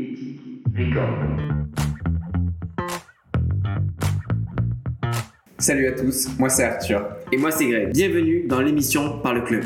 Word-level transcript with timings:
Éthique 0.00 0.40
Record. 0.76 1.08
Salut 5.58 5.88
à 5.88 5.92
tous, 5.92 6.28
moi 6.38 6.48
c'est 6.48 6.62
Arthur. 6.62 7.04
Et 7.32 7.36
moi 7.36 7.50
c'est 7.50 7.66
Greg. 7.66 7.92
Bienvenue 7.92 8.46
dans 8.46 8.60
l'émission 8.60 9.18
Par 9.18 9.34
le 9.34 9.40
Club. 9.40 9.64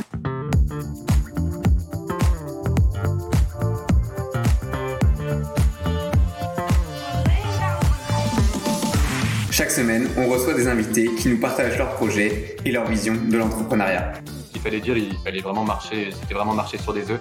Chaque 9.50 9.70
semaine, 9.70 10.08
on 10.16 10.28
reçoit 10.28 10.54
des 10.54 10.66
invités 10.66 11.14
qui 11.14 11.28
nous 11.28 11.40
partagent 11.40 11.76
leurs 11.76 11.94
projets 11.96 12.56
et 12.64 12.72
leur 12.72 12.86
vision 12.88 13.14
de 13.28 13.36
l'entrepreneuriat. 13.36 14.14
Il 14.54 14.62
fallait 14.62 14.80
dire, 14.80 14.96
il 14.96 15.14
fallait 15.22 15.40
vraiment 15.42 15.64
marcher, 15.64 16.10
c'était 16.10 16.32
vraiment 16.32 16.54
marcher 16.54 16.78
sur 16.78 16.94
des 16.94 17.10
œufs. 17.10 17.20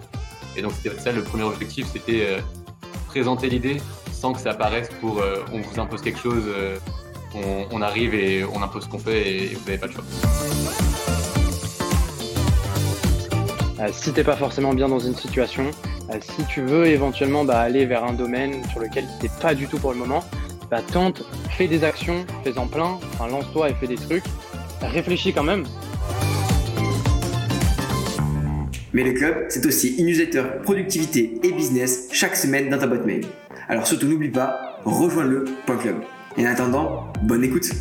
Et 0.55 0.61
donc 0.61 0.71
c'était 0.81 0.97
ça 0.97 1.11
le 1.11 1.23
premier 1.23 1.43
objectif, 1.43 1.87
c'était 1.91 2.25
euh, 2.25 2.39
présenter 3.11 3.49
l'idée 3.49 3.77
sans 4.13 4.31
que 4.31 4.39
ça 4.39 4.51
apparaisse 4.51 4.89
pour 5.01 5.19
euh, 5.19 5.43
on 5.51 5.59
vous 5.59 5.79
impose 5.79 6.01
quelque 6.01 6.19
chose, 6.19 6.43
euh, 6.47 6.77
on, 7.35 7.65
on 7.75 7.81
arrive 7.81 8.13
et 8.15 8.45
on 8.45 8.61
impose 8.61 8.83
ce 8.85 8.89
qu'on 8.89 8.99
fait 8.99 9.21
et 9.27 9.47
vous 9.55 9.65
n'avez 9.65 9.77
pas 9.77 9.87
le 9.87 9.93
choix. 9.93 10.03
Euh, 13.81 13.89
si 13.91 14.13
t'es 14.13 14.23
pas 14.23 14.37
forcément 14.37 14.73
bien 14.73 14.87
dans 14.87 14.99
une 14.99 15.15
situation, 15.15 15.65
euh, 16.11 16.19
si 16.21 16.45
tu 16.45 16.61
veux 16.61 16.85
éventuellement 16.85 17.43
bah, 17.43 17.59
aller 17.59 17.85
vers 17.85 18.05
un 18.05 18.13
domaine 18.13 18.63
sur 18.69 18.79
lequel 18.79 19.05
t'es 19.19 19.29
pas 19.41 19.55
du 19.55 19.67
tout 19.67 19.77
pour 19.77 19.91
le 19.91 19.97
moment, 19.97 20.23
bah, 20.69 20.81
tente, 20.81 21.23
fais 21.49 21.67
des 21.67 21.83
actions, 21.83 22.25
fais-en 22.45 22.67
plein, 22.67 22.97
enfin, 23.13 23.27
lance-toi 23.27 23.71
et 23.71 23.73
fais 23.73 23.87
des 23.87 23.95
trucs. 23.95 24.23
Réfléchis 24.81 25.33
quand 25.33 25.43
même. 25.43 25.65
Mais 28.93 29.03
le 29.03 29.13
club, 29.13 29.45
c'est 29.49 29.65
aussi 29.65 29.95
une 29.97 30.07
newsletter 30.07 30.43
productivité 30.63 31.39
et 31.43 31.51
business 31.51 32.00
chaque 32.21 32.35
semaine 32.35 32.69
dans 32.69 32.77
ta 32.77 32.85
boîte 32.85 33.03
mail. 33.03 33.25
Alors 33.67 33.87
surtout 33.87 34.05
n'oublie 34.05 34.29
pas, 34.29 34.77
rejoins 34.85 35.23
le 35.23 35.43
point 35.65 35.75
club. 35.75 35.95
Et 36.37 36.47
en 36.47 36.51
attendant, 36.51 37.11
bonne 37.23 37.43
écoute. 37.43 37.71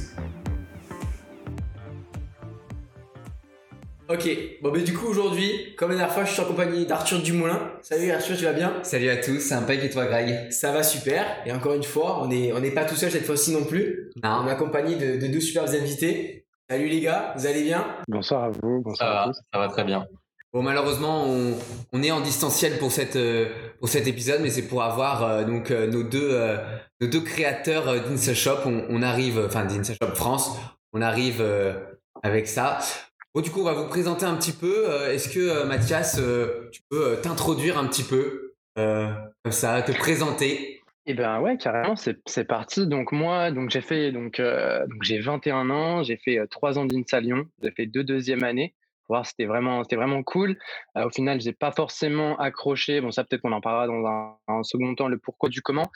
Ok, 4.08 4.26
bon 4.62 4.72
mais 4.72 4.80
du 4.80 4.94
coup 4.94 5.08
aujourd'hui, 5.08 5.74
comme 5.76 5.90
la 5.90 5.96
dernière 5.96 6.14
fois, 6.14 6.24
je 6.24 6.32
suis 6.32 6.40
en 6.40 6.46
compagnie 6.46 6.86
d'Arthur 6.86 7.20
Dumoulin. 7.20 7.70
Salut 7.82 8.10
Arthur, 8.12 8.34
tu 8.34 8.44
vas 8.44 8.54
bien? 8.54 8.72
Salut 8.82 9.10
à 9.10 9.18
tous, 9.18 9.40
c'est 9.40 9.52
impec 9.52 9.84
et 9.84 9.90
toi 9.90 10.06
Greg? 10.06 10.50
Ça 10.50 10.72
va 10.72 10.82
super, 10.82 11.26
et 11.44 11.52
encore 11.52 11.74
une 11.74 11.82
fois, 11.82 12.22
on 12.22 12.28
n'est 12.28 12.50
on 12.54 12.60
n'est 12.60 12.70
pas 12.70 12.86
tout 12.86 12.96
seul 12.96 13.10
cette 13.10 13.26
fois-ci 13.26 13.52
non 13.52 13.64
plus. 13.64 14.10
Non. 14.24 14.40
On 14.42 14.48
est 14.48 14.52
accompagné 14.52 14.96
de, 14.96 15.20
de 15.20 15.30
deux 15.30 15.40
superbes 15.40 15.68
invités. 15.68 16.46
Salut 16.70 16.88
les 16.88 17.00
gars, 17.02 17.34
vous 17.36 17.46
allez 17.46 17.62
bien? 17.62 17.84
Bonsoir 18.08 18.44
à 18.44 18.48
vous, 18.48 18.78
Ça 18.78 18.82
bonsoir 18.84 19.10
à 19.10 19.26
va, 19.26 19.32
tous. 19.32 19.40
ça 19.52 19.58
va 19.58 19.68
très 19.68 19.84
bien. 19.84 20.06
Bon 20.52 20.62
malheureusement 20.62 21.26
on, 21.92 22.02
est 22.02 22.10
en 22.10 22.20
distanciel 22.20 22.78
pour 22.78 22.90
cette 22.90 23.14
euh, 23.14 23.46
pour 23.78 23.88
cet 23.88 24.08
épisode 24.08 24.40
mais 24.42 24.50
c'est 24.50 24.66
pour 24.66 24.82
avoir 24.82 25.22
euh, 25.22 25.44
donc 25.44 25.70
euh, 25.70 25.86
nos 25.86 26.02
deux 26.02 26.36
nos 27.00 27.06
deux 27.06 27.20
créateurs 27.20 28.02
d'Insa 28.02 28.34
Shop 28.34 28.58
on, 28.66 29.02
arrive 29.02 29.40
enfin 29.46 29.64
d'Insa 29.64 29.94
Shop 29.94 30.14
France 30.14 30.58
on 30.92 31.02
arrive 31.02 31.44
avec 32.24 32.48
ça. 32.48 32.80
Bon 33.32 33.42
du 33.42 33.50
coup 33.50 33.60
on 33.60 33.64
va 33.64 33.74
vous 33.74 33.88
présenter 33.88 34.26
un 34.26 34.34
petit 34.34 34.52
peu. 34.52 34.86
Est-ce 35.08 35.28
que 35.28 35.64
Mathias 35.64 36.20
tu 36.72 36.80
peux 36.90 37.16
t'introduire 37.22 37.78
un 37.78 37.86
petit 37.86 38.02
peu 38.02 38.54
comme 38.74 39.52
ça 39.52 39.82
te 39.82 39.92
présenter? 39.92 40.80
Et 41.06 41.14
ben 41.14 41.40
ouais, 41.40 41.56
carrément, 41.56 41.94
c'est 41.96 42.44
parti. 42.44 42.86
Donc 42.86 43.10
moi, 43.12 43.50
donc 43.50 43.70
j'ai 43.70 43.80
fait 43.80 44.12
donc, 44.12 44.40
j'ai 45.02 45.18
21 45.18 45.70
ans, 45.70 46.02
j'ai 46.02 46.16
fait 46.16 46.38
euh, 46.38 46.46
trois 46.46 46.78
ans 46.78 46.84
d'INSA 46.84 47.20
Lyon, 47.20 47.46
j'ai 47.62 47.70
fait 47.70 47.86
deux 47.86 48.04
deuxièmes 48.04 48.44
années. 48.44 48.74
C'était 49.24 49.46
vraiment 49.46 49.82
c'était 49.84 49.96
vraiment 49.96 50.22
cool. 50.22 50.56
Au 50.94 51.10
final, 51.10 51.40
j'ai 51.40 51.52
pas 51.52 51.72
forcément 51.72 52.36
accroché. 52.38 53.00
Bon, 53.00 53.10
ça 53.10 53.24
peut-être 53.24 53.42
qu'on 53.42 53.52
en 53.52 53.60
parlera 53.60 53.86
dans 53.86 54.06
un, 54.48 54.62
second 54.62 54.94
temps 54.94 55.08
le 55.08 55.18
pourquoi 55.18 55.48
du 55.48 55.62
comment. 55.62 55.90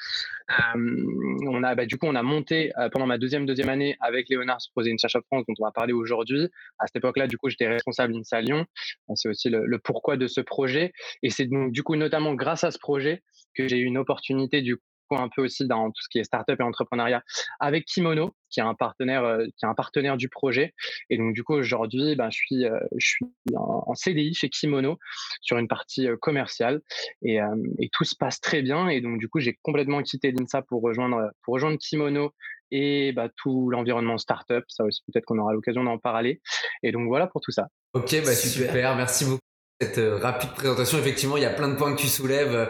On 0.74 1.62
a 1.62 1.74
bah, 1.74 1.86
du 1.86 1.96
coup 1.98 2.06
on 2.06 2.14
a 2.14 2.22
monté 2.22 2.72
pendant 2.92 3.06
ma 3.06 3.18
deuxième 3.18 3.46
deuxième 3.46 3.68
année 3.68 3.96
avec 4.00 4.28
Léonard 4.28 4.60
ce 4.60 4.70
projet 4.70 4.92
INSA 4.92 5.08
Shop 5.08 5.22
France 5.26 5.44
dont 5.48 5.54
on 5.58 5.64
va 5.64 5.72
parler 5.72 5.92
aujourd'hui. 5.92 6.48
À 6.78 6.86
cette 6.86 6.96
époque-là, 6.96 7.26
du 7.26 7.38
coup, 7.38 7.48
j'étais 7.48 7.68
responsable 7.68 8.14
INSA 8.16 8.40
Lyon. 8.40 8.66
C'est 9.14 9.28
aussi 9.28 9.48
le, 9.48 9.64
le 9.64 9.78
pourquoi 9.78 10.16
de 10.16 10.26
ce 10.26 10.40
projet. 10.40 10.92
Et 11.22 11.30
c'est 11.30 11.46
donc 11.46 11.72
du 11.72 11.82
coup 11.82 11.96
notamment 11.96 12.34
grâce 12.34 12.64
à 12.64 12.70
ce 12.70 12.78
projet 12.78 13.22
que 13.54 13.68
j'ai 13.68 13.78
eu 13.78 13.84
une 13.84 13.98
opportunité 13.98 14.62
du 14.62 14.76
un 15.10 15.28
peu 15.34 15.42
aussi 15.42 15.66
dans 15.66 15.90
tout 15.90 16.02
ce 16.02 16.08
qui 16.08 16.18
est 16.18 16.24
startup 16.24 16.58
et 16.58 16.62
entrepreneuriat 16.62 17.22
avec 17.60 17.84
Kimono, 17.84 18.34
qui 18.50 18.60
est 18.60 18.62
un 18.62 18.74
partenaire, 18.74 19.24
euh, 19.24 19.44
qui 19.56 19.64
est 19.64 19.68
un 19.68 19.74
partenaire 19.74 20.16
du 20.16 20.28
projet. 20.28 20.72
Et 21.10 21.18
donc 21.18 21.34
du 21.34 21.42
coup 21.42 21.54
aujourd'hui, 21.54 22.14
ben, 22.14 22.30
je 22.30 22.36
suis, 22.36 22.64
euh, 22.64 22.78
je 22.96 23.06
suis 23.06 23.26
en, 23.54 23.84
en 23.86 23.94
CDI 23.94 24.34
chez 24.34 24.48
Kimono 24.48 24.98
sur 25.40 25.58
une 25.58 25.68
partie 25.68 26.08
euh, 26.08 26.16
commerciale 26.16 26.80
et, 27.22 27.38
et 27.78 27.88
tout 27.92 28.04
se 28.04 28.14
passe 28.16 28.40
très 28.40 28.62
bien. 28.62 28.88
Et 28.88 29.00
donc 29.00 29.18
du 29.18 29.28
coup, 29.28 29.40
j'ai 29.40 29.58
complètement 29.62 30.02
quitté 30.02 30.30
l'INSA 30.30 30.62
pour 30.62 30.82
rejoindre, 30.82 31.30
pour 31.42 31.54
rejoindre 31.54 31.78
Kimono 31.78 32.32
et 32.70 33.12
bah, 33.12 33.28
tout 33.36 33.70
l'environnement 33.70 34.18
startup. 34.18 34.64
Ça 34.68 34.84
aussi, 34.84 35.02
peut-être 35.06 35.24
qu'on 35.24 35.38
aura 35.38 35.52
l'occasion 35.52 35.84
d'en 35.84 35.98
parler. 35.98 36.40
Et 36.82 36.92
donc 36.92 37.08
voilà 37.08 37.26
pour 37.26 37.40
tout 37.40 37.50
ça. 37.52 37.68
Ok, 37.92 38.10
bah 38.24 38.34
super. 38.34 38.68
Super. 38.68 38.96
merci 38.96 39.24
beaucoup 39.24 39.38
pour 39.38 39.88
cette 39.88 40.22
rapide 40.22 40.50
présentation. 40.50 40.98
Effectivement, 40.98 41.36
il 41.36 41.42
y 41.42 41.46
a 41.46 41.50
plein 41.50 41.68
de 41.68 41.76
points 41.76 41.94
que 41.94 42.00
tu 42.00 42.08
soulèves. 42.08 42.68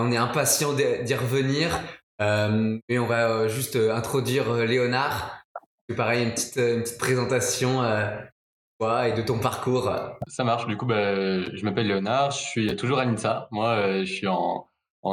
Euh, 0.00 0.06
On 0.06 0.12
est 0.12 0.16
impatient 0.16 0.72
d'y 0.72 1.14
revenir. 1.14 1.80
Euh, 2.20 2.78
mais 2.88 2.98
on 2.98 3.06
va 3.06 3.30
euh, 3.30 3.48
juste 3.48 3.76
euh, 3.76 3.94
introduire 3.94 4.50
euh, 4.50 4.64
Léonard. 4.64 5.42
Pareil, 5.96 6.24
une 6.24 6.32
petite, 6.32 6.58
euh, 6.58 6.76
une 6.76 6.82
petite 6.82 6.98
présentation 6.98 7.82
euh, 7.82 8.10
et 9.04 9.12
de 9.12 9.22
ton 9.22 9.38
parcours. 9.38 9.92
Ça 10.26 10.44
marche, 10.44 10.66
du 10.66 10.76
coup, 10.76 10.86
bah, 10.86 11.14
je 11.14 11.64
m'appelle 11.64 11.86
Léonard, 11.86 12.30
je 12.30 12.38
suis 12.38 12.76
toujours 12.76 12.98
à 12.98 13.04
l'INSA. 13.04 13.48
Moi, 13.50 13.68
euh, 13.68 14.04
je 14.04 14.12
suis 14.12 14.26
en, 14.26 14.66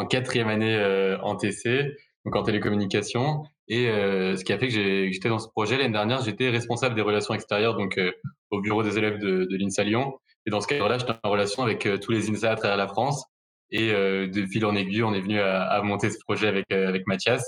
quatrième 0.10 0.48
année 0.48 0.76
euh, 0.76 1.18
en 1.22 1.36
TC, 1.36 1.96
donc 2.26 2.36
en 2.36 2.44
télécommunication. 2.44 3.44
Et 3.68 3.90
euh, 3.90 4.38
ce 4.38 4.46
qui 4.46 4.54
a 4.54 4.58
fait 4.58 4.68
que 4.68 4.74
j'étais 5.12 5.30
dans 5.30 5.40
ce 5.40 5.50
projet 5.50 5.78
l'année 5.78 5.92
dernière, 5.92 6.22
j'étais 6.22 6.50
responsable 6.50 6.96
des 6.96 7.02
relations 7.02 7.34
extérieures, 7.34 7.76
donc 7.76 7.98
euh, 7.98 8.12
au 8.52 8.62
bureau 8.62 8.84
des 8.84 8.98
élèves 8.98 9.20
de, 9.20 9.48
l'INSA 9.52 9.84
Lyon. 9.84 10.14
Et 10.46 10.50
dans 10.50 10.62
ce 10.62 10.68
cadre-là, 10.68 10.98
j'étais 10.98 11.14
en 11.24 11.30
relation 11.30 11.64
avec 11.64 11.86
euh, 11.86 11.98
tous 11.98 12.12
les 12.12 12.30
INSA 12.30 12.52
à 12.52 12.56
travers 12.56 12.78
la 12.78 12.88
France. 12.88 13.26
Et 13.72 13.92
euh, 13.92 14.28
de 14.28 14.46
fil 14.46 14.66
en 14.66 14.76
aiguille, 14.76 15.04
on 15.04 15.14
est 15.14 15.22
venu 15.22 15.40
à, 15.40 15.82
monter 15.84 16.10
ce 16.10 16.18
projet 16.20 16.48
avec, 16.48 16.66
euh, 16.72 16.88
avec 16.88 17.06
Mathias, 17.08 17.44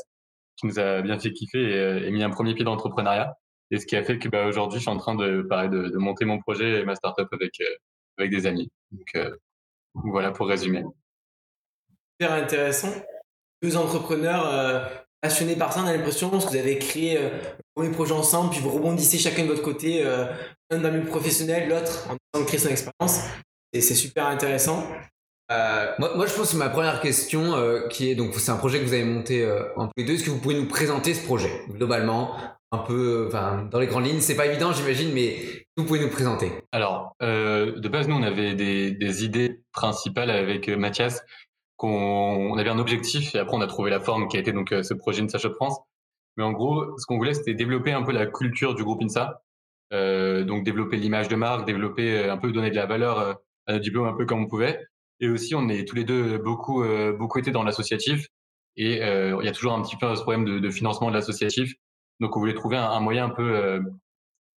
qui 0.57 0.68
nous 0.68 0.80
a 0.80 1.02
bien 1.02 1.18
fait 1.19 1.31
kiffer 1.31 1.62
et, 1.62 1.78
euh, 1.78 2.06
et 2.06 2.12
mis 2.12 2.24
un 2.24 2.30
premier 2.30 2.53
pied 2.53 2.63
dans 2.63 2.72
l'entrepreneuriat. 2.72 3.35
Et 3.72 3.80
ce 3.80 3.85
qui 3.85 3.96
a 3.96 4.03
fait 4.03 4.18
que 4.18 4.28
bah, 4.28 4.46
aujourd'hui, 4.47 4.80
je 4.80 4.84
suis 4.84 4.91
en 4.91 4.97
train 4.97 5.16
de, 5.16 5.47
de, 5.47 5.97
monter 5.97 6.25
mon 6.25 6.40
projet 6.40 6.81
et 6.81 6.85
ma 6.85 6.96
startup 6.96 7.28
avec, 7.31 7.62
avec 8.18 8.31
des 8.31 8.47
amis. 8.47 8.72
Donc 8.91 9.16
voilà 9.94 10.31
pour 10.31 10.47
résumer. 10.47 10.84
Super 12.19 12.34
intéressant. 12.34 12.91
Deux 13.62 13.78
entrepreneurs 13.78 15.06
passionnés 15.22 15.56
par 15.56 15.74
ça, 15.74 15.81
on 15.81 15.88
a 15.88 15.96
l'impression, 15.96 16.30
que 16.30 16.36
vous 16.36 16.56
avez 16.56 16.80
créé 16.80 17.18
euh, 17.18 17.30
le 17.30 17.63
premier 17.75 17.91
projet 17.91 18.13
ensemble, 18.13 18.51
puis 18.51 18.59
vous 18.59 18.69
rebondissez 18.69 19.18
chacun 19.18 19.44
de 19.44 19.50
votre 19.50 19.62
côté, 19.62 20.06
euh, 20.06 20.25
un 20.72 20.78
le 20.78 20.91
milieu 20.91 21.06
professionnel, 21.06 21.69
l'autre 21.69 22.07
en 22.09 22.16
train 22.31 22.41
de 22.41 22.47
créer 22.47 22.59
son 22.59 22.69
expérience. 22.69 23.22
Et 23.74 23.81
c'est 23.81 23.96
super 23.96 24.28
intéressant. 24.28 24.88
Euh, 25.51 25.91
moi, 25.97 26.15
moi, 26.15 26.25
je 26.27 26.33
pense 26.35 26.51
que 26.51 26.57
ma 26.57 26.69
première 26.69 27.01
question, 27.01 27.55
euh, 27.55 27.87
qui 27.87 28.09
est 28.09 28.15
donc 28.15 28.35
c'est 28.35 28.51
un 28.51 28.57
projet 28.57 28.79
que 28.79 28.85
vous 28.85 28.93
avez 28.93 29.03
monté 29.03 29.43
euh, 29.43 29.63
en 29.75 29.87
tous 29.87 29.93
les 29.97 30.05
deux. 30.05 30.13
Est-ce 30.13 30.25
que 30.25 30.29
vous 30.29 30.39
pouvez 30.39 30.55
nous 30.55 30.67
présenter 30.67 31.13
ce 31.13 31.25
projet 31.25 31.63
globalement, 31.69 32.35
un 32.71 32.77
peu, 32.77 33.25
enfin 33.27 33.67
dans 33.71 33.79
les 33.79 33.88
grandes 33.88 34.05
lignes 34.05 34.21
C'est 34.21 34.35
pas 34.35 34.45
évident, 34.45 34.71
j'imagine, 34.71 35.11
mais 35.11 35.38
vous 35.75 35.85
pouvez 35.85 35.99
nous 35.99 36.09
présenter. 36.09 36.51
Alors, 36.71 37.15
euh, 37.23 37.79
de 37.79 37.89
base, 37.89 38.07
nous, 38.07 38.15
on 38.15 38.23
avait 38.23 38.53
des, 38.53 38.91
des 38.91 39.25
idées 39.25 39.63
principales 39.73 40.29
avec 40.29 40.69
Mathias, 40.69 41.23
qu'on 41.79 41.88
on 41.89 42.57
avait 42.57 42.69
un 42.69 42.77
objectif, 42.77 43.33
et 43.33 43.39
après, 43.39 43.55
on 43.55 43.61
a 43.61 43.67
trouvé 43.67 43.89
la 43.89 44.01
forme 44.01 44.27
qui 44.27 44.38
a 44.38 44.41
été 44.41 44.51
donc 44.51 44.71
euh, 44.73 44.83
ce 44.83 44.93
projet 44.93 45.23
INSA 45.23 45.39
Shop 45.39 45.53
France. 45.53 45.79
Mais 46.35 46.43
en 46.43 46.51
gros, 46.51 46.97
ce 46.97 47.05
qu'on 47.05 47.17
voulait, 47.17 47.33
c'était 47.33 47.53
développer 47.53 47.93
un 47.93 48.03
peu 48.03 48.11
la 48.11 48.25
culture 48.27 48.75
du 48.75 48.83
groupe 48.83 49.01
INSA, 49.01 49.41
euh, 49.93 50.43
donc 50.43 50.65
développer 50.65 50.97
l'image 50.97 51.29
de 51.29 51.35
marque, 51.35 51.65
développer 51.65 52.29
un 52.29 52.38
peu, 52.38 52.51
donner 52.51 52.69
de 52.69 52.75
la 52.75 52.85
valeur 52.85 53.19
euh, 53.19 53.33
à 53.65 53.73
notre 53.73 53.83
diplôme 53.83 54.07
un 54.07 54.13
peu 54.13 54.25
comme 54.25 54.43
on 54.43 54.47
pouvait. 54.47 54.85
Et 55.19 55.30
aussi, 55.30 55.56
on 55.56 55.68
est 55.69 55.88
tous 55.88 55.96
les 55.96 56.03
deux 56.06 56.38
beaucoup, 56.38 56.84
euh, 56.84 57.13
beaucoup 57.13 57.40
été 57.40 57.52
dans 57.52 57.63
l'associatif, 57.63 58.28
et 58.78 59.03
euh, 59.03 59.38
il 59.42 59.45
y 59.45 59.50
a 59.50 59.51
toujours 59.51 59.74
un 59.74 59.81
petit 59.81 59.98
peu 59.98 60.16
ce 60.16 60.21
problème 60.21 60.45
de, 60.45 60.60
de 60.60 60.69
financement 60.69 61.10
de 61.10 61.16
l'associatif. 61.16 61.74
Donc, 62.19 62.36
on 62.38 62.39
voulait 62.39 62.54
trouver 62.54 62.77
un, 62.77 62.89
un 62.89 63.00
moyen 63.00 63.25
un 63.25 63.30
peu 63.30 63.56
euh, 63.56 63.80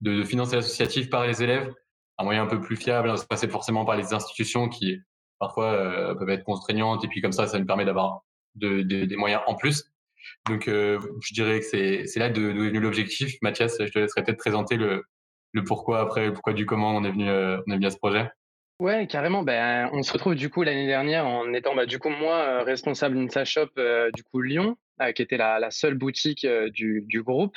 de, 0.01 0.17
de 0.17 0.23
financer 0.23 0.55
l'associatif 0.55 1.09
par 1.09 1.25
les 1.25 1.41
élèves, 1.43 1.71
un 2.17 2.23
moyen 2.23 2.43
un 2.43 2.47
peu 2.47 2.59
plus 2.61 2.75
fiable, 2.75 3.17
sans 3.17 3.25
passer 3.25 3.47
forcément 3.47 3.85
par 3.85 3.95
les 3.97 4.13
institutions 4.13 4.69
qui 4.69 4.97
parfois 5.39 6.15
peuvent 6.19 6.29
être 6.29 6.43
contraignantes, 6.43 7.03
et 7.03 7.07
puis 7.07 7.21
comme 7.21 7.31
ça, 7.31 7.47
ça 7.47 7.57
nous 7.57 7.65
permet 7.65 7.85
d'avoir 7.85 8.21
de, 8.55 8.81
de- 8.83 9.05
des 9.05 9.15
moyens 9.15 9.41
en 9.47 9.55
plus. 9.55 9.85
Donc, 10.47 10.67
euh, 10.67 10.99
je 11.21 11.33
dirais 11.33 11.59
que 11.59 11.65
c'est 11.65 12.19
là 12.19 12.29
d'où 12.29 12.41
est 12.41 12.53
venu 12.53 12.79
l'objectif. 12.79 13.35
Mathias, 13.41 13.77
je 13.79 13.91
te 13.91 13.97
laisserai 13.97 14.23
peut-être 14.23 14.37
présenter 14.37 14.75
le, 14.77 15.03
le 15.53 15.63
pourquoi 15.63 15.99
après, 15.99 16.27
le 16.27 16.33
pourquoi 16.33 16.53
du 16.53 16.67
comment 16.67 16.95
on 16.95 17.03
est 17.03 17.11
venu, 17.11 17.27
euh, 17.27 17.57
on 17.67 17.71
est 17.71 17.75
venu 17.75 17.87
à 17.87 17.91
ce 17.91 17.97
projet. 17.97 18.29
Ouais, 18.81 19.05
carrément. 19.05 19.43
Ben, 19.43 19.91
on 19.93 20.01
se 20.01 20.11
retrouve 20.11 20.33
du 20.33 20.49
coup 20.49 20.63
l'année 20.63 20.87
dernière 20.87 21.27
en 21.27 21.53
étant 21.53 21.75
bah, 21.75 21.85
du 21.85 21.99
coup 21.99 22.09
moi 22.09 22.37
euh, 22.37 22.63
responsable 22.63 23.15
d'Insa 23.15 23.45
Shop 23.45 23.69
euh, 23.77 24.09
du 24.15 24.23
coup 24.23 24.41
Lyon, 24.41 24.75
euh, 25.03 25.11
qui 25.11 25.21
était 25.21 25.37
la, 25.37 25.69
seule 25.69 25.93
boutique 25.93 26.47
du, 26.73 27.03
du 27.05 27.21
groupe 27.21 27.55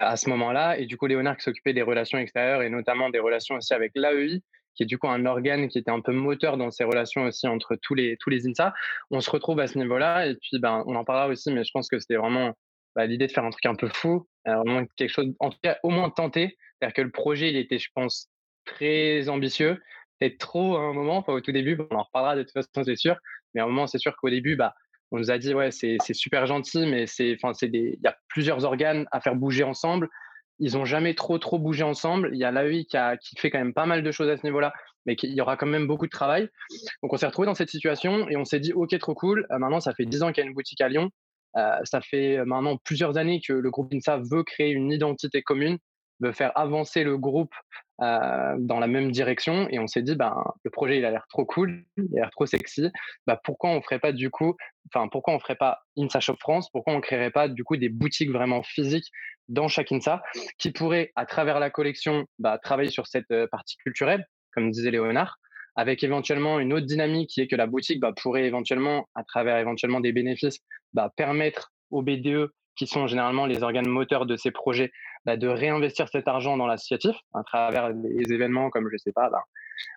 à 0.00 0.16
ce 0.16 0.28
moment-là, 0.28 0.76
et 0.76 0.86
du 0.86 0.96
coup 0.96 1.06
Léonard 1.06 1.36
qui 1.36 1.44
s'occupait 1.44 1.72
des 1.72 1.82
relations 1.82 2.18
extérieures 2.18 2.62
et 2.62 2.68
notamment 2.68 3.10
des 3.10 3.20
relations 3.20 3.54
aussi 3.54 3.74
avec 3.74 3.92
l'AEI, 3.94 4.42
qui 4.74 4.82
est 4.82 4.86
du 4.86 4.98
coup 4.98 5.06
un 5.06 5.24
organe 5.24 5.68
qui 5.68 5.78
était 5.78 5.92
un 5.92 6.00
peu 6.00 6.10
moteur 6.10 6.56
dans 6.56 6.72
ces 6.72 6.82
relations 6.82 7.26
aussi 7.26 7.46
entre 7.46 7.76
tous 7.80 7.94
les, 7.94 8.16
tous 8.16 8.30
les 8.30 8.48
INSA. 8.48 8.74
On 9.12 9.20
se 9.20 9.30
retrouve 9.30 9.60
à 9.60 9.68
ce 9.68 9.78
niveau-là, 9.78 10.26
et 10.26 10.34
puis 10.34 10.58
ben, 10.58 10.82
on 10.88 10.96
en 10.96 11.04
parlera 11.04 11.28
aussi, 11.28 11.52
mais 11.52 11.62
je 11.62 11.70
pense 11.72 11.88
que 11.88 12.00
c'était 12.00 12.16
vraiment 12.16 12.54
bah, 12.96 13.06
l'idée 13.06 13.28
de 13.28 13.32
faire 13.32 13.44
un 13.44 13.50
truc 13.50 13.66
un 13.66 13.76
peu 13.76 13.86
fou, 13.86 14.26
vraiment 14.44 14.84
quelque 14.96 15.10
chose, 15.10 15.32
en 15.38 15.50
tout 15.50 15.58
cas 15.62 15.78
au 15.84 15.90
moins 15.90 16.10
tenter. 16.10 16.56
C'est-à-dire 16.80 16.94
que 16.94 17.02
le 17.02 17.12
projet, 17.12 17.50
il 17.50 17.56
était, 17.56 17.78
je 17.78 17.88
pense, 17.94 18.28
très 18.64 19.28
ambitieux, 19.28 19.80
peut-être 20.18 20.38
trop 20.38 20.76
à 20.76 20.80
un 20.80 20.92
moment, 20.92 21.18
enfin, 21.18 21.32
au 21.32 21.40
tout 21.40 21.52
début, 21.52 21.78
on 21.90 21.94
en 21.94 22.02
reparlera 22.02 22.36
de 22.36 22.42
toute 22.42 22.52
façon, 22.52 22.84
c'est 22.84 22.96
sûr, 22.96 23.16
mais 23.54 23.60
à 23.60 23.64
un 23.64 23.68
moment, 23.68 23.86
c'est 23.86 23.98
sûr 23.98 24.16
qu'au 24.16 24.30
début, 24.30 24.56
bah, 24.56 24.74
on 25.12 25.18
nous 25.18 25.30
a 25.30 25.38
dit, 25.38 25.54
ouais, 25.54 25.70
c'est 25.70 25.98
super 26.12 26.46
gentil, 26.46 26.86
mais 26.86 27.04
il 27.18 27.98
y 28.02 28.06
a 28.06 28.16
plusieurs 28.28 28.64
organes 28.64 29.06
à 29.12 29.20
faire 29.20 29.36
bouger 29.36 29.62
ensemble. 29.62 30.08
Ils 30.58 30.76
ont 30.76 30.84
jamais 30.84 31.14
trop, 31.14 31.38
trop 31.38 31.58
bougé 31.58 31.84
ensemble. 31.84 32.30
Il 32.32 32.38
y 32.38 32.44
a 32.44 32.50
l'AEI 32.50 32.86
qui, 32.86 32.96
qui 33.20 33.36
fait 33.36 33.50
quand 33.50 33.58
même 33.58 33.74
pas 33.74 33.86
mal 33.86 34.02
de 34.02 34.10
choses 34.10 34.28
à 34.28 34.36
ce 34.36 34.42
niveau-là, 34.44 34.72
mais 35.04 35.14
il 35.22 35.34
y 35.34 35.40
aura 35.40 35.56
quand 35.56 35.66
même 35.66 35.86
beaucoup 35.86 36.06
de 36.06 36.10
travail. 36.10 36.48
Donc, 37.02 37.12
on 37.12 37.16
s'est 37.16 37.26
retrouvé 37.26 37.46
dans 37.46 37.54
cette 37.54 37.70
situation 37.70 38.28
et 38.28 38.36
on 38.36 38.44
s'est 38.44 38.58
dit, 38.58 38.72
OK, 38.72 38.98
trop 38.98 39.14
cool. 39.14 39.46
Euh, 39.50 39.58
maintenant, 39.58 39.80
ça 39.80 39.94
fait 39.94 40.06
10 40.06 40.22
ans 40.22 40.32
qu'il 40.32 40.42
y 40.42 40.46
a 40.46 40.48
une 40.48 40.54
boutique 40.54 40.80
à 40.80 40.88
Lyon. 40.88 41.10
Euh, 41.56 41.78
ça 41.84 42.00
fait 42.00 42.44
maintenant 42.44 42.76
plusieurs 42.76 43.16
années 43.16 43.40
que 43.46 43.52
le 43.52 43.70
groupe 43.70 43.92
INSA 43.92 44.20
veut 44.30 44.42
créer 44.42 44.70
une 44.70 44.92
identité 44.92 45.42
commune, 45.42 45.78
veut 46.20 46.32
faire 46.32 46.52
avancer 46.58 47.04
le 47.04 47.16
groupe 47.16 47.54
euh, 47.54 47.85
dans 47.98 48.78
la 48.78 48.86
même 48.86 49.10
direction. 49.10 49.68
Et 49.70 49.78
on 49.78 49.86
s'est 49.86 50.02
dit, 50.02 50.16
ben, 50.16 50.44
le 50.64 50.70
projet, 50.70 50.98
il 50.98 51.04
a 51.04 51.10
l'air 51.10 51.26
trop 51.28 51.44
cool, 51.44 51.84
il 51.96 52.18
a 52.18 52.22
l'air 52.22 52.30
trop 52.30 52.46
sexy. 52.46 52.90
Ben, 53.26 53.38
pourquoi 53.42 53.70
on 53.70 53.80
ferait 53.80 53.98
pas 53.98 54.12
du 54.12 54.30
coup, 54.30 54.56
enfin, 54.92 55.08
pourquoi 55.08 55.34
on 55.34 55.38
ferait 55.38 55.56
pas 55.56 55.80
INSA 55.96 56.20
Shop 56.20 56.36
France? 56.40 56.70
Pourquoi 56.70 56.94
on 56.94 57.00
créerait 57.00 57.30
pas 57.30 57.48
du 57.48 57.64
coup 57.64 57.76
des 57.76 57.88
boutiques 57.88 58.30
vraiment 58.30 58.62
physiques 58.62 59.10
dans 59.48 59.68
chaque 59.68 59.92
INSA 59.92 60.22
qui 60.58 60.72
pourraient, 60.72 61.12
à 61.16 61.26
travers 61.26 61.60
la 61.60 61.70
collection, 61.70 62.26
bah, 62.38 62.58
travailler 62.58 62.90
sur 62.90 63.06
cette 63.06 63.32
partie 63.50 63.76
culturelle, 63.76 64.26
comme 64.52 64.70
disait 64.70 64.90
Léonard, 64.90 65.38
avec 65.76 66.02
éventuellement 66.02 66.58
une 66.58 66.72
autre 66.72 66.86
dynamique 66.86 67.30
qui 67.30 67.42
est 67.42 67.46
que 67.46 67.56
la 67.56 67.66
boutique 67.66 68.00
bah, 68.00 68.12
pourrait 68.16 68.44
éventuellement, 68.44 69.08
à 69.14 69.24
travers 69.24 69.58
éventuellement 69.58 70.00
des 70.00 70.12
bénéfices, 70.12 70.58
bah, 70.94 71.12
permettre 71.16 71.72
aux 71.90 72.02
BDE, 72.02 72.50
qui 72.76 72.86
sont 72.86 73.06
généralement 73.06 73.46
les 73.46 73.62
organes 73.62 73.88
moteurs 73.88 74.26
de 74.26 74.36
ces 74.36 74.50
projets, 74.50 74.92
bah, 75.24 75.36
de 75.36 75.48
réinvestir 75.48 76.08
cet 76.08 76.28
argent 76.28 76.56
dans 76.56 76.66
l'associatif 76.66 77.16
à 77.34 77.42
travers 77.42 77.92
des 77.94 78.32
événements 78.32 78.70
comme, 78.70 78.88
je 78.92 78.96
sais 78.98 79.12
pas, 79.12 79.30
bah, 79.30 79.44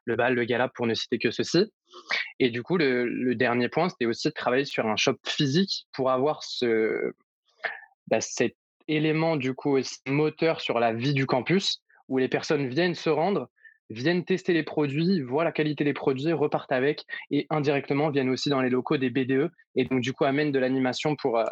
le 0.06 0.16
bal, 0.16 0.34
le 0.34 0.44
gala, 0.46 0.70
pour 0.70 0.88
ne 0.88 0.94
citer 0.94 1.20
que 1.20 1.32
ceci. 1.32 1.72
Et 2.40 2.50
du 2.50 2.64
coup, 2.64 2.78
le, 2.78 3.34
dernier 3.36 3.70
point, 3.70 3.90
c'était 3.90 4.06
aussi 4.06 4.30
de 4.30 4.34
travailler 4.34 4.66
sur 4.66 4.88
un 4.88 4.96
shop 4.96 5.18
physique 5.26 5.86
pour 5.94 6.10
avoir 6.10 6.44
ce, 6.44 7.14
bah, 8.08 8.22
cet 8.22 8.56
élément, 8.88 9.36
du 9.36 9.54
coup, 9.54 9.78
moteur 10.08 10.62
sur 10.62 10.80
la 10.80 10.94
vie 10.94 11.14
du 11.14 11.26
campus, 11.26 11.82
où 12.08 12.18
les 12.18 12.28
personnes 12.28 12.68
viennent 12.68 12.96
se 12.96 13.10
rendre, 13.10 13.50
viennent 13.90 14.26
tester 14.26 14.54
les 14.54 14.64
produits, 14.64 15.22
voient 15.22 15.44
la 15.44 15.52
qualité 15.52 15.84
des 15.84 15.94
produits, 15.94 16.34
repartent 16.34 16.72
avec 16.72 17.06
et 17.32 17.48
indirectement 17.50 18.10
viennent 18.10 18.30
aussi 18.30 18.50
dans 18.50 18.62
les 18.62 18.70
locaux 18.70 18.98
des 18.98 19.10
BDE 19.10 19.52
et 19.76 19.86
donc 19.86 20.02
du 20.02 20.14
coup 20.14 20.26
amènent 20.26 20.52
de 20.52 20.60
l'animation 20.60 21.16
pour, 21.16 21.40
euh, 21.40 21.46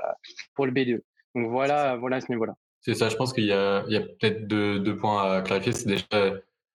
pour 0.56 0.66
le 0.66 0.72
BDE. 0.72 1.04
Donc 1.38 1.52
voilà, 1.52 1.96
voilà 1.98 2.18
à 2.18 2.22
ce 2.22 2.32
niveau-là. 2.32 2.56
C'est 2.82 2.96
ça, 2.96 3.10
je 3.10 3.16
pense 3.16 3.32
qu'il 3.32 3.46
y 3.46 3.54
a, 3.54 3.84
il 3.88 3.94
y 3.94 3.98
a 3.98 4.02
peut-être 4.02 4.48
deux, 4.48 4.80
deux, 4.80 4.96
points 4.96 5.32
à 5.32 5.42
clarifier. 5.42 5.72
C'est 5.72 5.88
déjà 5.88 6.06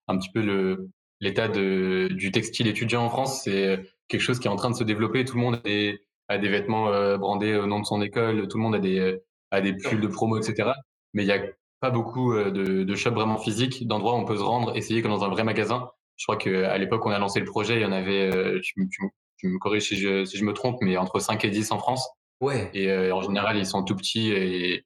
un 0.09 0.19
petit 0.19 0.31
peu 0.31 0.41
le, 0.41 0.89
l'état 1.21 1.49
de, 1.49 2.09
du 2.13 2.31
textile 2.31 2.69
étudiant 2.69 3.05
en 3.05 3.09
France. 3.09 3.43
C'est 3.43 3.81
quelque 4.09 4.21
chose 4.21 4.39
qui 4.39 4.47
est 4.47 4.51
en 4.51 4.57
train 4.57 4.71
de 4.71 4.77
se 4.77 4.85
développer. 4.85 5.25
Tout 5.25 5.37
le 5.37 5.43
monde 5.43 5.57
a 5.57 5.69
des, 5.69 6.01
a 6.29 6.39
des 6.39 6.49
vêtements 6.49 6.89
euh, 6.89 7.17
brandés 7.19 7.57
au 7.57 7.67
nom 7.67 7.81
de 7.81 7.87
son 7.87 8.01
école, 8.03 8.47
tout 8.47 8.59
le 8.59 8.63
monde 8.63 8.77
a 8.77 8.79
des, 8.79 9.19
a 9.51 9.61
des 9.61 9.75
pulls 9.75 10.01
de 10.01 10.07
promo, 10.07 10.39
etc. 10.39 10.71
Mais 11.13 11.25
il 11.25 11.29
y 11.29 11.33
a 11.33 11.43
pas 11.81 11.91
beaucoup 11.91 12.33
euh, 12.33 12.51
de, 12.51 12.85
de 12.85 12.95
shops 12.95 13.15
vraiment 13.15 13.39
physiques, 13.39 13.87
d'endroits 13.89 14.15
où 14.15 14.19
on 14.19 14.25
peut 14.25 14.37
se 14.37 14.43
rendre, 14.43 14.77
essayer 14.77 15.03
comme 15.03 15.11
dans 15.11 15.25
un 15.25 15.29
vrai 15.29 15.45
magasin. 15.45 15.91
Je 16.17 16.25
crois 16.25 16.37
qu'à 16.37 16.79
l'époque, 16.79 17.05
on 17.05 17.11
a 17.11 17.19
lancé 17.19 17.41
le 17.41 17.47
projet, 17.47 17.77
il 17.77 17.83
y 17.83 17.85
en 17.85 17.93
avait, 17.93 18.33
euh, 18.33 18.61
tu, 18.63 18.89
me 19.45 19.59
corriges 19.59 19.89
si 19.89 19.97
je, 19.97 20.25
si 20.25 20.37
je 20.37 20.45
me 20.45 20.53
trompe, 20.53 20.79
mais 20.83 20.97
entre 20.97 21.19
5 21.19 21.45
et 21.45 21.51
10 21.51 21.73
en 21.73 21.79
France. 21.79 22.09
Et 22.51 22.91
euh, 22.91 23.15
en 23.15 23.23
général, 23.23 23.57
ils 23.57 23.67
sont 23.67 23.85
tout 23.85 23.97
petits 23.97 24.33
et, 24.33 24.85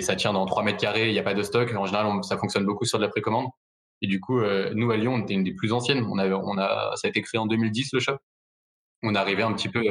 ça 0.00 0.16
tient 0.16 0.32
dans 0.32 0.44
3 0.44 0.64
mètres 0.64 0.80
carrés, 0.80 1.08
il 1.08 1.12
n'y 1.12 1.20
a 1.20 1.22
pas 1.22 1.34
de 1.34 1.42
stock. 1.44 1.72
En 1.76 1.86
général, 1.86 2.24
ça 2.24 2.36
fonctionne 2.36 2.64
beaucoup 2.64 2.84
sur 2.84 2.98
de 2.98 3.04
la 3.04 3.08
précommande. 3.08 3.46
Et 4.02 4.08
du 4.08 4.18
coup, 4.20 4.40
nous, 4.74 4.90
à 4.90 4.96
Lyon, 4.96 5.14
on 5.14 5.22
était 5.22 5.34
une 5.34 5.44
des 5.44 5.54
plus 5.54 5.72
anciennes. 5.72 6.04
On 6.10 6.18
avait, 6.18 6.34
on 6.34 6.58
a, 6.58 6.96
ça 6.96 7.06
a 7.06 7.10
été 7.10 7.22
créé 7.22 7.38
en 7.38 7.46
2010, 7.46 7.90
le 7.92 8.00
shop. 8.00 8.16
On 9.04 9.14
arrivait 9.14 9.44
un 9.44 9.52
petit 9.52 9.68
peu 9.68 9.82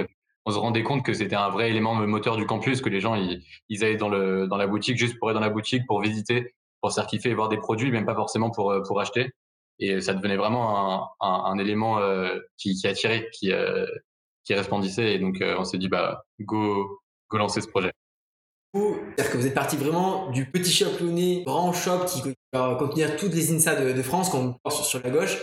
on 0.45 0.51
se 0.51 0.57
rendait 0.57 0.83
compte 0.83 1.05
que 1.05 1.13
c'était 1.13 1.35
un 1.35 1.49
vrai 1.49 1.69
élément 1.69 1.95
moteur 1.95 2.37
du 2.37 2.45
campus, 2.45 2.81
que 2.81 2.89
les 2.89 2.99
gens 2.99 3.15
ils, 3.15 3.43
ils 3.69 3.83
allaient 3.83 3.97
dans, 3.97 4.09
le, 4.09 4.47
dans 4.47 4.57
la 4.57 4.67
boutique 4.67 4.97
juste 4.97 5.17
pour 5.17 5.29
être 5.29 5.35
dans 5.35 5.41
la 5.41 5.49
boutique, 5.49 5.85
pour 5.87 6.01
visiter, 6.01 6.53
pour 6.81 6.91
se 6.91 7.27
et 7.27 7.33
voir 7.33 7.49
des 7.49 7.57
produits, 7.57 7.91
même 7.91 8.05
pas 8.05 8.15
forcément 8.15 8.51
pour, 8.51 8.71
euh, 8.71 8.81
pour 8.81 8.99
acheter. 8.99 9.31
Et 9.79 10.01
ça 10.01 10.13
devenait 10.13 10.37
vraiment 10.37 11.13
un, 11.21 11.27
un, 11.27 11.57
élément 11.57 11.99
euh, 11.99 12.37
qui, 12.57 12.75
attirait, 12.85 13.29
qui, 13.33 13.51
euh, 13.51 13.85
qui 14.43 14.53
resplendissait. 14.53 15.15
Et 15.15 15.19
donc 15.19 15.41
on 15.41 15.63
s'est 15.63 15.77
dit, 15.77 15.87
bah, 15.87 16.23
go, 16.41 16.99
go 17.29 17.37
lancer 17.37 17.61
ce 17.61 17.67
projet. 17.67 17.91
C'est-à-dire 18.73 19.31
que 19.31 19.37
vous 19.37 19.45
êtes 19.45 19.53
parti 19.53 19.77
vraiment 19.77 20.31
du 20.31 20.49
petit 20.49 20.71
shop 20.71 20.97
lyonnais, 20.99 21.43
grand 21.45 21.73
shop 21.73 22.05
qui 22.05 22.21
va 22.51 22.75
contenir 22.79 23.17
toutes 23.17 23.33
les 23.33 23.53
INSA 23.53 23.75
de, 23.75 23.93
de 23.93 24.01
France 24.01 24.29
qu'on 24.29 24.55
voit 24.63 24.71
sur, 24.71 24.83
sur 24.83 25.01
la 25.03 25.11
gauche, 25.11 25.37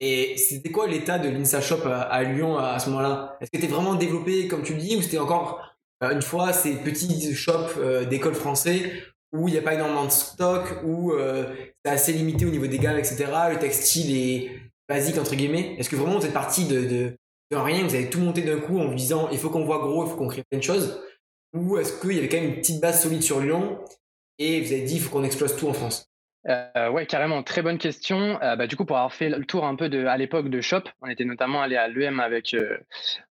et 0.00 0.38
c'était 0.38 0.70
quoi 0.70 0.86
l'état 0.86 1.18
de 1.18 1.28
l'INSA 1.28 1.60
Shop 1.60 1.82
à, 1.84 2.22
Lyon 2.22 2.56
à, 2.56 2.78
ce 2.78 2.88
moment-là? 2.88 3.36
Est-ce 3.40 3.50
que 3.50 3.58
c'était 3.58 3.72
vraiment 3.72 3.94
développé 3.94 4.48
comme 4.48 4.62
tu 4.62 4.72
le 4.72 4.80
dis 4.80 4.96
ou 4.96 5.02
c'était 5.02 5.18
encore 5.18 5.76
euh, 6.02 6.12
une 6.12 6.22
fois 6.22 6.54
ces 6.54 6.76
petits 6.76 7.34
shops 7.34 7.76
euh, 7.78 8.06
d'école 8.06 8.34
français 8.34 8.92
où 9.32 9.46
il 9.46 9.52
n'y 9.52 9.58
a 9.58 9.62
pas 9.62 9.74
énormément 9.74 10.06
de 10.06 10.10
stock, 10.10 10.64
où 10.84 11.12
euh, 11.12 11.54
c'est 11.84 11.92
assez 11.92 12.12
limité 12.12 12.46
au 12.46 12.50
niveau 12.50 12.66
des 12.66 12.78
gammes, 12.78 12.98
etc. 12.98 13.26
Le 13.50 13.58
textile 13.58 14.16
est 14.16 14.50
basique 14.88 15.18
entre 15.18 15.36
guillemets? 15.36 15.76
Est-ce 15.78 15.88
que 15.88 15.96
vraiment 15.96 16.18
vous 16.18 16.26
êtes 16.26 16.32
parti 16.32 16.64
de, 16.64 16.80
de, 16.80 17.16
de 17.52 17.56
rien, 17.56 17.86
vous 17.86 17.94
avez 17.94 18.10
tout 18.10 18.18
monté 18.18 18.40
d'un 18.40 18.58
coup 18.58 18.80
en 18.80 18.88
vous 18.88 18.94
disant 18.94 19.28
il 19.30 19.38
faut 19.38 19.50
qu'on 19.50 19.64
voit 19.64 19.78
gros, 19.78 20.04
il 20.04 20.10
faut 20.10 20.16
qu'on 20.16 20.28
crée 20.28 20.42
plein 20.50 20.58
de 20.58 20.64
choses? 20.64 21.00
Ou 21.52 21.78
est-ce 21.78 22.00
qu'il 22.00 22.12
y 22.12 22.18
avait 22.18 22.28
quand 22.28 22.38
même 22.38 22.50
une 22.50 22.56
petite 22.56 22.80
base 22.80 23.02
solide 23.02 23.22
sur 23.22 23.40
Lyon 23.40 23.78
et 24.38 24.60
vous 24.60 24.72
avez 24.72 24.82
dit 24.82 24.94
il 24.94 25.00
faut 25.00 25.10
qu'on 25.10 25.24
explose 25.24 25.56
tout 25.56 25.68
en 25.68 25.72
France? 25.72 26.10
Euh, 26.48 26.90
ouais, 26.90 27.04
carrément, 27.04 27.42
très 27.42 27.60
bonne 27.60 27.76
question. 27.76 28.40
Euh, 28.42 28.56
bah, 28.56 28.66
du 28.66 28.76
coup, 28.76 28.86
pour 28.86 28.96
avoir 28.96 29.12
fait 29.12 29.28
le 29.28 29.44
tour 29.44 29.66
un 29.66 29.76
peu 29.76 29.88
de, 29.88 30.06
à 30.06 30.16
l'époque 30.16 30.48
de 30.48 30.60
Shop, 30.60 30.82
on 31.02 31.08
était 31.08 31.24
notamment 31.24 31.60
allé 31.60 31.76
à 31.76 31.88
l'UM 31.88 32.18
avec, 32.18 32.54
euh, 32.54 32.78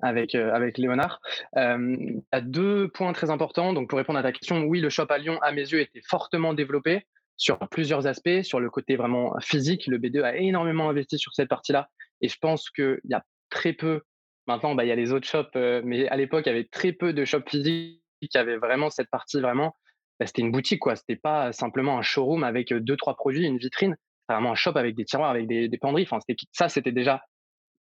avec, 0.01 0.35
euh, 0.35 0.53
avec 0.53 0.79
Léonard. 0.79 1.21
Euh, 1.57 1.97
à 2.33 2.41
deux 2.41 2.89
points 2.89 3.13
très 3.13 3.31
importants. 3.31 3.75
Donc, 3.75 3.91
pour 3.91 3.99
répondre 3.99 4.19
à 4.19 4.23
ta 4.23 4.33
question, 4.33 4.63
oui, 4.63 4.81
le 4.81 4.89
Shop 4.89 5.07
à 5.11 5.19
Lyon, 5.19 5.39
à 5.43 5.53
mes 5.53 5.63
yeux, 5.63 5.81
était 5.81 6.01
fortement 6.09 6.55
développé 6.55 7.07
sur 7.37 7.59
plusieurs 7.69 8.07
aspects. 8.07 8.43
Sur 8.43 8.61
le 8.61 8.71
côté 8.71 8.97
vraiment 8.97 9.35
physique, 9.41 9.87
le 9.87 9.99
B2 9.99 10.23
a 10.23 10.37
énormément 10.37 10.89
investi 10.89 11.19
sur 11.19 11.35
cette 11.35 11.49
partie-là. 11.49 11.91
Et 12.23 12.29
je 12.29 12.39
pense 12.39 12.71
qu'il 12.71 13.01
y 13.05 13.15
a 13.15 13.23
très 13.51 13.75
peu, 13.75 14.01
maintenant, 14.47 14.75
bah, 14.75 14.85
il 14.85 14.89
y 14.89 14.93
a 14.93 14.97
les 14.97 15.13
autres 15.13 15.27
shops, 15.27 15.55
mais 15.85 16.09
à 16.09 16.17
l'époque, 16.17 16.45
il 16.47 16.49
y 16.49 16.53
avait 16.53 16.69
très 16.71 16.93
peu 16.93 17.13
de 17.13 17.25
shops 17.27 17.51
physiques 17.51 18.04
qui 18.29 18.39
avaient 18.39 18.57
vraiment 18.57 18.91
cette 18.91 19.11
partie 19.11 19.41
vraiment 19.41 19.75
bah, 20.21 20.27
c'était 20.27 20.43
une 20.43 20.53
boutique, 20.53 20.81
quoi. 20.81 20.97
C'était 20.97 21.17
pas 21.17 21.53
simplement 21.53 21.99
un 21.99 22.03
showroom 22.03 22.45
avec 22.45 22.73
deux, 22.73 22.97
trois 22.97 23.17
produits, 23.17 23.47
une 23.47 23.59
vitrine. 23.59 23.97
C'était 24.21 24.35
vraiment 24.35 24.53
un 24.53 24.55
shop 24.55 24.77
avec 24.77 24.95
des 24.95 25.05
tiroirs, 25.05 25.31
avec 25.31 25.47
des, 25.47 25.69
des 25.69 25.79
penderies. 25.79 26.05
Enfin, 26.05 26.19
ça, 26.53 26.69
c'était 26.69 26.93
déjà 26.93 27.23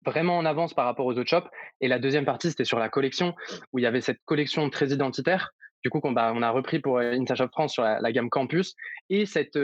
vraiment 0.05 0.37
en 0.37 0.45
avance 0.45 0.73
par 0.73 0.85
rapport 0.85 1.05
aux 1.05 1.17
autres 1.17 1.29
shops. 1.29 1.49
Et 1.81 1.87
la 1.87 1.99
deuxième 1.99 2.25
partie, 2.25 2.49
c'était 2.49 2.65
sur 2.65 2.79
la 2.79 2.89
collection, 2.89 3.35
où 3.73 3.79
il 3.79 3.83
y 3.83 3.85
avait 3.85 4.01
cette 4.01 4.19
collection 4.25 4.69
très 4.69 4.89
identitaire. 4.89 5.51
Du 5.83 5.89
coup, 5.89 5.99
on, 6.03 6.11
bah, 6.11 6.31
on 6.35 6.41
a 6.41 6.49
repris 6.51 6.79
pour 6.79 6.99
Insta 6.99 7.35
Shop 7.35 7.49
France 7.51 7.73
sur 7.73 7.83
la, 7.83 8.11
gamme 8.11 8.29
Campus 8.29 8.75
et 9.09 9.25
cette, 9.25 9.57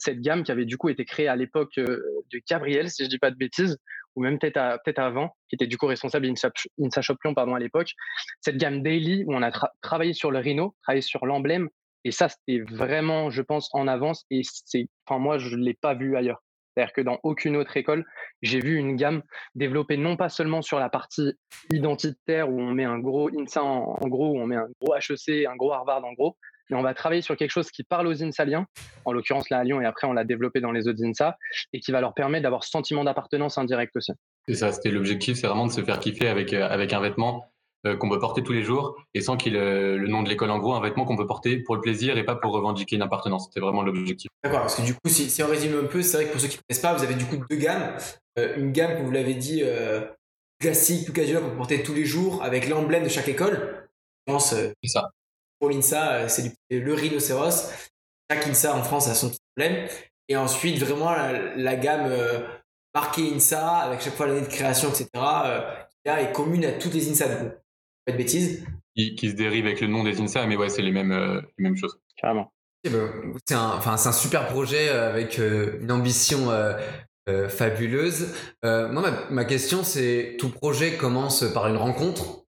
cette 0.00 0.20
gamme 0.20 0.42
qui 0.42 0.50
avait 0.50 0.64
du 0.64 0.76
coup 0.76 0.88
été 0.88 1.04
créée 1.04 1.28
à 1.28 1.36
l'époque 1.36 1.76
de 1.76 2.40
Gabriel, 2.48 2.90
si 2.90 3.04
je 3.04 3.08
dis 3.08 3.20
pas 3.20 3.30
de 3.30 3.36
bêtises, 3.36 3.78
ou 4.16 4.22
même 4.22 4.38
peut-être 4.38 4.80
peut 4.84 4.94
avant, 4.96 5.36
qui 5.48 5.56
était 5.56 5.66
du 5.66 5.76
coup 5.76 5.86
responsable 5.86 6.26
d'Insta 6.26 7.02
Shop 7.02 7.16
Lyon 7.24 7.34
pardon, 7.34 7.54
à 7.54 7.58
l'époque. 7.58 7.90
Cette 8.40 8.56
gamme 8.56 8.82
Daily 8.82 9.24
où 9.26 9.34
on 9.34 9.42
a 9.42 9.50
travaillé 9.82 10.12
sur 10.12 10.30
le 10.30 10.38
Rhino, 10.38 10.74
travaillé 10.82 11.02
sur 11.02 11.26
l'emblème, 11.26 11.68
et 12.04 12.10
ça, 12.10 12.28
c'était 12.28 12.60
vraiment, 12.60 13.30
je 13.30 13.42
pense, 13.42 13.70
en 13.72 13.88
avance. 13.88 14.26
Et 14.30 14.42
c'est, 14.44 14.88
enfin, 15.06 15.18
moi, 15.18 15.38
je 15.38 15.56
ne 15.56 15.64
l'ai 15.64 15.74
pas 15.74 15.94
vu 15.94 16.16
ailleurs. 16.16 16.42
C'est-à-dire 16.74 16.92
que 16.92 17.00
dans 17.00 17.18
aucune 17.22 17.56
autre 17.56 17.76
école, 17.76 18.04
j'ai 18.42 18.58
vu 18.58 18.76
une 18.76 18.96
gamme 18.96 19.22
développée 19.54 19.96
non 19.96 20.16
pas 20.16 20.28
seulement 20.28 20.60
sur 20.60 20.80
la 20.80 20.88
partie 20.88 21.32
identitaire 21.72 22.50
où 22.50 22.60
on 22.60 22.72
met 22.72 22.84
un 22.84 22.98
gros 22.98 23.30
INSA 23.30 23.62
en, 23.62 24.08
gros, 24.08 24.32
où 24.32 24.38
on 24.38 24.46
met 24.46 24.56
un 24.56 24.66
gros 24.80 24.94
HEC, 24.96 25.46
un 25.46 25.54
gros 25.54 25.72
Harvard 25.72 26.04
en 26.04 26.12
gros, 26.12 26.36
mais 26.70 26.76
on 26.76 26.82
va 26.82 26.94
travailler 26.94 27.22
sur 27.22 27.36
quelque 27.36 27.50
chose 27.50 27.70
qui 27.70 27.84
parle 27.84 28.06
aux 28.06 28.22
INSAliens, 28.22 28.66
en 29.04 29.12
l'occurrence 29.12 29.50
là 29.50 29.58
à 29.58 29.64
Lyon, 29.64 29.80
et 29.80 29.86
après 29.86 30.06
on 30.06 30.12
l'a 30.12 30.24
développé 30.24 30.60
dans 30.60 30.72
les 30.72 30.88
autres 30.88 31.04
INSA, 31.04 31.36
et 31.72 31.80
qui 31.80 31.92
va 31.92 32.00
leur 32.00 32.14
permettre 32.14 32.44
d'avoir 32.44 32.64
ce 32.64 32.70
sentiment 32.70 33.04
d'appartenance 33.04 33.58
indirect 33.58 33.96
aussi. 33.96 34.12
C'est 34.48 34.54
ça, 34.54 34.72
c'était 34.72 34.90
l'objectif, 34.90 35.36
c'est 35.38 35.46
vraiment 35.46 35.66
de 35.66 35.72
se 35.72 35.82
faire 35.82 35.98
kiffer 35.98 36.28
avec, 36.28 36.52
euh, 36.52 36.68
avec 36.68 36.92
un 36.92 37.00
vêtement 37.00 37.50
euh, 37.86 37.96
qu'on 37.96 38.08
peut 38.08 38.18
porter 38.18 38.42
tous 38.42 38.54
les 38.54 38.62
jours 38.62 38.96
et 39.12 39.20
sans 39.20 39.36
qu'il 39.36 39.56
ait 39.56 39.96
le 39.96 40.08
nom 40.08 40.22
de 40.22 40.30
l'école 40.30 40.50
en 40.50 40.58
gros, 40.58 40.72
un 40.72 40.80
vêtement 40.80 41.04
qu'on 41.04 41.18
peut 41.18 41.26
porter 41.26 41.58
pour 41.58 41.74
le 41.74 41.82
plaisir 41.82 42.16
et 42.16 42.24
pas 42.24 42.34
pour 42.34 42.52
revendiquer 42.52 42.96
une 42.96 43.02
appartenance. 43.02 43.46
C'était 43.46 43.60
vraiment 43.60 43.82
l'objectif. 43.82 44.30
D'accord, 44.42 44.60
parce 44.60 44.76
que 44.76 44.82
du 44.82 44.94
coup, 44.94 45.08
si, 45.08 45.42
on 45.42 45.48
résume 45.48 45.78
un 45.78 45.86
peu, 45.86 46.00
c'est 46.00 46.16
vrai 46.16 46.26
que 46.26 46.32
pour 46.32 46.40
ceux 46.40 46.48
qui 46.48 46.56
ne 46.56 46.62
connaissent 46.62 46.82
pas, 46.82 46.94
vous 46.94 47.04
avez 47.04 47.14
du 47.14 47.26
coup 47.26 47.36
deux 47.50 47.56
gammes. 47.56 47.94
Euh, 48.38 48.56
une 48.56 48.72
gamme, 48.72 48.96
comme 48.96 49.04
vous 49.04 49.12
l'avez 49.12 49.34
dit, 49.34 49.60
euh, 49.62 50.00
classique, 50.60 51.04
plus 51.04 51.12
casual, 51.12 51.42
qu'on 51.42 51.50
peut 51.50 51.56
porter 51.56 51.82
tous 51.82 51.92
les 51.92 52.06
jours 52.06 52.42
avec 52.42 52.70
l'emblème 52.70 53.04
de 53.04 53.10
chaque 53.10 53.28
école. 53.28 53.86
Je 54.26 54.32
pense, 54.32 54.54
c'est 54.54 54.88
ça. 54.88 55.10
Pour 55.64 55.70
l'INSA, 55.70 56.28
c'est 56.28 56.52
le 56.68 56.92
rhinocéros. 56.92 57.70
Chaque 58.30 58.46
INSA 58.46 58.76
en 58.76 58.82
France 58.82 59.08
a 59.08 59.14
son 59.14 59.30
petit 59.30 59.40
emblème. 59.56 59.88
Et 60.28 60.36
ensuite, 60.36 60.78
vraiment, 60.78 61.10
la, 61.56 61.76
gamme 61.76 62.12
marqué 62.94 63.32
INSA, 63.34 63.76
avec 63.76 64.02
chaque 64.02 64.12
fois 64.12 64.26
l'année 64.26 64.42
de 64.42 64.46
création, 64.46 64.90
etc., 64.90 65.08
euh, 65.14 65.60
qui 65.88 65.96
là 66.04 66.20
est 66.20 66.32
commune 66.32 66.66
à 66.66 66.72
toutes 66.72 66.92
les 66.92 67.10
INSA, 67.10 67.28
du 67.28 67.36
coup. 67.36 67.54
Pas 68.04 68.12
de 68.12 68.18
bêtises. 68.18 68.62
Qui, 68.94 69.14
qui 69.14 69.30
se 69.30 69.36
dérive 69.36 69.64
avec 69.64 69.80
le 69.80 69.86
nom 69.86 70.04
des 70.04 70.20
INSA, 70.20 70.46
mais 70.46 70.56
ouais, 70.56 70.68
c'est 70.68 70.82
les 70.82 70.92
mêmes, 70.92 71.12
euh, 71.12 71.40
les 71.56 71.64
mêmes 71.64 71.76
choses. 71.78 71.98
Carrément. 72.20 72.52
Eh 72.84 72.90
ben, 72.90 73.10
C'est 73.48 73.54
un, 73.54 73.70
enfin, 73.70 73.96
c'est 73.96 74.10
un 74.10 74.12
super 74.12 74.48
projet 74.48 74.90
euh, 74.90 75.08
avec 75.08 75.38
euh, 75.38 75.78
une 75.80 75.92
ambition 75.92 76.50
euh, 76.50 76.74
euh, 77.30 77.48
fabuleuse. 77.48 78.34
Euh, 78.66 78.92
moi, 78.92 79.00
ma, 79.00 79.30
ma 79.30 79.44
question, 79.46 79.82
c'est 79.82 80.36
tout 80.38 80.50
projet 80.50 80.98
commence 80.98 81.42
par 81.54 81.68
une 81.68 81.78
rencontre? 81.78 82.43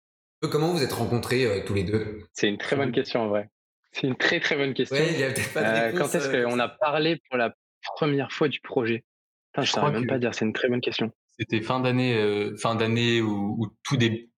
Euh, 0.44 0.48
Comment 0.48 0.72
vous 0.72 0.82
êtes 0.82 0.92
rencontrés 0.92 1.44
euh, 1.44 1.64
tous 1.64 1.74
les 1.74 1.84
deux? 1.84 2.20
C'est 2.32 2.48
une 2.48 2.58
très 2.58 2.76
bonne 2.76 2.92
question 2.92 3.20
en 3.22 3.28
vrai. 3.28 3.50
C'est 3.92 4.06
une 4.06 4.16
très 4.16 4.40
très 4.40 4.56
bonne 4.56 4.74
question. 4.74 4.96
Ouais, 4.96 5.12
il 5.12 5.20
y 5.20 5.24
a 5.24 5.30
peut-être 5.32 5.52
pas 5.52 5.62
de 5.62 5.66
Euh, 5.66 5.86
réponse, 5.86 5.98
quand 6.12 6.18
est-ce 6.18 6.28
euh, 6.28 6.44
qu'on 6.44 6.58
a 6.58 6.68
parlé 6.68 7.20
pour 7.28 7.36
la 7.36 7.54
première 7.96 8.32
fois 8.32 8.48
du 8.48 8.60
projet? 8.60 9.04
Putain, 9.52 9.62
je 9.62 9.66
Je 9.66 9.72
saurais 9.72 9.92
même 9.92 10.02
que- 10.04 10.08
pas 10.08 10.18
dire, 10.18 10.34
c'est 10.34 10.44
une 10.44 10.52
très 10.52 10.68
bonne 10.68 10.80
question. 10.80 11.12
C'était 11.38 11.60
fin 11.62 11.80
d'année, 11.80 12.14
euh, 12.16 12.56
fin 12.56 12.74
d'année 12.74 13.20
ou, 13.20 13.56
ou 13.58 13.66
tout 13.84 13.96
début. 13.96 14.30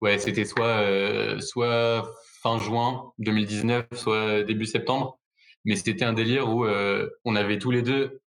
Ouais, 0.00 0.18
c'était 0.18 0.44
soit 0.44 0.80
euh, 0.82 1.40
soit 1.40 2.08
fin 2.42 2.58
juin 2.58 3.12
2019, 3.18 3.86
soit 3.92 4.42
début 4.42 4.66
septembre. 4.66 5.18
Mais 5.64 5.74
c'était 5.76 6.04
un 6.04 6.12
délire 6.12 6.48
où 6.48 6.64
euh, 6.64 7.08
on 7.24 7.34
avait 7.34 7.58
tous 7.58 7.70
les 7.72 7.82
deux, 7.82 8.20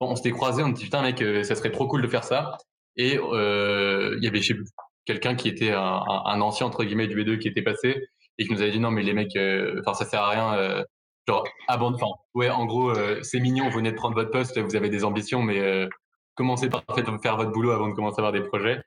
on 0.00 0.16
s'était 0.16 0.32
croisés, 0.32 0.62
on 0.62 0.70
dit 0.70 0.84
putain 0.84 1.02
mec, 1.02 1.18
ça 1.44 1.54
serait 1.54 1.70
trop 1.70 1.86
cool 1.86 2.02
de 2.02 2.08
faire 2.08 2.24
ça. 2.24 2.56
Et 2.96 3.16
euh, 3.18 4.14
il 4.18 4.24
y 4.24 4.28
avait 4.28 4.40
je 4.40 4.48
sais 4.48 4.54
plus, 4.54 4.64
quelqu'un 5.04 5.34
qui 5.34 5.48
était 5.48 5.72
un, 5.72 5.80
un, 6.06 6.22
un 6.26 6.40
ancien 6.40 6.66
entre 6.66 6.84
guillemets 6.84 7.06
du 7.08 7.16
B2 7.16 7.38
qui 7.38 7.48
était 7.48 7.62
passé 7.62 8.08
et 8.38 8.44
qui 8.46 8.52
nous 8.52 8.60
avait 8.62 8.70
dit 8.70 8.80
non 8.80 8.90
mais 8.90 9.02
les 9.02 9.12
mecs, 9.12 9.36
euh, 9.36 9.80
enfin 9.80 9.94
ça 9.94 10.04
sert 10.04 10.22
à 10.22 10.30
rien. 10.30 10.54
euh, 10.58 10.82
genre 11.28 11.46
abandonne. 11.68 12.00
Enfin 12.02 12.12
ouais, 12.34 12.50
en 12.50 12.64
gros 12.66 12.90
euh, 12.90 13.20
c'est 13.22 13.40
mignon, 13.40 13.68
vous 13.68 13.76
venez 13.76 13.90
de 13.92 13.96
prendre 13.96 14.14
votre 14.14 14.30
poste, 14.30 14.58
vous 14.58 14.76
avez 14.76 14.88
des 14.90 15.04
ambitions, 15.04 15.42
mais 15.42 15.58
euh, 15.60 15.88
commencez 16.34 16.68
par 16.70 16.82
fait, 16.94 17.04
faire 17.22 17.36
votre 17.36 17.50
boulot 17.52 17.70
avant 17.72 17.88
de 17.88 17.94
commencer 17.94 18.16
à 18.20 18.26
avoir 18.26 18.32
des 18.32 18.42
projets. 18.48 18.80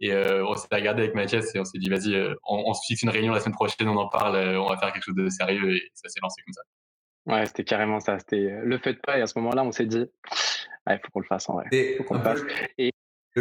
Et 0.00 0.12
euh, 0.12 0.44
on 0.46 0.54
s'est 0.54 0.68
regardé 0.70 1.02
avec 1.02 1.14
Mathias 1.16 1.52
et 1.56 1.58
on 1.58 1.64
s'est 1.64 1.78
dit, 1.78 1.88
vas-y, 1.90 2.14
euh, 2.14 2.32
on, 2.48 2.62
on 2.66 2.72
se 2.74 2.82
fixe 2.86 3.02
une 3.02 3.08
réunion 3.10 3.32
la 3.32 3.40
semaine 3.40 3.54
prochaine, 3.56 3.88
on 3.88 3.96
en 3.96 4.08
parle, 4.08 4.36
euh, 4.36 4.60
on 4.60 4.68
va 4.68 4.76
faire 4.76 4.92
quelque 4.92 5.02
chose 5.02 5.16
de 5.16 5.28
sérieux 5.28 5.74
et 5.74 5.82
ça 5.94 6.08
s'est 6.08 6.20
lancé 6.22 6.40
comme 6.44 6.52
ça. 6.54 6.62
Ouais, 7.26 7.46
c'était 7.46 7.64
carrément 7.64 7.98
ça. 8.00 8.16
C'était 8.20 8.48
le 8.62 8.78
faites 8.78 9.02
pas 9.02 9.18
et 9.18 9.22
à 9.22 9.26
ce 9.26 9.36
moment-là, 9.40 9.64
on 9.64 9.72
s'est 9.72 9.86
dit, 9.86 10.06
il 10.88 11.00
faut 11.04 11.10
qu'on 11.12 11.20
le 11.20 11.26
fasse 11.26 11.48
en 11.48 11.54
vrai. 11.54 11.64
C'est 11.72 11.96
Faut 11.96 12.04
qu'on 12.04 12.14
le 12.14 12.22
fasse. 12.22 12.40
le- 12.42 12.90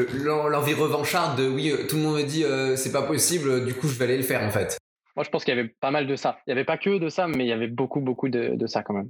Le- 0.06 0.50
l'envie 0.50 0.74
revancharde 0.74 1.38
de 1.38 1.48
oui, 1.48 1.72
euh, 1.72 1.88
tout 1.88 1.96
le 1.96 2.02
monde 2.02 2.18
me 2.18 2.24
dit 2.24 2.44
euh, 2.44 2.76
c'est 2.76 2.92
pas 2.92 3.04
possible, 3.04 3.66
du 3.66 3.74
coup 3.74 3.88
je 3.88 3.98
vais 3.98 4.06
aller 4.06 4.18
le 4.18 4.24
faire 4.24 4.44
en 4.44 4.52
fait. 4.52 4.78
Moi, 5.16 5.24
je 5.24 5.30
pense 5.30 5.44
qu'il 5.44 5.56
y 5.56 5.60
avait 5.60 5.70
pas 5.70 5.90
mal 5.90 6.06
de 6.06 6.16
ça. 6.16 6.38
Il 6.46 6.52
y 6.52 6.54
avait 6.54 6.64
pas 6.66 6.78
que 6.78 7.00
de 7.00 7.10
ça, 7.10 7.28
mais 7.28 7.44
il 7.46 7.48
y 7.48 7.52
avait 7.52 7.68
beaucoup 7.68 8.02
beaucoup 8.02 8.30
de, 8.30 8.56
de 8.56 8.68
ça 8.68 8.84
quand 8.84 8.94
même. 8.94 9.10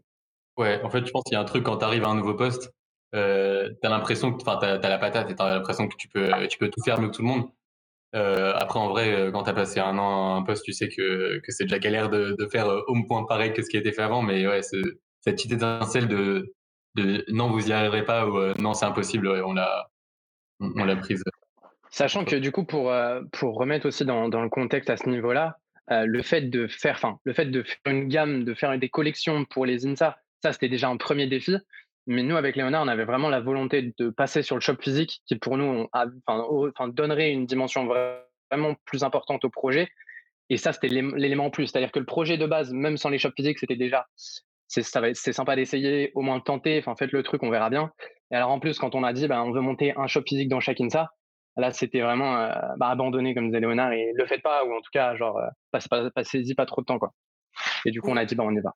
Ouais, 0.57 0.81
en 0.83 0.89
fait, 0.89 1.05
je 1.05 1.11
pense 1.11 1.23
qu'il 1.23 1.33
y 1.33 1.35
a 1.35 1.41
un 1.41 1.45
truc 1.45 1.63
quand 1.63 1.77
tu 1.77 1.85
arrives 1.85 2.05
à 2.05 2.07
un 2.07 2.15
nouveau 2.15 2.33
poste, 2.33 2.71
euh, 3.13 3.69
t'as 3.81 3.89
l'impression 3.89 4.31
que, 4.31 4.41
enfin, 4.41 4.57
t'as, 4.59 4.79
t'as 4.79 4.89
la 4.89 4.97
patate 4.97 5.29
et 5.29 5.35
t'as 5.35 5.53
l'impression 5.53 5.87
que 5.87 5.95
tu 5.97 6.07
peux, 6.07 6.31
tu 6.47 6.57
peux 6.57 6.69
tout 6.69 6.81
faire 6.83 6.99
mieux 6.99 7.09
que 7.09 7.15
tout 7.15 7.21
le 7.21 7.27
monde. 7.27 7.49
Euh, 8.15 8.53
après, 8.55 8.79
en 8.79 8.87
vrai, 8.87 9.29
quand 9.33 9.43
t'as 9.43 9.53
passé 9.53 9.81
un 9.81 9.97
an 9.97 10.35
à 10.35 10.37
un 10.37 10.41
poste, 10.43 10.63
tu 10.63 10.71
sais 10.73 10.87
que, 10.87 11.39
que 11.39 11.51
c'est 11.51 11.65
déjà 11.65 11.77
galère 11.77 12.09
de, 12.09 12.35
de 12.39 12.47
faire 12.47 12.67
au 12.87 13.03
point 13.03 13.25
pareil 13.25 13.51
que 13.53 13.61
ce 13.61 13.69
qui 13.69 13.75
a 13.77 13.81
été 13.81 13.91
fait 13.91 14.01
avant, 14.01 14.21
mais 14.21 14.47
ouais, 14.47 14.61
cette 14.63 14.85
petite 15.25 15.51
étincelle 15.51 16.07
de, 16.07 16.53
de 16.95 17.25
non, 17.27 17.51
vous 17.51 17.67
y 17.67 17.73
arriverez 17.73 18.05
pas 18.05 18.25
ou 18.27 18.37
euh, 18.37 18.53
non, 18.59 18.73
c'est 18.73 18.85
impossible, 18.85 19.27
ouais, 19.27 19.41
on 19.41 19.53
l'a, 19.53 19.89
on, 20.59 20.71
on 20.75 20.85
l'a 20.85 20.95
prise. 20.95 21.23
Sachant 21.89 22.25
que 22.25 22.35
du 22.35 22.51
coup, 22.51 22.65
pour, 22.65 22.91
euh, 22.91 23.21
pour 23.31 23.55
remettre 23.55 23.87
aussi 23.87 24.05
dans, 24.05 24.29
dans 24.29 24.41
le 24.41 24.49
contexte 24.49 24.89
à 24.89 24.97
ce 24.97 25.09
niveau-là, 25.09 25.57
euh, 25.91 26.05
le 26.05 26.21
fait 26.21 26.41
de 26.41 26.67
faire, 26.67 26.95
enfin, 26.95 27.17
le 27.23 27.33
fait 27.33 27.45
de 27.45 27.63
faire 27.63 27.77
une 27.93 28.07
gamme, 28.07 28.43
de 28.43 28.53
faire 28.53 28.77
des 28.77 28.89
collections 28.89 29.45
pour 29.45 29.65
les 29.65 29.85
INSA, 29.87 30.17
ça 30.43 30.51
c'était 30.53 30.69
déjà 30.69 30.89
un 30.89 30.97
premier 30.97 31.27
défi. 31.27 31.55
Mais 32.09 32.23
nous, 32.23 32.37
avec 32.37 32.55
Léonard, 32.55 32.83
on 32.83 32.87
avait 32.87 33.03
vraiment 33.05 33.29
la 33.29 33.41
volonté 33.41 33.93
de 33.97 34.09
passer 34.09 34.41
sur 34.41 34.55
le 34.55 34.61
shop 34.61 34.75
physique, 34.81 35.21
qui 35.25 35.35
pour 35.37 35.57
nous, 35.57 35.87
a- 35.91 36.05
au- 36.49 36.71
donnerait 36.89 37.31
une 37.31 37.45
dimension 37.45 37.85
vra- 37.85 38.21
vraiment 38.49 38.75
plus 38.85 39.03
importante 39.03 39.43
au 39.43 39.49
projet. 39.49 39.89
Et 40.49 40.55
ça, 40.55 40.71
c'était 40.71 40.87
l'ém- 40.87 41.13
l'élément 41.17 41.47
en 41.47 41.49
plus. 41.49 41.67
C'est-à-dire 41.67 41.91
que 41.91 41.99
le 41.99 42.05
projet 42.05 42.37
de 42.37 42.45
base, 42.45 42.71
même 42.71 42.95
sans 42.95 43.09
les 43.09 43.17
shops 43.17 43.33
physiques, 43.35 43.59
c'était 43.59 43.75
déjà, 43.75 44.07
c'est 44.67 44.83
sympa 44.83 45.55
d'essayer, 45.57 46.11
au 46.15 46.21
moins 46.21 46.39
tenter. 46.39 46.79
Enfin, 46.79 46.95
faites 46.95 47.11
le 47.11 47.23
truc, 47.23 47.43
on 47.43 47.49
verra 47.49 47.69
bien. 47.69 47.91
Et 48.31 48.35
alors 48.35 48.49
en 48.49 48.59
plus, 48.59 48.77
quand 48.79 48.95
on 48.95 49.03
a 49.03 49.13
dit, 49.13 49.27
bah, 49.27 49.43
on 49.43 49.51
veut 49.51 49.61
monter 49.61 49.93
un 49.97 50.07
shop 50.07 50.23
physique 50.27 50.49
dans 50.49 50.59
chaque 50.59 50.81
INSA, 50.81 51.09
Là, 51.57 51.73
c'était 51.73 52.01
vraiment 52.01 52.37
euh, 52.37 52.51
bah, 52.77 52.89
abandonné, 52.89 53.33
comme 53.33 53.47
disait 53.47 53.59
Léonard, 53.59 53.91
et 53.91 54.11
le 54.13 54.27
faites 54.27 54.43
pas, 54.43 54.63
ou 54.63 54.73
en 54.73 54.79
tout 54.79 54.91
cas, 54.93 55.15
genre, 55.15 55.37
euh, 55.37 55.47
passez 55.71 55.89
pas, 55.89 56.09
passez-y 56.11 56.53
pas 56.53 56.67
trop 56.67 56.81
de 56.81 56.85
temps, 56.85 56.99
quoi. 56.99 57.13
Et 57.83 57.91
du 57.91 57.99
coup, 57.99 58.11
on 58.11 58.17
a 58.17 58.25
dit, 58.25 58.35
bah, 58.35 58.43
on 58.45 58.55
y 58.55 58.59
va. 58.59 58.75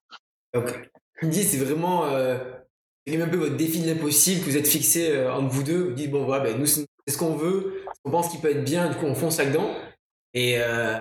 Donc, 0.55 0.91
dit, 1.21 1.43
c'est 1.43 1.63
vraiment 1.63 2.05
euh, 2.05 2.39
un 3.07 3.29
peu 3.29 3.37
votre 3.37 3.55
défi 3.55 3.81
de 3.81 3.87
l'impossible 3.87 4.41
que 4.41 4.45
vous 4.45 4.57
êtes 4.57 4.67
fixé 4.67 5.11
euh, 5.11 5.31
entre 5.31 5.49
vous 5.49 5.61
deux? 5.61 5.89
Vous 5.89 5.93
dites, 5.93 6.09
bon, 6.09 6.25
voilà, 6.25 6.45
ben, 6.45 6.57
nous, 6.57 6.65
c'est 6.65 6.87
ce 7.07 7.17
qu'on 7.17 7.35
veut, 7.35 7.85
on 8.03 8.09
pense 8.09 8.29
qu'il 8.29 8.39
peut 8.39 8.49
être 8.49 8.63
bien, 8.63 8.89
du 8.89 8.97
coup, 8.97 9.05
on 9.05 9.13
fonce 9.13 9.37
là-dedans. 9.37 9.75
Et 10.33 10.55
euh, 10.57 10.97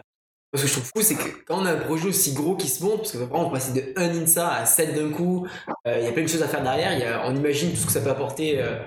ce 0.54 0.62
que 0.62 0.68
je 0.68 0.72
trouve 0.72 0.84
fou, 0.96 1.02
c'est 1.02 1.14
que 1.14 1.44
quand 1.46 1.60
on 1.62 1.66
a 1.66 1.72
un 1.72 1.76
projet 1.76 2.08
aussi 2.08 2.32
gros 2.34 2.56
qui 2.56 2.68
se 2.68 2.82
monte, 2.82 2.98
parce 2.98 3.12
que 3.12 3.18
vraiment, 3.18 3.46
on 3.46 3.50
passe 3.50 3.72
de 3.72 3.92
1 3.96 4.22
INSA 4.22 4.52
à 4.52 4.66
7 4.66 4.94
d'un 4.94 5.10
coup, 5.10 5.46
euh, 5.86 5.98
il 6.00 6.04
y 6.04 6.08
a 6.08 6.12
plein 6.12 6.22
de 6.24 6.28
choses 6.28 6.42
à 6.42 6.48
faire 6.48 6.62
derrière, 6.62 6.98
y 6.98 7.04
a, 7.04 7.26
on 7.26 7.34
imagine 7.36 7.70
tout 7.70 7.76
ce 7.76 7.86
que 7.86 7.92
ça 7.92 8.00
peut 8.00 8.10
apporter 8.10 8.60
euh, 8.60 8.78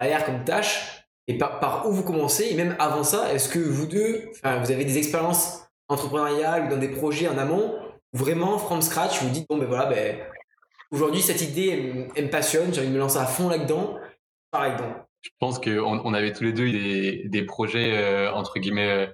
derrière 0.00 0.24
comme 0.24 0.44
tâche. 0.44 1.04
Et 1.30 1.36
par, 1.36 1.60
par 1.60 1.86
où 1.86 1.92
vous 1.92 2.02
commencez, 2.04 2.48
et 2.50 2.54
même 2.54 2.74
avant 2.78 3.04
ça, 3.04 3.32
est-ce 3.34 3.50
que 3.50 3.58
vous 3.58 3.86
deux, 3.86 4.30
vous 4.42 4.70
avez 4.70 4.84
des 4.84 4.96
expériences 4.96 5.62
entrepreneuriales 5.88 6.64
ou 6.66 6.68
dans 6.70 6.78
des 6.78 6.88
projets 6.88 7.28
en 7.28 7.36
amont, 7.36 7.74
vraiment, 8.14 8.58
from 8.58 8.80
scratch, 8.80 9.22
vous 9.22 9.28
dites, 9.30 9.46
bon, 9.48 9.58
ben 9.58 9.66
voilà, 9.66 9.86
ben, 9.86 10.16
aujourd'hui, 10.90 11.20
cette 11.20 11.42
idée, 11.42 12.08
elle, 12.16 12.24
me- 12.24 12.30
passionne, 12.30 12.72
j'ai 12.72 12.80
envie 12.80 12.88
de 12.88 12.94
me 12.94 12.98
lancer 12.98 13.18
à 13.18 13.26
fond 13.26 13.48
là-dedans, 13.48 13.98
pareil, 14.50 14.72
dedans. 14.74 14.94
Je 15.20 15.30
pense 15.38 15.58
qu'on 15.58 16.00
on 16.04 16.14
avait 16.14 16.32
tous 16.32 16.44
les 16.44 16.52
deux 16.52 16.64
eu 16.64 16.72
des, 16.72 17.28
des 17.28 17.42
projets, 17.42 17.92
euh, 17.98 18.32
entre 18.32 18.58
guillemets, 18.58 19.10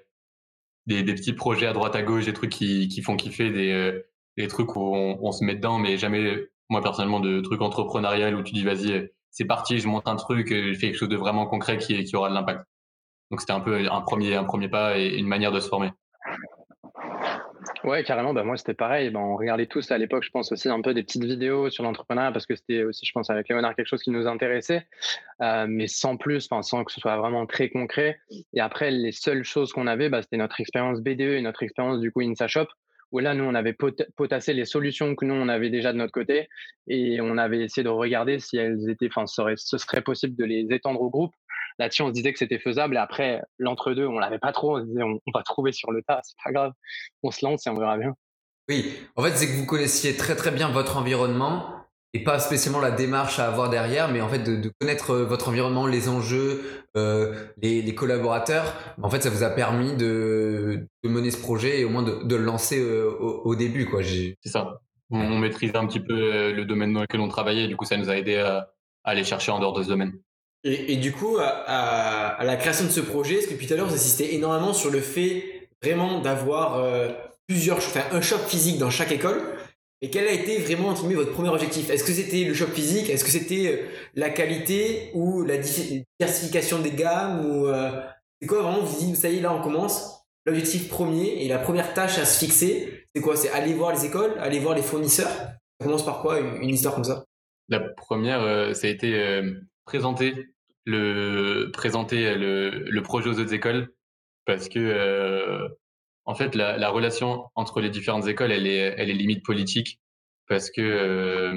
des, 0.86 1.02
des 1.02 1.14
petits 1.14 1.32
projets 1.32 1.66
à 1.66 1.72
droite 1.72 1.96
à 1.96 2.02
gauche, 2.02 2.26
des 2.26 2.32
trucs 2.32 2.50
qui, 2.50 2.88
qui 2.88 3.02
font 3.02 3.16
kiffer, 3.16 3.50
des, 3.50 3.72
euh, 3.72 4.02
des 4.36 4.48
trucs 4.48 4.76
où 4.76 4.80
on, 4.80 5.18
on 5.22 5.32
se 5.32 5.44
met 5.44 5.54
dedans, 5.54 5.78
mais 5.78 5.96
jamais, 5.96 6.48
moi 6.68 6.82
personnellement, 6.82 7.20
de 7.20 7.40
trucs 7.40 7.62
entrepreneuriales 7.62 8.34
où 8.34 8.42
tu 8.42 8.52
dis 8.52 8.64
vas-y, 8.64 9.10
c'est 9.30 9.44
parti, 9.46 9.78
je 9.78 9.88
monte 9.88 10.06
un 10.06 10.16
truc, 10.16 10.52
euh, 10.52 10.72
je 10.72 10.78
fais 10.78 10.86
quelque 10.88 10.98
chose 10.98 11.08
de 11.08 11.16
vraiment 11.16 11.46
concret 11.46 11.78
qui, 11.78 12.02
qui 12.04 12.16
aura 12.16 12.28
de 12.28 12.34
l'impact. 12.34 12.64
Donc 13.30 13.40
c'était 13.40 13.52
un 13.52 13.60
peu 13.60 13.90
un 13.90 14.00
premier, 14.02 14.36
un 14.36 14.44
premier 14.44 14.68
pas 14.68 14.98
et 14.98 15.16
une 15.16 15.26
manière 15.26 15.52
de 15.52 15.60
se 15.60 15.68
former. 15.68 15.90
Ouais, 17.84 18.02
carrément. 18.02 18.32
Bah, 18.32 18.44
moi, 18.44 18.56
c'était 18.56 18.72
pareil. 18.74 19.10
Bah, 19.10 19.20
on 19.20 19.36
regardait 19.36 19.66
tous 19.66 19.90
à 19.90 19.98
l'époque, 19.98 20.24
je 20.24 20.30
pense 20.30 20.50
aussi 20.52 20.68
un 20.70 20.80
peu 20.80 20.94
des 20.94 21.02
petites 21.02 21.24
vidéos 21.24 21.68
sur 21.68 21.84
l'entrepreneuriat 21.84 22.32
parce 22.32 22.46
que 22.46 22.56
c'était 22.56 22.82
aussi, 22.82 23.04
je 23.04 23.12
pense, 23.12 23.28
avec 23.28 23.48
Léonard, 23.50 23.76
quelque 23.76 23.86
chose 23.88 24.02
qui 24.02 24.10
nous 24.10 24.26
intéressait, 24.26 24.86
euh, 25.42 25.66
mais 25.68 25.86
sans 25.86 26.16
plus, 26.16 26.48
sans 26.62 26.84
que 26.84 26.90
ce 26.92 27.00
soit 27.00 27.16
vraiment 27.18 27.44
très 27.46 27.68
concret. 27.68 28.18
Et 28.54 28.60
après, 28.60 28.90
les 28.90 29.12
seules 29.12 29.44
choses 29.44 29.72
qu'on 29.72 29.86
avait, 29.86 30.08
bah, 30.08 30.22
c'était 30.22 30.38
notre 30.38 30.60
expérience 30.60 31.02
BDE 31.02 31.20
et 31.36 31.42
notre 31.42 31.62
expérience 31.62 32.00
du 32.00 32.10
coup 32.10 32.22
Insa 32.22 32.48
Shop, 32.48 32.66
où 33.12 33.18
là, 33.18 33.34
nous, 33.34 33.44
on 33.44 33.54
avait 33.54 33.74
pot- 33.74 34.02
potassé 34.16 34.54
les 34.54 34.64
solutions 34.64 35.14
que 35.14 35.26
nous, 35.26 35.34
on 35.34 35.48
avait 35.48 35.70
déjà 35.70 35.92
de 35.92 35.98
notre 35.98 36.12
côté 36.12 36.48
et 36.88 37.20
on 37.20 37.36
avait 37.36 37.60
essayé 37.64 37.84
de 37.84 37.90
regarder 37.90 38.38
si 38.38 38.56
elles 38.56 38.88
étaient, 38.88 39.08
enfin, 39.14 39.26
ce 39.26 39.78
serait 39.78 40.02
possible 40.02 40.34
de 40.36 40.44
les 40.44 40.66
étendre 40.70 41.02
au 41.02 41.10
groupe. 41.10 41.34
Là-dessus, 41.78 42.02
on 42.02 42.08
se 42.08 42.12
disait 42.12 42.32
que 42.32 42.38
c'était 42.38 42.58
faisable. 42.58 42.94
Et 42.96 42.98
après, 42.98 43.42
l'entre-deux, 43.58 44.06
on 44.06 44.18
l'avait 44.18 44.38
pas 44.38 44.52
trop. 44.52 44.76
On 44.78 44.80
se 44.80 44.86
disait, 44.86 45.02
on, 45.02 45.18
on 45.26 45.30
va 45.34 45.42
trouver 45.42 45.72
sur 45.72 45.90
le 45.92 46.02
tas, 46.02 46.20
c'est 46.22 46.36
pas 46.44 46.52
grave. 46.52 46.72
On 47.22 47.30
se 47.30 47.44
lance 47.44 47.66
et 47.66 47.70
on 47.70 47.78
verra 47.78 47.96
bien. 47.98 48.14
Oui, 48.68 48.94
en 49.16 49.22
fait, 49.22 49.36
c'est 49.36 49.46
que 49.46 49.52
vous 49.52 49.66
connaissiez 49.66 50.16
très 50.16 50.36
très 50.36 50.50
bien 50.50 50.70
votre 50.70 50.96
environnement 50.96 51.70
et 52.14 52.22
pas 52.22 52.38
spécialement 52.38 52.80
la 52.80 52.92
démarche 52.92 53.40
à 53.40 53.48
avoir 53.48 53.68
derrière, 53.70 54.08
mais 54.08 54.20
en 54.20 54.28
fait 54.28 54.38
de, 54.38 54.54
de 54.54 54.70
connaître 54.80 55.10
euh, 55.10 55.24
votre 55.24 55.48
environnement, 55.48 55.86
les 55.88 56.08
enjeux, 56.08 56.62
euh, 56.96 57.34
les, 57.60 57.82
les 57.82 57.94
collaborateurs. 57.96 58.72
En 59.02 59.10
fait, 59.10 59.20
ça 59.20 59.30
vous 59.30 59.42
a 59.42 59.50
permis 59.50 59.96
de, 59.96 60.86
de 61.02 61.08
mener 61.08 61.32
ce 61.32 61.40
projet 61.40 61.80
et 61.80 61.84
au 61.84 61.88
moins 61.88 62.04
de, 62.04 62.22
de 62.22 62.36
le 62.36 62.44
lancer 62.44 62.78
euh, 62.80 63.10
au, 63.18 63.42
au 63.44 63.54
début, 63.56 63.86
quoi. 63.86 64.00
J'ai- 64.00 64.38
C'est 64.44 64.50
ça. 64.50 64.80
On, 65.10 65.18
on 65.20 65.38
maîtrisait 65.38 65.76
un 65.76 65.86
petit 65.86 66.00
peu 66.00 66.52
le 66.52 66.64
domaine 66.64 66.92
dans 66.92 67.00
lequel 67.02 67.20
on 67.20 67.28
travaillait, 67.28 67.66
du 67.68 67.76
coup 67.76 67.84
ça 67.84 67.96
nous 67.96 68.08
a 68.08 68.16
aidé 68.16 68.36
à, 68.36 68.70
à 69.04 69.10
aller 69.10 69.22
chercher 69.24 69.50
en 69.52 69.58
dehors 69.58 69.72
de 69.74 69.82
ce 69.82 69.88
domaine. 69.88 70.12
Et, 70.66 70.96
du 70.96 71.12
coup, 71.12 71.36
à, 71.38 72.38
la 72.42 72.56
création 72.56 72.86
de 72.86 72.90
ce 72.90 73.00
projet, 73.00 73.34
parce 73.34 73.46
que 73.46 73.52
depuis 73.52 73.66
tout 73.66 73.74
à 73.74 73.76
l'heure, 73.76 73.86
vous 73.86 73.94
insistez 73.94 74.34
énormément 74.34 74.72
sur 74.72 74.90
le 74.90 75.00
fait 75.00 75.68
vraiment 75.82 76.20
d'avoir 76.20 76.78
euh, 76.78 77.10
plusieurs, 77.46 77.76
enfin 77.76 78.00
un 78.12 78.22
shop 78.22 78.38
physique 78.38 78.78
dans 78.78 78.88
chaque 78.88 79.12
école. 79.12 79.42
Et 80.00 80.08
quel 80.08 80.26
a 80.26 80.32
été 80.32 80.58
vraiment 80.58 80.88
entre 80.88 81.02
guillemets, 81.02 81.16
votre 81.16 81.32
premier 81.32 81.50
objectif? 81.50 81.90
Est-ce 81.90 82.04
que 82.04 82.12
c'était 82.12 82.44
le 82.44 82.54
shop 82.54 82.68
physique? 82.68 83.10
Est-ce 83.10 83.24
que 83.24 83.30
c'était 83.30 83.72
euh, 83.72 83.86
la 84.14 84.30
qualité 84.30 85.10
ou 85.12 85.44
la 85.44 85.58
di- 85.58 86.04
diversification 86.18 86.78
des 86.78 86.92
gammes 86.92 87.44
ou 87.44 87.66
euh, 87.66 87.90
c'est 88.40 88.48
quoi 88.48 88.62
vraiment 88.62 88.80
Vous 88.80 89.04
dites 89.04 89.16
ça 89.16 89.28
y 89.28 89.38
est 89.38 89.40
là 89.42 89.52
on 89.52 89.62
commence? 89.62 90.24
L'objectif 90.46 90.88
premier 90.88 91.44
et 91.44 91.48
la 91.48 91.58
première 91.58 91.92
tâche 91.92 92.18
à 92.18 92.24
se 92.24 92.38
fixer, 92.38 93.06
c'est 93.14 93.22
quoi? 93.22 93.36
C'est 93.36 93.50
aller 93.50 93.74
voir 93.74 93.92
les 93.94 94.06
écoles, 94.06 94.32
aller 94.40 94.60
voir 94.60 94.74
les 94.74 94.82
fournisseurs? 94.82 95.28
Ça 95.28 95.84
commence 95.84 96.04
par 96.04 96.22
quoi 96.22 96.38
une, 96.40 96.68
histoire 96.68 96.94
comme 96.94 97.04
ça? 97.04 97.24
La 97.68 97.80
première, 97.80 98.74
ça 98.74 98.86
a 98.86 98.90
été 98.90 99.42
présenter 99.86 100.53
le 100.84 101.70
présenter 101.72 102.34
le, 102.34 102.70
le 102.88 103.02
projet 103.02 103.30
aux 103.30 103.38
autres 103.38 103.54
écoles 103.54 103.92
parce 104.46 104.68
que 104.68 104.78
euh, 104.78 105.68
en 106.26 106.34
fait 106.34 106.54
la, 106.54 106.76
la 106.76 106.90
relation 106.90 107.44
entre 107.54 107.80
les 107.80 107.90
différentes 107.90 108.26
écoles 108.26 108.52
elle 108.52 108.66
est 108.66 108.94
elle 108.98 109.10
est 109.10 109.14
limite 109.14 109.44
politique 109.44 110.00
parce 110.48 110.70
que 110.70 110.82
euh, 110.82 111.54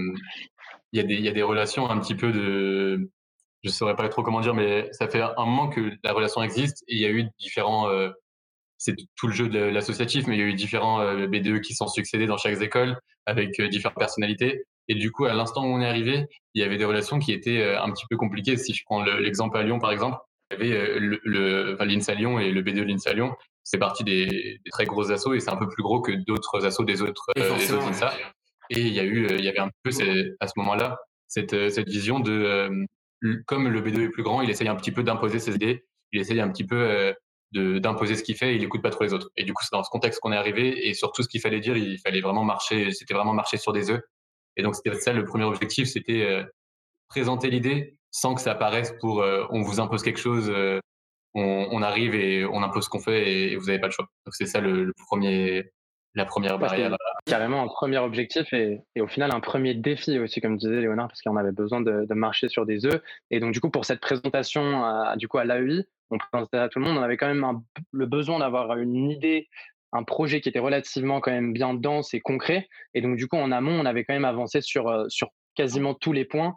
il 0.94 0.98
y 0.98 1.04
a 1.04 1.04
des 1.04 1.16
il 1.16 1.22
y 1.26 1.30
a 1.30 1.34
des 1.34 1.44
relations 1.44 1.90
un 1.90 2.00
petit 2.00 2.16
peu 2.16 2.32
de 2.32 3.10
je 3.64 3.70
saurais 3.70 3.96
pas 3.96 4.08
trop 4.10 4.24
comment 4.24 4.42
dire, 4.42 4.54
mais 4.54 4.90
ça 4.94 5.08
fait 5.08 5.22
un 5.22 5.46
moment 5.46 5.70
que 5.70 5.92
la 6.04 6.14
relation 6.14 6.42
existe 6.44 6.84
et 6.88 6.96
il 6.96 7.02
y 7.02 7.06
a 7.06 7.10
eu 7.10 7.26
différents. 7.40 7.90
Euh, 7.90 8.10
c'est 8.78 8.96
tout 9.16 9.28
le 9.28 9.34
jeu 9.34 9.50
de 9.50 9.60
l'associatif, 9.60 10.28
mais 10.28 10.36
il 10.36 10.40
y 10.40 10.44
a 10.44 10.46
eu 10.46 10.54
différents 10.54 11.02
euh, 11.02 11.28
BDE 11.28 11.62
qui 11.62 11.74
sont 11.74 11.88
succédés 11.88 12.28
dans 12.28 12.38
chaque 12.38 12.62
école 12.62 13.00
avec 13.26 13.60
euh, 13.60 13.68
différentes 13.70 13.98
personnalités. 13.98 14.64
Et 14.88 14.96
du 14.96 15.12
coup, 15.12 15.26
à 15.26 15.34
l'instant 15.34 15.64
où 15.64 15.68
on 15.68 15.82
est 15.82 15.88
arrivé, 15.88 16.26
il 16.54 16.62
y 16.62 16.66
avait 16.66 16.78
des 16.78 16.86
relations 16.86 17.20
qui 17.20 17.32
étaient 17.32 17.76
un 17.76 17.92
petit 17.92 18.06
peu 18.10 18.18
compliquées. 18.18 18.58
Si 18.58 18.74
je 18.74 18.84
prends 18.86 19.04
l'exemple 19.04 19.58
à 19.58 19.64
Lyon, 19.64 19.80
par 19.80 19.92
exemple, 19.92 20.18
il 20.50 20.68
y 20.68 20.74
avait 20.74 21.00
le, 21.00 21.20
le 21.24 21.74
enfin, 21.74 21.86
l'INSA 21.86 22.14
Lyon 22.14 22.40
et 22.40 22.52
le 22.52 22.62
BDE 22.62 22.76
de 22.76 22.84
l'INSA 22.84 23.14
Lyon. 23.14 23.36
C'est 23.64 23.80
parti 23.80 24.06
des, 24.06 24.26
des, 24.26 24.72
très 24.72 24.86
gros 24.86 25.12
assos 25.12 25.34
et 25.34 25.42
c'est 25.42 25.50
un 25.50 25.58
peu 25.58 25.68
plus 25.68 25.84
gros 25.84 26.02
que 26.02 26.14
d'autres 26.26 26.66
assos 26.66 26.86
des 26.86 27.02
autres, 27.02 27.26
des 27.36 27.72
autres 27.74 27.88
INSA. 27.88 28.14
Et 28.70 28.80
il 28.80 28.94
y 28.94 29.00
a 29.00 29.04
eu, 29.04 29.28
il 29.30 29.44
y 29.44 29.50
avait 29.50 29.60
un 29.60 29.70
peu 29.84 29.92
à 30.40 30.48
ce 30.48 30.54
moment-là 30.56 30.98
cette, 31.28 31.70
cette 31.70 31.90
vision 31.90 32.20
de 32.20 32.88
comme 33.46 33.68
le 33.68 33.82
B2 33.82 34.06
est 34.06 34.10
plus 34.10 34.24
grand, 34.24 34.42
il 34.42 34.50
essaye 34.50 34.68
un 34.68 34.76
petit 34.76 34.92
peu 34.92 35.04
d'imposer 35.04 35.40
ses 35.40 35.56
idées, 35.56 35.86
il 36.12 36.20
essaye 36.22 36.40
un 36.40 36.50
petit 36.50 36.66
peu 36.66 36.76
euh, 36.76 37.80
d'imposer 37.80 38.16
ce 38.16 38.24
qu'il 38.24 38.36
fait, 38.36 38.54
et 38.54 38.56
il 38.56 38.62
n'écoute 38.62 38.82
pas 38.82 38.90
trop 38.90 39.04
les 39.04 39.14
autres. 39.14 39.30
Et 39.38 39.44
du 39.44 39.54
coup, 39.54 39.64
c'est 39.64 39.76
dans 39.76 39.84
ce 39.84 39.90
contexte 39.90 40.20
qu'on 40.20 40.32
est 40.32 40.38
arrivé, 40.38 40.88
et 40.88 40.94
sur 40.94 41.12
tout 41.12 41.24
ce 41.24 41.28
qu'il 41.28 41.42
fallait 41.42 41.60
dire, 41.60 41.76
il 41.78 41.98
fallait 42.00 42.22
vraiment 42.22 42.44
marcher, 42.44 42.92
c'était 42.92 43.14
vraiment 43.14 43.34
marcher 43.34 43.58
sur 43.58 43.74
des 43.74 43.90
œufs. 43.90 44.02
Et 44.58 44.64
donc, 44.64 44.76
c'était 44.76 44.94
ça 44.96 45.14
le 45.14 45.24
premier 45.24 45.46
objectif, 45.46 45.88
c'était 45.88 46.24
euh, 46.24 46.44
présenter 47.08 47.50
l'idée 47.50 47.96
sans 48.12 48.36
que 48.36 48.42
ça 48.42 48.52
apparaisse 48.52 48.94
pour 49.00 49.22
euh, 49.22 49.46
on 49.52 49.62
vous 49.62 49.80
impose 49.80 50.04
quelque 50.04 50.20
chose, 50.20 50.52
on, 51.34 51.68
on, 51.72 51.82
arrive 51.82 52.16
et 52.16 52.46
on 52.46 52.64
impose 52.64 52.86
ce 52.86 52.90
qu'on 52.90 53.00
fait 53.00 53.52
et, 53.52 53.56
vous 53.56 53.68
n'avez 53.68 53.80
pas 53.80 53.88
le 53.88 53.92
choix. 53.92 54.08
Donc, 54.26 54.34
c'est 54.34 54.48
ça 54.48 54.60
le, 54.60 54.86
le 54.86 54.94
premier, 55.08 55.72
la 56.16 56.26
première 56.26 56.58
barrière. 56.58 56.96
Carrément 57.26 57.62
un 57.62 57.68
premier 57.68 58.00
objectif 58.00 58.52
et, 58.54 58.82
et, 58.96 59.02
au 59.02 59.08
final 59.08 59.32
un 59.32 59.40
premier 59.40 59.74
défi 59.74 60.18
aussi, 60.18 60.42
comme 60.42 60.58
disait 60.58 60.82
Léonard, 60.82 61.08
parce 61.08 61.22
qu'on 61.22 61.38
avait 61.38 61.52
besoin 61.52 61.82
de, 61.82 62.06
de, 62.06 62.14
marcher 62.14 62.50
sur 62.50 62.66
des 62.66 62.86
œufs. 62.86 63.02
Et 63.30 63.40
donc 63.40 63.54
du 63.54 63.62
coup, 63.62 63.70
pour 63.70 63.86
cette 63.86 64.00
présentation 64.00 64.84
à, 64.84 65.16
du 65.18 65.28
coup, 65.28 65.38
à 65.38 65.46
l'AEI, 65.46 65.86
on 66.10 66.18
présentait 66.18 66.58
à 66.58 66.70
tout 66.70 66.80
le 66.80 66.86
monde, 66.86 66.98
on 66.98 67.02
avait 67.02 67.18
quand 67.18 67.28
même 67.28 67.44
un, 67.44 67.64
le 67.92 68.06
besoin 68.06 68.40
d'avoir 68.40 68.78
une 68.78 69.10
idée, 69.10 69.50
un 69.94 70.04
projet 70.04 70.42
qui 70.42 70.50
était 70.50 70.60
relativement 70.60 71.22
quand 71.22 71.32
même 71.32 71.54
bien 71.54 71.74
dense 71.74 72.14
et 72.14 72.20
concret. 72.20 72.68
Et 72.94 73.02
donc 73.02 73.18
du 73.18 73.28
coup, 73.28 73.38
en 73.38 73.52
amont, 73.52 73.80
on 73.80 73.86
avait 73.86 74.04
quand 74.04 74.14
même 74.14 74.26
avancé 74.26 74.62
sur, 74.62 74.88
euh, 74.88 75.06
sur 75.10 75.30
quasiment 75.56 75.94
tous 75.94 76.14
les 76.14 76.26
points 76.26 76.56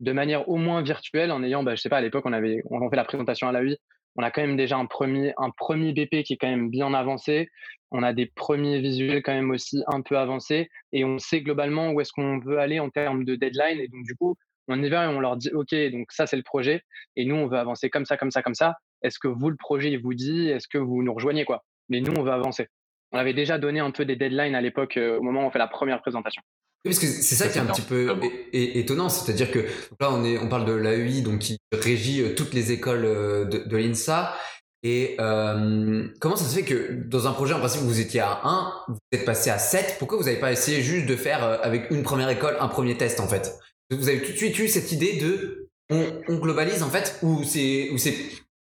de 0.00 0.12
manière 0.12 0.48
au 0.48 0.56
moins 0.56 0.82
virtuelle 0.82 1.30
en 1.30 1.42
ayant, 1.42 1.62
bah, 1.62 1.74
je 1.74 1.80
sais 1.82 1.90
pas, 1.90 1.98
à 1.98 2.00
l'époque, 2.00 2.24
on 2.26 2.32
avait 2.32 2.62
on 2.70 2.88
fait 2.88 2.96
la 2.96 3.04
présentation 3.04 3.48
à 3.48 3.52
l'AEI, 3.52 3.76
on 4.16 4.22
a 4.22 4.30
quand 4.30 4.40
même 4.40 4.56
déjà 4.56 4.76
un 4.76 4.86
premier, 4.86 5.32
un 5.38 5.50
premier 5.50 5.92
BP 5.92 6.24
qui 6.24 6.34
est 6.34 6.36
quand 6.36 6.48
même 6.48 6.70
bien 6.70 6.92
avancé. 6.94 7.48
On 7.90 8.02
a 8.02 8.12
des 8.12 8.26
premiers 8.26 8.80
visuels 8.80 9.22
quand 9.22 9.32
même 9.32 9.50
aussi 9.50 9.82
un 9.86 10.00
peu 10.00 10.18
avancés 10.18 10.68
et 10.92 11.04
on 11.04 11.18
sait 11.18 11.42
globalement 11.42 11.90
où 11.90 12.00
est-ce 12.00 12.12
qu'on 12.12 12.38
veut 12.38 12.58
aller 12.58 12.80
en 12.80 12.90
termes 12.90 13.24
de 13.24 13.36
deadline. 13.36 13.80
Et 13.80 13.88
donc, 13.88 14.04
du 14.04 14.14
coup, 14.16 14.36
on 14.68 14.82
y 14.82 14.88
va 14.88 15.04
et 15.04 15.08
on 15.08 15.20
leur 15.20 15.36
dit, 15.36 15.50
OK, 15.52 15.74
donc 15.92 16.10
ça, 16.12 16.26
c'est 16.26 16.36
le 16.36 16.42
projet. 16.42 16.82
Et 17.16 17.24
nous, 17.24 17.34
on 17.34 17.46
veut 17.46 17.58
avancer 17.58 17.90
comme 17.90 18.04
ça, 18.04 18.16
comme 18.16 18.30
ça, 18.30 18.42
comme 18.42 18.54
ça. 18.54 18.76
Est-ce 19.02 19.18
que 19.18 19.28
vous, 19.28 19.48
le 19.48 19.56
projet, 19.56 19.90
il 19.90 20.00
vous 20.00 20.14
dit, 20.14 20.48
est-ce 20.48 20.68
que 20.68 20.78
vous 20.78 21.02
nous 21.02 21.14
rejoignez, 21.14 21.44
quoi? 21.44 21.64
Mais 21.90 22.00
nous, 22.00 22.12
on 22.16 22.22
veut 22.22 22.32
avancer. 22.32 22.68
On 23.12 23.18
avait 23.18 23.34
déjà 23.34 23.58
donné 23.58 23.80
un 23.80 23.90
peu 23.90 24.04
des 24.04 24.16
deadlines 24.16 24.54
à 24.54 24.60
l'époque, 24.60 24.96
euh, 24.96 25.18
au 25.18 25.22
moment 25.22 25.42
où 25.42 25.46
on 25.46 25.50
fait 25.50 25.58
la 25.58 25.68
première 25.68 26.00
présentation. 26.00 26.42
Oui, 26.84 26.92
parce 26.92 26.98
que 27.00 27.06
c'est 27.06 27.34
ça, 27.34 27.48
qui 27.48 27.58
est 27.58 27.60
un 27.60 27.66
petit 27.66 27.82
peu 27.82 28.08
étonnant, 28.54 29.10
c'est-à-dire 29.10 29.50
que 29.50 29.58
là 30.00 30.10
on 30.10 30.24
est, 30.24 30.38
on 30.38 30.48
parle 30.48 30.64
de 30.64 30.72
l'AEI 30.72 31.20
donc 31.20 31.40
qui 31.40 31.58
régit 31.72 32.22
euh, 32.22 32.34
toutes 32.34 32.54
les 32.54 32.72
écoles 32.72 33.04
euh, 33.04 33.44
de, 33.44 33.58
de 33.58 33.76
l'INSA. 33.76 34.34
Et 34.82 35.16
euh, 35.20 36.08
comment 36.20 36.36
ça 36.36 36.46
se 36.46 36.54
fait 36.54 36.64
que 36.64 36.90
dans 37.06 37.26
un 37.26 37.32
projet 37.32 37.52
en 37.52 37.58
principe 37.58 37.82
vous 37.82 38.00
étiez 38.00 38.20
à 38.20 38.40
1, 38.44 38.72
vous 38.88 38.98
êtes 39.12 39.26
passé 39.26 39.50
à 39.50 39.58
7 39.58 39.96
Pourquoi 39.98 40.16
vous 40.16 40.24
n'avez 40.24 40.40
pas 40.40 40.52
essayé 40.52 40.80
juste 40.80 41.04
de 41.04 41.16
faire 41.16 41.44
avec 41.62 41.90
une 41.90 42.02
première 42.02 42.30
école 42.30 42.56
un 42.60 42.68
premier 42.68 42.96
test 42.96 43.20
en 43.20 43.28
fait? 43.28 43.58
Vous 43.90 44.08
avez 44.08 44.22
tout 44.22 44.32
de 44.32 44.36
suite 44.38 44.58
eu 44.58 44.66
cette 44.66 44.90
idée 44.90 45.18
de 45.20 45.68
on, 45.90 46.22
on 46.28 46.38
globalise 46.38 46.82
en 46.82 46.88
fait 46.88 47.18
ou 47.22 47.42
c'est 47.44 47.90
ou 47.92 47.98
c'est 47.98 48.14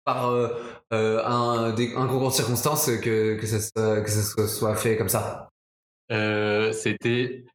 par 0.06 0.30
euh, 0.30 0.48
un, 1.26 1.74
des, 1.74 1.94
un 1.96 2.08
concours 2.08 2.30
de 2.30 2.34
circonstances 2.34 2.90
que 3.02 3.36
que 3.36 3.46
ça, 3.46 4.02
que 4.02 4.10
ça 4.10 4.48
soit 4.48 4.76
fait 4.76 4.98
comme 4.98 5.10
ça 5.10 5.50
C'était 6.10 7.46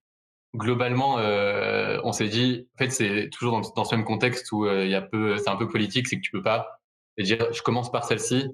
globalement, 0.55 1.19
euh, 1.19 1.99
on 2.05 2.13
s'est 2.13 2.29
dit, 2.29 2.67
en 2.75 2.79
fait, 2.79 2.91
c'est 2.91 3.29
toujours 3.31 3.61
dans, 3.61 3.73
dans, 3.77 3.85
ce 3.85 3.95
même 3.95 4.05
contexte 4.05 4.51
où 4.53 4.67
euh, 4.67 4.85
il 4.87 5.39
c'est 5.39 5.49
un 5.49 5.57
peu 5.57 5.69
politique, 5.69 6.09
c'est 6.09 6.17
que 6.17 6.23
tu 6.23 6.33
peux 6.33 6.43
pas 6.43 6.81
dire, 7.19 7.53
je 7.53 7.63
commence 7.63 7.91
par 7.91 8.05
celle-ci, 8.05 8.49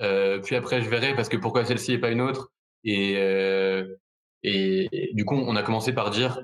euh, 0.00 0.40
puis 0.40 0.56
après 0.56 0.82
je 0.82 0.88
verrai 0.88 1.14
parce 1.14 1.28
que 1.28 1.36
pourquoi 1.36 1.64
celle-ci 1.64 1.92
et 1.92 1.98
pas 1.98 2.10
une 2.10 2.20
autre. 2.20 2.50
Et, 2.84 3.14
euh, 3.16 3.96
et, 4.42 5.10
du 5.14 5.24
coup, 5.24 5.34
on 5.36 5.56
a 5.56 5.62
commencé 5.62 5.92
par 5.92 6.10
dire, 6.10 6.40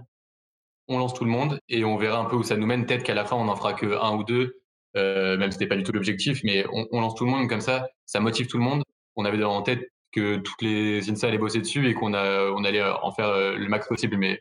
on 0.89 0.99
lance 0.99 1.15
tout 1.15 1.25
le 1.25 1.31
monde 1.31 1.61
et 1.69 1.85
on 1.85 1.97
verra 1.97 2.19
un 2.19 2.27
peu 2.27 2.37
où 2.37 2.43
ça 2.43 2.57
nous 2.57 2.67
mène. 2.67 2.87
Peut-être 2.87 3.05
qu'à 3.05 3.15
la 3.15 3.25
fin, 3.25 3.37
on 3.37 3.49
en 3.49 3.57
fera 3.57 3.75
que 3.75 3.87
un 4.01 4.17
ou 4.17 4.25
deux, 4.25 4.61
euh, 4.97 5.37
même 5.37 5.51
si 5.51 5.59
c'était 5.59 5.69
pas 5.69 5.77
du 5.77 5.83
tout 5.83 5.93
l'objectif, 5.93 6.41
mais 6.45 6.65
on, 6.73 7.01
lance 7.01 7.15
tout 7.15 7.25
le 7.25 7.31
monde 7.31 7.49
comme 7.49 7.61
ça, 7.61 7.89
ça 8.07 8.21
motive 8.21 8.47
tout 8.47 8.59
le 8.59 8.65
monde. 8.65 8.83
On 9.17 9.25
avait 9.25 9.43
en 9.45 9.63
tête 9.63 9.81
que 10.13 10.37
toutes 10.37 10.63
les 10.63 11.11
INSA 11.11 11.29
allaient 11.29 11.39
bosser 11.39 11.59
dessus 11.59 11.89
et 11.89 11.95
qu'on 11.95 12.15
allait 12.15 12.83
en 12.83 13.13
faire 13.13 13.33
le 13.57 13.69
max 13.69 13.89
possible, 13.89 14.17
mais 14.17 14.41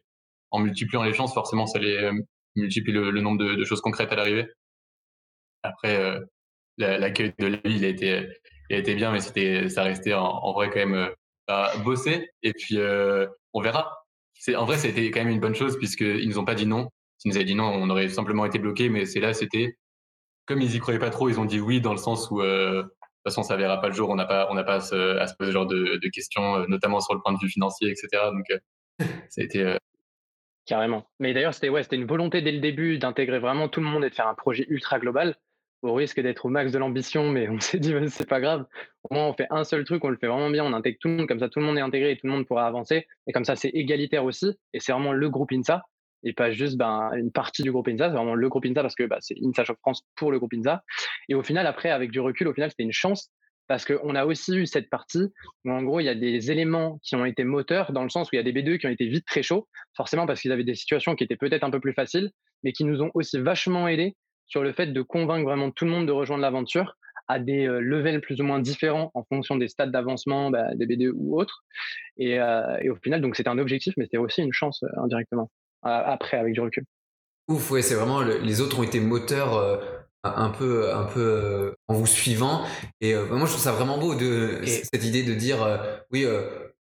en 0.52 0.60
multipliant 0.60 1.04
les 1.04 1.14
chances, 1.14 1.34
forcément, 1.34 1.66
ça 1.66 1.80
les 1.80 1.98
euh, 1.98 2.14
multiplie 2.56 2.94
le, 2.94 3.12
nombre 3.22 3.44
de, 3.44 3.64
choses 3.66 3.82
concrètes 3.82 4.12
à 4.12 4.16
l'arrivée. 4.16 4.48
Après, 5.64 5.98
euh, 5.98 6.20
l'accueil 6.78 7.34
de 7.38 7.48
la 7.48 7.58
ville, 7.58 7.78
il 7.78 7.86
a 7.86 8.78
été, 8.78 8.96
bien, 8.96 9.12
mais 9.12 9.20
ça 9.70 9.84
restait 9.84 10.14
en, 10.14 10.24
en, 10.24 10.54
vrai 10.54 10.70
quand 10.70 10.80
même 10.80 10.94
euh, 10.94 11.10
à 11.48 11.76
bosser. 11.78 12.30
Et 12.44 12.54
puis, 12.54 12.78
euh, 12.78 13.28
on 13.54 13.62
verra. 13.62 13.92
En 14.56 14.66
vrai, 14.66 14.78
c'était 14.78 15.10
quand 15.12 15.22
même 15.22 15.34
une 15.34 15.40
bonne 15.40 15.56
chose 15.56 15.78
puisqu'ils 15.78 16.28
nous 16.28 16.38
ont 16.38 16.46
pas 16.46 16.56
dit 16.56 16.66
non. 16.66 16.90
S'ils 17.18 17.32
nous 17.32 17.38
avaient 17.38 17.46
dit 17.46 17.56
non, 17.56 17.66
on 17.66 17.90
aurait 17.90 18.10
simplement 18.10 18.46
été 18.46 18.60
bloqué. 18.60 18.90
Mais 18.90 19.06
c'est 19.06 19.20
là, 19.20 19.34
c'était 19.34 19.78
comme 20.46 20.62
ils 20.62 20.76
y 20.76 20.80
croyaient 20.80 21.00
pas 21.00 21.10
trop, 21.10 21.30
ils 21.30 21.40
ont 21.40 21.46
dit 21.46 21.60
oui 21.60 21.82
dans 21.82 21.92
le 21.92 21.98
sens 21.98 22.30
où 22.32 22.42
euh, 22.42 22.82
de 22.82 22.82
toute 22.82 23.36
façon, 23.36 23.44
ça 23.44 23.56
verra 23.56 23.80
pas 23.80 23.88
le 23.88 23.94
jour. 23.94 24.10
On 24.10 24.16
n'a 24.16 24.26
pas, 24.26 24.48
on 24.52 24.54
n'a 24.54 24.64
pas 24.64 24.76
à 24.76 24.80
se, 24.82 25.18
à 25.18 25.28
se, 25.28 25.36
poser 25.36 25.52
ce 25.52 25.54
genre 25.54 25.66
de, 25.66 26.00
de, 26.02 26.10
questions, 26.10 26.68
notamment 26.68 27.00
sur 27.00 27.14
le 27.14 27.22
point 27.22 27.32
de 27.32 27.40
vue 27.40 27.48
financier, 27.48 27.90
etc. 27.90 28.10
Donc, 28.34 28.46
ça 29.30 29.42
a 29.42 29.44
été, 29.44 29.78
Carrément. 30.66 31.10
Mais 31.20 31.34
d'ailleurs, 31.34 31.54
c'était 31.54 31.70
ouais, 31.70 31.84
c'était 31.84 31.98
une 31.98 32.06
volonté 32.06 32.42
dès 32.42 32.52
le 32.52 32.60
début 32.60 32.98
d'intégrer 32.98 33.40
vraiment 33.40 33.68
tout 33.68 33.82
le 33.82 33.86
monde 33.86 34.06
et 34.06 34.10
de 34.10 34.16
faire 34.16 34.28
un 34.28 34.34
projet 34.34 34.66
ultra 34.70 34.98
global, 34.98 35.36
au 35.82 35.94
risque 35.94 36.22
d'être 36.22 36.46
au 36.46 36.50
max 36.50 36.72
de 36.72 36.78
l'ambition, 36.78 37.30
mais 37.30 37.50
on 37.50 37.60
s'est 37.60 37.80
dit, 37.80 37.94
c'est 38.08 38.28
pas 38.28 38.40
grave. 38.40 38.66
Au 39.04 39.14
moins, 39.14 39.28
on 39.28 39.34
fait 39.34 39.48
un 39.50 39.66
seul 39.66 39.84
truc, 39.84 40.04
on 40.06 40.10
le 40.10 40.18
fait 40.18 40.28
vraiment 40.28 40.50
bien, 40.50 40.64
on 40.64 40.72
intègre 40.74 40.98
tout 41.02 41.10
le 41.10 41.18
monde, 41.18 41.28
comme 41.28 41.40
ça 41.40 41.50
tout 41.50 41.60
le 41.60 41.66
monde 41.66 41.78
est 41.78 41.82
intégré 41.82 42.12
et 42.12 42.18
tout 42.18 42.28
le 42.28 42.32
monde 42.32 42.48
pourra 42.48 42.66
avancer. 42.66 43.08
Et 43.28 43.34
comme 43.34 43.44
ça, 43.44 43.58
c'est 43.58 43.70
égalitaire 43.70 44.24
aussi. 44.24 44.58
Et 44.74 44.80
c'est 44.80 44.94
vraiment 44.94 45.12
le 45.12 45.30
groupe 45.30 45.52
INSA 45.52 45.84
et 46.24 46.34
pas 46.34 46.52
juste 46.52 46.78
ben, 46.78 47.12
une 47.16 47.32
partie 47.32 47.64
du 47.64 47.72
groupe 47.72 47.88
INSA, 47.88 48.10
c'est 48.10 48.16
vraiment 48.16 48.36
le 48.36 48.50
groupe 48.50 48.66
INSA 48.66 48.82
parce 48.82 48.96
que 48.96 49.04
bah, 49.04 49.18
c'est 49.22 49.36
INSA 49.42 49.66
Shop 49.66 49.76
France 49.80 50.04
pour 50.16 50.32
le 50.32 50.40
groupe 50.40 50.54
INSA. 50.54 50.84
Et 51.30 51.36
au 51.36 51.44
final, 51.44 51.68
après, 51.68 51.90
avec 51.90 52.12
du 52.12 52.20
recul, 52.20 52.48
au 52.48 52.54
final, 52.54 52.70
c'était 52.70 52.84
une 52.84 52.92
chance 52.92 53.32
parce 53.68 53.86
qu'on 53.86 54.16
a 54.16 54.26
aussi 54.26 54.56
eu 54.56 54.66
cette 54.66 54.90
partie 54.90 55.32
où 55.66 55.72
en 55.72 55.82
gros 55.84 56.00
il 56.00 56.04
y 56.04 56.10
a 56.10 56.16
des 56.16 56.52
éléments 56.52 57.00
qui 57.02 57.16
ont 57.16 57.26
été 57.26 57.44
moteurs 57.44 57.94
dans 57.94 58.04
le 58.04 58.10
sens 58.10 58.28
où 58.28 58.30
il 58.34 58.38
y 58.38 58.40
a 58.40 58.44
des 58.44 58.52
B2 58.52 58.78
qui 58.78 58.88
ont 58.88 58.92
été 58.92 59.08
vite 59.08 59.26
très 59.26 59.42
chauds, 59.42 59.68
forcément 59.96 60.26
parce 60.26 60.42
qu'ils 60.42 60.52
avaient 60.52 60.64
des 60.64 60.76
situations 60.76 61.16
qui 61.16 61.24
étaient 61.24 61.38
peut-être 61.38 61.64
un 61.64 61.70
peu 61.70 61.80
plus 61.80 61.94
faciles, 61.94 62.32
mais 62.64 62.74
qui 62.74 62.84
nous 62.84 63.02
ont 63.02 63.12
aussi 63.14 63.40
vachement 63.40 63.88
aidés 63.88 64.16
sur 64.48 64.64
le 64.64 64.74
fait 64.74 64.88
de 64.88 65.02
convaincre 65.02 65.46
vraiment 65.46 65.72
tout 65.72 65.86
le 65.86 65.92
monde 65.92 66.08
de 66.08 66.12
rejoindre 66.12 66.42
l'aventure 66.42 66.98
à 67.28 67.40
des 67.40 67.66
euh, 67.68 67.80
levels 67.80 68.20
plus 68.22 68.42
ou 68.42 68.44
moins 68.44 68.60
différents 68.60 69.12
en 69.14 69.24
fonction 69.24 69.56
des 69.56 69.70
stades 69.70 69.92
d'avancement 69.92 70.52
bah, 70.52 70.76
des 70.76 70.86
B2 70.86 71.12
ou 71.16 71.40
autres. 71.40 71.64
Et, 72.18 72.40
euh, 72.40 72.78
et 72.82 72.90
au 72.90 72.96
final, 72.98 73.22
donc 73.22 73.36
c'était 73.36 73.50
un 73.50 73.58
objectif, 73.58 73.94
mais 73.98 74.06
c'était 74.06 74.18
aussi 74.18 74.42
une 74.42 74.52
chance 74.52 74.84
euh, 74.84 75.02
indirectement 75.02 75.50
après 75.84 76.38
avec 76.38 76.54
du 76.54 76.62
recul. 76.62 76.84
Ouf, 77.50 77.72
ouais, 77.72 77.82
c'est 77.82 77.96
vraiment 77.96 78.22
les 78.22 78.62
autres 78.62 78.80
ont 78.80 78.84
été 78.84 79.00
moteurs 79.00 79.80
un 80.24 80.50
peu 80.50 80.94
un 80.94 81.04
peu 81.04 81.20
euh, 81.20 81.72
en 81.88 81.96
vous 81.96 82.08
suivant 82.08 82.64
et 83.02 83.14
euh, 83.14 83.26
moi 83.26 83.46
je 83.46 83.52
trouve 83.52 83.64
ça 83.64 83.74
vraiment 83.74 83.98
beau 83.98 84.16
de 84.16 84.62
cette 84.66 85.04
idée 85.04 85.24
de 85.24 85.34
dire 85.34 85.62
euh, 85.62 85.78
oui 86.12 86.26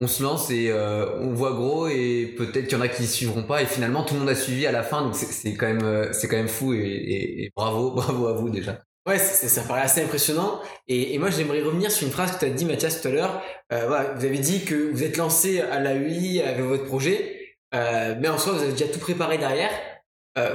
on 0.03 0.07
se 0.07 0.23
lance 0.23 0.51
et 0.51 0.73
on 0.73 1.33
voit 1.33 1.53
gros 1.53 1.89
et 1.89 2.35
peut-être 2.37 2.67
qu'il 2.67 2.77
y 2.77 2.81
en 2.81 2.85
a 2.85 2.89
qui 2.89 3.07
suivront 3.07 3.43
pas 3.43 3.63
et 3.63 3.67
finalement 3.67 4.05
tout 4.05 4.15
le 4.15 4.21
monde 4.21 4.29
a 4.29 4.35
suivi 4.35 4.67
à 4.67 4.73
la 4.73 4.83
fin 4.83 5.03
donc 5.03 5.15
c'est 5.15 5.55
quand 5.55 5.67
même 5.67 6.13
c'est 6.13 6.29
quand 6.29 6.37
même 6.37 6.49
fou 6.49 6.75
et, 6.75 6.79
et, 6.79 7.53
bravo 7.57 7.91
bravo 7.95 8.27
à 8.27 8.35
vous 8.35 8.51
déjà 8.51 8.79
Ouais, 9.07 9.19
ça 9.19 9.63
paraît 9.63 9.81
assez 9.81 10.03
impressionnant. 10.03 10.61
Et, 10.87 11.15
et 11.15 11.19
moi, 11.19 11.31
j'aimerais 11.31 11.63
revenir 11.63 11.91
sur 11.91 12.07
une 12.07 12.13
phrase 12.13 12.33
que 12.33 12.41
tu 12.41 12.45
as 12.45 12.51
dit, 12.51 12.67
Mathias, 12.67 13.01
tout 13.01 13.09
à 13.09 13.11
l'heure. 13.11 13.43
voilà, 13.71 14.13
vous 14.13 14.25
avez 14.27 14.39
dit 14.39 14.63
que 14.67 14.91
vous 14.93 15.03
êtes 15.03 15.17
lancé 15.17 15.61
à 15.63 15.81
la 15.81 15.97
UI 15.97 16.43
avec 16.43 16.63
votre 16.63 16.85
projet, 16.85 17.40
mais 17.73 18.29
en 18.29 18.39
soi, 18.39 18.53
vous 18.55 18.63
avez 18.63 18.73
déjà 18.73 18.89
tout 18.89 18.99
préparé 18.99 19.39
derrière. 19.39 19.71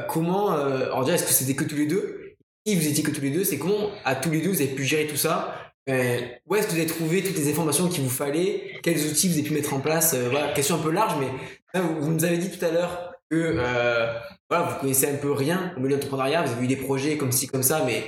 comment, 0.09 0.51
alors 0.51 1.03
déjà, 1.03 1.15
est-ce 1.15 1.25
que 1.25 1.31
c'était 1.31 1.55
que 1.55 1.63
tous 1.63 1.75
les 1.75 1.87
deux? 1.87 2.35
Si 2.67 2.75
vous 2.75 2.87
étiez 2.87 3.03
que 3.03 3.11
tous 3.11 3.21
les 3.21 3.29
deux, 3.29 3.43
c'est 3.43 3.59
comment 3.59 3.91
à 4.05 4.15
tous 4.15 4.31
les 4.31 4.41
deux 4.41 4.49
vous 4.49 4.61
avez 4.61 4.73
pu 4.73 4.83
gérer 4.83 5.05
tout 5.07 5.17
ça? 5.17 5.65
Euh, 5.89 6.19
Où 6.47 6.55
est-ce 6.55 6.67
que 6.67 6.71
vous 6.71 6.79
avez 6.79 6.87
trouvé 6.87 7.23
toutes 7.23 7.37
les 7.37 7.49
informations 7.49 7.87
qu'il 7.87 8.03
vous 8.03 8.09
fallait? 8.09 8.79
Quels 8.81 9.05
outils 9.05 9.27
vous 9.27 9.35
avez 9.35 9.43
pu 9.43 9.53
mettre 9.53 9.73
en 9.73 9.79
place? 9.79 10.13
Euh, 10.13 10.29
Voilà, 10.31 10.51
question 10.53 10.75
un 10.75 10.79
peu 10.79 10.91
large, 10.91 11.13
mais 11.19 11.79
vous, 11.79 12.11
nous 12.11 12.23
avez 12.25 12.37
dit 12.37 12.49
tout 12.49 12.63
à 12.65 12.71
l'heure 12.71 13.13
que 13.29 13.35
euh, 13.37 14.11
voilà, 14.49 14.65
vous 14.65 14.79
connaissez 14.79 15.07
un 15.07 15.15
peu 15.15 15.31
rien 15.31 15.73
au 15.77 15.79
milieu 15.79 15.95
d'entrepreneuriat, 15.95 16.43
vous 16.43 16.53
avez 16.53 16.63
eu 16.63 16.67
des 16.67 16.75
projets 16.75 17.17
comme 17.17 17.31
ci, 17.31 17.47
comme 17.47 17.63
ça, 17.63 17.83
mais 17.85 18.03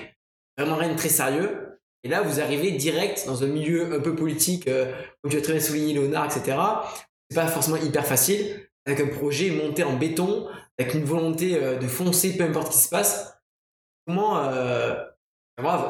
vraiment 0.57 0.75
rien 0.75 0.91
de 0.91 0.97
très 0.97 1.09
sérieux. 1.09 1.79
Et 2.03 2.09
là, 2.09 2.21
vous 2.21 2.39
arrivez 2.39 2.71
direct 2.71 3.25
dans 3.27 3.43
un 3.43 3.47
milieu 3.47 3.93
un 3.93 3.99
peu 3.99 4.15
politique, 4.15 4.67
euh, 4.67 4.91
comme 5.21 5.31
tu 5.31 5.37
as 5.37 5.41
très 5.41 5.53
bien 5.53 5.61
souligné, 5.61 5.93
Léonard, 5.93 6.25
etc. 6.25 6.57
C'est 7.29 7.35
pas 7.35 7.47
forcément 7.47 7.77
hyper 7.77 8.05
facile, 8.05 8.66
avec 8.87 9.01
un 9.01 9.07
projet 9.07 9.51
monté 9.51 9.83
en 9.83 9.97
béton, 9.97 10.47
avec 10.79 10.93
une 10.93 11.03
volonté 11.03 11.61
euh, 11.61 11.77
de 11.77 11.87
foncer 11.87 12.37
peu 12.37 12.45
importe 12.45 12.71
ce 12.71 12.77
qui 12.77 12.83
se 12.83 12.89
passe 12.89 13.37
comment, 14.07 14.37
euh, 14.37 14.95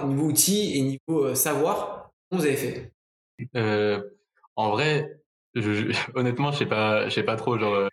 niveau 0.05 0.25
outils 0.25 0.75
et 0.75 0.81
niveau 0.81 1.35
savoir, 1.35 2.09
comment 2.29 2.41
vous 2.41 2.47
avez 2.47 2.57
fait? 2.57 2.91
En 4.55 4.71
vrai, 4.71 5.19
honnêtement, 6.15 6.51
je 6.51 6.57
sais 6.57 6.65
pas, 6.65 7.07
je 7.07 7.13
sais 7.13 7.23
pas 7.23 7.35
trop. 7.35 7.59
Genre, 7.59 7.89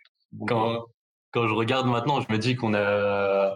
quand, 0.47 0.85
quand 1.31 1.47
je 1.47 1.53
regarde 1.53 1.87
maintenant, 1.87 2.21
je 2.21 2.31
me 2.31 2.39
dis 2.39 2.55
qu'on 2.55 2.73
a 2.73 3.55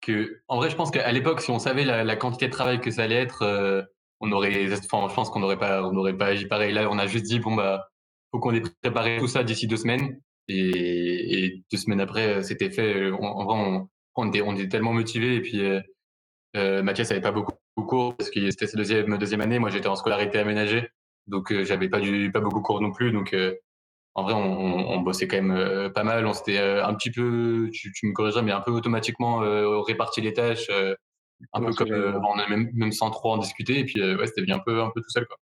que, 0.00 0.40
en 0.48 0.56
vrai, 0.56 0.68
je 0.68 0.74
pense 0.74 0.90
qu'à 0.90 1.12
l'époque, 1.12 1.40
si 1.40 1.52
on 1.52 1.60
savait 1.60 1.84
la, 1.84 2.16
quantité 2.16 2.46
de 2.46 2.52
travail 2.52 2.80
que 2.80 2.90
ça 2.90 3.04
allait 3.04 3.22
être, 3.22 3.86
on 4.20 4.32
aurait, 4.32 4.66
je 4.66 5.14
pense 5.14 5.30
qu'on 5.30 5.38
n'aurait 5.38 5.58
pas, 5.58 5.82
pas 6.18 6.26
agi 6.26 6.46
pareil. 6.46 6.72
Là, 6.72 6.88
on 6.90 6.98
a 6.98 7.06
juste 7.06 7.26
dit 7.26 7.38
bon 7.38 7.54
bah, 7.54 7.88
faut 8.32 8.40
qu'on 8.40 8.54
ait 8.54 8.62
préparé 8.82 9.18
tout 9.18 9.28
ça 9.28 9.44
d'ici 9.44 9.68
deux 9.68 9.76
semaines. 9.76 10.20
Et, 10.48 11.62
deux 11.70 11.78
semaines 11.78 12.00
après, 12.00 12.42
c'était 12.42 12.70
fait. 12.70 13.10
En, 13.10 13.44
vrai, 13.44 13.88
on, 14.16 14.28
était, 14.28 14.42
on 14.42 14.54
était 14.54 14.68
tellement 14.68 14.92
motivés. 14.92 15.36
Et 15.36 15.40
puis, 15.40 15.60
euh, 16.56 16.82
Mathias 16.82 17.10
n'avait 17.10 17.22
pas 17.22 17.32
beaucoup 17.32 17.54
cours 17.76 18.16
parce 18.16 18.30
que 18.30 18.50
c'était 18.50 18.66
sa 18.66 18.76
deuxième, 18.76 19.18
deuxième 19.18 19.40
année. 19.40 19.58
Moi, 19.58 19.70
j'étais 19.70 19.88
en 19.88 19.96
scolarité 19.96 20.38
aménagée. 20.38 20.88
Donc, 21.26 21.52
j'avais 21.62 21.88
pas, 21.88 22.00
du, 22.00 22.30
pas 22.32 22.40
beaucoup 22.40 22.58
de 22.58 22.64
cours 22.64 22.80
non 22.80 22.92
plus. 22.92 23.12
Donc, 23.12 23.34
en 24.14 24.22
vrai, 24.22 24.34
on, 24.34 24.90
on, 24.90 25.00
bossait 25.00 25.26
quand 25.26 25.42
même 25.42 25.90
pas 25.92 26.04
mal. 26.04 26.26
On 26.26 26.32
s'était 26.32 26.58
un 26.58 26.94
petit 26.94 27.10
peu, 27.10 27.70
tu, 27.72 27.92
tu, 27.92 28.06
me 28.06 28.12
corrigeras, 28.12 28.42
mais 28.42 28.52
un 28.52 28.60
peu 28.60 28.70
automatiquement 28.70 29.38
réparti 29.82 30.20
les 30.20 30.34
tâches 30.34 30.70
un 31.52 31.60
peu 31.60 31.72
comme 31.72 31.92
euh, 31.92 32.18
on 32.20 32.38
a 32.38 32.48
même, 32.48 32.70
même 32.72 32.92
sans 32.92 33.10
trop 33.10 33.32
en 33.32 33.38
discuter 33.38 33.80
et 33.80 33.84
puis 33.84 34.00
euh, 34.00 34.16
ouais 34.16 34.26
c'était 34.26 34.42
bien 34.42 34.56
un 34.56 34.60
peu 34.60 34.82
un 34.82 34.90
peu 34.94 35.00
tout 35.00 35.10
seul 35.10 35.26
quoi. 35.26 35.36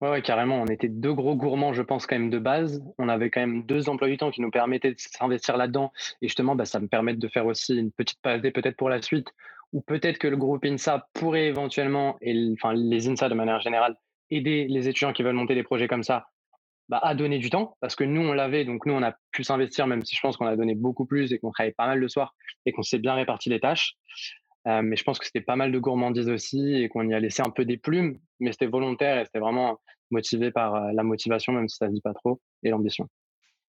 Ouais, 0.00 0.22
carrément. 0.22 0.60
On 0.60 0.66
était 0.66 0.88
deux 0.88 1.14
gros 1.14 1.36
gourmands, 1.36 1.72
je 1.72 1.82
pense, 1.82 2.06
quand 2.06 2.16
même 2.16 2.30
de 2.30 2.38
base. 2.38 2.82
On 2.98 3.08
avait 3.08 3.30
quand 3.30 3.40
même 3.40 3.64
deux 3.64 3.88
emplois 3.88 4.08
du 4.08 4.16
temps 4.16 4.30
qui 4.30 4.40
nous 4.40 4.50
permettaient 4.50 4.92
de 4.92 4.98
s'investir 4.98 5.56
là-dedans. 5.56 5.92
Et 6.20 6.28
justement, 6.28 6.54
bah, 6.54 6.64
ça 6.64 6.80
me 6.80 6.88
permet 6.88 7.14
de 7.14 7.28
faire 7.28 7.46
aussi 7.46 7.76
une 7.76 7.90
petite 7.90 8.20
passe 8.20 8.42
peut-être 8.42 8.76
pour 8.76 8.88
la 8.88 9.00
suite. 9.00 9.28
Ou 9.72 9.80
peut-être 9.80 10.18
que 10.18 10.28
le 10.28 10.36
groupe 10.36 10.64
INSA 10.64 11.08
pourrait 11.14 11.46
éventuellement, 11.46 12.16
et 12.20 12.32
les 12.32 13.08
INSA 13.08 13.28
de 13.28 13.34
manière 13.34 13.60
générale, 13.60 13.96
aider 14.30 14.66
les 14.68 14.88
étudiants 14.88 15.12
qui 15.12 15.22
veulent 15.22 15.34
monter 15.34 15.54
des 15.54 15.62
projets 15.62 15.88
comme 15.88 16.04
ça 16.04 16.28
bah, 16.88 17.00
à 17.02 17.14
donner 17.14 17.38
du 17.38 17.50
temps. 17.50 17.76
Parce 17.80 17.96
que 17.96 18.04
nous, 18.04 18.20
on 18.20 18.32
l'avait, 18.32 18.64
donc 18.64 18.86
nous, 18.86 18.92
on 18.92 19.02
a 19.02 19.16
pu 19.32 19.42
s'investir, 19.42 19.86
même 19.86 20.04
si 20.04 20.14
je 20.14 20.20
pense 20.20 20.36
qu'on 20.36 20.46
a 20.46 20.56
donné 20.56 20.74
beaucoup 20.74 21.06
plus 21.06 21.32
et 21.32 21.38
qu'on 21.38 21.50
travaillait 21.50 21.74
pas 21.76 21.86
mal 21.86 21.98
le 21.98 22.08
soir 22.08 22.34
et 22.66 22.72
qu'on 22.72 22.82
s'est 22.82 22.98
bien 22.98 23.14
réparti 23.14 23.48
les 23.48 23.60
tâches. 23.60 23.96
Euh, 24.66 24.80
mais 24.82 24.96
je 24.96 25.04
pense 25.04 25.18
que 25.18 25.26
c'était 25.26 25.42
pas 25.42 25.56
mal 25.56 25.72
de 25.72 25.78
gourmandise 25.78 26.28
aussi 26.28 26.74
et 26.74 26.88
qu'on 26.88 27.06
y 27.08 27.14
a 27.14 27.20
laissé 27.20 27.42
un 27.42 27.50
peu 27.50 27.64
des 27.64 27.76
plumes, 27.76 28.18
mais 28.40 28.52
c'était 28.52 28.66
volontaire 28.66 29.20
et 29.20 29.24
c'était 29.24 29.38
vraiment 29.38 29.78
motivé 30.10 30.50
par 30.50 30.74
euh, 30.74 30.92
la 30.94 31.02
motivation, 31.02 31.52
même 31.52 31.68
si 31.68 31.76
ça 31.76 31.88
se 31.88 31.92
dit 31.92 32.00
pas 32.00 32.14
trop, 32.14 32.40
et 32.62 32.70
l'ambition. 32.70 33.08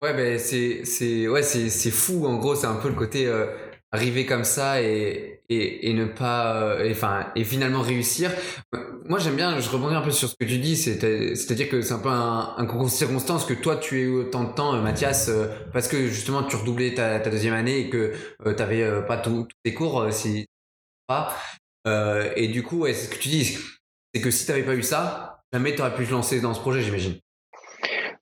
Ouais, 0.01 0.13
ben 0.13 0.39
c'est 0.39 0.85
c'est 0.85 1.27
ouais 1.27 1.43
c'est 1.43 1.69
c'est 1.69 1.91
fou. 1.91 2.25
En 2.25 2.37
gros, 2.37 2.55
c'est 2.55 2.67
un 2.67 2.77
peu 2.77 2.87
le 2.87 2.95
côté 2.95 3.27
euh, 3.27 3.47
arriver 3.91 4.25
comme 4.25 4.45
ça 4.45 4.81
et 4.81 5.41
et, 5.49 5.89
et 5.89 5.93
ne 5.93 6.05
pas 6.05 6.77
enfin 6.89 7.31
et, 7.35 7.43
finalement 7.43 7.81
réussir. 7.81 8.31
Moi, 9.05 9.19
j'aime 9.19 9.35
bien. 9.35 9.59
Je 9.59 9.69
rebondis 9.69 9.95
un 9.95 10.01
peu 10.01 10.11
sur 10.11 10.29
ce 10.29 10.35
que 10.35 10.45
tu 10.45 10.57
dis. 10.57 10.77
C'est-à-dire 10.77 11.67
que 11.67 11.81
c'est 11.81 11.93
un 11.93 11.99
peu 11.99 12.09
un, 12.09 12.53
un 12.55 12.65
concours 12.65 12.85
de 12.85 12.91
circonstances 12.91 13.45
que 13.45 13.53
toi 13.53 13.75
tu 13.75 14.03
eu 14.03 14.15
autant 14.21 14.45
de 14.45 14.53
temps, 14.53 14.81
Mathias, 14.81 15.29
parce 15.73 15.89
que 15.89 16.07
justement 16.07 16.43
tu 16.43 16.55
redoublais 16.55 16.93
ta, 16.93 17.19
deuxième 17.19 17.53
année 17.53 17.79
et 17.79 17.89
que 17.89 18.13
tu 18.45 18.55
t'avais 18.55 19.05
pas 19.05 19.17
tous 19.17 19.47
tes 19.63 19.73
cours. 19.73 20.09
Euh, 21.87 22.31
et 22.35 22.47
du 22.47 22.63
coup, 22.63 22.85
c'est 22.87 22.93
ce 22.93 23.09
que 23.09 23.19
tu 23.19 23.29
dis, 23.29 23.57
c'est 24.13 24.21
que 24.21 24.31
si 24.31 24.45
tu 24.45 24.51
n'avais 24.51 24.63
pas 24.63 24.75
eu 24.75 24.83
ça, 24.83 25.41
jamais 25.53 25.75
tu 25.75 25.81
aurais 25.81 25.95
pu 25.95 26.05
te 26.05 26.11
lancer 26.11 26.41
dans 26.41 26.53
ce 26.53 26.59
projet, 26.59 26.81
j'imagine. 26.81 27.19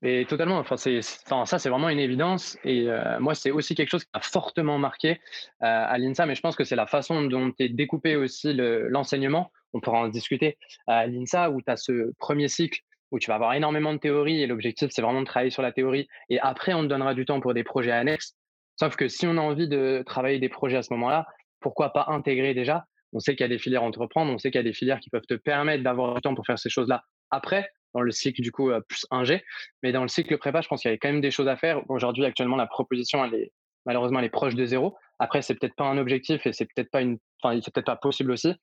Et 0.04 0.26
totalement. 0.26 0.60
Enfin, 0.60 0.78
ça, 0.78 1.60
c'est 1.60 1.70
vraiment 1.70 1.90
une 1.90 2.00
évidence. 2.00 2.58
Et 2.64 2.88
euh, 2.88 3.20
moi, 3.20 3.34
c'est 3.34 3.50
aussi 3.50 3.74
quelque 3.74 3.90
chose 3.90 4.04
qui 4.04 4.12
a 4.14 4.22
fortement 4.22 4.78
marqué 4.78 5.12
euh, 5.12 5.16
à 5.62 5.98
l'INSA, 5.98 6.28
mais 6.28 6.36
je 6.36 6.42
pense 6.42 6.56
que 6.56 6.64
c'est 6.64 6.76
la 6.76 6.86
façon 6.86 7.24
dont 7.24 7.52
est 7.58 7.70
découpé 7.70 8.16
aussi 8.16 8.54
l'enseignement. 8.54 9.52
On 9.74 9.80
pourra 9.80 10.00
en 10.00 10.08
discuter 10.08 10.58
à 10.86 11.08
l'INSA, 11.08 11.50
où 11.50 11.62
tu 11.62 11.72
as 11.72 11.78
ce 11.78 12.14
premier 12.20 12.48
cycle 12.48 12.82
où 13.12 13.20
tu 13.20 13.28
vas 13.28 13.36
avoir 13.36 13.54
énormément 13.54 13.94
de 13.94 14.00
théorie 14.00 14.42
et 14.42 14.48
l'objectif, 14.48 14.90
c'est 14.92 15.02
vraiment 15.02 15.22
de 15.22 15.26
travailler 15.26 15.52
sur 15.52 15.62
la 15.62 15.72
théorie. 15.72 16.08
Et 16.30 16.40
après, 16.40 16.74
on 16.74 16.84
te 16.84 16.88
donnera 16.88 17.14
du 17.14 17.26
temps 17.26 17.40
pour 17.40 17.54
des 17.54 17.64
projets 17.64 17.92
annexes. 17.92 18.36
Sauf 18.80 18.96
que 18.96 19.08
si 19.08 19.26
on 19.26 19.38
a 19.38 19.42
envie 19.42 19.68
de 19.68 20.04
travailler 20.06 20.40
des 20.40 20.50
projets 20.50 20.78
à 20.78 20.84
ce 20.84 20.94
moment-là, 20.94 21.26
pourquoi 21.60 21.94
pas 21.94 22.06
intégrer 22.10 22.54
déjà? 22.54 22.86
On 23.14 23.20
sait 23.20 23.36
qu'il 23.36 23.44
y 23.44 23.46
a 23.46 23.50
des 23.50 23.60
filières 23.60 23.84
à 23.84 23.86
entreprendre, 23.86 24.32
on 24.32 24.38
sait 24.38 24.52
qu'il 24.52 24.60
y 24.60 24.62
a 24.62 24.64
des 24.64 24.74
filières 24.74 25.00
qui 25.00 25.10
peuvent 25.10 25.26
te 25.28 25.34
permettre 25.34 25.84
d'avoir 25.84 26.16
du 26.16 26.22
temps 26.22 26.36
pour 26.36 26.46
faire 26.46 26.60
ces 26.60 26.70
choses-là 26.70 27.04
après, 27.32 27.70
dans 27.94 28.02
le 28.02 28.12
cycle 28.12 28.42
du 28.42 28.52
coup 28.52 28.70
euh, 28.70 28.82
plus 28.82 29.06
1G. 29.12 29.42
Mais 29.84 29.92
dans 29.92 30.02
le 30.02 30.08
cycle 30.08 30.38
prépa, 30.38 30.62
je 30.62 30.68
pense 30.68 30.82
qu'il 30.82 30.90
y 30.90 30.92
avait 30.92 31.00
quand 31.00 31.12
même 31.12 31.22
des 31.22 31.32
choses 31.32 31.48
à 31.48 31.56
faire. 31.56 31.82
Aujourd'hui, 31.90 32.26
actuellement, 32.26 32.58
la 32.58 32.68
proposition, 32.68 33.24
est 33.26 33.52
malheureusement, 33.86 34.20
elle 34.20 34.26
est 34.26 34.30
proche 34.30 34.56
de 34.56 34.66
zéro. 34.66 34.96
Après, 35.20 35.42
c'est 35.42 35.56
peut-être 35.56 35.76
pas 35.76 35.86
un 35.86 35.98
objectif 35.98 36.46
et 36.46 36.54
c'est 36.54 36.66
peut-être 36.66 36.92
pas 36.92 37.02
une, 37.02 37.18
enfin, 37.42 37.58
peut-être 37.60 37.86
pas 37.86 37.96
possible 37.96 38.32
aussi. 38.32 38.54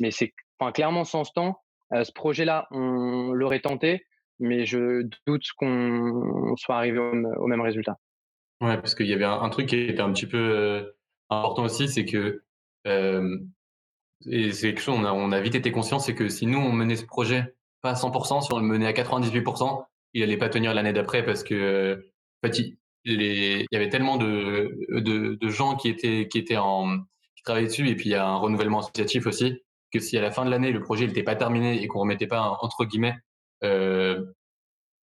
Mais 0.00 0.10
c'est, 0.10 0.32
enfin, 0.58 0.70
clairement, 0.70 1.04
sans 1.04 1.24
ce 1.24 1.32
temps, 1.32 1.60
euh, 1.92 2.04
ce 2.04 2.12
projet-là, 2.12 2.68
on 2.70 3.32
l'aurait 3.32 3.60
tenté, 3.60 4.06
mais 4.38 4.66
je 4.66 5.08
doute 5.26 5.44
qu'on 5.56 6.54
soit 6.56 6.76
arrivé 6.76 6.98
au, 6.98 7.46
même 7.46 7.60
résultat. 7.60 7.98
Ouais, 8.60 8.76
parce 8.76 8.94
qu'il 8.94 9.06
y 9.06 9.12
avait 9.12 9.24
un, 9.24 9.48
truc 9.48 9.66
qui 9.66 9.76
était 9.76 10.00
un 10.00 10.12
petit 10.12 10.26
peu 10.26 10.38
euh, 10.38 10.92
important 11.30 11.64
aussi, 11.64 11.88
c'est 11.88 12.04
que 12.04 12.42
euh, 12.86 13.38
et 14.26 14.52
c'est 14.52 14.68
quelque 14.68 14.80
chose 14.80 14.96
on 14.98 15.04
a, 15.04 15.12
on 15.12 15.32
a 15.32 15.40
vite 15.40 15.54
été 15.54 15.72
conscient, 15.72 15.98
c'est 15.98 16.14
que 16.14 16.28
si 16.28 16.46
nous 16.46 16.58
on 16.58 16.72
menait 16.72 16.96
ce 16.96 17.04
projet 17.04 17.54
pas 17.82 17.90
à 17.90 17.94
100%, 17.94 18.42
si 18.42 18.52
on 18.52 18.58
le 18.58 18.64
menait 18.64 18.86
à 18.86 18.92
98%, 18.92 19.84
il 20.14 20.22
allait 20.22 20.36
pas 20.38 20.48
tenir 20.48 20.72
l'année 20.74 20.92
d'après 20.92 21.24
parce 21.24 21.42
que 21.44 22.06
en 22.42 22.48
fait, 22.48 22.58
il, 22.58 22.76
il, 23.04 23.66
y 23.70 23.76
avait 23.76 23.90
tellement 23.90 24.16
de, 24.16 24.86
de, 24.88 25.48
gens 25.48 25.76
qui 25.76 25.88
étaient 25.88 26.28
qui 26.28 26.38
étaient 26.38 26.56
en 26.56 26.98
qui 27.36 27.42
travaillaient 27.44 27.66
dessus 27.68 27.88
et 27.88 27.96
puis 27.96 28.06
il 28.06 28.12
y 28.12 28.14
a 28.14 28.26
un 28.26 28.36
renouvellement 28.36 28.80
associatif 28.80 29.26
aussi 29.26 29.62
que 29.92 30.00
si 30.00 30.16
à 30.16 30.22
la 30.22 30.30
fin 30.30 30.44
de 30.44 30.50
l'année 30.50 30.72
le 30.72 30.80
projet 30.80 31.06
n'était 31.06 31.22
pas 31.22 31.36
terminé 31.36 31.82
et 31.82 31.86
qu'on 31.86 32.00
remettait 32.00 32.26
pas 32.26 32.58
entre 32.60 32.84
guillemets 32.84 33.16
euh, 33.62 34.24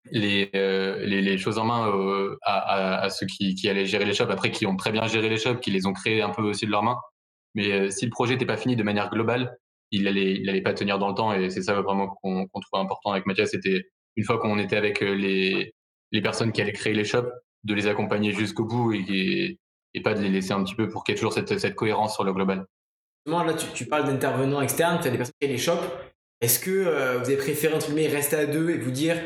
les, 0.10 0.50
euh, 0.56 1.06
les, 1.06 1.38
choses 1.38 1.58
en 1.58 1.66
main 1.66 1.88
euh, 1.90 2.38
à, 2.44 3.10
ceux 3.10 3.26
qui, 3.26 3.70
allaient 3.70 3.86
gérer 3.86 4.06
les 4.06 4.14
shops, 4.14 4.30
après 4.30 4.52
qui 4.52 4.66
ont 4.66 4.76
très 4.76 4.92
bien 4.92 5.06
géré 5.08 5.30
les 5.30 5.38
shops, 5.38 5.60
qui 5.62 5.72
les 5.72 5.86
ont 5.86 5.94
créés 5.94 6.22
un 6.22 6.30
peu 6.30 6.42
aussi 6.42 6.66
de 6.66 6.72
leurs 6.72 6.84
mains. 6.84 6.98
Mais 7.54 7.72
euh, 7.72 7.90
si 7.90 8.06
le 8.06 8.12
projet 8.12 8.34
n'était 8.34 8.46
pas 8.46 8.58
fini 8.58 8.76
de 8.76 8.84
manière 8.84 9.10
globale, 9.10 9.58
il 9.92 10.08
allait, 10.08 10.36
il 10.36 10.50
allait 10.50 10.62
pas 10.62 10.74
tenir 10.74 10.98
dans 11.00 11.10
le 11.10 11.14
temps. 11.14 11.34
Et 11.34 11.50
c'est 11.50 11.62
ça 11.62 11.80
vraiment 11.82 12.08
qu'on 12.08 12.48
trouvait 12.48 12.82
important 12.82 13.12
avec 13.12 13.26
Mathias. 13.26 13.52
C'était 13.52 13.84
une 14.16 14.24
fois 14.24 14.40
qu'on 14.40 14.58
était 14.58 14.78
avec 14.78 15.02
les, 15.02 15.74
les 16.12 16.22
personnes 16.22 16.52
qui 16.52 16.62
allaient 16.62 16.72
créer 16.74 16.94
les 16.94 17.06
shops, 17.06 17.30
de 17.64 17.74
les 17.74 17.88
accompagner 17.88 18.32
jusqu'au 18.32 18.66
bout 18.66 18.94
et, 18.94 19.60
pas 20.04 20.14
de 20.14 20.22
les 20.22 20.30
laisser 20.30 20.54
un 20.54 20.64
petit 20.64 20.76
peu 20.76 20.88
pour 20.88 21.04
qu'il 21.04 21.14
y 21.14 21.18
ait 21.18 21.20
toujours 21.20 21.34
cette, 21.34 21.76
cohérence 21.76 22.16
sur 22.16 22.24
le 22.24 22.34
global. 22.34 22.66
Là, 23.28 23.54
tu, 23.54 23.68
tu 23.76 23.86
parles 23.86 24.06
d'intervenants 24.06 24.62
externes, 24.62 25.00
tu 25.00 25.08
as 25.08 25.12
des 25.12 25.18
personnes 25.18 25.34
qui 25.40 25.48
créent 25.48 25.54
les 25.54 25.62
shops. 25.62 25.86
Est-ce 26.40 26.60
que 26.60 27.18
vous 27.20 27.30
avez 27.30 27.38
préféré 27.38 27.76
entre 27.76 27.88
guillemets 27.88 28.08
rester 28.08 28.38
à 28.38 28.46
deux 28.48 28.72
et 28.72 28.78
vous 28.78 28.90
dire 28.90 29.18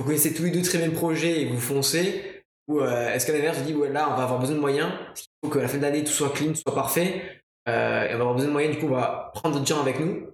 vous 0.00 0.06
connaissez 0.06 0.32
tous 0.32 0.44
les 0.44 0.50
deux 0.50 0.62
très 0.62 0.78
bien 0.78 0.86
le 0.86 0.94
projet 0.94 1.42
et 1.42 1.44
vous 1.44 1.60
foncez 1.60 2.42
Ou 2.68 2.80
euh, 2.80 3.12
est-ce 3.12 3.26
qu'à 3.26 3.34
l'inverse, 3.34 3.58
vous 3.58 3.64
dites, 3.66 3.76
là, 3.92 4.08
on 4.10 4.16
va 4.16 4.22
avoir 4.22 4.40
besoin 4.40 4.56
de 4.56 4.60
moyens, 4.60 4.90
il 5.14 5.22
faut 5.44 5.52
qu'à 5.52 5.60
la 5.60 5.68
fin 5.68 5.76
de 5.76 5.82
l'année, 5.82 6.02
tout 6.02 6.10
soit 6.10 6.30
clean, 6.30 6.54
soit 6.54 6.74
parfait, 6.74 7.42
euh, 7.68 8.08
et 8.08 8.14
on 8.14 8.16
va 8.16 8.22
avoir 8.22 8.32
besoin 8.32 8.48
de 8.48 8.52
moyens, 8.52 8.74
du 8.74 8.80
coup, 8.80 8.86
on 8.86 8.96
va 8.96 9.30
prendre 9.34 9.56
d'autres 9.56 9.66
gens 9.66 9.82
avec 9.82 10.00
nous. 10.00 10.26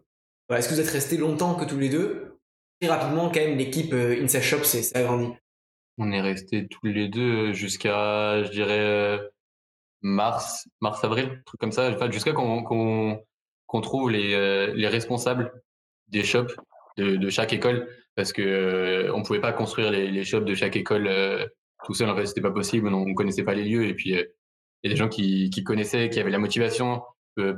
est-ce 0.51 0.69
que 0.69 0.75
vous 0.75 0.81
êtes 0.81 0.91
restés 0.91 1.17
longtemps 1.17 1.57
que 1.57 1.65
tous 1.65 1.79
les 1.79 1.89
deux? 1.89 2.39
Très 2.81 2.89
rapidement, 2.89 3.29
quand 3.29 3.41
même, 3.41 3.59
l'équipe 3.59 3.93
euh, 3.93 4.23
Inside 4.23 4.43
Shop 4.43 4.63
s'est 4.63 4.97
agrandie. 4.97 5.33
On 5.99 6.13
est 6.13 6.21
restés 6.21 6.69
tous 6.69 6.87
les 6.87 7.09
deux 7.09 7.53
jusqu'à, 7.53 8.45
je 8.45 8.51
dirais, 8.51 9.19
mars, 10.01 10.69
mars-avril, 10.81 11.43
truc 11.45 11.59
comme 11.59 11.73
ça, 11.73 11.91
enfin, 11.91 12.09
jusqu'à 12.09 12.33
qu'on 12.33 12.63
qu'on 12.63 13.81
trouve 13.81 14.11
les, 14.11 14.75
les 14.75 14.87
responsables 14.87 15.51
des 16.07 16.23
shops 16.23 16.55
de 16.99 17.31
chaque 17.31 17.53
école 17.53 17.89
parce 18.17 18.33
que 18.33 18.43
euh, 18.43 19.15
on 19.15 19.23
pouvait 19.23 19.41
pas 19.41 19.53
construire 19.53 19.91
les, 19.91 20.11
les 20.11 20.25
shops 20.25 20.45
de 20.45 20.55
chaque 20.55 20.75
école 20.75 21.07
euh, 21.07 21.47
tout 21.85 21.95
seul. 21.95 22.09
En 22.09 22.17
fait, 22.17 22.27
c'était 22.27 22.41
pas 22.41 22.51
possible. 22.51 22.89
On, 22.89 23.03
on 23.03 23.15
connaissait 23.15 23.45
pas 23.45 23.55
les 23.55 23.65
lieux. 23.65 23.85
Et 23.85 23.95
puis, 23.95 24.17
euh, 24.17 24.25
il 24.83 24.91
y 24.91 24.93
a 24.93 24.95
des 24.95 24.99
gens 24.99 25.09
qui, 25.09 25.51
qui 25.51 25.63
connaissaient, 25.63 26.09
qui 26.09 26.19
avaient 26.19 26.31
la 26.31 26.39
motivation. 26.39 27.03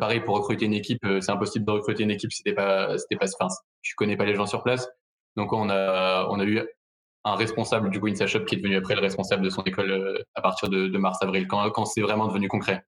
pareil 0.00 0.20
pour 0.20 0.34
recruter 0.36 0.64
une 0.66 0.74
équipe, 0.74 1.06
c'est 1.20 1.30
impossible 1.30 1.64
de 1.64 1.70
recruter 1.70 2.02
une 2.02 2.10
équipe 2.10 2.32
c'était 2.32 2.54
pas, 2.54 2.98
c'était 2.98 3.16
pas, 3.16 3.26
enfin, 3.40 3.54
connais 3.96 4.16
pas 4.16 4.24
les 4.24 4.34
gens 4.34 4.46
sur 4.46 4.62
place. 4.62 4.88
Donc, 5.36 5.52
on 5.52 5.70
a, 5.70 6.26
on 6.30 6.40
a 6.40 6.44
eu 6.44 6.60
un 7.24 7.34
responsable 7.34 7.90
du 7.90 8.00
Insa 8.08 8.26
Shop 8.26 8.44
qui 8.44 8.54
est 8.54 8.58
devenu 8.58 8.76
après 8.76 8.94
le 8.94 9.00
responsable 9.00 9.42
de 9.42 9.50
son 9.50 9.62
école 9.62 10.24
à 10.34 10.40
partir 10.40 10.68
de, 10.68 10.88
de 10.88 10.98
mars-avril, 10.98 11.46
quand, 11.46 11.68
quand 11.70 11.84
c'est 11.84 12.00
vraiment 12.00 12.26
devenu 12.26 12.48
concret. 12.48 12.82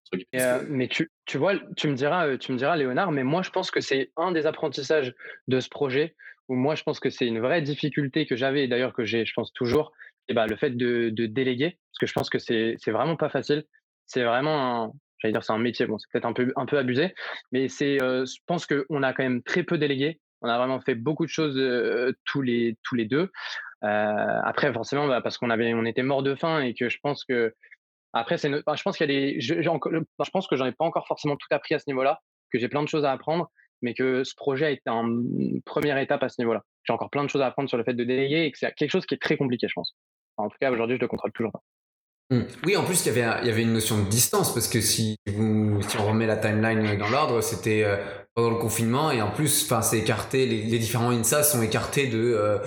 mais 0.68 0.88
tu, 0.88 1.10
tu 1.26 1.38
vois, 1.38 1.54
tu 1.76 1.88
me 1.88 1.94
diras, 1.94 2.36
tu 2.38 2.52
me 2.52 2.56
diras, 2.56 2.76
Léonard, 2.76 3.12
mais 3.12 3.24
moi 3.24 3.42
je 3.42 3.50
pense 3.50 3.70
que 3.70 3.80
c'est 3.80 4.10
un 4.16 4.32
des 4.32 4.46
apprentissages 4.46 5.14
de 5.48 5.60
ce 5.60 5.68
projet 5.68 6.14
moi, 6.56 6.74
je 6.74 6.82
pense 6.82 7.00
que 7.00 7.10
c'est 7.10 7.26
une 7.26 7.40
vraie 7.40 7.62
difficulté 7.62 8.26
que 8.26 8.36
j'avais, 8.36 8.64
et 8.64 8.68
d'ailleurs 8.68 8.92
que 8.92 9.04
j'ai, 9.04 9.24
je 9.24 9.32
pense 9.34 9.52
toujours, 9.52 9.92
et 10.28 10.34
bah, 10.34 10.46
le 10.46 10.56
fait 10.56 10.76
de, 10.76 11.10
déléguer, 11.10 11.78
parce 11.90 11.98
que 12.00 12.06
je 12.06 12.12
pense 12.12 12.30
que 12.30 12.38
c'est, 12.38 12.76
c'est 12.78 12.92
vraiment 12.92 13.16
pas 13.16 13.28
facile. 13.28 13.64
C'est 14.06 14.24
vraiment 14.24 14.84
un, 14.84 14.92
j'allais 15.18 15.32
dire, 15.32 15.44
c'est 15.44 15.52
un 15.52 15.58
métier. 15.58 15.86
Bon, 15.86 15.98
c'est 15.98 16.10
peut-être 16.12 16.24
un 16.26 16.32
peu, 16.32 16.52
un 16.56 16.66
peu 16.66 16.78
abusé, 16.78 17.14
mais 17.52 17.68
c'est, 17.68 18.02
euh, 18.02 18.24
je 18.24 18.38
pense 18.46 18.66
qu'on 18.66 19.02
a 19.02 19.12
quand 19.12 19.22
même 19.22 19.42
très 19.42 19.62
peu 19.62 19.78
délégué. 19.78 20.20
On 20.42 20.48
a 20.48 20.56
vraiment 20.56 20.80
fait 20.80 20.94
beaucoup 20.94 21.24
de 21.24 21.30
choses 21.30 21.56
euh, 21.58 22.12
tous 22.24 22.42
les, 22.42 22.76
tous 22.82 22.94
les 22.94 23.04
deux. 23.04 23.30
Euh, 23.84 24.40
après, 24.44 24.72
forcément, 24.72 25.06
bah, 25.06 25.20
parce 25.20 25.38
qu'on 25.38 25.50
avait, 25.50 25.74
on 25.74 25.84
était 25.84 26.02
mort 26.02 26.22
de 26.22 26.34
faim 26.34 26.60
et 26.60 26.74
que 26.74 26.88
je 26.88 26.98
pense 27.02 27.24
que 27.24 27.54
après, 28.12 28.38
c'est, 28.38 28.50
bah, 28.64 28.74
je 28.74 28.82
pense 28.82 28.96
qu'il 28.96 29.10
y 29.10 29.14
des, 29.14 29.40
je, 29.40 29.62
je 29.62 30.30
pense 30.32 30.46
que 30.46 30.56
j'en 30.56 30.66
ai 30.66 30.72
pas 30.72 30.84
encore 30.84 31.06
forcément 31.06 31.36
tout 31.36 31.46
appris 31.50 31.74
à 31.74 31.78
ce 31.78 31.84
niveau-là. 31.88 32.20
que 32.52 32.58
j'ai 32.58 32.68
plein 32.68 32.82
de 32.82 32.88
choses 32.88 33.04
à 33.04 33.12
apprendre, 33.12 33.50
mais 33.82 33.94
que 33.94 34.24
ce 34.24 34.34
projet 34.34 34.66
a 34.66 34.70
été 34.70 34.88
une 34.88 35.60
première 35.64 35.98
étape 35.98 36.22
à 36.22 36.28
ce 36.28 36.40
niveau-là. 36.40 36.62
J'ai 36.84 36.92
encore 36.92 37.10
plein 37.10 37.24
de 37.24 37.28
choses 37.28 37.42
à 37.42 37.46
apprendre 37.46 37.68
sur 37.68 37.78
le 37.78 37.84
fait 37.84 37.94
de 37.94 38.04
déléguer 38.04 38.44
et 38.44 38.52
que 38.52 38.58
c'est 38.58 38.72
quelque 38.74 38.90
chose 38.90 39.06
qui 39.06 39.14
est 39.14 39.22
très 39.22 39.36
compliqué, 39.36 39.66
je 39.68 39.74
pense. 39.74 39.94
en 40.36 40.48
tout 40.48 40.56
cas, 40.60 40.70
aujourd'hui, 40.70 40.96
je 40.96 41.00
le 41.00 41.08
contrôle 41.08 41.32
toujours 41.32 41.52
pas. 41.52 41.62
Mmh. 42.30 42.42
Oui, 42.64 42.76
en 42.76 42.84
plus, 42.84 43.04
il 43.04 43.08
y, 43.08 43.20
avait, 43.20 43.40
il 43.42 43.48
y 43.48 43.50
avait 43.50 43.62
une 43.62 43.72
notion 43.72 44.02
de 44.02 44.08
distance 44.08 44.54
parce 44.54 44.68
que 44.68 44.80
si, 44.80 45.16
vous, 45.26 45.82
si 45.82 45.98
on 45.98 46.06
remet 46.06 46.26
la 46.26 46.36
timeline 46.36 46.96
dans 46.96 47.10
l'ordre, 47.10 47.40
c'était 47.40 47.82
euh, 47.82 47.96
pendant 48.34 48.50
le 48.50 48.56
confinement 48.56 49.10
et 49.10 49.20
en 49.20 49.32
plus, 49.32 49.64
enfin, 49.64 49.82
c'est 49.82 49.98
écarté, 49.98 50.46
les, 50.46 50.78
différents 50.78 51.10
INSA 51.10 51.42
sont 51.42 51.60
écartés 51.60 52.06
de, 52.06 52.18
euh, 52.18 52.58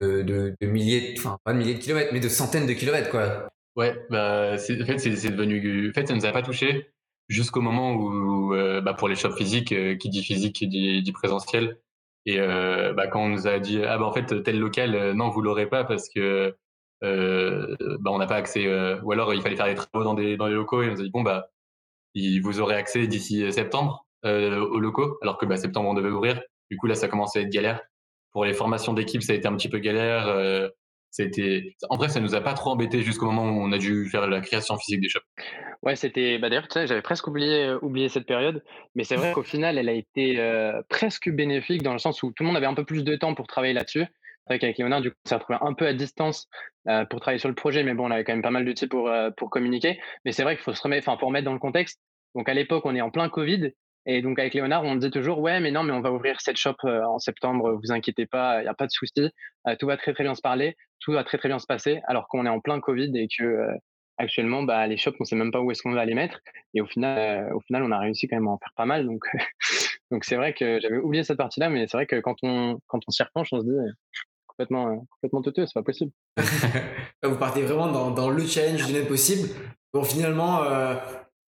de, 0.00 0.54
de, 0.60 0.66
milliers, 0.66 1.14
enfin, 1.18 1.38
pas 1.44 1.52
de 1.52 1.58
milliers 1.58 1.74
de 1.74 1.78
kilomètres, 1.78 2.10
mais 2.12 2.18
de 2.18 2.28
centaines 2.28 2.66
de 2.66 2.72
kilomètres, 2.72 3.10
quoi. 3.10 3.48
Ouais, 3.76 3.94
bah, 4.10 4.54
en 4.54 4.58
fait, 4.58 4.98
c'est 4.98 5.30
devenu, 5.30 5.90
en 5.90 5.92
fait, 5.92 6.06
ça 6.06 6.14
nous 6.14 6.26
a 6.26 6.32
pas 6.32 6.42
touché 6.42 6.90
jusqu'au 7.32 7.60
moment 7.60 7.94
où, 7.94 8.54
euh, 8.54 8.80
bah, 8.80 8.94
pour 8.94 9.08
les 9.08 9.16
shops 9.16 9.36
physiques, 9.36 9.74
qui 9.98 10.08
dit 10.08 10.22
physique, 10.22 10.54
qui 10.56 10.68
dit, 10.68 11.12
présentiel, 11.12 11.78
et 12.26 12.38
bah, 12.38 13.08
quand 13.08 13.22
on 13.22 13.28
nous 13.28 13.46
a 13.46 13.58
dit, 13.58 13.82
ah 13.84 13.98
bah, 13.98 14.04
en 14.04 14.12
fait, 14.12 14.42
tel 14.42 14.58
local, 14.58 15.12
non, 15.12 15.28
vous 15.28 15.42
l'aurez 15.42 15.66
pas 15.66 15.84
parce 15.84 16.08
que 16.08 16.54
euh, 17.02 17.76
on 18.06 18.18
n'a 18.18 18.26
pas 18.26 18.36
accès. 18.36 18.66
Euh, 18.66 19.00
ou 19.02 19.12
alors 19.12 19.34
il 19.34 19.42
fallait 19.42 19.56
faire 19.56 19.66
des 19.66 19.74
travaux 19.74 20.04
dans 20.04 20.14
des 20.14 20.36
dans 20.36 20.46
les 20.46 20.54
locaux 20.54 20.82
et 20.82 20.88
on 20.88 20.92
nous 20.92 21.00
a 21.00 21.04
dit 21.04 21.10
bon 21.10 21.22
bah 21.22 21.48
vous 22.14 22.60
aurez 22.60 22.74
accès 22.76 23.06
d'ici 23.06 23.50
septembre 23.52 24.06
euh, 24.24 24.60
aux 24.60 24.78
locaux, 24.78 25.18
alors 25.22 25.38
que 25.38 25.56
septembre 25.56 25.88
on 25.90 25.94
devait 25.94 26.10
ouvrir. 26.10 26.40
Du 26.70 26.76
coup 26.76 26.86
là 26.86 26.94
ça 26.94 27.08
commençait 27.08 27.40
à 27.40 27.42
être 27.42 27.50
galère. 27.50 27.82
Pour 28.32 28.44
les 28.44 28.54
formations 28.54 28.92
d'équipe 28.92 29.22
ça 29.22 29.32
a 29.32 29.36
été 29.36 29.48
un 29.48 29.56
petit 29.56 29.68
peu 29.68 29.78
galère. 29.78 30.28
Euh, 30.28 30.68
c'était 31.12 31.76
en 31.88 31.96
vrai 31.96 32.08
ça 32.08 32.18
nous 32.18 32.34
a 32.34 32.40
pas 32.40 32.54
trop 32.54 32.70
embêté 32.70 33.02
jusqu'au 33.02 33.26
moment 33.26 33.44
où 33.44 33.62
on 33.62 33.70
a 33.70 33.78
dû 33.78 34.08
faire 34.08 34.26
la 34.26 34.40
création 34.40 34.76
physique 34.76 35.00
des 35.00 35.08
shops. 35.08 35.20
Ouais, 35.82 35.94
c'était 35.94 36.38
bah 36.38 36.48
d'ailleurs 36.48 36.66
tu 36.66 36.74
sais, 36.74 36.88
j'avais 36.88 37.02
presque 37.02 37.28
oublié 37.28 37.74
oublié 37.82 38.08
cette 38.08 38.26
période, 38.26 38.64
mais 38.96 39.04
c'est 39.04 39.16
vrai 39.16 39.30
qu'au 39.34 39.44
final 39.44 39.78
elle 39.78 39.88
a 39.88 39.92
été 39.92 40.40
presque 40.88 41.30
bénéfique 41.30 41.82
dans 41.82 41.92
le 41.92 41.98
sens 41.98 42.24
où 42.24 42.32
tout 42.32 42.42
le 42.42 42.48
monde 42.48 42.56
avait 42.56 42.66
un 42.66 42.74
peu 42.74 42.84
plus 42.84 43.04
de 43.04 43.14
temps 43.14 43.34
pour 43.34 43.46
travailler 43.46 43.74
là-dessus. 43.74 44.06
C'est 44.46 44.54
vrai 44.54 44.58
qu'avec 44.58 44.78
Léonard, 44.78 45.00
du 45.02 45.10
coup, 45.10 45.16
on 45.24 45.28
s'est 45.28 45.34
retrouvé 45.36 45.58
un 45.62 45.72
peu 45.72 45.86
à 45.86 45.94
distance 45.94 46.48
euh, 46.88 47.04
pour 47.04 47.20
travailler 47.20 47.38
sur 47.38 47.48
le 47.48 47.54
projet, 47.54 47.84
mais 47.84 47.94
bon, 47.94 48.08
on 48.08 48.10
avait 48.10 48.24
quand 48.24 48.32
même 48.32 48.42
pas 48.42 48.50
mal 48.50 48.64
d'outils 48.64 48.88
pour, 48.88 49.08
euh, 49.08 49.30
pour 49.30 49.50
communiquer. 49.50 50.00
Mais 50.24 50.32
c'est 50.32 50.42
vrai 50.42 50.56
qu'il 50.56 50.64
faut 50.64 50.74
se 50.74 50.82
remettre, 50.82 51.08
enfin, 51.08 51.16
pour 51.16 51.28
remettre 51.28 51.44
dans 51.44 51.52
le 51.52 51.60
contexte. 51.60 52.00
Donc, 52.34 52.48
à 52.48 52.54
l'époque, 52.54 52.84
on 52.84 52.96
est 52.96 53.00
en 53.00 53.10
plein 53.10 53.28
Covid. 53.28 53.72
Et 54.06 54.22
donc, 54.22 54.38
avec 54.38 54.54
Léonard, 54.54 54.84
on 54.84 54.96
dit 54.96 55.10
toujours, 55.10 55.38
ouais, 55.40 55.60
mais 55.60 55.70
non, 55.70 55.82
mais 55.82 55.92
on 55.92 56.00
va 56.00 56.12
ouvrir 56.12 56.40
cette 56.40 56.56
shop 56.56 56.74
euh, 56.84 57.02
en 57.04 57.18
septembre, 57.18 57.78
vous 57.82 57.92
inquiétez 57.92 58.26
pas, 58.26 58.60
il 58.60 58.64
n'y 58.64 58.68
a 58.68 58.74
pas 58.74 58.86
de 58.86 58.92
souci. 58.92 59.30
tout 59.78 59.86
va 59.86 59.96
très, 59.96 60.12
très 60.12 60.24
bien 60.24 60.34
se 60.34 60.40
parler, 60.40 60.76
tout 61.00 61.12
va 61.12 61.24
très, 61.24 61.38
très 61.38 61.48
bien 61.48 61.58
se 61.58 61.66
passer, 61.66 62.00
alors 62.06 62.26
qu'on 62.28 62.46
est 62.46 62.50
en 62.50 62.60
plein 62.60 62.80
Covid 62.80 63.12
et 63.16 63.28
que 63.28 63.66
actuellement, 64.18 64.62
bah, 64.62 64.86
les 64.86 64.96
shops, 64.96 65.16
on 65.20 65.24
sait 65.24 65.36
même 65.36 65.52
pas 65.52 65.60
où 65.60 65.70
est-ce 65.70 65.82
qu'on 65.82 65.92
va 65.92 66.04
les 66.04 66.14
mettre. 66.14 66.40
Et 66.74 66.80
au 66.80 66.86
final, 66.86 67.52
au 67.54 67.60
final, 67.60 67.82
on 67.82 67.90
a 67.90 67.98
réussi 67.98 68.28
quand 68.28 68.36
même 68.36 68.48
à 68.48 68.52
en 68.52 68.58
faire 68.58 68.72
pas 68.76 68.86
mal. 68.86 69.06
Donc, 69.06 69.24
donc 70.10 70.24
c'est 70.24 70.36
vrai 70.36 70.54
que 70.54 70.80
j'avais 70.80 70.98
oublié 70.98 71.24
cette 71.24 71.38
partie-là, 71.38 71.68
mais 71.68 71.86
c'est 71.86 71.96
vrai 71.96 72.06
que 72.06 72.20
quand 72.20 72.36
on, 72.42 72.78
quand 72.86 73.00
on 73.06 73.10
s'y 73.10 73.22
repenche, 73.22 73.48
on 73.52 73.60
se 73.60 73.64
dit, 73.64 73.92
complètement, 74.46 74.88
euh, 74.88 74.96
complètement 75.10 75.42
teuteux, 75.42 75.66
c'est 75.66 75.74
pas 75.74 75.82
possible. 75.82 76.12
vous 77.22 77.38
partez 77.38 77.62
vraiment 77.62 78.10
dans, 78.10 78.30
le 78.30 78.46
challenge 78.46 78.86
du 78.86 78.92
même 78.92 79.06
possible. 79.06 79.48
Bon, 79.92 80.04
finalement, 80.04 80.62
euh, 80.64 80.94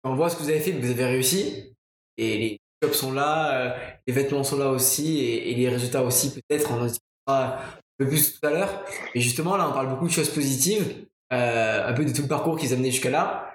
on 0.04 0.14
voit 0.14 0.28
ce 0.28 0.36
que 0.36 0.42
vous 0.42 0.50
avez 0.50 0.60
fait, 0.60 0.72
vous 0.72 0.90
avez 0.90 1.04
réussi. 1.04 1.71
Et 2.18 2.38
les 2.38 2.60
jobs 2.82 2.92
sont 2.92 3.12
là, 3.12 3.54
euh, 3.54 3.94
les 4.06 4.12
vêtements 4.12 4.44
sont 4.44 4.58
là 4.58 4.68
aussi, 4.68 5.20
et, 5.20 5.54
les 5.54 5.68
résultats 5.68 6.02
aussi, 6.02 6.32
peut-être. 6.32 6.70
On 6.72 6.82
en 6.82 6.86
discutera 6.86 7.58
un 7.58 7.58
peu 7.98 8.08
plus 8.08 8.38
tout 8.38 8.46
à 8.46 8.50
l'heure. 8.50 8.84
Mais 9.14 9.20
justement, 9.20 9.56
là, 9.56 9.68
on 9.68 9.72
parle 9.72 9.88
beaucoup 9.88 10.06
de 10.06 10.12
choses 10.12 10.30
positives, 10.30 11.06
un 11.30 11.92
peu 11.94 12.04
de 12.04 12.12
tout 12.12 12.22
le 12.22 12.28
parcours 12.28 12.58
qui 12.58 12.66
vous 12.66 12.72
a 12.72 12.76
amené 12.76 12.90
jusqu'à 12.90 13.10
là. 13.10 13.54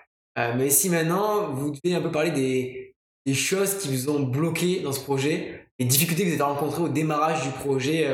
mais 0.55 0.69
si 0.69 0.89
maintenant, 0.89 1.51
vous 1.51 1.71
devez 1.71 1.95
un 1.95 2.01
peu 2.01 2.11
parler 2.11 2.31
des, 2.31 3.33
choses 3.33 3.77
qui 3.79 3.89
vous 3.89 4.09
ont 4.09 4.21
bloqué 4.21 4.79
dans 4.79 4.93
ce 4.93 5.01
projet, 5.01 5.67
les 5.79 5.85
difficultés 5.85 6.23
que 6.23 6.29
vous 6.29 6.41
avez 6.41 6.43
rencontrées 6.43 6.83
au 6.83 6.89
démarrage 6.89 7.43
du 7.43 7.49
projet 7.49 8.07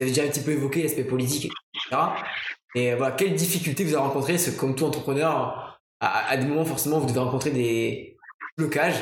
vous 0.00 0.06
avez 0.06 0.14
déjà 0.14 0.26
un 0.26 0.30
petit 0.30 0.40
peu 0.40 0.52
évoqué 0.52 0.82
l'aspect 0.82 1.04
politique, 1.04 1.52
etc. 1.74 2.02
Et 2.74 2.94
voilà, 2.94 3.14
quelles 3.14 3.34
difficultés 3.34 3.84
vous 3.84 3.94
avez 3.94 4.02
rencontrées 4.02 4.34
Parce 4.34 4.50
que 4.50 4.58
comme 4.58 4.74
tout 4.74 4.84
entrepreneur, 4.84 5.78
à, 6.00 6.36
des 6.38 6.46
moments, 6.46 6.64
forcément, 6.64 6.98
vous 6.98 7.06
devez 7.06 7.20
rencontrer 7.20 7.50
des 7.50 8.16
blocages. 8.56 8.96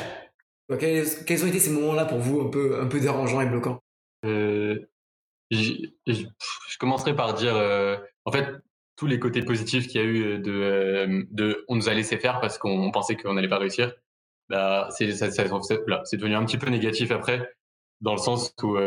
Quels, 0.77 1.43
ont 1.43 1.47
été 1.47 1.59
ces 1.59 1.71
moments-là 1.71 2.05
pour 2.05 2.19
vous 2.19 2.41
un 2.41 2.49
peu, 2.87 2.99
dérangeants 2.99 3.41
et 3.41 3.47
bloquants? 3.47 3.81
Euh, 4.25 4.77
je, 5.49 5.87
commencerai 6.79 7.15
par 7.15 7.33
dire, 7.33 7.55
euh, 7.55 7.97
en 8.25 8.31
fait, 8.31 8.47
tous 8.95 9.07
les 9.07 9.19
côtés 9.19 9.41
positifs 9.41 9.87
qu'il 9.87 9.99
y 9.99 10.03
a 10.03 10.07
eu 10.07 10.39
de, 10.39 10.51
euh, 10.51 11.65
on 11.69 11.75
nous 11.75 11.89
a 11.89 11.93
laissé 11.93 12.17
faire 12.17 12.39
parce 12.39 12.59
qu'on 12.59 12.91
pensait 12.91 13.15
qu'on 13.15 13.33
n'allait 13.33 13.49
pas 13.49 13.57
réussir, 13.57 13.93
bah, 14.49 14.89
c'est 14.91 15.07
devenu 15.07 16.35
un 16.35 16.45
petit 16.45 16.57
peu 16.57 16.69
négatif 16.69 17.11
après 17.11 17.51
dans 18.01 18.13
le 18.13 18.19
sens 18.19 18.53
où 18.63 18.77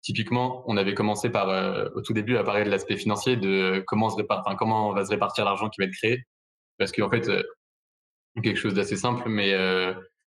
typiquement 0.00 0.64
on 0.66 0.78
avait 0.78 0.94
commencé 0.94 1.28
par 1.28 1.94
au 1.94 2.00
tout 2.00 2.14
début 2.14 2.36
à 2.38 2.44
parler 2.44 2.64
de 2.64 2.70
l'aspect 2.70 2.96
financier 2.96 3.36
de 3.36 3.84
comment 3.86 4.08
se 4.08 4.20
enfin, 4.28 4.56
comment 4.56 4.94
va 4.94 5.04
se 5.04 5.10
répartir 5.10 5.44
l'argent 5.44 5.68
qui 5.68 5.80
va 5.80 5.86
être 5.86 5.92
créé. 5.92 6.24
Parce 6.78 6.90
qu'en 6.90 7.10
fait 7.10 7.30
quelque 8.42 8.56
chose 8.56 8.74
d'assez 8.74 8.96
simple 8.96 9.28
mais 9.28 9.54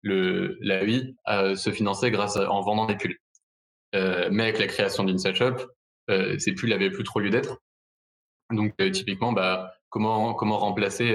la 0.03 0.85
UI 0.85 1.17
se 1.27 1.71
finançait 1.71 2.11
grâce 2.11 2.37
en 2.37 2.61
vendant 2.63 2.87
des 2.87 2.97
pulls 2.97 3.19
mais 3.93 4.43
avec 4.45 4.59
la 4.59 4.67
création 4.67 5.05
d'Inside 5.05 5.35
Shop 5.35 5.57
ces 6.39 6.53
pulls 6.53 6.71
n'avaient 6.71 6.91
plus 6.91 7.05
trop 7.05 7.21
lieu 7.21 7.31
d'être 7.31 7.59
donc 8.51 8.75
typiquement 8.93 9.33
bah 9.33 9.73
comment 9.91 10.35
remplacer 10.35 11.09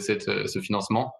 ce 0.00 0.60
financement? 0.60 1.12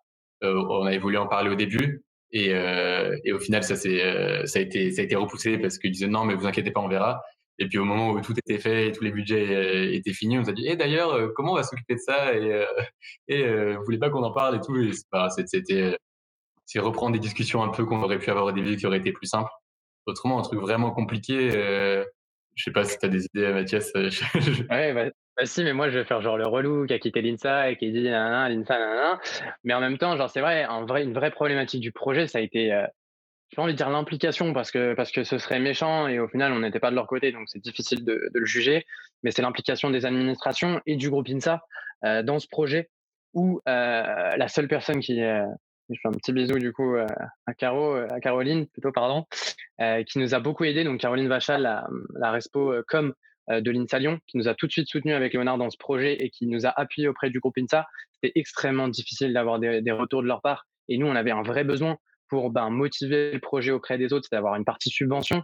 On 0.42 0.87
avait 0.87 0.98
voulu 0.98 1.16
en 1.18 1.26
parler 1.26 1.50
au 1.50 1.57
début 1.57 2.02
et, 2.33 2.54
euh, 2.54 3.16
au 3.33 3.38
final, 3.38 3.62
ça, 3.64 3.74
euh, 3.88 4.44
a 4.54 4.59
été, 4.61 5.16
repoussé 5.16 5.59
parce 5.59 5.78
qu'ils 5.78 5.92
disaient 5.92 6.09
non, 6.09 6.24
mais 6.24 6.35
vous 6.35 6.46
inquiétez 6.46 6.70
pas, 6.70 6.81
on 6.81 6.88
verra. 6.88 7.22
Et 7.59 7.66
puis 7.68 7.78
au 7.78 7.85
moment 7.85 8.11
où 8.11 8.20
tout 8.20 8.35
était 8.38 8.59
fait 8.59 8.88
et 8.88 8.92
tous 8.92 9.02
les 9.02 9.11
budgets 9.11 9.48
euh, 9.48 9.92
étaient 9.92 10.12
finis, 10.12 10.38
on 10.38 10.42
nous 10.42 10.50
a 10.50 10.52
dit 10.52 10.66
et 10.66 10.72
eh, 10.72 10.76
d'ailleurs, 10.76 11.12
euh, 11.12 11.28
comment 11.35 11.52
on 11.52 11.57
va 11.57 11.64
s'occuper 11.64 11.94
de 11.94 12.00
ça? 12.00 12.35
Et, 12.35 12.52
euh, 12.52 12.64
et 13.28 13.42
euh, 13.44 13.76
vous 13.76 13.85
voulez 13.85 13.98
pas 13.98 14.11
qu'on 14.11 14.22
en 14.22 14.33
parle 14.33 14.57
et 14.57 14.61
tout? 14.61 14.76
C'était 14.92 15.96
c'est 16.68 16.81
reprendre 16.81 17.12
des 17.12 17.18
discussions 17.18 17.62
un 17.62 17.70
peu 17.70 17.87
qu'on 17.87 18.02
aurait 18.02 18.18
pu 18.18 18.31
avoir 18.31 18.44
au 18.44 18.52
début 18.52 18.76
qui 18.76 18.87
auraient 18.87 18.98
été 18.98 19.11
plus 19.11 19.26
simples. 19.26 19.50
Autrement, 20.04 20.38
un 20.38 20.42
truc 20.42 20.61
vraiment 20.61 20.90
compliqué. 20.90 21.50
Euh, 21.54 22.04
je 22.54 22.64
sais 22.64 22.72
pas 22.72 22.85
si 22.85 22.98
tu 22.98 23.07
as 23.07 23.09
des 23.09 23.24
idées, 23.24 23.52
Mathias. 23.52 23.90
ouais, 23.94 24.92
bah, 24.92 25.07
bah, 25.37 25.46
si, 25.46 25.64
mais 25.64 25.72
moi 25.72 25.88
je 25.88 25.98
vais 25.98 26.04
faire 26.04 26.20
genre 26.20 26.37
le 26.37 26.46
relou 26.46 26.85
qui 26.87 26.92
a 26.92 26.98
quitté 26.98 27.22
l'INSA 27.22 27.70
et 27.70 27.76
qui 27.78 27.90
dit 27.90 28.02
nanana, 28.02 28.50
l'INSA, 28.50 28.78
nanana. 28.78 29.18
Mais 29.64 29.72
en 29.72 29.81
même 29.81 29.96
temps, 29.96 30.14
genre 30.18 30.28
c'est 30.28 30.42
vrai, 30.42 30.64
un 30.64 30.85
vrai, 30.85 31.04
une 31.04 31.14
vraie 31.14 31.31
problématique 31.31 31.81
du 31.81 31.90
projet, 31.90 32.26
ça 32.26 32.37
a 32.37 32.42
été, 32.42 32.70
euh, 32.70 32.87
j'ai 33.48 33.57
pas 33.57 33.62
envie 33.62 33.72
de 33.72 33.78
dire 33.78 33.88
l'implication 33.88 34.52
parce 34.52 34.70
que, 34.70 34.92
parce 34.92 35.11
que 35.11 35.24
ce 35.24 35.38
serait 35.38 35.61
méchant 35.61 36.07
et 36.07 36.18
au 36.18 36.28
final 36.28 36.52
on 36.52 36.59
n'était 36.59 36.81
pas 36.81 36.90
de 36.90 36.96
leur 36.96 37.07
côté, 37.07 37.33
donc 37.33 37.48
c'est 37.48 37.62
difficile 37.62 38.04
de, 38.04 38.28
le 38.31 38.44
juger. 38.44 38.85
Mais 39.22 39.31
c'est 39.31 39.40
l'implication 39.40 39.88
des 39.88 40.04
administrations 40.04 40.83
et 40.85 40.96
du 40.96 41.09
groupe 41.09 41.28
INSA 41.31 41.62
euh, 42.04 42.22
dans 42.22 42.38
ce 42.38 42.46
projet 42.46 42.90
où 43.33 43.61
euh, 43.66 44.37
la 44.37 44.48
seule 44.48 44.68
personne 44.68 45.00
qui, 45.00 45.22
euh, 45.22 45.46
je 45.90 45.98
fais 46.01 46.09
un 46.09 46.12
petit 46.12 46.33
bisou 46.33 46.59
du 46.59 46.72
coup 46.72 46.94
euh, 46.94 47.07
à 47.46 47.55
Caro, 47.55 47.94
à 47.94 48.20
Caroline 48.20 48.66
plutôt 48.66 48.92
pardon, 48.92 49.24
qui 50.07 50.18
nous 50.18 50.35
a 50.35 50.40
beaucoup 50.40 50.64
aidé. 50.64 50.85
Donc 50.85 51.01
Caroline 51.01 51.29
Vachal, 51.29 51.62
la, 51.62 52.31
respo 52.31 52.74
com 52.88 53.14
euh, 53.51 53.62
de 53.62 53.70
l'INSA 53.70 53.98
Lyon, 53.98 54.18
qui 54.27 54.37
nous 54.37 54.46
a 54.46 54.55
tout 54.55 54.66
de 54.66 54.72
suite 54.72 54.88
soutenu 54.88 55.14
avec 55.14 55.33
Léonard 55.33 55.57
dans 55.57 55.70
ce 55.70 55.79
projet 55.79 56.14
et 56.22 56.29
qui 56.29 56.46
nous 56.46 56.66
a 56.66 56.68
appuyé 56.68 57.09
auprès 57.09 57.31
du 57.31 57.40
groupe 57.40 57.57
INSA. 57.57 57.87
C'était 58.12 58.38
extrêmement 58.38 58.88
difficile 58.88 59.33
d'avoir 59.33 59.59
des, 59.59 59.90
retours 59.90 60.22
de 60.22 60.29
leur 60.29 60.42
part. 60.42 60.66
Et 60.88 60.98
nous, 60.98 61.07
on 61.07 61.16
avait 61.16 61.31
un 61.31 61.42
vrai 61.42 61.64
besoin 61.64 61.96
pour 62.29 62.51
ben, 62.51 62.68
motiver 62.68 63.33
le 63.33 63.40
projet 63.40 63.70
auprès 63.70 63.96
des 63.96 64.12
autres, 64.12 64.27
c'est 64.29 64.37
d'avoir 64.37 64.55
une 64.57 64.66
partie 64.66 64.90
subvention. 64.90 65.42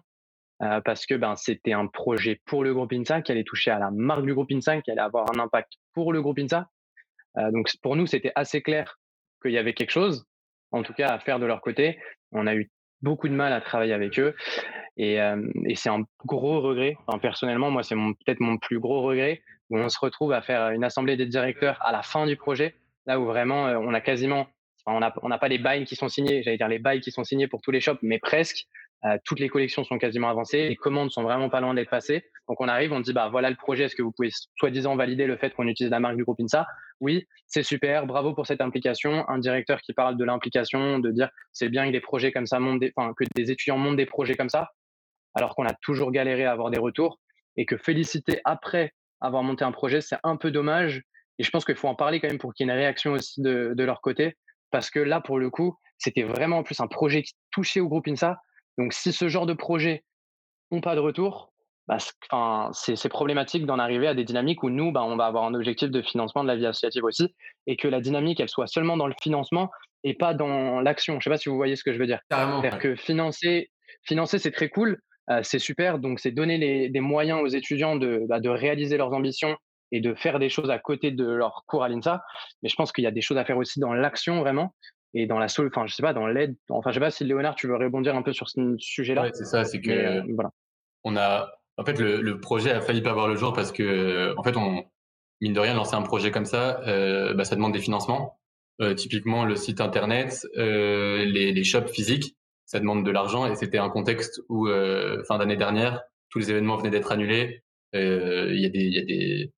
Euh, 0.63 0.81
parce 0.83 1.07
que 1.07 1.15
ben, 1.15 1.35
c'était 1.35 1.73
un 1.73 1.87
projet 1.87 2.41
pour 2.45 2.63
le 2.63 2.75
groupe 2.75 2.93
INSA 2.93 3.23
qui 3.23 3.33
allait 3.33 3.43
toucher 3.43 3.71
à 3.71 3.79
la 3.79 3.91
marque 3.91 4.25
du 4.25 4.35
groupe 4.35 4.53
INSA, 4.53 4.83
qui 4.83 4.91
allait 4.91 5.01
avoir 5.01 5.27
un 5.35 5.39
impact 5.41 5.73
pour 5.95 6.13
le 6.13 6.21
groupe 6.21 6.39
INSA. 6.39 6.69
Euh, 7.39 7.51
donc 7.53 7.73
pour 7.81 7.97
nous, 7.97 8.07
c'était 8.07 8.33
assez 8.35 8.61
clair 8.61 8.99
qu'il 9.43 9.53
y 9.53 9.59
avait 9.59 9.73
quelque 9.73 9.91
chose, 9.91 10.27
en 10.75 10.83
tout 10.83 10.93
cas 10.93 11.09
à 11.09 11.19
faire 11.19 11.39
de 11.39 11.47
leur 11.47 11.61
côté. 11.61 11.99
On 12.33 12.47
a 12.47 12.55
eu 12.55 12.71
beaucoup 13.03 13.29
de 13.29 13.35
mal 13.35 13.53
à 13.53 13.61
travailler 13.61 13.93
avec 13.93 14.19
eux. 14.19 14.35
Et, 14.97 15.21
euh, 15.21 15.47
et 15.67 15.75
c'est 15.75 15.89
un 15.89 16.05
gros 16.25 16.61
regret. 16.61 16.97
Personnellement, 17.21 17.71
moi, 17.71 17.83
c'est 17.83 17.95
peut-être 17.95 18.41
mon 18.41 18.59
plus 18.59 18.79
gros 18.79 19.03
regret 19.03 19.43
où 19.71 19.79
on 19.79 19.89
se 19.89 19.99
retrouve 19.99 20.33
à 20.33 20.43
faire 20.43 20.71
une 20.71 20.85
assemblée 20.85 21.17
des 21.17 21.27
directeurs 21.27 21.79
à 21.81 21.93
la 21.93 22.03
fin 22.03 22.27
du 22.27 22.37
projet, 22.37 22.75
là 23.07 23.19
où 23.19 23.25
vraiment 23.25 23.67
euh, 23.67 23.77
on 23.79 23.95
a 23.95 24.01
quasiment, 24.01 24.47
on 24.87 25.01
n'a 25.01 25.15
on 25.23 25.31
pas 25.39 25.49
les 25.49 25.59
bails 25.59 25.85
qui 25.85 25.97
sont 25.97 26.09
signés, 26.09 26.43
j'allais 26.43 26.59
dire 26.59 26.69
les 26.69 26.79
bails 26.79 27.01
qui 27.01 27.11
sont 27.11 27.25
signés 27.25 27.49
pour 27.49 27.61
tous 27.63 27.71
les 27.71 27.81
shops, 27.81 27.99
mais 28.03 28.19
presque. 28.19 28.67
Euh, 29.07 29.19
toutes 29.25 29.40
les 29.40 29.49
collections 29.49 29.85
sont 29.85 29.99
quasiment 29.99 30.31
avancées, 30.31 30.69
les 30.69 30.77
commandes 30.77 31.11
sont 31.11 31.23
vraiment 31.23 31.51
pas 31.51 31.61
loin 31.61 31.75
d'être 31.75 31.90
passées. 31.90 32.25
Donc 32.49 32.61
on 32.61 32.69
arrive, 32.69 32.93
on 32.93 33.01
dit 33.01 33.12
bah 33.12 33.29
voilà 33.31 33.51
le 33.51 33.57
projet, 33.57 33.85
est-ce 33.85 33.95
que 33.95 34.03
vous 34.03 34.12
pouvez 34.12 34.31
soi-disant 34.57 34.97
valider 34.97 35.27
le 35.27 35.37
fait 35.37 35.55
qu'on 35.55 35.69
utilise 35.69 35.90
la 35.90 36.01
marque 36.01 36.17
du 36.17 36.25
groupe 36.25 36.40
INSA? 36.40 36.67
Oui, 37.01 37.27
c'est 37.47 37.62
super, 37.62 38.07
bravo 38.07 38.35
pour 38.35 38.47
cette 38.47 38.61
implication. 38.62 39.29
Un 39.29 39.38
directeur 39.38 39.81
qui 39.83 39.93
parle 39.93 40.17
de 40.17 40.25
l'implication, 40.25 40.99
de 40.99 41.11
dire 41.11 41.29
c'est 41.53 41.69
bien 41.69 41.87
que 41.87 41.93
des 41.93 42.01
projets 42.01 42.33
comme 42.33 42.47
ça 42.47 42.61
montent, 42.61 42.83
enfin 42.97 43.12
que 43.14 43.25
des 43.35 43.51
étudiants 43.51 43.77
montent 43.77 43.97
des 43.97 44.07
projets 44.07 44.35
comme 44.35 44.49
ça 44.49 44.71
alors 45.35 45.55
qu'on 45.55 45.67
a 45.67 45.75
toujours 45.83 46.12
galéré 46.12 46.45
à 46.45 46.53
avoir 46.53 46.71
des 46.71 46.79
retours 46.79 47.19
et 47.57 47.67
que 47.67 47.77
féliciter 47.77 48.40
après 48.45 48.93
avoir 49.21 49.43
monté 49.43 49.64
un 49.64 49.73
projet, 49.73 50.01
c'est 50.01 50.19
un 50.23 50.37
peu 50.37 50.51
dommage. 50.51 51.03
Et 51.38 51.43
je 51.43 51.51
pense 51.51 51.64
qu'il 51.64 51.77
faut 51.77 51.88
en 51.88 51.95
parler 51.95 52.21
quand 52.21 52.29
même 52.29 52.38
pour 52.38 52.55
qu'il 52.55 52.67
y 52.67 52.71
ait 52.71 52.73
une 52.73 52.79
réaction 52.79 53.12
aussi 53.12 53.40
de, 53.43 53.75
leur 53.77 54.01
côté, 54.01 54.37
parce 54.71 54.90
que 54.90 55.01
là, 55.01 55.21
pour 55.21 55.38
le 55.38 55.51
coup, 55.51 55.77
c'était 55.99 56.23
vraiment 56.23 56.59
en 56.59 56.62
plus 56.62 56.81
un 56.81 56.87
projet 56.87 57.23
qui 57.23 57.35
touchait 57.51 57.81
au 57.81 57.88
groupe 57.88 58.07
INSA. 58.09 58.38
Donc, 58.79 58.93
si 58.93 59.13
ce 59.13 59.29
genre 59.29 59.47
de 59.47 59.55
projet 59.55 60.05
n'ont 60.71 60.81
pas 60.81 60.95
de 60.95 61.01
retour, 61.01 61.53
bah, 61.87 61.99
c'est 62.73 63.09
problématique 63.09 63.67
d'en 63.67 63.79
arriver 63.79 64.07
à 64.09 64.15
des 64.15 64.25
dynamiques 64.25 64.63
où 64.63 64.71
nous, 64.71 64.91
bah, 64.91 65.05
on 65.05 65.17
va 65.17 65.27
avoir 65.27 65.45
un 65.45 65.55
objectif 65.55 65.91
de 65.91 66.01
financement 66.01 66.43
de 66.43 66.49
la 66.49 66.57
vie 66.57 66.67
associative 66.67 67.05
aussi, 67.05 67.35
et 67.67 67.77
que 67.77 67.89
la 67.89 68.01
dynamique, 68.01 68.41
elle 68.41 68.49
soit 68.49 68.67
seulement 68.67 68.97
dans 68.97 69.07
le 69.07 69.15
financement 69.23 69.71
et 70.03 70.15
pas 70.15 70.35
dans 70.35 70.81
l'action. 70.81 71.15
Je 71.15 71.19
ne 71.19 71.23
sais 71.23 71.31
pas 71.31 71.37
si 71.37 71.49
vous 71.49 71.57
voyez 71.57 71.77
ce 71.77 71.85
que 71.85 71.93
je 71.93 71.99
veux 71.99 72.07
dire. 72.07 72.21
C'est-à-dire 72.61 72.79
que 72.79 72.97
financer, 72.97 73.71
financer 74.03 74.39
c'est 74.39 74.51
très 74.51 74.69
cool, 74.71 74.99
euh, 75.31 75.41
c'est 75.43 75.59
super, 75.59 75.99
donc 75.99 76.21
c'est 76.21 76.31
donner 76.31 76.59
les, 76.59 76.89
des 76.89 77.01
moyens 77.01 77.41
aux 77.43 77.49
étudiants 77.49 77.97
de, 77.97 78.23
bah, 78.29 78.41
de 78.41 78.49
réaliser 78.49 78.97
leurs 78.97 79.13
ambitions 79.13 79.57
et 79.93 80.01
de 80.01 80.15
faire 80.15 80.39
des 80.39 80.49
choses 80.49 80.71
à 80.71 80.79
côté 80.79 81.11
de 81.11 81.25
leur 81.25 81.65
cours 81.67 81.85
à 81.85 81.89
l'INSA. 81.89 82.23
Mais 82.63 82.69
je 82.69 82.77
pense 82.77 82.93
qu'il 82.93 83.05
y 83.05 83.07
a 83.07 83.11
des 83.11 83.21
choses 83.21 83.39
à 83.39 83.45
faire 83.45 83.59
aussi 83.59 83.79
dans 83.79 83.93
l'action 83.93 84.41
vraiment 84.41 84.75
et 85.14 85.27
dans 85.27 85.38
la 85.38 85.46
enfin 85.46 85.87
je 85.87 85.94
sais 85.94 86.03
pas 86.03 86.12
dans 86.12 86.27
l'aide 86.27 86.57
enfin 86.68 86.90
je 86.90 86.94
sais 86.94 87.00
pas 87.00 87.11
si 87.11 87.24
Léonard 87.24 87.55
tu 87.55 87.66
veux 87.66 87.77
rebondir 87.77 88.16
un 88.16 88.22
peu 88.22 88.33
sur 88.33 88.48
ce 88.48 88.77
sujet 88.79 89.14
là 89.14 89.22
ouais, 89.22 89.31
c'est 89.33 89.44
ça 89.44 89.64
c'est 89.64 89.81
que 89.81 89.90
euh, 89.90 90.22
voilà. 90.35 90.50
on 91.05 91.16
a 91.16 91.50
en 91.77 91.85
fait 91.85 91.98
le, 91.98 92.20
le, 92.20 92.40
projet 92.40 92.70
a 92.70 92.81
failli 92.81 93.03
pas 93.03 93.12
voir 93.12 93.29
le 93.29 93.37
jour 93.37 93.53
parce 93.53 93.72
que 93.72 94.35
en 94.37 94.42
fait 94.42 94.57
on 94.57 94.85
mine 95.40 95.53
de 95.53 95.61
rien 95.61 95.74
lancer 95.74 95.94
un 95.94 96.03
projet 96.03 96.31
comme 96.31 96.44
ça 96.44 96.81
euh, 96.87 97.35
bah, 97.35 97.44
ça 97.44 97.57
demande 97.57 97.72
des 97.72 97.81
financements. 97.81 98.38
Euh, 98.81 98.92
typiquement 98.94 99.44
le 99.44 99.55
site 99.55 99.81
internet 99.81 100.48
euh, 100.57 101.24
les, 101.24 101.53
les 101.53 101.62
shops 101.62 101.92
physiques 101.92 102.35
ça 102.66 102.81
demande 102.81 103.07
de 103.07 103.11
l'argent 103.12 103.46
et 103.46 103.55
c'était 103.55 103.79
un 103.79 103.88
contexte 103.88 104.42
où 104.48 104.66
euh, 104.66 105.22
fin 105.29 105.38
d'année 105.38 105.57
dernière 105.57 106.03
tous 106.29 106.40
les 106.40 106.50
événements 106.50 106.77
venaient 106.77 106.90
d'être 106.90 107.12
annulés. 107.12 107.62
Il 107.92 108.59
y 108.61 108.66
a 108.66 108.68
des 108.68 108.88
y 108.88 108.98
a 108.98 109.05
des 109.05 109.53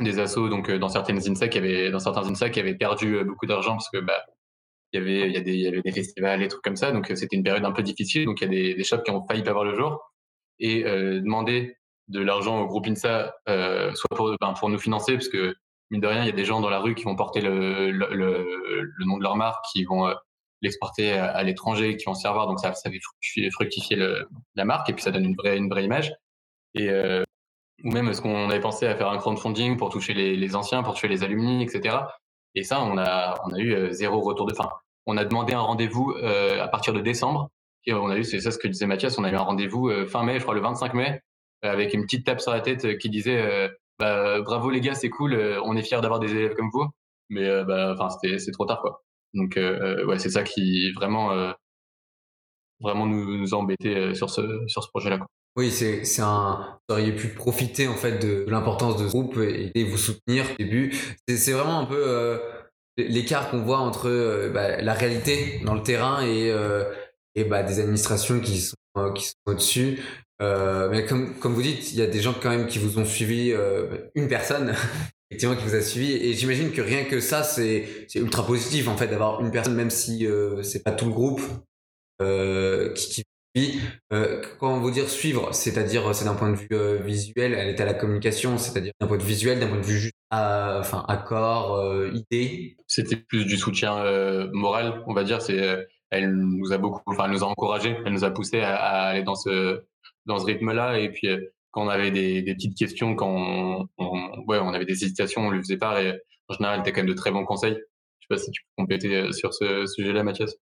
des 0.00 0.18
assos 0.18 0.50
donc 0.50 0.70
dans 0.70 0.90
certaines 0.90 1.16
INSA 1.16 1.48
qui 1.48 1.56
avaient 1.56 1.90
dans 1.90 1.98
certains 1.98 2.28
INSA 2.28 2.50
qui 2.50 2.60
avaient 2.60 2.74
perdu 2.74 3.24
beaucoup 3.24 3.46
d'argent 3.46 3.72
parce 3.72 3.88
que 3.88 4.00
bah 4.00 4.22
il 4.96 5.02
y 5.02 5.02
avait, 5.02 5.30
il 5.30 5.36
y, 5.36 5.42
des, 5.42 5.54
il 5.54 5.66
avait 5.68 5.82
des 5.82 5.92
festivals, 5.92 6.40
des 6.40 6.48
trucs 6.48 6.62
comme 6.62 6.76
ça. 6.76 6.92
Donc, 6.92 7.06
c'était 7.14 7.36
une 7.36 7.42
période 7.42 7.64
un 7.64 7.72
peu 7.72 7.82
difficile. 7.82 8.24
Donc, 8.24 8.40
il 8.40 8.44
y 8.44 8.46
a 8.46 8.50
des, 8.50 8.74
des 8.74 8.84
shops 8.84 9.02
qui 9.04 9.10
ont 9.10 9.26
failli 9.26 9.42
pas 9.42 9.52
voir 9.52 9.64
le 9.64 9.74
jour. 9.74 10.12
Et 10.58 10.84
euh, 10.84 11.20
demander 11.20 11.76
de 12.08 12.20
l'argent 12.20 12.60
au 12.60 12.66
groupe 12.66 12.86
INSA, 12.86 13.34
euh, 13.48 13.92
soit 13.94 14.16
pour, 14.16 14.34
ben, 14.40 14.54
pour 14.54 14.68
nous 14.70 14.78
financer, 14.78 15.14
parce 15.14 15.28
que, 15.28 15.54
mine 15.90 16.00
de 16.00 16.06
rien, 16.06 16.22
il 16.22 16.26
y 16.26 16.30
a 16.30 16.32
des 16.32 16.44
gens 16.44 16.60
dans 16.60 16.70
la 16.70 16.78
rue 16.78 16.94
qui 16.94 17.04
vont 17.04 17.16
porter 17.16 17.40
le, 17.40 17.90
le, 17.90 19.04
nom 19.04 19.18
de 19.18 19.22
leur 19.22 19.36
marque, 19.36 19.64
qui 19.72 19.84
vont 19.84 20.06
euh, 20.06 20.14
l'exporter 20.62 21.12
à, 21.12 21.42
l'étranger, 21.42 21.96
qui 21.96 22.04
vont 22.06 22.14
se 22.14 22.26
Donc, 22.26 22.60
ça, 22.60 22.74
ça 22.74 22.90
fait 22.90 23.00
fructifier 23.50 23.98
la 24.54 24.64
marque. 24.64 24.88
Et 24.90 24.92
puis, 24.94 25.02
ça 25.02 25.10
donne 25.10 25.24
une 25.24 25.36
vraie, 25.36 25.56
une 25.56 25.68
vraie 25.68 25.84
image. 25.84 26.12
Et, 26.74 26.90
euh, 26.90 27.24
ou 27.84 27.90
même, 27.90 28.08
est-ce 28.08 28.22
qu'on 28.22 28.48
avait 28.48 28.60
pensé 28.60 28.86
à 28.86 28.96
faire 28.96 29.10
un 29.10 29.18
crowdfunding 29.18 29.76
pour 29.76 29.90
toucher 29.90 30.14
les, 30.14 30.36
les 30.36 30.56
anciens, 30.56 30.82
pour 30.82 30.94
toucher 30.94 31.08
les 31.08 31.22
alumni, 31.22 31.62
etc. 31.62 31.98
Et 32.54 32.62
ça, 32.64 32.82
on 32.82 32.96
a, 32.96 33.34
on 33.44 33.52
a 33.52 33.58
eu 33.58 33.74
euh, 33.74 33.92
zéro 33.92 34.20
retour 34.20 34.46
de 34.46 34.54
fin. 34.54 34.68
On 35.06 35.16
a 35.16 35.24
demandé 35.24 35.54
un 35.54 35.60
rendez-vous 35.60 36.12
euh, 36.22 36.62
à 36.62 36.68
partir 36.68 36.92
de 36.92 37.00
décembre. 37.00 37.50
Et 37.84 37.94
on 37.94 38.08
a 38.08 38.16
eu, 38.16 38.24
c'est 38.24 38.40
ça 38.40 38.50
ce 38.50 38.58
que 38.58 38.68
disait 38.68 38.86
Mathias, 38.86 39.16
on 39.18 39.24
a 39.24 39.30
eu 39.30 39.34
un 39.34 39.42
rendez-vous 39.42 39.88
euh, 39.88 40.06
fin 40.06 40.24
mai, 40.24 40.38
je 40.38 40.42
crois 40.42 40.54
le 40.54 40.60
25 40.60 40.94
mai, 40.94 41.20
avec 41.62 41.94
une 41.94 42.02
petite 42.02 42.26
tape 42.26 42.40
sur 42.40 42.52
la 42.52 42.60
tête 42.60 42.98
qui 42.98 43.10
disait 43.10 43.70
bah, 43.98 44.40
bravo 44.40 44.70
les 44.70 44.80
gars, 44.80 44.94
c'est 44.94 45.08
cool, 45.08 45.34
on 45.64 45.76
est 45.76 45.82
fiers 45.82 46.00
d'avoir 46.00 46.18
des 46.20 46.32
élèves 46.32 46.54
comme 46.54 46.70
vous. 46.72 46.86
Mais 47.30 47.64
bah, 47.64 47.94
enfin, 47.94 48.10
c'était, 48.10 48.38
c'est 48.38 48.50
trop 48.50 48.66
tard 48.66 48.80
quoi. 48.80 49.04
Donc 49.34 49.56
ouais, 49.56 50.18
c'est 50.18 50.30
ça 50.30 50.42
qui 50.42 50.92
vraiment, 50.92 51.52
vraiment 52.80 53.06
nous, 53.06 53.36
nous 53.38 53.54
a 53.54 53.58
embêté 53.58 54.14
sur 54.14 54.30
ce, 54.30 54.64
sur 54.66 54.82
ce 54.82 54.88
projet-là. 54.88 55.18
Quoi. 55.18 55.28
Oui, 55.56 55.70
c'est 55.70 56.20
un. 56.20 56.78
Vous 56.86 56.94
auriez 56.94 57.12
pu 57.12 57.28
profiter 57.28 57.88
en 57.88 57.94
fait 57.94 58.18
de, 58.18 58.44
l'importance 58.46 58.98
de 58.98 59.08
ce 59.08 59.12
groupe 59.12 59.38
et, 59.38 59.84
vous 59.84 59.96
soutenir 59.96 60.44
au 60.44 60.56
début. 60.58 60.94
C'est 61.26 61.52
vraiment 61.52 61.80
un 61.80 61.86
peu 61.86 61.96
euh, 61.96 62.38
l'écart 62.96 63.50
qu'on 63.50 63.62
voit 63.62 63.78
entre 63.78 64.08
euh, 64.08 64.50
bah, 64.50 64.80
la 64.80 64.94
réalité 64.94 65.60
dans 65.64 65.74
le 65.74 65.82
terrain 65.82 66.22
et 66.22 66.50
euh, 66.50 66.84
et 67.34 67.44
bah, 67.44 67.62
des 67.62 67.80
administrations 67.80 68.40
qui 68.40 68.60
sont 68.60 68.76
qui 69.14 69.26
sont 69.26 69.34
au-dessus. 69.46 70.00
mais 70.40 71.04
comme 71.06 71.34
comme 71.38 71.54
vous 71.54 71.62
dites, 71.62 71.92
il 71.92 71.98
y 71.98 72.02
a 72.02 72.06
des 72.06 72.20
gens 72.20 72.34
quand 72.40 72.50
même 72.50 72.66
qui 72.66 72.78
vous 72.78 72.98
ont 72.98 73.04
suivi, 73.04 73.54
une 74.14 74.28
personne 74.28 74.74
effectivement 75.30 75.56
qui 75.56 75.64
vous 75.64 75.74
a 75.74 75.80
suivi 75.80 76.12
et 76.12 76.32
j'imagine 76.32 76.72
que 76.72 76.80
rien 76.80 77.04
que 77.04 77.20
ça 77.20 77.42
c'est 77.42 78.06
ultra 78.14 78.46
positif 78.46 78.88
en 78.88 78.96
fait 78.96 79.08
d'avoir 79.08 79.40
une 79.42 79.50
personne 79.50 79.74
même 79.74 79.90
si 79.90 80.26
c'est 80.62 80.82
pas 80.82 80.92
tout 80.92 81.06
le 81.06 81.12
groupe 81.12 81.42
qui 82.94 83.22
euh, 84.12 84.42
quand 84.58 84.78
vous 84.78 84.90
dire 84.90 85.08
suivre, 85.08 85.52
c'est-à-dire 85.54 86.14
c'est 86.14 86.24
d'un 86.24 86.34
point 86.34 86.50
de 86.50 86.56
vue 86.56 86.68
euh, 86.72 86.98
visuel, 86.98 87.54
elle 87.54 87.68
est 87.68 87.80
à 87.80 87.84
la 87.84 87.94
communication, 87.94 88.58
c'est-à-dire 88.58 88.92
d'un 89.00 89.06
point 89.06 89.16
de 89.16 89.22
vue 89.22 89.28
visuel, 89.28 89.60
d'un 89.60 89.68
point 89.68 89.78
de 89.78 89.82
vue 89.84 89.98
juste, 89.98 90.14
enfin 90.30 91.04
accord, 91.08 91.76
euh, 91.76 92.10
idée. 92.12 92.76
C'était 92.86 93.16
plus 93.16 93.46
du 93.46 93.56
soutien 93.56 93.96
euh, 93.98 94.48
moral, 94.52 95.02
on 95.06 95.14
va 95.14 95.24
dire. 95.24 95.38
Elle 96.10 96.32
nous 96.34 96.72
a 96.72 96.78
beaucoup, 96.78 97.00
enfin, 97.06 97.24
elle 97.24 97.32
nous 97.32 97.44
a 97.44 97.46
encouragé, 97.46 97.96
elle 98.04 98.12
nous 98.12 98.24
a 98.24 98.30
poussé 98.30 98.60
à, 98.60 98.76
aller 98.76 99.22
dans 99.22 99.34
ce 99.34 99.82
dans 100.26 100.38
ce 100.38 100.46
rythme-là. 100.46 100.98
Et 101.00 101.10
puis 101.10 101.28
quand 101.70 101.84
on 101.84 101.88
avait 101.88 102.10
des, 102.10 102.42
des 102.42 102.54
petites 102.54 102.76
questions, 102.76 103.14
quand 103.16 103.88
on, 103.98 104.44
ouais, 104.48 104.58
on 104.58 104.72
avait 104.72 104.84
des 104.84 105.04
hésitations, 105.04 105.42
on 105.46 105.50
lui 105.50 105.60
faisait 105.60 105.78
part. 105.78 105.98
Et 105.98 106.12
en 106.48 106.54
général, 106.54 106.76
elle 106.76 106.80
était 106.82 106.92
quand 106.92 107.02
même 107.02 107.10
de 107.10 107.14
très 107.14 107.32
bons 107.32 107.44
conseils. 107.44 107.74
Je 108.20 108.26
sais 108.26 108.28
pas 108.28 108.38
si 108.38 108.50
tu 108.50 108.62
peux 108.62 108.82
compléter 108.82 109.32
sur 109.32 109.54
ce 109.54 109.86
sujet-là, 109.86 110.22
Mathias. 110.24 110.56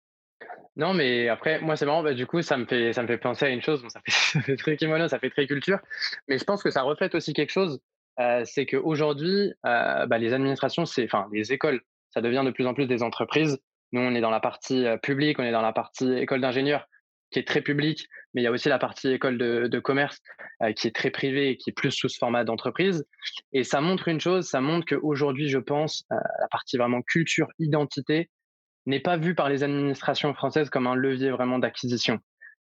Non, 0.75 0.93
mais 0.93 1.29
après, 1.29 1.59
moi, 1.61 1.75
c'est 1.75 1.85
marrant, 1.85 2.03
bah, 2.03 2.13
du 2.13 2.25
coup, 2.25 2.41
ça 2.41 2.57
me, 2.57 2.65
fait, 2.65 2.93
ça 2.93 3.03
me 3.03 3.07
fait 3.07 3.17
penser 3.17 3.45
à 3.45 3.49
une 3.49 3.61
chose, 3.61 3.85
ça, 3.89 4.01
fait, 4.05 4.11
ça 4.41 4.55
très 4.57 4.75
kimono, 4.75 5.07
ça 5.07 5.19
fait 5.19 5.29
très 5.29 5.45
culture, 5.45 5.79
mais 6.27 6.37
je 6.37 6.43
pense 6.43 6.63
que 6.63 6.71
ça 6.71 6.81
reflète 6.81 7.13
aussi 7.13 7.33
quelque 7.33 7.51
chose, 7.51 7.79
euh, 8.19 8.41
c'est 8.45 8.65
qu'aujourd'hui, 8.65 9.53
euh, 9.65 10.05
bah, 10.07 10.17
les 10.17 10.33
administrations, 10.33 10.85
c'est, 10.85 11.03
enfin, 11.05 11.27
les 11.31 11.53
écoles, 11.53 11.81
ça 12.09 12.21
devient 12.21 12.43
de 12.45 12.51
plus 12.51 12.65
en 12.65 12.73
plus 12.73 12.87
des 12.87 13.03
entreprises. 13.03 13.59
Nous, 13.91 14.01
on 14.01 14.15
est 14.15 14.21
dans 14.21 14.31
la 14.31 14.39
partie 14.39 14.85
euh, 14.85 14.97
publique, 14.97 15.39
on 15.39 15.43
est 15.43 15.51
dans 15.51 15.61
la 15.61 15.73
partie 15.73 16.11
école 16.13 16.41
d'ingénieurs, 16.41 16.87
qui 17.31 17.39
est 17.39 17.47
très 17.47 17.61
publique, 17.61 18.07
mais 18.33 18.41
il 18.41 18.43
y 18.45 18.47
a 18.47 18.51
aussi 18.51 18.69
la 18.69 18.79
partie 18.79 19.09
école 19.11 19.37
de, 19.37 19.67
de 19.67 19.79
commerce, 19.79 20.19
euh, 20.61 20.71
qui 20.71 20.87
est 20.87 20.95
très 20.95 21.09
privée 21.09 21.49
et 21.49 21.57
qui 21.57 21.71
est 21.71 21.73
plus 21.73 21.91
sous 21.91 22.07
ce 22.07 22.17
format 22.17 22.43
d'entreprise. 22.43 23.05
Et 23.51 23.63
ça 23.63 23.81
montre 23.81 24.07
une 24.07 24.21
chose, 24.21 24.47
ça 24.47 24.61
montre 24.61 24.85
qu'aujourd'hui, 24.87 25.49
je 25.49 25.57
pense, 25.57 26.05
euh, 26.11 26.15
la 26.39 26.47
partie 26.49 26.77
vraiment 26.77 27.01
culture, 27.01 27.47
identité, 27.59 28.29
n'est 28.85 28.99
pas 28.99 29.17
vu 29.17 29.35
par 29.35 29.49
les 29.49 29.63
administrations 29.63 30.33
françaises 30.33 30.69
comme 30.69 30.87
un 30.87 30.95
levier 30.95 31.31
vraiment 31.31 31.59
d'acquisition. 31.59 32.19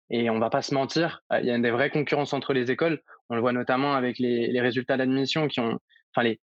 Et 0.09 0.29
on 0.29 0.39
va 0.39 0.49
pas 0.49 0.61
se 0.61 0.73
mentir, 0.73 1.21
euh, 1.33 1.39
il 1.39 1.47
y 1.47 1.51
a 1.51 1.57
des 1.57 1.71
vraies 1.71 1.89
concurrences 1.89 2.33
entre 2.33 2.53
les 2.53 2.71
écoles. 2.71 3.01
On 3.29 3.35
le 3.35 3.41
voit 3.41 3.53
notamment 3.53 3.93
avec 3.95 4.19
les, 4.19 4.47
les 4.47 4.61
résultats 4.61 4.97
d'admission 4.97 5.47
qui 5.47 5.59
ont, 5.59 5.79
enfin 6.13 6.23
les, 6.23 6.39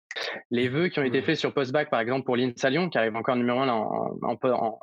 les 0.51 0.69
vœux 0.69 0.89
qui 0.89 1.01
ont 1.01 1.05
été 1.05 1.23
faits 1.23 1.37
sur 1.37 1.53
post-bac, 1.53 1.91
par 1.91 2.01
exemple 2.01 2.25
pour 2.25 2.37
l'INSA 2.37 2.71
Lyon, 2.71 2.89
qui 2.89 2.99
arrive 2.99 3.17
encore 3.17 3.37
numéro 3.37 3.61
un 3.61 3.69
en, 3.69 4.17
en, 4.23 4.79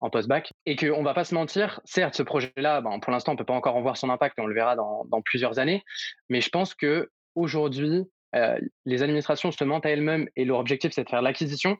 en, 0.00 0.10
post-bac. 0.10 0.52
Et 0.64 0.76
qu'on 0.76 1.02
va 1.02 1.12
pas 1.12 1.24
se 1.24 1.34
mentir, 1.34 1.80
certes, 1.84 2.14
ce 2.14 2.22
projet-là, 2.22 2.80
ben, 2.80 2.98
pour 3.00 3.12
l'instant, 3.12 3.32
on 3.32 3.36
peut 3.36 3.44
pas 3.44 3.54
encore 3.54 3.76
en 3.76 3.82
voir 3.82 3.98
son 3.98 4.08
impact 4.08 4.38
et 4.38 4.42
on 4.42 4.46
le 4.46 4.54
verra 4.54 4.74
dans, 4.74 5.04
dans 5.06 5.20
plusieurs 5.20 5.58
années. 5.58 5.84
Mais 6.30 6.40
je 6.40 6.48
pense 6.48 6.74
que 6.74 7.10
aujourd'hui, 7.34 8.04
euh, 8.34 8.58
les 8.86 9.02
administrations 9.02 9.50
se 9.50 9.64
mentent 9.64 9.86
à 9.86 9.90
elles-mêmes 9.90 10.28
et 10.36 10.46
leur 10.46 10.58
objectif, 10.58 10.92
c'est 10.92 11.04
de 11.04 11.10
faire 11.10 11.22
l'acquisition 11.22 11.76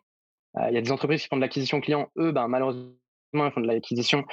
il 0.68 0.74
y 0.74 0.78
a 0.78 0.80
des 0.80 0.92
entreprises 0.92 1.22
qui 1.22 1.28
font 1.28 1.36
de 1.36 1.40
l'acquisition 1.40 1.80
client, 1.80 2.10
eux, 2.18 2.32
ben, 2.32 2.48
malheureusement, 2.48 2.90
ils 3.34 3.50
font 3.50 3.60
de 3.60 3.66
l'acquisition 3.66 4.24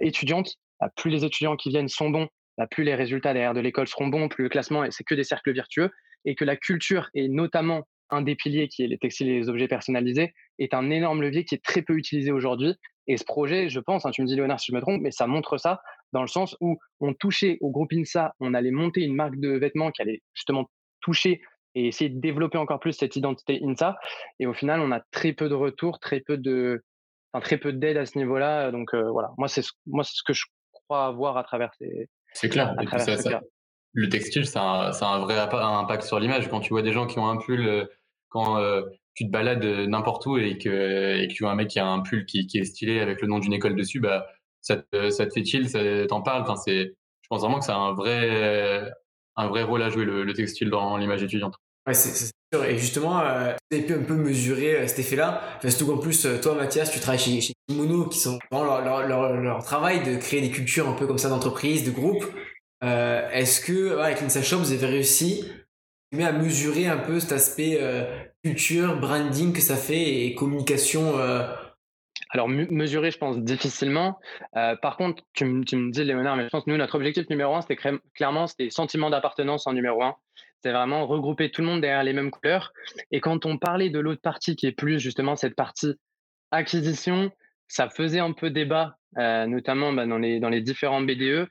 étudiante. 0.00 0.56
Euh, 0.82 0.88
plus 0.96 1.10
les 1.10 1.24
étudiants 1.24 1.56
qui 1.56 1.70
viennent 1.70 1.88
sont 1.88 2.10
bons, 2.10 2.28
bah, 2.58 2.66
plus 2.66 2.84
les 2.84 2.94
résultats 2.94 3.32
derrière 3.32 3.54
de 3.54 3.60
l'école 3.60 3.88
seront 3.88 4.08
bons, 4.08 4.28
plus 4.28 4.44
le 4.44 4.48
classement, 4.48 4.84
c'est 4.90 5.04
que 5.04 5.14
des 5.14 5.24
cercles 5.24 5.52
vertueux, 5.52 5.90
et 6.24 6.34
que 6.34 6.44
la 6.44 6.56
culture, 6.56 7.08
et 7.14 7.28
notamment 7.28 7.82
un 8.10 8.22
des 8.22 8.34
piliers 8.34 8.68
qui 8.68 8.82
est 8.82 8.86
les 8.86 8.98
textiles 8.98 9.28
et 9.28 9.38
les 9.38 9.48
objets 9.48 9.68
personnalisés, 9.68 10.34
est 10.58 10.74
un 10.74 10.90
énorme 10.90 11.22
levier 11.22 11.44
qui 11.44 11.54
est 11.54 11.64
très 11.64 11.82
peu 11.82 11.94
utilisé 11.94 12.30
aujourd'hui. 12.30 12.74
Et 13.08 13.16
ce 13.16 13.24
projet, 13.24 13.68
je 13.68 13.80
pense, 13.80 14.06
hein, 14.06 14.10
tu 14.10 14.22
me 14.22 14.26
dis 14.26 14.36
Léonard 14.36 14.60
si 14.60 14.70
je 14.70 14.76
me 14.76 14.80
trompe, 14.80 15.00
mais 15.00 15.10
ça 15.10 15.26
montre 15.26 15.56
ça 15.56 15.80
dans 16.12 16.20
le 16.20 16.28
sens 16.28 16.56
où 16.60 16.78
on 17.00 17.14
touchait 17.14 17.56
au 17.62 17.70
groupe 17.70 17.92
INSA, 17.92 18.34
on 18.38 18.52
allait 18.52 18.70
monter 18.70 19.00
une 19.00 19.14
marque 19.14 19.36
de 19.40 19.56
vêtements 19.56 19.90
qui 19.90 20.02
allait 20.02 20.20
justement 20.34 20.68
toucher 21.00 21.40
et 21.74 21.86
essayer 21.86 22.10
de 22.10 22.20
développer 22.20 22.58
encore 22.58 22.80
plus 22.80 22.92
cette 22.92 23.16
identité 23.16 23.60
INSA. 23.62 23.98
Et 24.38 24.46
au 24.46 24.52
final, 24.52 24.80
on 24.80 24.92
a 24.92 25.00
très 25.10 25.32
peu 25.32 25.48
de 25.48 25.54
retours, 25.54 25.98
très 25.98 26.20
peu 26.20 26.36
de, 26.36 26.84
enfin, 27.32 27.42
très 27.42 27.58
peu 27.58 27.72
d'aide 27.72 27.96
à 27.96 28.06
ce 28.06 28.18
niveau-là. 28.18 28.70
Donc 28.70 28.94
euh, 28.94 29.10
voilà, 29.10 29.32
moi 29.38 29.48
c'est 29.48 29.62
ce, 29.62 29.72
moi 29.86 30.04
c'est 30.04 30.14
ce 30.14 30.22
que 30.22 30.32
je 30.32 30.46
crois 30.72 31.10
voir 31.12 31.36
à 31.36 31.44
travers 31.44 31.72
ces. 31.78 32.08
C'est 32.34 32.48
clair. 32.48 32.74
le 33.94 34.08
textile, 34.08 34.46
ça 34.46 34.62
a, 34.62 35.04
un 35.04 35.18
vrai 35.20 35.38
impact 35.38 36.02
sur 36.02 36.18
l'image. 36.18 36.48
Quand 36.48 36.60
tu 36.60 36.70
vois 36.70 36.82
des 36.82 36.92
gens 36.92 37.06
qui 37.06 37.18
ont 37.18 37.28
un 37.28 37.36
pull, 37.36 37.66
euh, 37.66 37.84
quand 38.28 38.58
euh, 38.58 38.82
tu 39.14 39.26
te 39.26 39.30
balades 39.30 39.64
n'importe 39.64 40.24
où 40.26 40.38
et 40.38 40.56
que, 40.56 41.18
et 41.18 41.28
que 41.28 41.32
tu 41.32 41.44
vois 41.44 41.52
un 41.52 41.56
mec 41.56 41.68
qui 41.68 41.78
a 41.78 41.86
un 41.86 42.00
pull 42.00 42.24
qui, 42.24 42.46
qui 42.46 42.58
est 42.58 42.64
stylé 42.64 43.00
avec 43.00 43.20
le 43.20 43.28
nom 43.28 43.38
d'une 43.38 43.52
école 43.52 43.76
dessus, 43.76 44.00
bah 44.00 44.26
ça 44.62 44.76
te, 44.76 45.10
ça 45.10 45.26
te 45.26 45.32
fait 45.32 45.44
chill, 45.44 45.68
ça 45.68 46.06
t'en 46.06 46.22
parle. 46.22 46.42
Enfin, 46.42 46.56
c'est, 46.56 46.94
je 47.20 47.28
pense 47.28 47.42
vraiment 47.42 47.58
que 47.58 47.64
ça 47.64 47.74
a 47.74 47.78
un 47.78 47.92
vrai, 47.92 48.90
un 49.36 49.48
vrai 49.48 49.62
rôle 49.62 49.82
à 49.82 49.90
jouer 49.90 50.04
le, 50.04 50.32
textile 50.32 50.70
dans 50.70 50.96
l'image 50.96 51.22
étudiante. 51.22 51.54
Ouais, 51.86 51.94
c'est 51.94 52.30
sûr. 52.54 52.64
Et 52.64 52.78
justement, 52.78 53.20
euh, 53.20 53.52
vous 53.70 53.76
avez 53.76 53.86
pu 53.86 53.94
un 53.94 54.02
peu 54.02 54.14
mesurer 54.14 54.76
euh, 54.76 54.86
cet 54.86 55.00
effet-là. 55.00 55.58
Surtout 55.66 55.86
qu'en 55.86 55.98
plus, 55.98 56.26
euh, 56.26 56.38
toi, 56.40 56.54
Mathias, 56.54 56.90
tu 56.90 57.00
travailles 57.00 57.18
chez, 57.18 57.40
chez 57.40 57.54
Kimono, 57.66 58.06
qui 58.06 58.18
sont 58.18 58.38
dans 58.50 58.64
leur, 58.64 59.64
travail 59.64 60.04
de 60.04 60.16
créer 60.16 60.40
des 60.40 60.50
cultures 60.50 60.88
un 60.88 60.92
peu 60.92 61.06
comme 61.06 61.18
ça 61.18 61.28
d'entreprise, 61.28 61.84
de 61.84 61.90
groupe. 61.90 62.24
Euh, 62.84 63.28
Est-ce 63.30 63.60
que, 63.60 63.98
avec 63.98 64.20
l'Insa 64.20 64.42
Shop, 64.42 64.58
vous 64.58 64.72
avez 64.72 64.86
réussi 64.86 65.48
à 66.20 66.32
mesurer 66.32 66.86
un 66.86 66.98
peu 66.98 67.20
cet 67.20 67.32
aspect 67.32 67.80
culture, 68.44 69.00
branding 69.00 69.54
que 69.54 69.62
ça 69.62 69.76
fait 69.76 70.26
et 70.26 70.34
communication 70.34 71.14
Alors, 72.32 72.48
mesurer, 72.48 73.10
je 73.10 73.18
pense 73.18 73.38
difficilement. 73.38 74.18
Euh, 74.56 74.74
par 74.76 74.96
contre, 74.96 75.22
tu, 75.34 75.44
me 75.44 75.90
dis, 75.90 76.02
Léonard, 76.02 76.36
mais 76.36 76.44
je 76.44 76.48
pense 76.48 76.64
que 76.64 76.70
nous, 76.70 76.78
notre 76.78 76.94
objectif 76.94 77.28
numéro 77.28 77.54
un, 77.54 77.60
c'était 77.60 77.76
clairement, 78.14 78.46
c'était 78.46 78.70
sentiment 78.70 79.10
d'appartenance 79.10 79.66
en 79.66 79.74
numéro 79.74 80.02
un. 80.02 80.16
C'est 80.62 80.72
vraiment 80.72 81.06
regrouper 81.06 81.50
tout 81.50 81.60
le 81.60 81.66
monde 81.66 81.82
derrière 81.82 82.02
les 82.02 82.14
mêmes 82.14 82.30
couleurs. 82.30 82.72
Et 83.10 83.20
quand 83.20 83.44
on 83.44 83.58
parlait 83.58 83.90
de 83.90 83.98
l'autre 83.98 84.22
partie, 84.22 84.56
qui 84.56 84.66
est 84.66 84.72
plus 84.72 84.98
justement 84.98 85.36
cette 85.36 85.54
partie 85.54 85.92
acquisition, 86.52 87.30
ça 87.68 87.90
faisait 87.90 88.20
un 88.20 88.32
peu 88.32 88.48
débat, 88.48 88.96
euh, 89.18 89.46
notamment 89.46 89.92
bah, 89.92 90.06
dans, 90.06 90.16
les, 90.18 90.60
différents 90.62 91.02
BDE, 91.02 91.48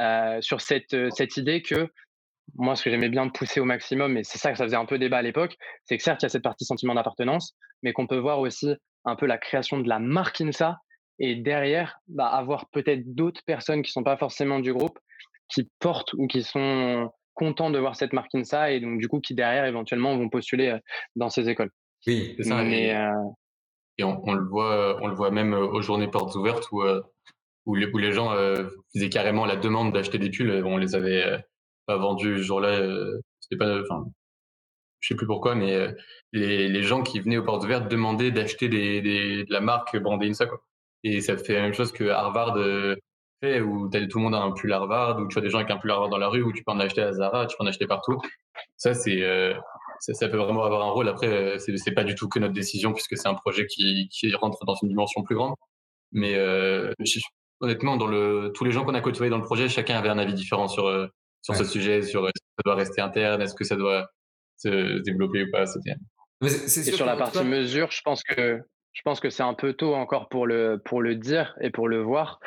euh, 0.00 0.40
sur 0.40 0.60
cette, 0.60 0.96
cette 1.12 1.36
idée 1.36 1.62
que 1.62 1.88
moi, 2.56 2.74
ce 2.74 2.82
que 2.82 2.90
j'aimais 2.90 3.08
bien 3.08 3.28
pousser 3.28 3.60
au 3.60 3.64
maximum, 3.64 4.16
et 4.16 4.24
c'est 4.24 4.38
ça 4.38 4.50
que 4.50 4.58
ça 4.58 4.64
faisait 4.64 4.76
un 4.76 4.84
peu 4.84 4.98
débat 4.98 5.18
à 5.18 5.22
l'époque, 5.22 5.56
c'est 5.84 5.96
que 5.96 6.02
certes, 6.02 6.22
il 6.22 6.24
y 6.24 6.26
a 6.26 6.30
cette 6.30 6.42
partie 6.42 6.64
sentiment 6.64 6.94
d'appartenance, 6.94 7.56
mais 7.84 7.92
qu'on 7.92 8.08
peut 8.08 8.18
voir 8.18 8.40
aussi 8.40 8.74
un 9.04 9.16
peu 9.16 9.26
la 9.26 9.38
création 9.38 9.78
de 9.78 9.88
la 9.88 9.98
marque 9.98 10.40
INSA 10.40 10.78
et 11.18 11.36
derrière, 11.36 11.98
bah, 12.08 12.26
avoir 12.26 12.68
peut-être 12.70 13.14
d'autres 13.14 13.42
personnes 13.46 13.82
qui 13.82 13.90
ne 13.90 13.92
sont 13.92 14.02
pas 14.02 14.16
forcément 14.16 14.58
du 14.58 14.72
groupe 14.72 14.98
qui 15.48 15.70
portent 15.78 16.12
ou 16.14 16.26
qui 16.26 16.42
sont 16.42 17.10
contents 17.34 17.70
de 17.70 17.78
voir 17.78 17.96
cette 17.96 18.12
marque 18.12 18.34
INSA 18.34 18.72
et 18.72 18.80
donc 18.80 18.98
du 18.98 19.08
coup 19.08 19.20
qui 19.20 19.34
derrière 19.34 19.64
éventuellement 19.64 20.16
vont 20.16 20.28
postuler 20.28 20.68
euh, 20.68 20.78
dans 21.16 21.28
ces 21.28 21.48
écoles. 21.48 21.70
Oui, 22.06 22.34
c'est 22.36 22.44
ça. 22.44 22.62
Mais, 22.62 22.94
euh 22.94 23.10
et, 23.96 24.02
on, 24.02 24.32
le 24.32 24.44
voit, 24.44 24.98
on 25.02 25.06
le 25.06 25.14
voit 25.14 25.30
même 25.30 25.54
aux 25.54 25.80
journées 25.80 26.08
portes 26.08 26.34
ouvertes 26.34 26.66
où, 26.72 26.82
euh, 26.82 27.00
où, 27.64 27.76
les, 27.76 27.86
où 27.86 27.98
les 27.98 28.10
gens 28.10 28.34
faisaient 28.92 29.08
carrément 29.08 29.46
la 29.46 29.54
demande 29.54 29.92
d'acheter 29.92 30.18
des 30.18 30.30
pulls. 30.30 30.64
On 30.64 30.78
les 30.78 30.96
avait 30.96 31.24
pas 31.86 31.96
vendus 31.96 32.38
ce 32.38 32.42
jour-là. 32.42 32.80
C'était 33.38 33.56
pas, 33.56 33.80
enfin, 33.82 34.04
je 35.04 35.08
sais 35.08 35.16
plus 35.16 35.26
pourquoi, 35.26 35.54
mais 35.54 35.74
euh, 35.74 35.92
les, 36.32 36.66
les, 36.66 36.82
gens 36.82 37.02
qui 37.02 37.20
venaient 37.20 37.36
aux 37.36 37.44
portes 37.44 37.62
ouvertes 37.62 37.90
demandaient 37.90 38.30
d'acheter 38.30 38.70
des, 38.70 39.02
des, 39.02 39.44
de 39.44 39.52
la 39.52 39.60
marque 39.60 39.98
brandée 39.98 40.30
INSA. 40.30 40.46
Quoi. 40.46 40.62
Et 41.02 41.20
ça 41.20 41.36
fait 41.36 41.52
la 41.52 41.60
même 41.60 41.74
chose 41.74 41.92
que 41.92 42.04
Harvard 42.08 42.56
euh, 42.56 42.96
fait, 43.42 43.60
où 43.60 43.90
as, 43.92 44.06
tout 44.06 44.16
le 44.16 44.24
monde 44.24 44.34
a 44.34 44.40
un 44.40 44.52
pull 44.52 44.72
Harvard, 44.72 45.18
où 45.20 45.28
tu 45.28 45.34
vois 45.34 45.42
des 45.42 45.50
gens 45.50 45.58
avec 45.58 45.70
un 45.70 45.76
pull 45.76 45.90
Harvard 45.90 46.08
dans 46.08 46.16
la 46.16 46.28
rue, 46.28 46.42
où 46.42 46.54
tu 46.54 46.64
peux 46.64 46.72
en 46.72 46.80
acheter 46.80 47.02
à 47.02 47.12
Zara, 47.12 47.44
tu 47.44 47.54
peux 47.58 47.64
en 47.64 47.66
acheter 47.66 47.86
partout. 47.86 48.18
Ça, 48.78 48.94
c'est, 48.94 49.20
euh, 49.22 49.52
ça, 50.00 50.26
peut 50.26 50.38
vraiment 50.38 50.64
avoir 50.64 50.86
un 50.86 50.90
rôle. 50.90 51.06
Après, 51.08 51.58
c'est, 51.58 51.76
c'est 51.76 51.92
pas 51.92 52.04
du 52.04 52.14
tout 52.14 52.30
que 52.30 52.38
notre 52.38 52.54
décision, 52.54 52.94
puisque 52.94 53.18
c'est 53.18 53.28
un 53.28 53.34
projet 53.34 53.66
qui, 53.66 54.08
qui 54.10 54.34
rentre 54.34 54.64
dans 54.64 54.74
une 54.76 54.88
dimension 54.88 55.22
plus 55.22 55.34
grande. 55.36 55.54
Mais 56.12 56.34
honnêtement, 57.60 57.98
dans 57.98 58.06
le, 58.06 58.52
tous 58.54 58.64
les 58.64 58.70
gens 58.72 58.84
qu'on 58.84 58.94
a 58.94 59.02
côtoyés 59.02 59.30
dans 59.30 59.38
le 59.38 59.44
projet, 59.44 59.68
chacun 59.68 59.98
avait 59.98 60.08
un 60.08 60.18
avis 60.18 60.32
différent 60.32 60.68
sur, 60.68 60.90
sur 61.42 61.54
ce 61.54 61.64
sujet, 61.64 62.00
sur 62.00 62.24
est-ce 62.24 62.40
que 62.40 62.54
ça 62.56 62.62
doit 62.64 62.74
rester 62.74 63.02
interne, 63.02 63.42
est-ce 63.42 63.54
que 63.54 63.64
ça 63.64 63.76
doit 63.76 64.08
se 64.56 65.02
développer 65.02 65.44
ou 65.44 65.50
pas. 65.50 65.64
et 66.42 66.48
sur 66.48 67.06
la 67.06 67.16
partie 67.16 67.44
mesure, 67.44 67.90
je 67.90 68.02
pense 68.02 68.22
que 68.22 68.60
je 68.94 69.02
pense 69.02 69.18
que 69.18 69.28
c'est 69.28 69.42
un 69.42 69.54
peu 69.54 69.72
tôt 69.72 69.94
encore 69.94 70.28
pour 70.28 70.46
le, 70.46 70.80
pour 70.82 71.02
le 71.02 71.16
dire 71.16 71.56
et 71.60 71.70
pour 71.70 71.88
le 71.88 72.00
voir. 72.00 72.38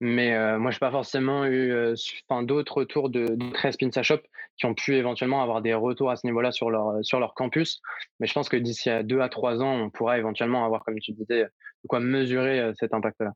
Mais 0.00 0.34
euh, 0.34 0.56
moi, 0.56 0.70
je 0.70 0.76
n'ai 0.76 0.78
pas 0.78 0.92
forcément 0.92 1.44
eu 1.44 1.72
euh, 1.72 1.94
d'autres 2.42 2.76
retours 2.76 3.10
de, 3.10 3.26
de 3.26 3.52
13 3.52 3.76
Pinsa 3.76 4.04
Shop 4.04 4.20
qui 4.56 4.66
ont 4.66 4.74
pu 4.74 4.94
éventuellement 4.94 5.42
avoir 5.42 5.62
des 5.62 5.74
retours 5.74 6.10
à 6.10 6.16
ce 6.16 6.24
niveau-là 6.26 6.52
sur 6.52 6.70
leur, 6.70 7.04
sur 7.04 7.18
leur 7.18 7.34
campus. 7.34 7.82
Mais 8.20 8.28
je 8.28 8.32
pense 8.32 8.48
que 8.48 8.56
d'ici 8.56 8.88
à 8.88 9.02
deux 9.02 9.20
à 9.20 9.28
trois 9.28 9.60
ans, 9.62 9.74
on 9.74 9.90
pourra 9.90 10.16
éventuellement 10.16 10.64
avoir, 10.64 10.84
comme 10.84 10.98
tu 11.00 11.12
disais, 11.12 11.42
de 11.42 11.88
quoi 11.88 11.98
mesurer 11.98 12.60
euh, 12.60 12.72
cet 12.78 12.94
impact-là. 12.94 13.32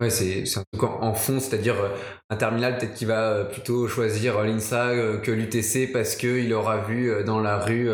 Ouais, 0.00 0.10
c'est 0.10 0.42
un 0.58 0.64
truc 0.72 0.82
en, 0.82 1.14
fond, 1.14 1.38
c'est-à-dire 1.38 1.80
euh, 1.80 1.88
un 2.28 2.34
terminal 2.36 2.78
peut-être 2.78 2.94
qui 2.94 3.04
va 3.04 3.30
euh, 3.30 3.44
plutôt 3.44 3.86
choisir 3.86 4.36
euh, 4.36 4.44
l'INSA 4.44 5.20
que 5.22 5.30
l'UTC 5.30 5.92
parce 5.92 6.16
qu'il 6.16 6.52
aura 6.52 6.78
vu 6.78 7.22
dans 7.24 7.38
la 7.38 7.58
rue 7.60 7.88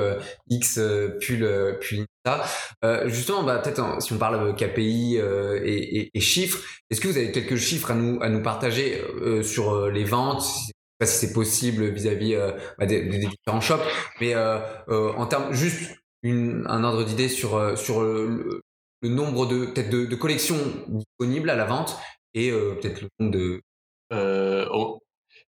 X 0.48 0.80
pull, 1.20 1.46
pull 1.80 2.06
INSA. 2.24 3.06
justement, 3.06 3.42
bah, 3.42 3.58
peut-être 3.58 4.00
si 4.00 4.14
on 4.14 4.18
parle 4.18 4.56
KPI 4.56 5.16
et, 5.16 6.10
et, 6.14 6.20
chiffres, 6.20 6.60
est-ce 6.88 7.02
que 7.02 7.08
vous 7.08 7.18
avez 7.18 7.32
quelques 7.32 7.56
chiffres 7.56 7.90
à 7.90 7.94
nous, 7.94 8.18
à 8.22 8.30
nous 8.30 8.42
partager 8.42 9.02
sur 9.42 9.90
les 9.90 10.04
ventes? 10.04 10.46
Pas 10.98 11.06
si 11.06 11.26
c'est 11.26 11.32
possible 11.34 11.84
vis-à-vis 11.84 12.34
bah, 12.78 12.86
des, 12.86 13.02
des, 13.02 13.26
différents 13.26 13.60
shops, 13.60 13.84
mais 14.22 14.34
en 14.88 15.26
termes 15.26 15.52
juste 15.52 15.94
une, 16.22 16.64
un 16.66 16.82
ordre 16.82 17.04
d'idée 17.04 17.28
sur 17.28 17.76
sur 17.78 18.02
le, 18.02 18.62
le 19.02 19.08
nombre 19.08 19.46
de 19.46 19.66
peut-être 19.66 19.90
de, 19.90 20.14
collections 20.14 20.58
disponibles 20.88 21.50
à 21.50 21.56
la 21.56 21.64
vente 21.64 21.98
et 22.34 22.50
euh, 22.50 22.74
peut-être 22.74 23.02
le 23.02 23.08
nombre 23.18 23.32
de. 23.32 23.62
Euh, 24.12 24.66
oh, 24.72 25.02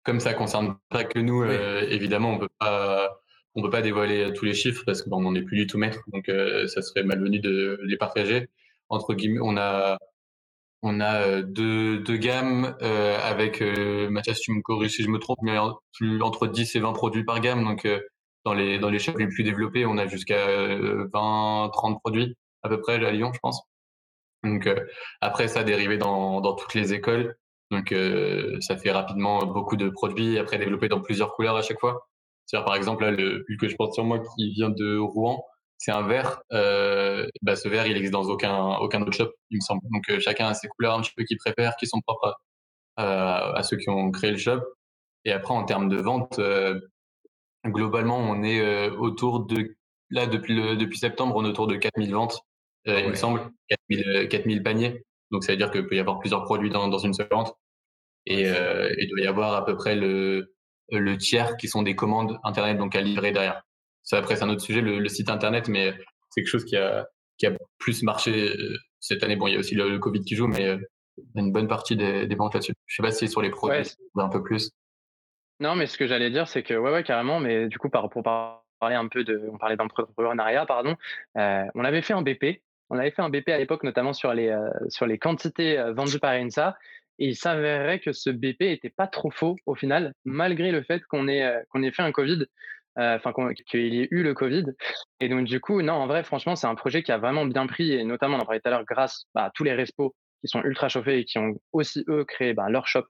comme 0.04 0.20
ça 0.20 0.34
concerne 0.34 0.76
pas 0.88 1.04
que 1.04 1.18
nous, 1.18 1.42
euh, 1.42 1.86
évidemment, 1.90 2.32
on 2.32 2.38
peut 2.38 2.48
pas 2.58 3.10
on 3.54 3.62
peut 3.62 3.70
pas 3.70 3.82
dévoiler 3.82 4.32
tous 4.34 4.44
les 4.44 4.54
chiffres 4.54 4.84
parce 4.86 5.02
qu'on 5.02 5.20
n'en 5.20 5.34
est 5.34 5.42
plus 5.42 5.56
du 5.56 5.66
tout 5.66 5.78
maître, 5.78 6.00
donc 6.12 6.26
ça 6.68 6.82
serait 6.82 7.02
malvenu 7.02 7.40
de 7.40 7.80
les 7.84 7.96
partager. 7.96 8.48
Entre 8.88 9.14
guillemets, 9.14 9.40
on 9.42 9.56
a 9.56 9.98
on 10.82 11.00
a 11.00 11.42
deux, 11.42 11.98
deux 11.98 12.16
gammes 12.16 12.76
avec 12.80 13.60
Mathias, 13.60 14.40
tu 14.40 14.52
me 14.52 14.62
corriges 14.62 14.92
si 14.96 15.02
je 15.02 15.08
me 15.08 15.18
trompe, 15.18 15.38
mais 15.42 15.58
entre 15.58 16.46
10 16.46 16.76
et 16.76 16.80
20 16.80 16.92
produits 16.92 17.24
par 17.24 17.40
gamme. 17.40 17.64
Donc 17.64 17.88
dans 18.44 18.54
les 18.54 18.78
dans 18.78 18.90
les 18.90 18.98
shops 19.00 19.18
les 19.18 19.26
plus 19.26 19.42
développés, 19.42 19.84
on 19.84 19.98
a 19.98 20.06
jusqu'à 20.06 20.46
20 21.12 21.70
30 21.72 22.00
produits 22.00 22.36
à 22.62 22.68
peu 22.68 22.80
près 22.80 23.04
à 23.04 23.10
Lyon, 23.10 23.32
je 23.32 23.38
pense. 23.40 23.62
Donc 24.42 24.66
euh, 24.66 24.86
après, 25.20 25.48
ça 25.48 25.60
a 25.60 25.64
dérivé 25.64 25.98
dans, 25.98 26.40
dans 26.40 26.54
toutes 26.54 26.74
les 26.74 26.92
écoles. 26.92 27.36
Donc 27.70 27.92
euh, 27.92 28.58
ça 28.60 28.76
fait 28.76 28.90
rapidement 28.90 29.44
beaucoup 29.46 29.76
de 29.76 29.88
produits, 29.90 30.38
après 30.38 30.58
développés 30.58 30.88
dans 30.88 31.00
plusieurs 31.00 31.34
couleurs 31.34 31.56
à 31.56 31.62
chaque 31.62 31.78
fois. 31.78 32.08
cest 32.46 32.64
par 32.64 32.74
exemple, 32.74 33.04
là, 33.04 33.10
le 33.10 33.44
pull 33.46 33.56
que 33.58 33.68
je 33.68 33.76
porte 33.76 33.94
sur 33.94 34.04
moi 34.04 34.20
qui 34.20 34.50
vient 34.52 34.70
de 34.70 34.98
Rouen, 34.98 35.44
c'est 35.78 35.92
un 35.92 36.02
vert. 36.02 36.42
Euh, 36.52 37.26
bah, 37.42 37.56
ce 37.56 37.68
vert, 37.68 37.86
il 37.86 37.96
existe 37.96 38.12
dans 38.12 38.24
aucun, 38.24 38.76
aucun 38.78 39.02
autre 39.02 39.12
shop, 39.12 39.30
il 39.50 39.58
me 39.58 39.60
semble. 39.60 39.82
Donc 39.92 40.20
chacun 40.20 40.48
a 40.48 40.54
ses 40.54 40.68
couleurs 40.68 40.94
un 40.94 41.02
petit 41.02 41.12
peu 41.16 41.24
qu'il 41.24 41.38
préfère, 41.38 41.76
qui 41.76 41.86
sont 41.86 42.00
propres 42.00 42.36
à, 42.96 43.62
ceux 43.62 43.76
qui 43.76 43.88
ont 43.90 44.10
créé 44.10 44.30
le 44.32 44.36
shop. 44.38 44.60
Et 45.24 45.32
après, 45.32 45.54
en 45.54 45.64
termes 45.64 45.88
de 45.88 45.96
vente, 45.98 46.40
globalement, 47.66 48.18
on 48.18 48.42
est 48.42 48.88
autour 48.90 49.46
de... 49.46 49.76
Là, 50.10 50.26
depuis, 50.26 50.54
le, 50.54 50.76
depuis 50.76 50.98
septembre, 50.98 51.36
on 51.36 51.44
est 51.44 51.48
autour 51.48 51.66
de 51.68 51.76
4000 51.76 52.12
ventes 52.12 52.42
euh, 52.88 53.00
il 53.00 53.10
me 53.10 53.14
semble, 53.14 53.50
4000, 53.68 54.28
4000 54.28 54.58
euh, 54.58 54.62
paniers. 54.62 55.04
Donc 55.30 55.44
ça 55.44 55.52
veut 55.52 55.58
dire 55.58 55.70
qu'il 55.70 55.86
peut 55.86 55.96
y 55.96 56.00
avoir 56.00 56.18
plusieurs 56.18 56.44
produits 56.44 56.70
dans, 56.70 56.88
dans 56.88 56.98
une 56.98 57.14
seule 57.14 57.28
vente. 57.30 57.54
Et 58.26 58.48
euh, 58.48 58.92
il 58.98 59.08
doit 59.08 59.20
y 59.20 59.26
avoir 59.26 59.54
à 59.54 59.64
peu 59.64 59.76
près 59.76 59.96
le, 59.96 60.54
le 60.90 61.16
tiers 61.16 61.56
qui 61.56 61.68
sont 61.68 61.82
des 61.82 61.94
commandes 61.94 62.38
Internet, 62.44 62.78
donc 62.78 62.94
à 62.94 63.00
livrer 63.00 63.32
derrière. 63.32 63.62
Ça, 64.02 64.18
après, 64.18 64.36
c'est 64.36 64.44
un 64.44 64.48
autre 64.48 64.62
sujet, 64.62 64.80
le, 64.80 65.08
site 65.08 65.30
Internet, 65.30 65.68
mais 65.68 65.94
c'est 66.30 66.42
quelque 66.42 66.50
chose 66.50 66.64
qui 66.64 66.76
a, 66.76 67.06
qui 67.38 67.46
a 67.46 67.52
plus 67.78 68.02
marché 68.02 68.52
cette 68.98 69.22
année. 69.22 69.36
Bon, 69.36 69.46
il 69.46 69.54
y 69.54 69.56
a 69.56 69.58
aussi 69.58 69.74
le, 69.74 69.98
Covid 69.98 70.22
qui 70.22 70.34
joue, 70.34 70.48
mais 70.48 70.76
une 71.34 71.52
bonne 71.52 71.68
partie 71.68 71.96
des, 71.96 72.26
des 72.26 72.34
ventes 72.34 72.54
là-dessus. 72.54 72.74
Je 72.86 72.96
sais 72.96 73.02
pas 73.02 73.12
si 73.12 73.28
sur 73.28 73.42
les 73.42 73.50
produits, 73.50 73.94
un 74.16 74.28
peu 74.28 74.42
plus. 74.42 74.70
Non, 75.60 75.76
mais 75.76 75.86
ce 75.86 75.98
que 75.98 76.06
j'allais 76.06 76.30
dire, 76.30 76.48
c'est 76.48 76.62
que, 76.62 76.74
ouais, 76.74 76.90
ouais, 76.90 77.04
carrément, 77.04 77.38
mais 77.38 77.68
du 77.68 77.78
coup, 77.78 77.90
par, 77.90 78.08
pour 78.08 78.22
parler 78.22 78.96
un 78.96 79.08
peu 79.08 79.24
de, 79.24 79.48
on 79.52 79.58
parlait 79.58 79.76
d'entrepreneuriat, 79.76 80.64
pardon, 80.64 80.96
euh, 81.36 81.64
on 81.74 81.84
avait 81.84 82.00
fait 82.00 82.14
un 82.14 82.22
BP 82.22 82.62
on 82.90 82.98
avait 82.98 83.12
fait 83.12 83.22
un 83.22 83.30
BP 83.30 83.48
à 83.48 83.58
l'époque, 83.58 83.84
notamment 83.84 84.12
sur 84.12 84.34
les, 84.34 84.48
euh, 84.48 84.68
sur 84.88 85.06
les 85.06 85.18
quantités 85.18 85.78
euh, 85.78 85.92
vendues 85.92 86.18
par 86.18 86.32
INSA. 86.32 86.76
Et 87.18 87.28
il 87.28 87.36
s'avérait 87.36 88.00
que 88.00 88.12
ce 88.12 88.30
BP 88.30 88.62
était 88.62 88.90
pas 88.90 89.06
trop 89.06 89.30
faux 89.30 89.56
au 89.66 89.74
final, 89.74 90.14
malgré 90.24 90.72
le 90.72 90.82
fait 90.82 91.02
qu'on 91.04 91.28
ait, 91.28 91.44
euh, 91.44 91.60
qu'on 91.70 91.82
ait 91.82 91.92
fait 91.92 92.02
un 92.02 92.12
Covid, 92.12 92.46
enfin 92.96 93.32
qu'il 93.66 93.94
y 93.94 94.00
ait 94.00 94.08
eu 94.10 94.22
le 94.22 94.34
Covid. 94.34 94.64
Et 95.20 95.28
donc 95.28 95.46
du 95.46 95.60
coup, 95.60 95.80
non, 95.82 95.94
en 95.94 96.06
vrai, 96.06 96.24
franchement, 96.24 96.56
c'est 96.56 96.66
un 96.66 96.74
projet 96.74 97.02
qui 97.02 97.12
a 97.12 97.18
vraiment 97.18 97.46
bien 97.46 97.66
pris, 97.66 97.92
et 97.92 98.04
notamment, 98.04 98.36
on 98.36 98.40
en 98.40 98.44
parlait 98.44 98.60
tout 98.60 98.68
à 98.68 98.70
l'heure, 98.70 98.84
grâce 98.84 99.26
bah, 99.34 99.44
à 99.44 99.50
tous 99.50 99.64
les 99.64 99.72
respos 99.72 100.12
qui 100.40 100.48
sont 100.48 100.62
ultra 100.62 100.88
chauffés 100.88 101.20
et 101.20 101.24
qui 101.24 101.38
ont 101.38 101.54
aussi, 101.72 102.04
eux, 102.08 102.24
créé 102.24 102.54
bah, 102.54 102.68
leur 102.68 102.86
shop 102.86 103.04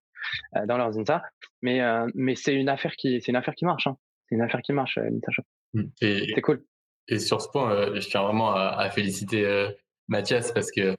dans 0.66 0.76
leurs 0.76 0.98
INSA. 0.98 1.22
Mais, 1.62 1.80
mais 2.14 2.34
c'est 2.34 2.54
une 2.54 2.68
affaire 2.68 2.94
qui, 2.96 3.18
une 3.18 3.36
affaire 3.36 3.54
qui 3.54 3.64
marche. 3.64 3.86
Hein. 3.86 3.96
C'est 4.28 4.34
une 4.34 4.42
affaire 4.42 4.60
qui 4.62 4.72
marche, 4.72 4.98
l'INSA 4.98 5.30
Shop. 5.30 5.42
Mmh. 5.74 5.82
C'est 6.00 6.40
cool. 6.42 6.64
Et 7.10 7.18
sur 7.18 7.42
ce 7.42 7.48
point, 7.48 7.72
euh, 7.72 8.00
je 8.00 8.08
tiens 8.08 8.22
vraiment 8.22 8.54
à, 8.54 8.88
féliciter 8.90 9.44
euh, 9.44 9.70
Mathias 10.08 10.52
parce 10.52 10.70
que 10.70 10.96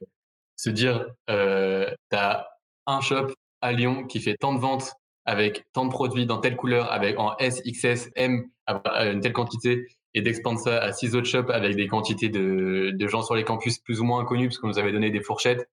se 0.56 0.70
dire, 0.70 1.06
euh, 1.30 1.90
tu 2.10 2.16
as 2.16 2.48
un 2.86 3.00
shop 3.00 3.28
à 3.62 3.72
Lyon 3.72 4.04
qui 4.04 4.20
fait 4.20 4.36
tant 4.36 4.54
de 4.54 4.60
ventes 4.60 4.92
avec 5.24 5.64
tant 5.72 5.86
de 5.86 5.90
produits 5.90 6.26
dans 6.26 6.38
telle 6.38 6.56
couleur, 6.56 6.92
avec 6.92 7.18
en 7.18 7.36
S, 7.38 7.62
XS, 7.62 8.10
M, 8.16 8.44
une 8.68 9.20
telle 9.20 9.32
quantité, 9.32 9.86
et 10.14 10.20
d'expandre 10.20 10.58
ça 10.58 10.78
à 10.78 10.92
six 10.92 11.14
autres 11.14 11.28
shops 11.28 11.48
avec 11.48 11.76
des 11.76 11.86
quantités 11.86 12.28
de, 12.28 13.06
gens 13.06 13.22
sur 13.22 13.34
les 13.34 13.44
campus 13.44 13.78
plus 13.78 14.00
ou 14.00 14.04
moins 14.04 14.20
inconnus, 14.20 14.48
parce 14.48 14.58
qu'on 14.58 14.68
nous 14.68 14.78
avait 14.78 14.92
donné 14.92 15.10
des 15.10 15.22
fourchettes, 15.22 15.68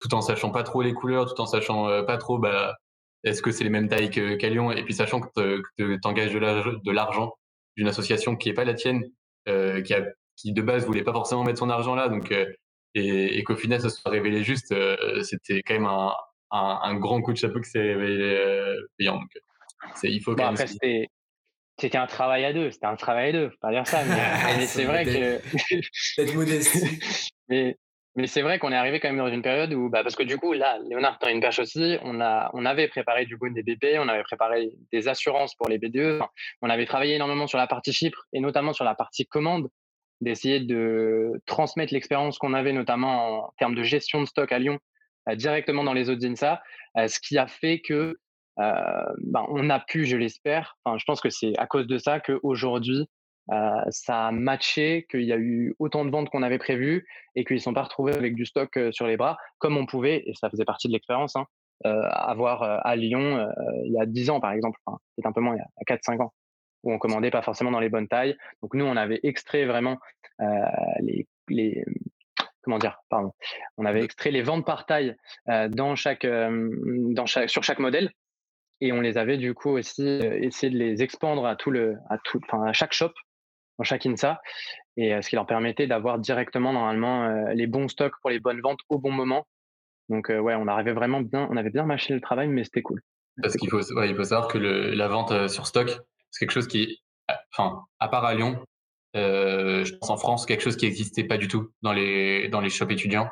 tout 0.00 0.14
en 0.14 0.20
sachant 0.20 0.50
pas 0.50 0.62
trop 0.62 0.82
les 0.82 0.92
couleurs, 0.92 1.34
tout 1.34 1.40
en 1.40 1.46
sachant 1.46 2.04
pas 2.04 2.18
trop 2.18 2.38
bah, 2.38 2.76
est-ce 3.24 3.42
que 3.42 3.50
c'est 3.50 3.64
les 3.64 3.70
mêmes 3.70 3.88
tailles 3.88 4.10
qu'à 4.10 4.48
Lyon, 4.50 4.70
et 4.70 4.84
puis 4.84 4.92
sachant 4.92 5.20
que 5.20 5.62
tu 5.78 5.98
engages 6.04 6.34
de 6.34 6.90
l'argent 6.90 7.32
d'une 7.78 7.88
association 7.88 8.36
qui 8.36 8.50
est 8.50 8.54
pas 8.54 8.64
la 8.64 8.74
tienne, 8.74 9.02
euh, 9.50 9.82
qui, 9.82 9.94
a, 9.94 10.04
qui 10.36 10.52
de 10.52 10.62
base 10.62 10.86
voulait 10.86 11.04
pas 11.04 11.12
forcément 11.12 11.44
mettre 11.44 11.58
son 11.58 11.70
argent 11.70 11.94
là, 11.94 12.08
donc 12.08 12.32
euh, 12.32 12.46
et, 12.94 13.38
et 13.38 13.44
qu'au 13.44 13.56
final 13.56 13.80
ça 13.80 13.90
se 13.90 14.00
soit 14.00 14.10
révélé 14.10 14.42
juste, 14.42 14.72
euh, 14.72 15.22
c'était 15.22 15.62
quand 15.62 15.74
même 15.74 15.86
un, 15.86 16.12
un, 16.50 16.80
un, 16.82 16.94
grand 16.96 17.20
coup 17.22 17.32
de 17.32 17.38
chapeau 17.38 17.60
que 17.60 17.66
c'est 17.66 17.80
révélé 17.80 18.74
payant. 18.98 19.16
Donc, 19.16 19.30
c'est, 19.94 20.10
il 20.10 20.20
faut 20.20 20.34
bon, 20.34 20.44
après, 20.44 20.66
c'était, 20.66 21.08
c'était 21.78 21.98
un 21.98 22.06
travail 22.06 22.44
à 22.44 22.52
deux, 22.52 22.70
c'était 22.70 22.86
un 22.86 22.96
travail 22.96 23.30
à 23.30 23.32
deux, 23.32 23.50
faut 23.50 23.56
pas 23.60 23.70
dire 23.70 23.86
ça, 23.86 24.02
mais, 24.04 24.66
c'est 24.66 24.84
vrai 24.84 25.04
que. 25.04 25.40
Mais 27.48 27.76
Mais 28.16 28.26
c'est 28.26 28.42
vrai 28.42 28.58
qu'on 28.58 28.72
est 28.72 28.76
arrivé 28.76 28.98
quand 28.98 29.08
même 29.08 29.18
dans 29.18 29.32
une 29.32 29.42
période 29.42 29.72
où, 29.72 29.88
bah, 29.88 30.02
parce 30.02 30.16
que 30.16 30.24
du 30.24 30.36
coup, 30.36 30.52
là, 30.52 30.78
Léonard, 30.88 31.18
dans 31.22 31.28
une 31.28 31.40
perche 31.40 31.60
aussi, 31.60 31.96
on, 32.02 32.20
a, 32.20 32.50
on 32.54 32.66
avait 32.66 32.88
préparé 32.88 33.24
du 33.24 33.38
coup 33.38 33.48
des 33.48 33.62
BP, 33.62 33.98
on 33.98 34.08
avait 34.08 34.24
préparé 34.24 34.70
des 34.92 35.06
assurances 35.06 35.54
pour 35.54 35.68
les 35.68 35.78
BDE, 35.78 36.20
on 36.60 36.70
avait 36.70 36.86
travaillé 36.86 37.14
énormément 37.14 37.46
sur 37.46 37.58
la 37.58 37.68
partie 37.68 37.92
chiffre 37.92 38.26
et 38.32 38.40
notamment 38.40 38.72
sur 38.72 38.84
la 38.84 38.96
partie 38.96 39.26
commande, 39.26 39.68
d'essayer 40.20 40.60
de 40.60 41.40
transmettre 41.46 41.94
l'expérience 41.94 42.38
qu'on 42.38 42.52
avait 42.52 42.72
notamment 42.72 43.46
en 43.46 43.52
termes 43.58 43.74
de 43.74 43.82
gestion 43.82 44.20
de 44.20 44.26
stock 44.26 44.50
à 44.52 44.58
Lyon 44.58 44.78
euh, 45.28 45.34
directement 45.34 45.84
dans 45.84 45.92
les 45.92 46.10
autres 46.10 46.26
INSA, 46.26 46.62
euh, 46.96 47.08
ce 47.08 47.20
qui 47.20 47.38
a 47.38 47.46
fait 47.46 47.80
que 47.80 48.16
euh, 48.58 49.04
ben, 49.18 49.44
on 49.48 49.70
a 49.70 49.80
pu, 49.80 50.04
je 50.04 50.16
l'espère, 50.16 50.76
je 50.86 51.04
pense 51.06 51.20
que 51.20 51.30
c'est 51.30 51.56
à 51.58 51.66
cause 51.66 51.86
de 51.86 51.98
ça 51.98 52.20
qu'aujourd'hui, 52.20 53.08
euh, 53.50 53.80
ça 53.88 54.28
a 54.28 54.32
matché, 54.32 55.06
qu'il 55.10 55.22
y 55.22 55.32
a 55.32 55.38
eu 55.38 55.74
autant 55.78 56.04
de 56.04 56.10
ventes 56.10 56.30
qu'on 56.30 56.42
avait 56.42 56.58
prévu 56.58 57.06
et 57.34 57.44
qu'ils 57.44 57.56
ne 57.56 57.60
sont 57.60 57.74
pas 57.74 57.82
retrouvés 57.82 58.14
avec 58.14 58.34
du 58.34 58.46
stock 58.46 58.76
euh, 58.76 58.92
sur 58.92 59.06
les 59.06 59.16
bras, 59.16 59.38
comme 59.58 59.76
on 59.76 59.86
pouvait, 59.86 60.22
et 60.26 60.34
ça 60.34 60.48
faisait 60.50 60.64
partie 60.64 60.86
de 60.86 60.92
l'expérience, 60.92 61.34
hein, 61.34 61.46
euh, 61.86 62.02
avoir 62.10 62.62
à 62.62 62.94
Lyon 62.94 63.48
il 63.84 63.92
y 63.92 64.00
a 64.00 64.06
10 64.06 64.30
ans 64.30 64.40
par 64.40 64.52
exemple, 64.52 64.78
enfin, 64.84 64.98
peut 65.16 65.28
un 65.28 65.32
peu 65.32 65.40
moins, 65.40 65.56
il 65.56 65.58
y 65.58 65.92
a 65.92 65.96
4-5 65.96 66.20
ans, 66.22 66.32
où 66.84 66.92
on 66.92 66.98
commandait 66.98 67.30
pas 67.30 67.42
forcément 67.42 67.70
dans 67.70 67.80
les 67.80 67.88
bonnes 67.88 68.08
tailles. 68.08 68.36
Donc 68.62 68.74
nous, 68.74 68.84
on 68.84 68.96
avait 68.96 69.20
extrait 69.22 69.64
vraiment 69.64 69.98
les, 71.00 71.26
les 71.48 71.84
comment 72.62 72.78
dire, 72.78 73.00
pardon, 73.08 73.32
on 73.78 73.86
avait 73.86 74.04
extrait 74.04 74.30
les 74.30 74.42
ventes 74.42 74.66
par 74.66 74.86
taille 74.86 75.16
dans 75.46 75.96
chaque, 75.96 76.26
dans 76.26 77.26
chaque, 77.26 77.48
sur 77.48 77.64
chaque 77.64 77.78
modèle 77.78 78.10
et 78.82 78.92
on 78.92 79.00
les 79.00 79.18
avait 79.18 79.38
du 79.38 79.54
coup 79.54 79.70
aussi 79.70 80.06
essayé 80.06 80.70
de 80.70 80.78
les 80.78 81.02
expandre 81.02 81.46
à 81.46 81.56
tout 81.56 81.70
le, 81.70 81.96
à 82.08 82.18
tout, 82.18 82.40
enfin 82.44 82.64
à 82.64 82.72
chaque 82.72 82.92
shop 82.92 83.12
dans 83.80 83.84
chaque 83.84 84.04
INSA, 84.04 84.42
et 84.98 85.14
euh, 85.14 85.22
ce 85.22 85.30
qui 85.30 85.36
leur 85.36 85.46
permettait 85.46 85.86
d'avoir 85.86 86.18
directement 86.18 86.74
normalement 86.74 87.24
euh, 87.24 87.54
les 87.54 87.66
bons 87.66 87.88
stocks 87.88 88.12
pour 88.20 88.28
les 88.28 88.38
bonnes 88.38 88.60
ventes 88.60 88.80
au 88.90 88.98
bon 88.98 89.10
moment. 89.10 89.46
Donc 90.10 90.28
euh, 90.28 90.38
ouais, 90.38 90.54
on 90.54 90.68
arrivait 90.68 90.92
vraiment 90.92 91.22
bien, 91.22 91.48
on 91.50 91.56
avait 91.56 91.70
bien 91.70 91.86
mâché 91.86 92.12
le 92.12 92.20
travail, 92.20 92.48
mais 92.48 92.62
c'était 92.64 92.82
cool. 92.82 93.00
Parce 93.40 93.56
qu'il 93.56 93.70
faut, 93.70 93.80
il 93.80 94.14
faut 94.14 94.24
savoir 94.24 94.48
que 94.48 94.58
le, 94.58 94.90
la 94.90 95.08
vente 95.08 95.48
sur 95.48 95.66
stock, 95.66 95.98
c'est 96.30 96.44
quelque 96.44 96.52
chose 96.52 96.68
qui, 96.68 97.00
enfin, 97.56 97.80
à 98.00 98.08
part 98.08 98.26
à 98.26 98.34
Lyon, 98.34 98.62
euh, 99.16 99.82
je 99.86 99.94
pense 99.94 100.10
en 100.10 100.18
France, 100.18 100.44
quelque 100.44 100.62
chose 100.62 100.76
qui 100.76 100.84
n'existait 100.84 101.24
pas 101.24 101.38
du 101.38 101.48
tout 101.48 101.70
dans 101.80 101.94
les 101.94 102.48
dans 102.48 102.60
les 102.60 102.68
shops 102.68 102.90
étudiants, 102.90 103.30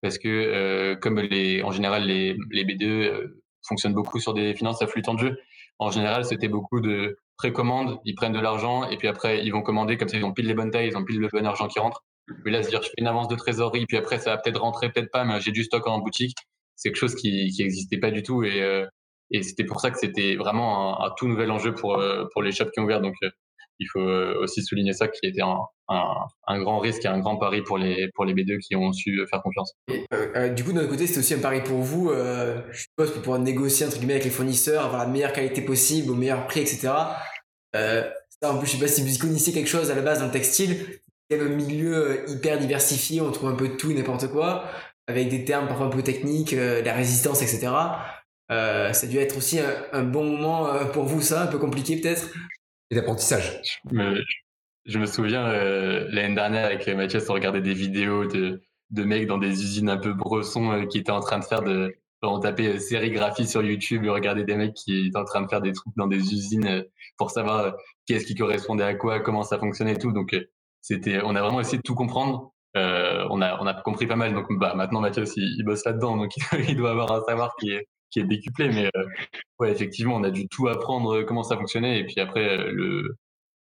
parce 0.00 0.16
que 0.16 0.28
euh, 0.28 0.94
comme 0.94 1.18
les, 1.18 1.64
en 1.64 1.72
général 1.72 2.04
les 2.04 2.36
les 2.52 2.64
B2 2.64 3.32
fonctionnent 3.66 3.94
beaucoup 3.94 4.20
sur 4.20 4.32
des 4.32 4.54
finances 4.54 4.80
à 4.80 4.86
flux 4.86 5.02
tendu, 5.02 5.32
en 5.80 5.90
général 5.90 6.24
c'était 6.24 6.46
beaucoup 6.46 6.80
de 6.80 7.18
précommande, 7.38 7.98
ils 8.04 8.14
prennent 8.14 8.32
de 8.32 8.40
l'argent 8.40 8.88
et 8.88 8.96
puis 8.98 9.08
après 9.08 9.44
ils 9.44 9.50
vont 9.50 9.62
commander 9.62 9.96
comme 9.96 10.08
ça 10.08 10.18
ils 10.18 10.24
ont 10.24 10.32
pile 10.32 10.46
les 10.46 10.54
bonnes 10.54 10.70
tailles, 10.70 10.88
ils 10.88 10.96
ont 10.96 11.04
pile 11.04 11.20
le 11.20 11.28
bon 11.28 11.46
argent 11.46 11.68
qui 11.68 11.78
rentre. 11.78 12.04
Mais 12.44 12.50
là, 12.50 12.62
se 12.62 12.68
dire 12.68 12.82
je 12.82 12.88
fais 12.88 12.94
une 12.98 13.06
avance 13.06 13.28
de 13.28 13.36
trésorerie, 13.36 13.86
puis 13.86 13.96
après 13.96 14.18
ça 14.18 14.30
va 14.30 14.38
peut-être 14.38 14.60
rentrer, 14.60 14.90
peut-être 14.90 15.10
pas, 15.10 15.24
mais 15.24 15.40
j'ai 15.40 15.52
du 15.52 15.64
stock 15.64 15.86
en 15.86 16.00
boutique, 16.00 16.36
c'est 16.76 16.90
quelque 16.90 16.98
chose 16.98 17.14
qui 17.14 17.48
qui 17.50 17.62
existait 17.62 17.98
pas 17.98 18.10
du 18.10 18.22
tout 18.22 18.44
et 18.44 18.62
euh, 18.62 18.86
et 19.30 19.42
c'était 19.42 19.64
pour 19.64 19.80
ça 19.80 19.90
que 19.90 19.98
c'était 19.98 20.36
vraiment 20.36 21.04
un, 21.04 21.10
tout 21.16 21.28
nouvel 21.28 21.50
enjeu 21.50 21.74
pour 21.74 21.98
euh, 21.98 22.26
pour 22.32 22.42
les 22.42 22.52
shops 22.52 22.70
qui 22.72 22.80
ont 22.80 22.84
ouvert. 22.84 23.00
Donc 23.00 23.14
euh, 23.22 23.30
il 23.78 23.86
faut 23.92 24.00
aussi 24.00 24.62
souligner 24.62 24.92
ça 24.92 25.08
qui 25.08 25.26
était 25.26 25.42
un, 25.42 26.58
grand 26.60 26.78
risque 26.78 27.04
et 27.04 27.08
un 27.08 27.18
grand 27.18 27.36
pari 27.36 27.62
pour 27.62 27.78
les 27.78 28.08
pour 28.14 28.24
les 28.24 28.34
B2 28.34 28.58
qui 28.58 28.76
ont 28.76 28.92
su 28.92 29.20
faire 29.30 29.42
confiance. 29.42 29.72
Euh, 30.12 30.48
du 30.50 30.64
coup, 30.64 30.72
de 30.72 30.76
notre 30.76 30.88
côté, 30.88 31.06
c'était 31.06 31.20
aussi 31.20 31.34
un 31.34 31.38
pari 31.38 31.62
pour 31.62 31.78
vous, 31.78 32.10
euh, 32.10 32.60
je 32.70 32.82
suppose, 32.82 33.12
pour 33.12 33.22
pouvoir 33.22 33.38
négocier 33.40 33.86
entre 33.86 33.96
guillemets 33.96 34.14
avec 34.14 34.24
les 34.24 34.30
fournisseurs, 34.30 34.84
avoir 34.84 35.04
la 35.04 35.10
meilleure 35.10 35.32
qualité 35.32 35.62
possible, 35.62 36.10
au 36.10 36.14
meilleur 36.14 36.46
prix, 36.46 36.60
etc. 36.60 36.90
Euh, 37.76 38.08
en 38.44 38.58
plus, 38.58 38.66
je 38.68 38.72
sais 38.72 38.78
pas 38.78 38.88
si 38.88 39.02
vous 39.02 39.18
connaissiez 39.18 39.52
quelque 39.52 39.68
chose 39.68 39.90
à 39.90 39.94
la 39.94 40.02
base 40.02 40.20
dans 40.20 40.26
le 40.26 40.32
textile. 40.32 41.00
A 41.30 41.34
un 41.34 41.48
milieu 41.48 42.24
hyper 42.30 42.58
diversifié, 42.58 43.20
on 43.20 43.30
trouve 43.30 43.50
un 43.50 43.54
peu 43.54 43.68
de 43.68 43.74
tout 43.74 43.90
et 43.90 43.94
n'importe 43.94 44.28
quoi, 44.28 44.64
avec 45.06 45.28
des 45.28 45.44
termes 45.44 45.68
parfois 45.68 45.86
un 45.86 45.90
peu 45.90 46.02
techniques, 46.02 46.52
la 46.52 46.94
résistance, 46.94 47.42
etc. 47.42 47.70
Euh, 48.50 48.94
ça 48.94 49.06
a 49.06 49.10
dû 49.10 49.18
être 49.18 49.36
aussi 49.36 49.58
un 49.92 50.04
bon 50.04 50.24
moment 50.24 50.72
pour 50.94 51.04
vous, 51.04 51.20
ça, 51.20 51.42
un 51.42 51.46
peu 51.48 51.58
compliqué 51.58 52.00
peut-être? 52.00 52.30
Et 52.90 52.94
d'apprentissage. 52.94 53.82
Je 54.88 54.98
me 54.98 55.04
souviens 55.04 55.46
euh, 55.46 56.06
l'année 56.10 56.34
dernière 56.34 56.64
avec 56.64 56.88
Mathias, 56.88 57.28
on 57.28 57.34
regardait 57.34 57.60
des 57.60 57.74
vidéos 57.74 58.24
de, 58.24 58.62
mecs 58.90 59.26
dans 59.26 59.36
des 59.36 59.62
usines 59.62 59.90
un 59.90 59.98
peu 59.98 60.14
bressons 60.14 60.72
euh, 60.72 60.86
qui 60.86 60.96
étaient 60.96 61.12
en 61.12 61.20
train 61.20 61.38
de 61.38 61.44
faire 61.44 61.62
de. 61.62 61.94
On 62.22 62.40
tapait 62.40 62.76
euh, 62.76 62.78
sérigraphie 62.78 63.46
sur 63.46 63.62
YouTube 63.62 64.04
et 64.06 64.08
regardait 64.08 64.44
des 64.44 64.56
mecs 64.56 64.72
qui 64.72 65.08
étaient 65.08 65.18
en 65.18 65.26
train 65.26 65.42
de 65.42 65.48
faire 65.48 65.60
des 65.60 65.72
trucs 65.72 65.94
dans 65.96 66.06
des 66.06 66.32
usines 66.32 66.86
pour 67.18 67.30
savoir 67.30 67.74
qu'est-ce 68.06 68.24
qui 68.24 68.34
correspondait 68.34 68.84
à 68.84 68.94
quoi, 68.94 69.20
comment 69.20 69.42
ça 69.42 69.58
fonctionnait 69.58 69.92
et 69.92 69.98
tout. 69.98 70.12
Donc 70.12 70.34
c'était, 70.80 71.20
on 71.22 71.36
a 71.36 71.42
vraiment 71.42 71.60
essayé 71.60 71.76
de 71.76 71.82
tout 71.82 71.94
comprendre. 71.94 72.54
On 72.74 73.42
a 73.42 73.58
on 73.60 73.66
a 73.66 73.74
compris 73.82 74.06
pas 74.06 74.16
mal. 74.16 74.32
Donc 74.32 74.46
bah 74.58 74.74
maintenant 74.74 75.00
Mathias 75.00 75.36
il, 75.36 75.56
il 75.58 75.64
bosse 75.64 75.84
là-dedans, 75.84 76.16
donc 76.16 76.32
il 76.68 76.76
doit 76.76 76.92
avoir 76.92 77.12
un 77.12 77.20
savoir 77.24 77.54
qui 77.60 77.72
est 77.72 77.86
qui 78.10 78.20
est 78.20 78.24
décuplé. 78.24 78.68
Mais 78.68 78.90
ouais 79.58 79.70
effectivement 79.70 80.16
on 80.16 80.24
a 80.24 80.30
dû 80.30 80.48
tout 80.48 80.68
apprendre 80.68 81.22
comment 81.22 81.42
ça 81.42 81.56
fonctionnait 81.56 82.00
et 82.00 82.04
puis 82.04 82.20
après 82.20 82.70
le 82.70 83.16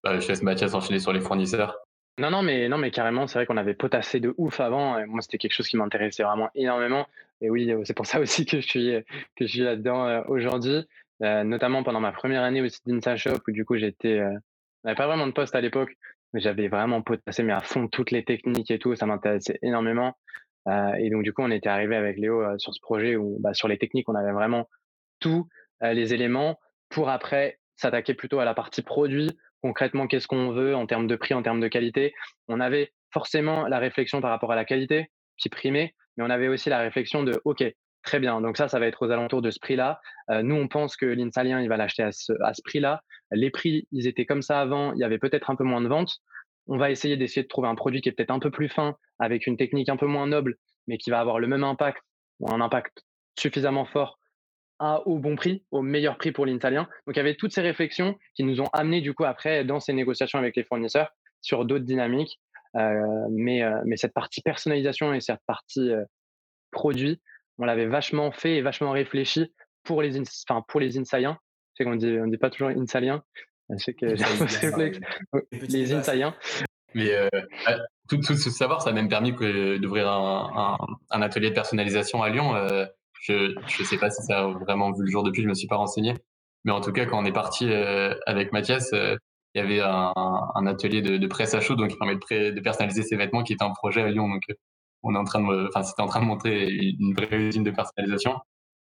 bah, 0.03 0.19
je 0.19 0.27
laisse 0.27 0.43
Mathias 0.43 0.73
enchaîner 0.73 0.99
sur 0.99 1.13
les 1.13 1.21
fournisseurs. 1.21 1.77
Non, 2.19 2.29
non, 2.29 2.43
mais, 2.43 2.69
non, 2.69 2.77
mais 2.77 2.91
carrément, 2.91 3.25
c'est 3.25 3.39
vrai 3.39 3.45
qu'on 3.47 3.57
avait 3.57 3.73
potassé 3.73 4.19
de 4.19 4.35
ouf 4.37 4.59
avant. 4.59 4.99
Et 4.99 5.05
moi, 5.05 5.21
c'était 5.21 5.39
quelque 5.39 5.53
chose 5.53 5.67
qui 5.67 5.77
m'intéressait 5.77 6.23
vraiment 6.23 6.49
énormément. 6.53 7.07
Et 7.41 7.49
oui, 7.49 7.71
euh, 7.71 7.81
c'est 7.85 7.95
pour 7.95 8.05
ça 8.05 8.19
aussi 8.19 8.45
que 8.45 8.61
je 8.61 8.67
suis, 8.67 8.93
que 9.35 9.45
je 9.45 9.51
suis 9.51 9.61
là-dedans 9.61 10.05
euh, 10.07 10.21
aujourd'hui. 10.27 10.85
Euh, 11.23 11.43
notamment 11.43 11.83
pendant 11.83 12.01
ma 12.01 12.11
première 12.11 12.43
année 12.43 12.61
aussi 12.61 12.79
d'Insa 12.85 13.15
Shop, 13.15 13.39
où 13.47 13.51
du 13.51 13.65
coup, 13.65 13.77
j'étais. 13.77 14.19
Euh, 14.19 14.37
n'avait 14.83 14.95
pas 14.95 15.07
vraiment 15.07 15.25
de 15.25 15.31
poste 15.31 15.55
à 15.55 15.61
l'époque, 15.61 15.95
mais 16.33 16.41
j'avais 16.41 16.67
vraiment 16.67 17.01
potassé, 17.01 17.41
mais 17.41 17.53
à 17.53 17.61
fond, 17.61 17.87
toutes 17.87 18.11
les 18.11 18.23
techniques 18.23 18.69
et 18.69 18.79
tout. 18.79 18.95
Ça 18.95 19.05
m'intéressait 19.05 19.57
énormément. 19.61 20.17
Et 20.67 21.09
donc, 21.09 21.23
du 21.23 21.33
coup, 21.33 21.41
on 21.41 21.51
était 21.51 21.69
arrivé 21.69 21.95
avec 21.95 22.17
Léo 22.17 22.57
sur 22.57 22.73
ce 22.73 22.79
projet 22.81 23.15
où, 23.15 23.37
bah, 23.39 23.53
sur 23.53 23.67
les 23.67 23.77
techniques, 23.77 24.07
on 24.09 24.15
avait 24.15 24.31
vraiment 24.31 24.69
tous 25.19 25.47
les 25.81 26.13
éléments 26.13 26.59
pour 26.89 27.09
après 27.09 27.59
s'attaquer 27.75 28.13
plutôt 28.13 28.39
à 28.39 28.45
la 28.45 28.53
partie 28.53 28.81
produit 28.81 29.37
concrètement 29.63 30.07
qu'est-ce 30.07 30.27
qu'on 30.27 30.51
veut 30.51 30.75
en 30.75 30.85
termes 30.85 31.07
de 31.07 31.15
prix, 31.15 31.33
en 31.33 31.41
termes 31.41 31.61
de 31.61 31.67
qualité? 31.69 32.13
On 32.47 32.59
avait 32.59 32.91
forcément 33.11 33.65
la 33.67 33.79
réflexion 33.79 34.21
par 34.21 34.29
rapport 34.29 34.51
à 34.51 34.55
la 34.55 34.65
qualité 34.65 35.09
qui 35.37 35.49
primait, 35.49 35.95
mais 36.17 36.23
on 36.23 36.29
avait 36.29 36.49
aussi 36.49 36.69
la 36.69 36.79
réflexion 36.79 37.23
de 37.23 37.41
OK, 37.45 37.63
très 38.03 38.19
bien, 38.19 38.41
donc 38.41 38.57
ça, 38.57 38.67
ça 38.67 38.77
va 38.79 38.87
être 38.87 39.07
aux 39.07 39.09
alentours 39.09 39.41
de 39.41 39.49
ce 39.49 39.59
prix-là. 39.59 40.01
Euh, 40.29 40.43
nous, 40.43 40.55
on 40.55 40.67
pense 40.67 40.97
que 40.97 41.05
l'Insalien, 41.05 41.61
il 41.61 41.69
va 41.69 41.77
l'acheter 41.77 42.03
à 42.03 42.09
à 42.41 42.53
ce 42.53 42.61
prix-là. 42.61 43.01
Les 43.31 43.49
prix, 43.49 43.87
ils 43.93 44.05
étaient 44.05 44.25
comme 44.25 44.41
ça 44.41 44.59
avant, 44.59 44.93
il 44.93 44.99
y 44.99 45.05
avait 45.05 45.17
peut-être 45.17 45.49
un 45.49 45.55
peu 45.55 45.63
moins 45.63 45.81
de 45.81 45.87
ventes. 45.87 46.17
On 46.67 46.77
va 46.77 46.91
essayer 46.91 47.17
d'essayer 47.17 47.43
de 47.43 47.47
trouver 47.47 47.67
un 47.67 47.75
produit 47.75 48.01
qui 48.01 48.09
est 48.09 48.13
peut-être 48.13 48.31
un 48.31 48.39
peu 48.39 48.51
plus 48.51 48.69
fin, 48.69 48.95
avec 49.19 49.47
une 49.47 49.57
technique 49.57 49.89
un 49.89 49.97
peu 49.97 50.07
moins 50.07 50.27
noble, 50.27 50.55
mais 50.87 50.97
qui 50.97 51.09
va 51.09 51.19
avoir 51.19 51.39
le 51.39 51.47
même 51.47 51.63
impact, 51.63 52.01
ou 52.39 52.51
un 52.51 52.61
impact 52.61 53.03
suffisamment 53.37 53.85
fort 53.85 54.19
au 55.05 55.17
bon 55.17 55.35
prix, 55.35 55.63
au 55.71 55.81
meilleur 55.81 56.17
prix 56.17 56.31
pour 56.31 56.45
l'italien. 56.45 56.89
Donc 57.05 57.15
il 57.15 57.17
y 57.17 57.19
avait 57.19 57.35
toutes 57.35 57.53
ces 57.53 57.61
réflexions 57.61 58.17
qui 58.35 58.43
nous 58.43 58.61
ont 58.61 58.69
amené 58.73 59.01
du 59.01 59.13
coup 59.13 59.23
après 59.23 59.63
dans 59.63 59.79
ces 59.79 59.93
négociations 59.93 60.39
avec 60.39 60.55
les 60.55 60.63
fournisseurs 60.63 61.09
sur 61.41 61.65
d'autres 61.65 61.85
dynamiques. 61.85 62.39
Euh, 62.75 63.27
mais, 63.29 63.63
euh, 63.63 63.81
mais 63.85 63.97
cette 63.97 64.13
partie 64.13 64.41
personnalisation 64.41 65.13
et 65.13 65.21
cette 65.21 65.41
partie 65.45 65.91
euh, 65.91 66.03
produit, 66.71 67.21
on 67.59 67.65
l'avait 67.65 67.85
vachement 67.85 68.31
fait 68.31 68.55
et 68.55 68.61
vachement 68.61 68.91
réfléchi 68.91 69.53
pour 69.83 70.01
les, 70.01 70.19
enfin, 70.19 70.63
pour 70.67 70.79
les 70.79 70.97
insaliens. 70.97 71.37
Sais 71.75 71.83
qu'on 71.83 71.95
dit, 71.95 72.17
on 72.19 72.27
dit 72.27 72.37
pas 72.37 72.49
toujours 72.49 72.69
insaliens. 72.69 73.23
Je 73.69 73.77
sais 73.77 73.93
que 73.93 74.05
les 75.67 75.93
insaliens. 75.93 76.35
Mais 76.95 77.11
bah, 77.65 77.77
tout, 78.07 78.17
tout, 78.17 78.35
ce 78.35 78.49
savoir, 78.49 78.81
ça 78.81 78.91
a 78.91 78.93
même 78.93 79.09
permis 79.09 79.31
d'ouvrir 79.31 80.09
un, 80.09 80.77
un, 80.79 80.87
un, 81.09 81.21
atelier 81.21 81.49
de 81.49 81.55
personnalisation 81.55 82.21
à 82.21 82.29
Lyon. 82.29 82.53
Je 83.23 83.55
ne 83.55 83.85
sais 83.85 83.97
pas 83.97 84.09
si 84.09 84.21
ça 84.23 84.41
a 84.41 84.47
vraiment 84.47 84.91
vu 84.91 85.05
le 85.05 85.09
jour 85.09 85.23
depuis, 85.23 85.43
je 85.43 85.47
me 85.47 85.53
suis 85.53 85.67
pas 85.67 85.77
renseigné. 85.77 86.13
Mais 86.65 86.71
en 86.71 86.81
tout 86.81 86.91
cas, 86.91 87.05
quand 87.05 87.21
on 87.21 87.25
est 87.25 87.33
parti 87.33 87.65
euh, 87.69 88.15
avec 88.25 88.51
Mathias, 88.51 88.91
euh, 88.93 89.15
il 89.55 89.59
y 89.59 89.61
avait 89.61 89.79
un, 89.79 90.13
un 90.15 90.65
atelier 90.67 91.01
de, 91.01 91.17
de, 91.17 91.27
presse 91.27 91.53
à 91.53 91.61
chaud, 91.61 91.75
donc 91.75 91.91
qui 91.91 91.97
permet 91.97 92.15
de, 92.15 92.51
de, 92.51 92.59
personnaliser 92.61 93.03
ses 93.03 93.15
vêtements, 93.15 93.43
qui 93.43 93.53
était 93.53 93.63
un 93.63 93.71
projet 93.71 94.01
à 94.01 94.09
Lyon. 94.09 94.27
Donc, 94.27 94.43
on 95.03 95.15
est 95.15 95.17
en 95.17 95.23
train 95.23 95.41
de, 95.41 95.67
enfin, 95.67 95.83
c'était 95.83 96.01
en 96.01 96.07
train 96.07 96.21
de 96.21 96.25
montrer 96.25 96.69
une 96.69 97.13
vraie 97.13 97.37
usine 97.37 97.63
de 97.63 97.71
personnalisation. 97.71 98.39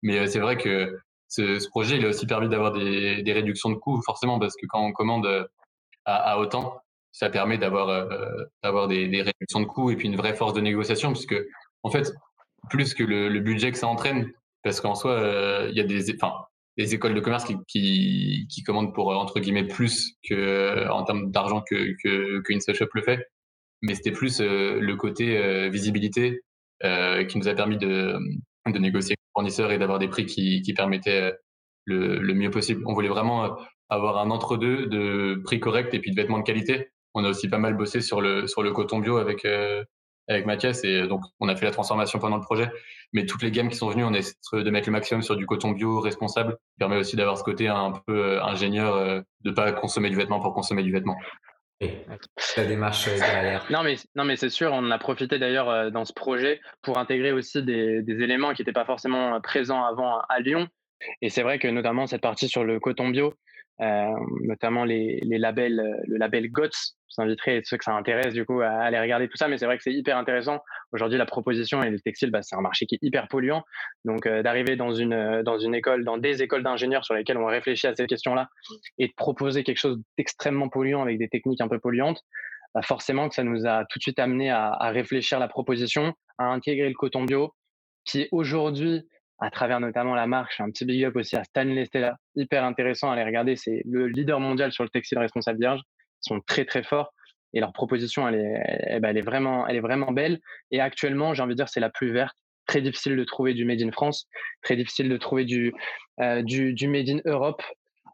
Mais 0.02 0.20
euh, 0.20 0.28
c'est 0.28 0.40
vrai 0.40 0.58
que 0.58 0.98
ce, 1.28 1.68
projet, 1.70 1.98
il 1.98 2.06
a 2.06 2.10
aussi 2.10 2.26
permis 2.26 2.50
d'avoir 2.50 2.72
des, 2.72 3.24
réductions 3.28 3.70
de 3.70 3.76
coûts, 3.76 4.02
forcément, 4.06 4.40
parce 4.40 4.56
que 4.56 4.66
quand 4.68 4.82
on 4.82 4.92
commande 4.92 5.48
à, 6.06 6.34
à 6.34 6.38
autant, 6.38 6.80
ça 7.12 7.30
permet 7.30 7.58
d'avoir 7.58 8.08
d'avoir 8.64 8.88
des, 8.88 9.08
réductions 9.22 9.62
de 9.62 9.66
coûts 9.66 9.90
et 9.92 9.96
puis 9.96 10.08
une 10.08 10.18
vraie 10.18 10.36
force 10.36 10.54
de 10.54 10.62
négociation, 10.62 11.14
puisque 11.14 11.36
en 11.84 11.90
fait, 11.90 12.14
plus 12.70 12.94
que 12.94 13.04
le, 13.04 13.40
budget 13.40 13.72
que 13.72 13.78
ça 13.78 13.88
entraîne, 13.88 14.32
parce 14.64 14.82
qu'en 14.82 14.96
soi, 14.96 15.12
euh, 15.12 15.68
il 15.72 15.78
y 15.78 15.80
a 15.80 15.84
des, 15.84 16.14
enfin, 16.16 16.34
des 16.78 16.96
écoles 16.96 17.14
de 17.14 17.20
commerce 17.20 17.46
qui, 17.68 18.48
commandent 18.66 18.94
pour 18.94 19.10
entre 19.10 19.40
guillemets 19.40 19.68
plus 19.68 20.16
que 20.28 20.90
en 20.90 21.04
termes 21.04 21.32
d'argent 21.32 21.62
que 21.62 21.96
qu'une 22.42 22.60
shop 22.60 22.88
le 22.94 23.04
fait, 23.04 23.28
mais 23.82 23.94
c'était 23.96 24.12
plus 24.12 24.42
euh, 24.42 24.80
le 24.80 24.96
côté 24.96 25.38
euh, 25.38 25.70
visibilité 25.70 26.42
qui 26.82 27.38
nous 27.38 27.48
a 27.48 27.56
permis 27.56 27.78
de 27.78 28.20
négocier 28.68 29.16
fournisseurs 29.36 29.72
et 29.72 29.78
d'avoir 29.78 30.00
des 30.00 30.08
prix 30.08 30.26
qui, 30.26 30.74
permettaient 30.76 31.34
le, 31.86 32.18
le 32.20 32.34
mieux 32.34 32.50
possible. 32.52 32.84
On 32.88 32.94
voulait 32.94 33.10
vraiment 33.10 33.58
avoir 33.90 34.18
un 34.18 34.32
entre-deux 34.32 34.88
de 34.88 35.42
prix 35.44 35.60
correct 35.60 35.94
et 35.94 36.00
puis 36.00 36.12
de 36.12 36.16
vêtements 36.16 36.40
de 36.40 36.44
qualité. 36.44 36.90
On 37.14 37.24
a 37.24 37.30
aussi 37.30 37.48
pas 37.50 37.60
mal 37.60 37.78
bossé 37.78 38.02
sur 38.02 38.22
le 38.22 38.48
sur 38.48 38.64
le 38.64 38.72
coton 38.72 39.00
bio 39.00 39.18
avec 39.18 39.46
avec 40.28 40.46
Mathias 40.46 40.84
et 40.84 41.08
donc 41.08 41.22
on 41.40 41.48
a 41.50 41.56
fait 41.56 41.66
la 41.66 41.72
transformation 41.72 42.20
pendant 42.20 42.38
le 42.38 42.42
projet. 42.42 42.70
Mais 43.14 43.26
toutes 43.26 43.44
les 43.44 43.52
gammes 43.52 43.70
qui 43.70 43.78
sont 43.78 43.90
venues, 43.90 44.04
on 44.04 44.14
essaie 44.14 44.34
de 44.54 44.70
mettre 44.70 44.88
le 44.88 44.94
maximum 44.94 45.22
sur 45.22 45.36
du 45.36 45.46
coton 45.46 45.72
bio 45.72 46.00
responsable. 46.00 46.54
Ça 46.54 46.76
permet 46.80 46.98
aussi 46.98 47.16
d'avoir 47.16 47.38
ce 47.38 47.44
côté 47.44 47.68
un 47.68 47.94
peu 48.08 48.42
ingénieur, 48.42 49.24
de 49.42 49.52
pas 49.52 49.72
consommer 49.72 50.10
du 50.10 50.16
vêtement 50.16 50.40
pour 50.40 50.54
consommer 50.54 50.84
du 50.84 50.92
vêtement. 50.92 51.16
La 52.56 52.66
démarche 52.66 53.08
derrière. 53.08 53.66
Non 53.70 53.84
mais, 53.84 53.96
non, 54.16 54.24
mais 54.24 54.38
c'est 54.38 54.50
sûr, 54.50 54.72
on 54.72 54.92
a 54.92 54.98
profité 54.98 55.40
d'ailleurs 55.40 55.92
dans 55.92 56.06
ce 56.06 56.14
projet 56.14 56.62
pour 56.82 56.98
intégrer 56.98 57.34
aussi 57.34 57.62
des, 57.64 58.04
éléments 58.08 58.54
qui 58.54 58.62
n'étaient 58.62 58.72
pas 58.72 58.86
forcément 58.86 59.42
présents 59.42 59.84
avant 59.84 60.20
à 60.30 60.40
Lyon. 60.40 60.68
Et 61.22 61.30
c'est 61.30 61.44
vrai 61.44 61.60
que 61.60 61.68
notamment 61.68 62.08
cette 62.08 62.22
partie 62.22 62.48
sur 62.48 62.64
le 62.64 62.80
coton 62.80 63.10
bio, 63.10 63.28
euh, 63.28 63.32
notamment 63.80 64.86
les, 64.86 65.20
les, 65.24 65.38
labels, 65.38 66.02
le 66.08 66.18
label 66.18 66.50
GOTS. 66.50 66.96
Je 67.10 67.16
vous 67.18 67.28
inviterai 67.28 67.62
ceux 67.64 67.78
que 67.78 67.84
ça 67.84 67.94
intéresse 67.94 68.34
du 68.34 68.46
coup 68.46 68.62
à 68.62 68.70
aller 68.70 69.00
regarder 69.00 69.28
tout 69.28 69.38
ça, 69.38 69.48
mais 69.48 69.58
c'est 69.58 69.66
vrai 69.66 69.78
que 69.78 69.84
c'est 69.84 69.94
hyper 69.94 70.18
intéressant. 70.18 70.60
Aujourd'hui, 70.92 71.18
la 71.18 71.26
proposition 71.26 71.82
et 71.82 71.90
le 71.90 72.00
textile, 72.00 72.32
bah, 72.32 72.42
c'est 72.42 72.56
un 72.56 72.62
marché 72.62 72.86
qui 72.86 72.96
est 72.96 73.00
hyper 73.02 73.28
polluant. 73.28 73.64
Donc, 74.04 74.26
euh, 74.26 74.44
d'arriver 74.44 74.76
dans 74.76 74.94
une 74.94 75.42
dans 75.44 75.58
une 75.58 75.76
école, 75.76 76.04
dans 76.04 76.18
des 76.18 76.42
écoles 76.42 76.64
d'ingénieurs 76.64 77.06
sur 77.06 77.14
lesquelles 77.14 77.38
on 77.38 77.46
réfléchit 77.46 77.88
à 77.88 77.96
ces 77.96 78.06
questions-là, 78.08 78.50
et 78.98 79.08
de 79.08 79.14
proposer 79.16 79.64
quelque 79.64 79.78
chose 79.78 80.00
d'extrêmement 80.18 80.70
polluant 80.70 81.02
avec 81.02 81.18
des 81.18 81.30
techniques 81.30 81.62
un 81.62 81.68
peu 81.68 81.80
polluantes, 81.80 82.22
bah, 82.74 82.82
forcément 82.82 83.30
que 83.30 83.36
ça 83.36 83.44
nous 83.44 83.66
a 83.66 83.86
tout 83.90 84.00
de 84.00 84.04
suite 84.04 84.20
amené 84.20 84.50
à, 84.50 84.72
à 84.72 84.90
réfléchir 84.90 85.40
la 85.40 85.48
proposition, 85.48 86.14
à 86.38 86.46
intégrer 86.46 86.90
le 86.90 86.96
coton 86.96 87.24
bio, 87.24 87.54
qui 88.06 88.28
aujourd'hui 88.32 89.04
à 89.40 89.50
travers 89.50 89.80
notamment 89.80 90.16
la 90.16 90.28
marque. 90.28 90.60
un 90.60 90.70
petit 90.70 90.86
big 90.86 91.04
up 91.04 91.16
aussi 91.16 91.36
à 91.36 91.44
Stanley 91.44 91.86
Stella, 91.86 92.18
hyper 92.36 92.64
intéressant 92.64 93.10
à 93.10 93.14
aller 93.14 93.24
regarder. 93.24 93.56
C'est 93.56 93.82
le 93.86 94.08
leader 94.08 94.40
mondial 94.40 94.72
sur 94.72 94.84
le 94.84 94.90
textile 94.90 95.20
responsable 95.20 95.60
vierge. 95.60 95.82
Ils 96.24 96.30
sont 96.30 96.42
très 96.42 96.66
très 96.66 96.84
forts 96.84 97.12
et 97.56 97.62
leur 97.62 97.72
proposition, 97.72 98.28
elle 98.28 98.36
est, 98.36 98.62
elle, 98.84 99.06
elle 99.06 99.18
est 99.18 99.22
vraiment, 99.22 99.66
elle 99.66 99.78
est 99.78 99.82
vraiment 99.82 100.12
belle. 100.12 100.40
Et 100.72 100.82
actuellement, 100.82 101.34
j'ai 101.34 101.42
envie 101.42 101.54
de 101.54 101.58
dire, 101.58 101.70
c'est 101.70 101.80
la 101.80 101.90
plus 101.90 102.12
verte. 102.12 102.36
Très 102.68 102.82
difficile 102.82 103.16
de 103.16 103.24
trouver 103.24 103.54
du 103.54 103.64
made 103.64 103.82
in 103.82 103.92
France, 103.92 104.28
très 104.62 104.76
difficile 104.76 105.08
de 105.08 105.18
trouver 105.18 105.46
du, 105.46 105.74
euh, 106.20 106.42
du, 106.42 106.74
du, 106.74 106.88
made 106.88 107.08
in 107.10 107.20
Europe. 107.26 107.62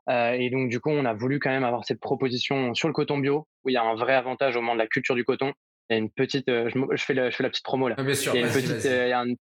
Euh, 0.10 0.34
et 0.34 0.50
donc, 0.50 0.70
du 0.70 0.80
coup, 0.80 0.90
on 0.90 1.06
a 1.06 1.14
voulu 1.14 1.40
quand 1.40 1.50
même 1.50 1.64
avoir 1.64 1.86
cette 1.86 2.00
proposition 2.00 2.74
sur 2.74 2.88
le 2.88 2.94
coton 2.94 3.18
bio, 3.18 3.48
où 3.64 3.70
il 3.70 3.74
y 3.74 3.78
a 3.78 3.84
un 3.84 3.96
vrai 3.96 4.14
avantage 4.14 4.56
au 4.58 4.62
moment 4.62 4.74
de 4.74 4.80
la 4.80 4.88
culture 4.88 5.16
du 5.16 5.24
coton. 5.24 5.54
Il 5.90 5.94
y 5.94 5.96
a 5.96 5.98
une 5.98 6.12
petite, 6.12 6.48
euh, 6.50 6.70
je, 6.70 6.80
je, 6.96 7.04
fais, 7.04 7.16
je 7.16 7.36
fais 7.36 7.44
la 7.44 7.50
petite 7.50 7.64
promo 7.64 7.88
là. 7.88 7.96
Ah, 7.98 8.04
bien 8.04 8.14
sûr, 8.14 8.36
il 8.36 8.42
y 8.42 8.44
a 8.44 8.48
une 8.48 8.54
petite, 8.54 8.86
euh, 8.86 9.08
il 9.08 9.10
y 9.10 9.14
a 9.14 9.22
un, 9.22 9.34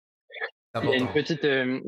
il 0.83 0.91
y 0.91 0.93
a 0.93 0.97
une 0.97 1.09
petite, 1.09 1.45
euh, 1.45 1.81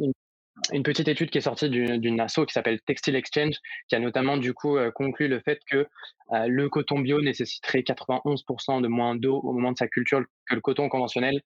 une, 0.73 0.83
petite 0.83 1.09
étude 1.09 1.31
qui 1.31 1.39
est 1.39 1.43
sortie 1.43 1.69
d'une 1.69 2.21
asso 2.21 2.41
qui 2.47 2.53
s'appelle 2.53 2.81
Textile 2.83 3.17
Exchange, 3.17 3.57
qui 3.89 3.97
a 3.97 3.99
notamment 3.99 4.37
du 4.37 4.55
coup 4.55 4.77
euh, 4.77 4.91
conclu 4.91 5.29
le 5.29 5.41
fait 5.41 5.61
que 5.67 5.87
euh, 6.33 6.47
le 6.47 6.69
coton 6.69 7.01
bio 7.01 7.21
nécessiterait 7.21 7.81
91% 7.81 8.81
de 8.83 8.89
moins 8.89 9.15
d'eau 9.15 9.39
au 9.41 9.53
moment 9.53 9.73
de 9.73 9.79
sa 9.79 9.89
culture 9.89 10.23
que 10.47 10.55
le 10.55 10.61
coton 10.61 10.89
conventionnel. 10.89 11.41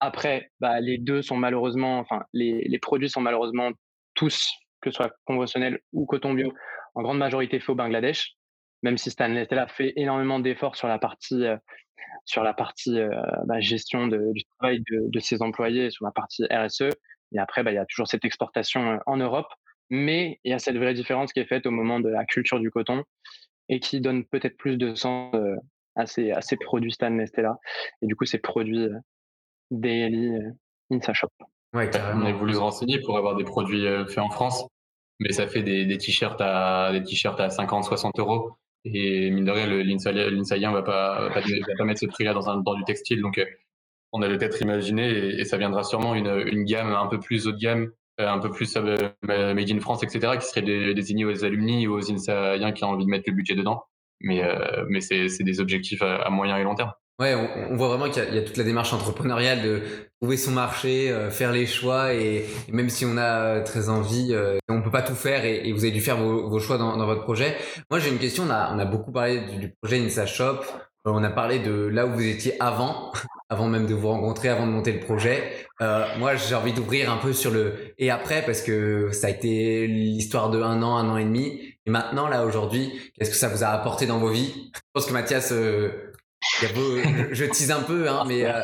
Après, 0.00 0.50
bah, 0.60 0.80
les 0.80 0.98
deux 0.98 1.22
sont 1.22 1.36
malheureusement, 1.36 1.98
enfin, 1.98 2.22
les, 2.32 2.64
les, 2.66 2.78
produits 2.78 3.10
sont 3.10 3.20
malheureusement 3.20 3.70
tous, 4.14 4.50
que 4.80 4.90
ce 4.90 4.96
soit 4.96 5.12
conventionnel 5.26 5.80
ou 5.92 6.06
coton 6.06 6.32
bio, 6.32 6.52
en 6.94 7.02
grande 7.02 7.18
majorité 7.18 7.60
faits 7.60 7.70
au 7.70 7.74
Bangladesh, 7.74 8.34
même 8.82 8.98
si 8.98 9.10
Stanley 9.10 9.44
Stella 9.44 9.66
fait 9.66 9.92
énormément 9.96 10.38
d'efforts 10.38 10.76
sur 10.76 10.88
la 10.88 10.98
partie 10.98 11.44
sur 12.24 12.42
la 12.42 12.54
partie 12.54 12.98
euh, 12.98 13.10
bah, 13.46 13.60
gestion 13.60 14.06
de, 14.06 14.32
du 14.32 14.44
travail 14.44 14.80
de, 14.90 15.08
de, 15.08 15.20
ses 15.20 15.42
employés, 15.42 15.90
sur 15.90 16.04
la 16.04 16.12
partie 16.12 16.44
RSE. 16.50 16.90
Et 17.32 17.38
après, 17.38 17.62
bah, 17.62 17.72
il 17.72 17.74
y 17.74 17.78
a 17.78 17.86
toujours 17.86 18.08
cette 18.08 18.24
exportation 18.24 18.92
euh, 18.92 18.98
en 19.06 19.16
Europe. 19.16 19.48
Mais 19.90 20.38
il 20.44 20.52
y 20.52 20.54
a 20.54 20.60
cette 20.60 20.76
vraie 20.76 20.94
différence 20.94 21.32
qui 21.32 21.40
est 21.40 21.46
faite 21.46 21.66
au 21.66 21.72
moment 21.72 21.98
de 21.98 22.08
la 22.08 22.24
culture 22.24 22.60
du 22.60 22.70
coton 22.70 23.02
et 23.68 23.80
qui 23.80 24.00
donne 24.00 24.24
peut-être 24.24 24.56
plus 24.56 24.76
de 24.76 24.94
sens 24.94 25.34
euh, 25.34 25.56
à, 25.96 26.06
ces, 26.06 26.30
à 26.30 26.40
ces 26.40 26.56
produits 26.56 26.92
Stan 26.92 27.10
Nestella. 27.10 27.56
Et 28.02 28.06
du 28.06 28.14
coup, 28.14 28.24
ces 28.24 28.38
produits 28.38 28.88
daily 29.72 30.32
in 30.92 31.00
sa 31.00 31.12
shop. 31.12 31.28
Ouais, 31.74 31.90
On 32.14 32.24
a 32.24 32.32
voulu 32.32 32.54
se 32.54 32.58
renseigner 32.58 33.00
pour 33.00 33.16
avoir 33.16 33.36
des 33.36 33.44
produits 33.44 33.84
faits 34.08 34.18
en 34.18 34.30
France, 34.30 34.66
mais 35.20 35.32
ça 35.32 35.46
fait 35.46 35.62
des, 35.62 35.86
des 35.86 35.98
t-shirts 35.98 36.40
à 36.40 36.90
des 36.92 37.02
t-shirts 37.02 37.38
à 37.38 37.48
50, 37.48 37.84
60 37.84 38.18
euros. 38.18 38.56
Et 38.84 39.30
mine 39.30 39.44
de 39.44 39.50
rien, 39.50 39.66
l'insaïen 39.66 40.72
va 40.72 40.82
pas, 40.82 41.28
va 41.28 41.30
pas, 41.30 41.40
va 41.40 41.74
pas 41.76 41.84
mettre 41.84 42.00
ce 42.00 42.06
prix-là 42.06 42.32
dans, 42.32 42.48
un, 42.48 42.58
dans 42.58 42.74
du 42.74 42.84
textile. 42.84 43.20
Donc, 43.20 43.38
euh, 43.38 43.44
on 44.12 44.22
avait 44.22 44.38
peut-être 44.38 44.60
imaginé, 44.62 45.40
et, 45.40 45.44
ça 45.44 45.58
viendra 45.58 45.82
sûrement 45.84 46.14
une, 46.14 46.44
une 46.46 46.64
gamme 46.64 46.92
un 46.92 47.06
peu 47.06 47.20
plus 47.20 47.46
haut 47.46 47.52
de 47.52 47.58
gamme, 47.58 47.92
euh, 48.20 48.28
un 48.28 48.38
peu 48.38 48.50
plus 48.50 48.74
euh, 48.76 49.10
made 49.22 49.70
in 49.70 49.80
France, 49.80 50.02
etc., 50.02 50.38
qui 50.38 50.46
serait 50.46 50.62
désigné 50.94 51.24
aux 51.24 51.44
alumni 51.44 51.86
ou 51.86 51.94
aux 51.94 52.10
insaïens 52.10 52.72
qui 52.72 52.84
ont 52.84 52.88
envie 52.88 53.04
de 53.04 53.10
mettre 53.10 53.24
le 53.28 53.34
budget 53.34 53.54
dedans. 53.54 53.84
Mais, 54.22 54.42
mais 54.90 55.00
c'est 55.00 55.44
des 55.44 55.60
objectifs 55.60 56.02
à 56.02 56.28
moyen 56.28 56.58
et 56.58 56.62
long 56.62 56.74
terme. 56.74 56.92
Ouais, 57.20 57.34
on, 57.34 57.72
on 57.72 57.76
voit 57.76 57.88
vraiment 57.88 58.10
qu'il 58.10 58.24
y, 58.32 58.34
y, 58.34 58.38
a 58.38 58.42
toute 58.42 58.56
la 58.56 58.64
démarche 58.64 58.94
entrepreneuriale 58.94 59.60
de 59.60 59.82
trouver 60.22 60.38
son 60.38 60.52
marché, 60.52 61.10
euh, 61.10 61.30
faire 61.30 61.52
les 61.52 61.66
choix 61.66 62.14
et, 62.14 62.46
et, 62.66 62.72
même 62.72 62.88
si 62.88 63.04
on 63.04 63.18
a 63.18 63.40
euh, 63.40 63.62
très 63.62 63.90
envie, 63.90 64.30
euh, 64.32 64.56
on 64.70 64.80
peut 64.80 64.90
pas 64.90 65.02
tout 65.02 65.14
faire 65.14 65.44
et, 65.44 65.68
et 65.68 65.72
vous 65.74 65.84
avez 65.84 65.92
dû 65.92 66.00
faire 66.00 66.16
vos, 66.16 66.48
vos 66.48 66.58
choix 66.58 66.78
dans, 66.78 66.96
dans, 66.96 67.04
votre 67.04 67.22
projet. 67.22 67.58
Moi, 67.90 68.00
j'ai 68.00 68.08
une 68.08 68.18
question. 68.18 68.44
On 68.46 68.50
a, 68.50 68.74
on 68.74 68.78
a 68.78 68.86
beaucoup 68.86 69.12
parlé 69.12 69.40
du, 69.40 69.58
du 69.58 69.74
projet 69.82 69.98
Insa 69.98 70.24
Shop. 70.24 70.60
On 71.04 71.22
a 71.22 71.30
parlé 71.30 71.58
de 71.58 71.72
là 71.72 72.06
où 72.06 72.12
vous 72.12 72.26
étiez 72.26 72.54
avant, 72.58 73.12
avant 73.50 73.68
même 73.68 73.86
de 73.86 73.94
vous 73.94 74.08
rencontrer, 74.08 74.48
avant 74.48 74.66
de 74.66 74.72
monter 74.72 74.92
le 74.92 75.00
projet. 75.00 75.66
Euh, 75.82 76.06
moi, 76.18 76.36
j'ai 76.36 76.54
envie 76.54 76.72
d'ouvrir 76.72 77.12
un 77.12 77.18
peu 77.18 77.34
sur 77.34 77.50
le 77.50 77.74
et 77.98 78.10
après 78.10 78.42
parce 78.46 78.62
que 78.62 79.10
ça 79.12 79.26
a 79.26 79.30
été 79.30 79.86
l'histoire 79.86 80.48
de 80.48 80.62
un 80.62 80.82
an, 80.82 80.96
un 80.96 81.10
an 81.10 81.18
et 81.18 81.24
demi. 81.24 81.60
Et 81.84 81.90
maintenant, 81.90 82.28
là, 82.28 82.46
aujourd'hui, 82.46 83.12
qu'est-ce 83.18 83.30
que 83.30 83.36
ça 83.36 83.48
vous 83.48 83.62
a 83.62 83.68
apporté 83.68 84.06
dans 84.06 84.18
vos 84.18 84.28
vies? 84.28 84.70
Je 84.74 84.80
pense 84.94 85.04
que 85.06 85.12
Mathias 85.12 85.52
je 86.60 87.44
tease 87.46 87.70
un 87.70 87.82
peu, 87.82 88.08
hein, 88.08 88.24
mais, 88.26 88.44
euh, 88.44 88.60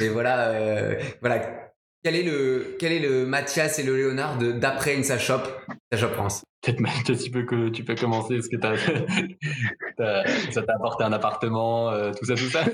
mais 0.00 0.08
voilà, 0.08 0.48
euh, 0.50 0.94
voilà. 1.20 1.62
Quel 2.02 2.14
est 2.14 2.22
le, 2.22 2.76
quel 2.78 2.92
est 2.92 3.00
le 3.00 3.26
Mathias 3.26 3.80
et 3.80 3.82
le 3.82 3.96
Léonard 3.96 4.38
d'après 4.38 4.96
Insa 4.96 5.18
Shop, 5.18 5.40
Shop 5.92 6.08
France? 6.10 6.44
Peut-être 6.62 6.78
Mathias, 6.78 7.24
tu 7.24 7.30
peux, 7.32 7.42
que, 7.42 7.68
tu 7.68 7.82
peux 7.82 7.96
commencer. 7.96 8.36
Est-ce 8.36 8.48
que 8.48 8.60
ça 10.52 10.62
t'a 10.62 10.74
apporté 10.74 11.02
un 11.02 11.12
appartement, 11.12 11.90
euh, 11.90 12.12
tout 12.12 12.24
ça, 12.26 12.34
tout 12.34 12.48
ça 12.48 12.64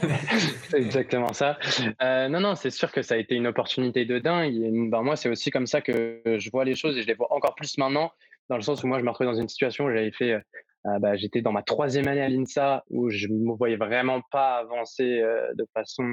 C'est 0.68 0.78
exactement 0.78 1.32
ça. 1.32 1.58
Euh, 2.02 2.28
non, 2.28 2.40
non, 2.40 2.56
c'est 2.56 2.68
sûr 2.70 2.92
que 2.92 3.00
ça 3.00 3.14
a 3.14 3.16
été 3.16 3.34
une 3.34 3.46
opportunité 3.46 4.04
de 4.04 4.18
dingue. 4.18 4.54
Et, 4.54 4.70
ben, 4.70 5.00
moi, 5.02 5.16
c'est 5.16 5.30
aussi 5.30 5.50
comme 5.50 5.66
ça 5.66 5.80
que 5.80 6.20
je 6.26 6.50
vois 6.50 6.66
les 6.66 6.74
choses 6.74 6.98
et 6.98 7.02
je 7.02 7.06
les 7.06 7.14
vois 7.14 7.32
encore 7.32 7.54
plus 7.54 7.78
maintenant, 7.78 8.12
dans 8.50 8.56
le 8.56 8.62
sens 8.62 8.82
où 8.82 8.86
moi, 8.86 8.98
je 8.98 9.04
me 9.04 9.08
retrouve 9.08 9.28
dans 9.28 9.40
une 9.40 9.48
situation 9.48 9.86
où 9.86 9.88
j'avais 9.88 10.12
fait 10.12 10.42
euh, 10.86 10.98
bah, 10.98 11.16
j'étais 11.16 11.42
dans 11.42 11.52
ma 11.52 11.62
troisième 11.62 12.08
année 12.08 12.22
à 12.22 12.28
l'INSA 12.28 12.84
où 12.90 13.10
je 13.10 13.28
me 13.28 13.54
voyais 13.54 13.76
vraiment 13.76 14.20
pas 14.30 14.56
avancer 14.56 15.20
euh, 15.20 15.52
de 15.54 15.64
façon 15.74 16.04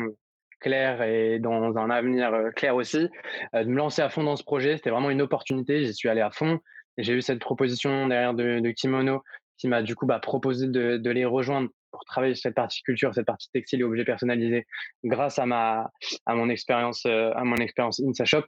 claire 0.59 1.01
et 1.01 1.39
dans 1.39 1.77
un 1.77 1.89
avenir 1.89 2.33
euh, 2.33 2.51
clair 2.51 2.75
aussi. 2.75 3.09
de 3.53 3.63
me 3.63 3.77
lancer 3.77 4.01
à 4.01 4.09
fond 4.09 4.23
dans 4.23 4.35
ce 4.35 4.43
projet, 4.43 4.77
c'était 4.77 4.89
vraiment 4.89 5.09
une 5.09 5.21
opportunité. 5.21 5.85
J'y 5.85 5.93
suis 5.93 6.09
allé 6.09 6.21
à 6.21 6.31
fond. 6.31 6.59
J'ai 6.97 7.13
eu 7.13 7.21
cette 7.21 7.39
proposition 7.39 8.07
derrière 8.07 8.33
de, 8.33 8.59
de 8.59 8.71
Kimono 8.71 9.23
qui 9.57 9.67
m'a 9.67 9.81
du 9.81 9.95
coup 9.95 10.05
bah, 10.05 10.19
proposé 10.19 10.67
de, 10.67 10.97
de, 10.97 11.09
les 11.09 11.25
rejoindre 11.25 11.69
pour 11.91 12.05
travailler 12.05 12.35
sur 12.35 12.43
cette 12.43 12.55
partie 12.55 12.81
culture, 12.83 13.13
cette 13.13 13.25
partie 13.25 13.49
textile 13.51 13.81
et 13.81 13.83
objets 13.83 14.05
personnalisés, 14.05 14.65
grâce 15.03 15.39
à 15.39 15.45
ma 15.45 15.89
à 16.25 16.35
mon 16.35 16.49
expérience 16.49 17.05
à 17.05 17.43
mon 17.43 17.57
expérience 17.57 17.99
Insa 17.99 18.25
Shop. 18.25 18.43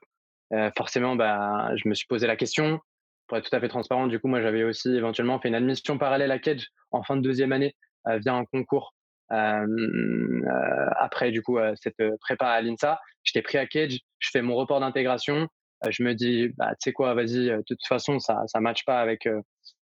Euh, 0.53 0.69
forcément, 0.78 1.15
bah, 1.15 1.72
je 1.76 1.88
me 1.88 1.93
suis 1.93 2.07
posé 2.07 2.28
la 2.28 2.36
question 2.36 2.80
pour 3.32 3.38
être 3.38 3.49
tout 3.49 3.55
à 3.55 3.61
fait 3.61 3.69
transparent, 3.69 4.07
du 4.07 4.19
coup, 4.19 4.27
moi, 4.27 4.41
j'avais 4.41 4.65
aussi 4.65 4.93
éventuellement 4.93 5.39
fait 5.39 5.47
une 5.47 5.55
admission 5.55 5.97
parallèle 5.97 6.34
à 6.34 6.39
Cage 6.39 6.67
en 6.91 7.01
fin 7.01 7.15
de 7.15 7.21
deuxième 7.21 7.53
année 7.53 7.77
euh, 8.09 8.17
via 8.17 8.34
un 8.34 8.43
concours. 8.43 8.93
Euh, 9.32 9.65
euh, 9.65 10.89
après, 10.99 11.32
du 11.32 11.41
coup, 11.41 11.57
cette 11.82 11.95
prépa 12.19 12.47
à 12.47 12.61
l'INSA, 12.61 12.99
j'étais 13.23 13.41
pris 13.41 13.57
à 13.57 13.65
Cage, 13.65 13.99
je 14.19 14.29
fais 14.34 14.41
mon 14.41 14.55
report 14.55 14.82
d'intégration. 14.82 15.47
je 15.89 16.03
me 16.03 16.13
dis, 16.13 16.49
bah, 16.57 16.71
tu 16.71 16.89
sais 16.89 16.91
quoi, 16.91 17.13
vas-y, 17.13 17.45
de 17.45 17.63
toute 17.65 17.86
façon, 17.88 18.19
ça 18.19 18.43
ça 18.47 18.59
matche 18.59 18.84
pas 18.84 18.99
avec, 18.99 19.29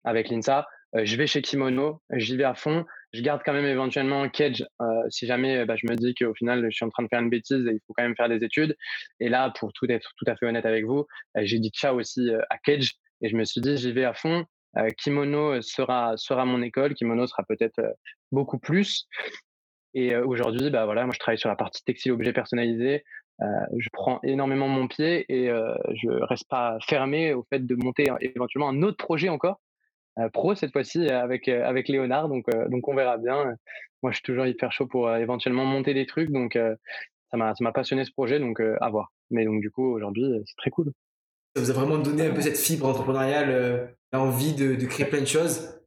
avec 0.03 0.27
l'INSA. 0.27 0.67
je 0.93 1.15
vais 1.15 1.25
chez 1.25 1.41
Kimono, 1.41 2.01
j'y 2.11 2.35
vais 2.35 2.43
à 2.43 2.55
fond. 2.55 2.83
Je 3.13 3.21
garde 3.21 3.41
quand 3.45 3.53
même 3.53 3.65
éventuellement 3.65 4.27
Cage 4.27 4.67
si 5.07 5.27
jamais 5.27 5.65
bah, 5.65 5.77
je 5.77 5.87
me 5.89 5.95
dis 5.95 6.13
qu'au 6.13 6.33
final, 6.33 6.65
je 6.69 6.75
suis 6.75 6.83
en 6.83 6.89
train 6.89 7.03
de 7.03 7.07
faire 7.07 7.21
une 7.21 7.29
bêtise 7.29 7.65
et 7.67 7.71
il 7.71 7.79
faut 7.87 7.93
quand 7.93 8.03
même 8.03 8.17
faire 8.17 8.27
des 8.27 8.43
études. 8.43 8.75
Et 9.21 9.29
là, 9.29 9.53
pour 9.57 9.71
tout 9.71 9.89
être 9.89 10.11
tout 10.17 10.25
à 10.27 10.35
fait 10.35 10.45
honnête 10.45 10.65
avec 10.65 10.83
vous, 10.83 11.05
j'ai 11.37 11.59
dit 11.59 11.69
ciao 11.69 11.97
aussi 11.97 12.29
à 12.49 12.57
Cage 12.57 12.99
et 13.21 13.29
je 13.29 13.35
me 13.35 13.45
suis 13.45 13.61
dit, 13.61 13.77
j'y 13.77 13.91
vais 13.91 14.05
à 14.05 14.13
fond. 14.13 14.45
Euh, 14.77 14.89
Kimono 14.97 15.61
sera, 15.61 16.13
sera 16.17 16.45
mon 16.45 16.61
école. 16.61 16.93
Kimono 16.93 17.27
sera 17.27 17.43
peut-être 17.43 17.79
euh, 17.79 17.91
beaucoup 18.31 18.59
plus. 18.59 19.07
Et 19.93 20.13
euh, 20.13 20.25
aujourd'hui, 20.25 20.69
bah 20.69 20.85
voilà, 20.85 21.05
moi 21.05 21.13
je 21.13 21.19
travaille 21.19 21.39
sur 21.39 21.49
la 21.49 21.55
partie 21.55 21.83
textile 21.83 22.11
objet 22.11 22.33
personnalisé. 22.33 23.03
Euh, 23.41 23.45
je 23.77 23.89
prends 23.91 24.19
énormément 24.23 24.67
mon 24.67 24.87
pied 24.87 25.25
et 25.29 25.49
euh, 25.49 25.73
je 25.95 26.09
reste 26.09 26.47
pas 26.49 26.77
fermé 26.87 27.33
au 27.33 27.43
fait 27.49 27.65
de 27.65 27.75
monter 27.75 28.07
éventuellement 28.21 28.69
un 28.69 28.81
autre 28.83 28.97
projet 28.97 29.29
encore 29.29 29.61
pro 30.33 30.53
cette 30.53 30.73
fois-ci 30.73 31.07
avec 31.09 31.47
avec 31.47 31.87
Léonard. 31.87 32.27
Donc 32.27 32.45
donc 32.69 32.87
on 32.89 32.95
verra 32.95 33.17
bien. 33.17 33.55
Moi 34.03 34.11
je 34.11 34.17
suis 34.17 34.23
toujours 34.23 34.45
hyper 34.45 34.69
chaud 34.73 34.85
pour 34.85 35.09
éventuellement 35.15 35.63
monter 35.63 35.93
des 35.93 36.05
trucs. 36.05 36.29
Donc 36.31 36.59
ça 37.31 37.37
m'a 37.37 37.55
ça 37.55 37.63
m'a 37.63 37.71
passionné 37.71 38.03
ce 38.03 38.11
projet. 38.11 38.37
Donc 38.39 38.59
à 38.59 38.89
voir. 38.89 39.13
Mais 39.29 39.45
donc 39.45 39.61
du 39.61 39.71
coup 39.71 39.85
aujourd'hui 39.85 40.25
c'est 40.45 40.57
très 40.57 40.71
cool 40.71 40.91
ça 41.55 41.61
vous 41.61 41.71
a 41.71 41.73
vraiment 41.73 41.97
donné 41.97 42.27
un 42.27 42.33
peu 42.33 42.41
cette 42.41 42.57
fibre 42.57 42.87
entrepreneuriale, 42.87 43.49
euh, 43.49 43.85
l'envie 44.13 44.53
de, 44.53 44.75
de, 44.75 44.85
créer 44.85 45.05
plein 45.05 45.21
de 45.21 45.25
choses, 45.25 45.79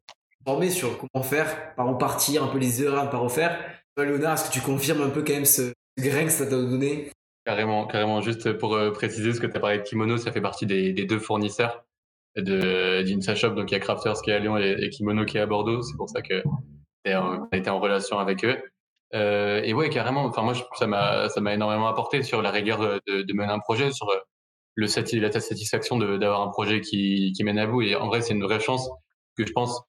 former 0.44 0.70
sur 0.70 0.98
comment 0.98 1.24
faire, 1.24 1.74
par 1.74 1.88
où 1.88 1.96
partir, 1.96 2.42
un 2.42 2.48
peu 2.48 2.58
les 2.58 2.82
erreurs 2.82 3.00
à 3.00 3.06
ne 3.06 3.10
pas 3.10 3.18
refaire. 3.18 3.58
Léonard, 3.96 4.34
est-ce 4.34 4.48
que 4.48 4.52
tu 4.52 4.60
confirmes 4.60 5.02
un 5.02 5.10
peu 5.10 5.22
quand 5.22 5.34
même 5.34 5.44
ce, 5.44 5.72
grain 5.98 6.24
que 6.24 6.30
ça 6.30 6.46
t'a 6.46 6.52
donné? 6.52 7.10
Carrément, 7.44 7.86
carrément. 7.86 8.20
Juste 8.20 8.52
pour 8.54 8.78
préciser, 8.92 9.34
ce 9.34 9.40
que 9.40 9.46
tu 9.46 9.56
as 9.56 9.60
parlé 9.60 9.78
de 9.78 9.82
Kimono, 9.82 10.16
ça 10.16 10.32
fait 10.32 10.40
partie 10.40 10.64
des, 10.64 10.92
deux 10.92 11.18
fournisseurs 11.18 11.84
de 12.36 13.02
d'Insa 13.02 13.34
Shop. 13.34 13.50
Donc 13.50 13.70
il 13.70 13.74
y 13.74 13.76
a 13.76 13.80
Crafters 13.80 14.22
qui 14.22 14.30
est 14.30 14.34
à 14.34 14.38
Lyon 14.38 14.56
et, 14.56 14.88
Kimono 14.90 15.26
qui 15.26 15.36
est 15.36 15.40
à 15.40 15.46
Bordeaux. 15.46 15.82
C'est 15.82 15.96
pour 15.96 16.08
ça 16.08 16.22
que 16.22 16.42
on 17.04 17.48
a 17.50 17.56
été 17.56 17.68
en 17.68 17.80
relation 17.80 18.18
avec 18.18 18.44
eux. 18.44 18.56
Euh, 19.14 19.60
et 19.62 19.74
ouais, 19.74 19.90
carrément. 19.90 20.24
Enfin 20.24 20.42
moi, 20.42 20.54
ça 20.78 20.86
m'a 20.86 21.54
énormément 21.54 21.88
apporté 21.88 22.22
sur 22.22 22.40
la 22.40 22.50
rigueur 22.50 23.00
de, 23.06 23.22
de 23.22 23.32
mener 23.34 23.52
un 23.52 23.58
projet, 23.58 23.92
sur 23.92 24.08
le 24.74 24.86
la 25.20 25.40
satisfaction 25.40 25.98
d'avoir 25.98 26.42
un 26.42 26.48
projet 26.48 26.80
qui, 26.80 27.32
qui 27.36 27.44
mène 27.44 27.58
à 27.58 27.66
bout. 27.66 27.82
Et 27.82 27.94
en 27.94 28.06
vrai, 28.06 28.22
c'est 28.22 28.34
une 28.34 28.42
vraie 28.42 28.60
chance 28.60 28.88
que 29.36 29.46
je 29.46 29.52
pense 29.52 29.82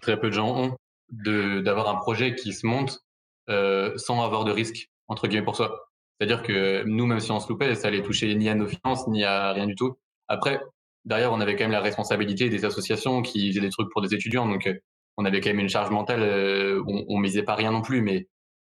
très 0.00 0.18
peu 0.18 0.28
de 0.28 0.34
gens 0.34 0.56
ont 0.56 0.76
d'avoir 1.10 1.88
un 1.88 1.96
projet 1.96 2.34
qui 2.34 2.52
se 2.52 2.66
monte 2.66 3.00
euh, 3.48 3.92
sans 3.96 4.22
avoir 4.22 4.44
de 4.44 4.52
risque 4.52 4.90
entre 5.08 5.26
guillemets 5.26 5.44
pour 5.44 5.56
soi. 5.56 5.88
C'est-à-dire 6.18 6.42
que 6.42 6.84
nous, 6.84 7.06
même 7.06 7.20
si 7.20 7.32
on 7.32 7.40
se 7.40 7.48
loupait, 7.48 7.74
ça 7.74 7.88
allait 7.88 8.02
toucher 8.02 8.32
ni 8.34 8.48
à 8.48 8.54
nos 8.54 8.68
finances 8.68 9.08
ni 9.08 9.24
à 9.24 9.52
rien 9.52 9.66
du 9.66 9.74
tout. 9.74 9.96
Après, 10.28 10.60
derrière, 11.04 11.32
on 11.32 11.40
avait 11.40 11.56
quand 11.56 11.64
même 11.64 11.72
la 11.72 11.80
responsabilité 11.80 12.48
des 12.48 12.64
associations 12.64 13.22
qui 13.22 13.48
faisaient 13.48 13.60
des 13.60 13.70
trucs 13.70 13.90
pour 13.90 14.02
des 14.02 14.14
étudiants. 14.14 14.46
Donc, 14.46 14.66
euh, 14.66 14.74
on 15.16 15.24
avait 15.24 15.40
quand 15.40 15.50
même 15.50 15.58
une 15.58 15.68
charge 15.68 15.90
mentale. 15.90 16.22
Euh, 16.22 16.82
on, 16.86 17.04
on 17.08 17.18
misait 17.18 17.42
pas 17.42 17.56
rien 17.56 17.72
non 17.72 17.82
plus, 17.82 18.02
mais 18.02 18.28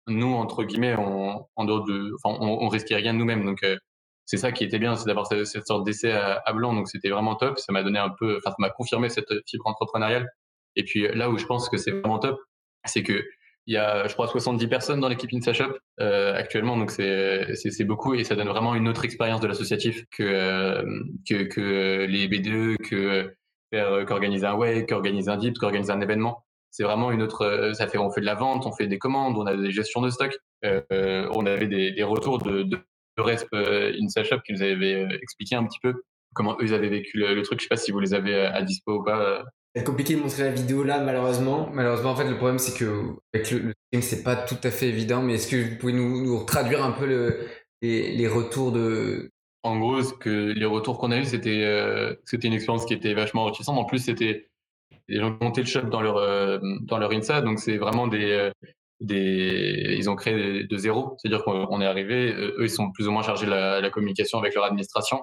nous, 0.07 0.33
entre 0.33 0.65
guillemets, 0.65 0.97
on, 0.97 1.47
en 1.55 1.65
dehors 1.65 1.85
de, 1.85 2.15
enfin, 2.23 2.37
on, 2.41 2.69
risquait 2.69 2.97
rien 2.97 3.13
nous-mêmes. 3.13 3.45
Donc, 3.45 3.63
c'est 4.25 4.37
ça 4.37 4.53
qui 4.53 4.65
était 4.65 4.79
bien, 4.79 4.97
c'est 4.97 5.07
d'avoir 5.07 5.27
cette, 5.27 5.47
cette, 5.47 5.67
sorte 5.67 5.85
d'essai 5.85 6.13
à, 6.13 6.53
blanc. 6.53 6.75
Donc, 6.75 6.89
c'était 6.89 7.11
vraiment 7.11 7.35
top. 7.35 7.59
Ça 7.59 7.73
m'a 7.73 7.83
donné 7.83 7.99
un 7.99 8.11
peu, 8.11 8.37
enfin, 8.37 8.51
ça 8.51 8.57
m'a 8.59 8.71
confirmé 8.71 9.09
cette 9.09 9.33
fibre 9.47 9.67
entrepreneuriale. 9.67 10.29
Et 10.77 10.85
puis 10.85 11.07
là 11.15 11.29
où 11.31 11.39
je 11.39 11.47
pense 11.47 11.69
que 11.69 11.77
c'est 11.77 11.91
vraiment 11.91 12.19
top, 12.19 12.39
c'est 12.85 13.03
que 13.03 13.25
il 13.67 13.75
y 13.75 13.77
a, 13.77 14.09
je 14.09 14.13
crois, 14.15 14.27
70 14.27 14.67
personnes 14.67 15.01
dans 15.01 15.09
l'équipe 15.09 15.33
InstaShop 15.33 15.77
euh, 16.01 16.35
actuellement, 16.35 16.77
donc 16.77 16.91
c'est, 16.91 17.85
beaucoup 17.85 18.15
et 18.15 18.25
ça 18.25 18.35
donne 18.35 18.49
vraiment 18.49 18.75
une 18.75 18.89
autre 18.89 19.05
expérience 19.05 19.41
de 19.41 19.47
l'associatif 19.47 20.05
que, 20.11 20.23
euh, 20.25 20.83
que, 21.29 21.45
que 21.45 22.07
les 22.09 22.27
BDE, 22.27 22.77
que 22.83 23.33
faire 23.73 24.05
qu'organiser 24.05 24.47
un 24.47 24.55
wake, 24.55 24.89
qu'organiser 24.89 25.31
un 25.31 25.37
dip, 25.37 25.59
qu'organiser 25.59 25.93
un 25.93 26.01
événement. 26.01 26.45
C'est 26.71 26.85
vraiment 26.85 27.13
une 27.13 27.23
autre. 27.23 27.43
Euh, 27.43 27.73
ça 27.75 27.87
fait, 27.87 27.99
on 27.99 28.11
fait 28.11 28.21
de 28.21 28.27
la 28.27 28.35
vente, 28.35 28.67
on 28.67 28.73
fait 28.73 28.87
des 28.87 28.99
commandes, 28.99 29.37
on 29.37 29.47
a 29.47 29.57
des 29.57 29.71
gestions 29.71 30.01
de 30.01 30.11
stock. 30.11 30.37
Euh, 30.65 31.29
on 31.35 31.45
avait 31.47 31.67
des, 31.67 31.93
des 31.93 32.03
retours 32.03 32.39
de, 32.39 32.63
de, 32.63 32.79
de 33.17 33.23
Resp 33.23 33.49
euh, 33.55 33.93
InstaShop 34.01 34.41
qui 34.41 34.53
nous 34.53 34.63
avaient 34.63 35.07
expliqué 35.21 35.55
un 35.55 35.65
petit 35.65 35.81
peu 35.83 35.95
comment 36.35 36.57
eux 36.61 36.73
avaient 36.73 36.89
vécu 36.89 37.19
le, 37.19 37.35
le 37.35 37.43
truc. 37.43 37.61
Je 37.61 37.65
sais 37.65 37.69
pas 37.69 37.77
si 37.77 37.93
vous 37.93 38.01
les 38.01 38.15
avez 38.15 38.35
à 38.35 38.63
dispo 38.63 39.01
ou 39.01 39.05
pas. 39.05 39.45
C'est 39.75 39.85
compliqué 39.85 40.15
de 40.15 40.21
montrer 40.21 40.43
la 40.45 40.51
vidéo 40.51 40.85
là, 40.85 41.01
malheureusement. 41.01 41.71
Malheureusement, 41.73 42.11
en 42.11 42.17
fait, 42.17 42.29
le 42.29 42.37
problème, 42.37 42.59
c'est 42.59 42.79
que 42.79 43.15
avec 43.33 43.51
le, 43.51 43.59
le 43.59 43.75
stream, 43.89 44.03
c'est 44.03 44.23
pas 44.23 44.37
tout 44.37 44.59
à 44.63 44.71
fait 44.71 44.89
évident. 44.89 45.23
Mais 45.23 45.35
est-ce 45.35 45.51
que 45.51 45.71
vous 45.71 45.77
pouvez 45.79 45.95
nous, 45.95 46.23
nous 46.25 46.45
traduire 46.45 46.85
un 46.85 46.93
peu 46.93 47.07
le, 47.07 47.47
les, 47.81 48.13
les, 48.13 48.29
retours 48.29 48.73
de. 48.73 49.31
En 49.63 49.79
gros, 49.79 50.03
ce 50.03 50.13
que 50.13 50.53
les 50.53 50.67
retours 50.67 50.99
qu'on 50.99 51.11
a 51.11 51.19
eu, 51.19 51.25
c'était 51.25 51.65
euh, 51.65 52.15
c'était 52.27 52.49
une 52.49 52.55
expérience 52.55 52.85
qui 52.85 52.95
était 52.95 53.15
vachement 53.15 53.45
enrichissante. 53.45 53.79
En 53.79 53.85
plus, 53.85 54.01
c'était 54.01 54.51
des 55.09 55.17
gens 55.17 55.37
qui 55.37 55.45
montaient 55.45 55.63
le 55.63 55.67
shop 55.67 55.83
dans 55.83 56.03
leur 56.03 56.17
euh, 56.19 56.59
dans 56.83 56.99
leur 56.99 57.13
insa, 57.13 57.41
donc 57.41 57.59
c'est 57.59 57.79
vraiment 57.79 58.07
des 58.09 58.31
euh, 58.33 58.51
ils 59.11 60.11
ont 60.11 60.17
créé 60.17 60.65
de 60.65 60.77
zéro. 60.77 61.17
C'est-à-dire 61.19 61.45
qu'on 61.45 61.81
est 61.81 61.87
arrivé, 61.87 62.33
eux, 62.33 62.63
ils 62.63 62.71
sont 62.71 62.91
plus 62.93 63.09
ou 63.09 63.13
moins 63.13 63.23
chargés 63.23 63.47
de 63.47 63.51
la, 63.51 63.91
communication 63.91 64.39
avec 64.39 64.55
leur 64.55 64.65
administration 64.65 65.21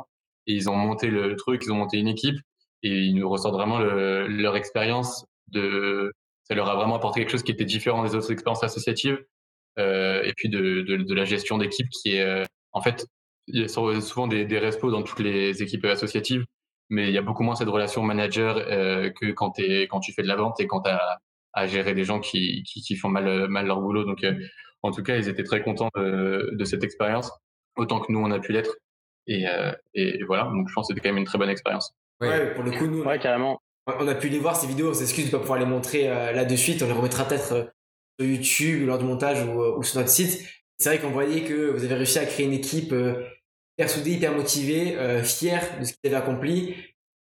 et 0.48 0.54
ils 0.54 0.70
ont 0.70 0.76
monté 0.76 1.08
le 1.08 1.36
truc, 1.36 1.64
ils 1.66 1.72
ont 1.72 1.76
monté 1.76 1.98
une 1.98 2.08
équipe 2.08 2.38
et 2.84 2.90
ils 2.90 3.16
nous 3.16 3.30
ressortent 3.30 3.56
vraiment 3.56 3.80
le, 3.80 4.28
leur 4.28 4.56
expérience 4.56 5.26
de 5.48 6.14
ça 6.44 6.56
leur 6.56 6.70
a 6.70 6.76
vraiment 6.76 6.96
apporté 6.96 7.20
quelque 7.20 7.32
chose 7.32 7.44
qui 7.44 7.52
était 7.52 7.66
différent 7.66 8.04
des 8.04 8.16
autres 8.16 8.32
expériences 8.32 8.64
associatives 8.64 9.24
euh, 9.78 10.24
et 10.24 10.34
puis 10.36 10.50
de, 10.50 11.14
la 11.14 11.26
gestion 11.26 11.58
d'équipe 11.58 11.90
qui 11.90 12.16
est 12.16 12.22
euh, 12.22 12.46
en 12.72 12.82
fait 12.82 13.06
il 13.48 13.62
y 13.62 13.64
a 13.64 13.68
souvent 13.68 14.28
des, 14.28 14.46
des 14.46 14.60
respos 14.60 14.92
dans 14.92 15.04
toutes 15.04 15.20
les 15.20 15.62
équipes 15.62 15.86
associatives 15.86 16.46
mais 16.90 17.08
il 17.08 17.14
y 17.14 17.18
a 17.18 17.22
beaucoup 17.22 17.44
moins 17.44 17.56
cette 17.56 17.68
relation 17.68 18.02
manager 18.02 18.58
euh, 18.58 19.12
que 19.12 19.32
quand 19.32 19.52
tu 19.52 20.14
fais 20.14 20.24
de 20.24 20.28
la 20.28 20.36
vente 20.36 20.60
et 20.60 20.68
quand 20.68 20.82
tu 20.82 20.90
as 20.90 21.20
à 21.54 21.68
gérer 21.68 21.94
des 21.94 22.04
gens 22.04 22.20
qui, 22.20 22.64
qui, 22.64 22.82
qui, 22.82 22.96
font 22.96 23.10
mal, 23.10 23.48
mal 23.48 23.66
leur 23.66 23.82
boulot. 23.82 24.04
Donc 24.04 24.24
euh, 24.24 24.34
en 24.84 24.92
tout 24.92 25.04
cas 25.04 25.18
ils 25.18 25.28
étaient 25.28 25.44
très 25.44 25.62
contents 25.62 25.90
de, 25.96 26.52
de 26.54 26.66
cette 26.66 26.84
expérience 26.84 27.32
autant 27.76 28.00
que 28.00 28.12
nous 28.12 28.20
on 28.20 28.32
a 28.32 28.40
pu 28.40 28.52
l'être. 28.52 28.76
Et, 29.28 29.48
euh, 29.48 29.72
et 29.94 30.24
voilà. 30.24 30.44
Donc 30.46 30.68
je 30.70 30.74
pense 30.74 30.88
que 30.88 30.94
c'était 30.94 31.08
quand 31.08 31.14
même 31.14 31.20
une 31.20 31.26
très 31.26 31.38
bonne 31.38 31.50
expérience. 31.50 31.94
Ouais, 32.22 32.54
pour 32.54 32.64
le 32.64 32.72
coup, 32.72 32.88
nous, 32.88 33.04
ouais, 33.04 33.20
carrément. 33.20 33.62
on 33.88 34.08
a 34.08 34.16
pu 34.16 34.28
les 34.28 34.40
voir 34.40 34.56
ces 34.56 34.68
vidéos, 34.68 34.90
on 34.90 34.94
s'excuse 34.94 35.28
de 35.28 35.32
pas 35.32 35.40
pouvoir 35.40 35.60
les 35.60 35.66
montrer 35.66 36.10
euh, 36.10 36.32
là 36.34 36.44
de 36.46 36.56
suite, 36.56 36.82
on 36.84 36.88
les 36.88 36.94
remettra 36.94 37.26
peut-être 37.26 37.54
euh, 37.54 37.64
sur 38.20 38.28
YouTube 38.28 38.88
lors 38.88 38.98
du 38.98 39.06
montage 39.06 39.42
ou, 39.44 39.62
euh, 39.62 39.78
ou 39.78 39.84
sur 39.84 40.00
notre 40.00 40.10
site. 40.12 40.46
C'est 40.78 40.90
vrai 40.90 41.00
qu'on 41.00 41.12
voyait 41.12 41.44
que 41.44 41.72
vous 41.72 41.84
avez 41.84 41.96
réussi 41.96 42.20
à 42.20 42.26
créer 42.26 42.46
une 42.46 42.54
équipe 42.54 42.92
euh, 42.92 43.26
hyper 43.78 43.90
soudée, 43.90 44.12
hyper 44.12 44.36
motivée, 44.36 44.98
euh, 44.98 45.24
fière 45.24 45.64
de 45.80 45.86
ce 45.86 45.94
qu'ils 45.94 46.08
avaient 46.12 46.16
accompli, 46.16 46.74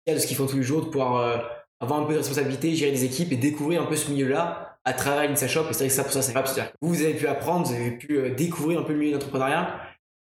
fière 0.05 0.15
de 0.15 0.19
ce 0.19 0.27
qu'ils 0.27 0.37
font 0.37 0.47
tous 0.47 0.57
les 0.57 0.63
jours, 0.63 0.85
de 0.85 0.89
pouvoir 0.89 1.49
avoir 1.81 1.99
un 1.99 2.05
peu 2.05 2.13
de 2.13 2.19
responsabilité, 2.19 2.75
gérer 2.75 2.91
des 2.91 3.03
équipes 3.03 3.31
et 3.33 3.37
découvrir 3.37 3.81
un 3.81 3.85
peu 3.85 3.95
ce 3.95 4.09
milieu-là 4.09 4.77
à 4.85 4.93
travers 4.93 5.29
l'Insa 5.29 5.47
Shop. 5.47 5.65
Et 5.69 5.73
c'est 5.73 5.79
vrai 5.79 5.87
que 5.87 5.93
ça, 5.93 6.03
pour 6.03 6.13
ça, 6.13 6.21
c'est 6.21 6.33
grave. 6.33 6.45
Vous, 6.81 6.93
vous 6.93 7.01
avez 7.01 7.13
pu 7.13 7.27
apprendre, 7.27 7.67
vous 7.67 7.73
avez 7.73 7.91
pu 7.91 8.31
découvrir 8.31 8.79
un 8.79 8.83
peu 8.83 8.93
le 8.93 8.99
milieu 8.99 9.11
de 9.11 9.15
l'entrepreneuriat, 9.15 9.79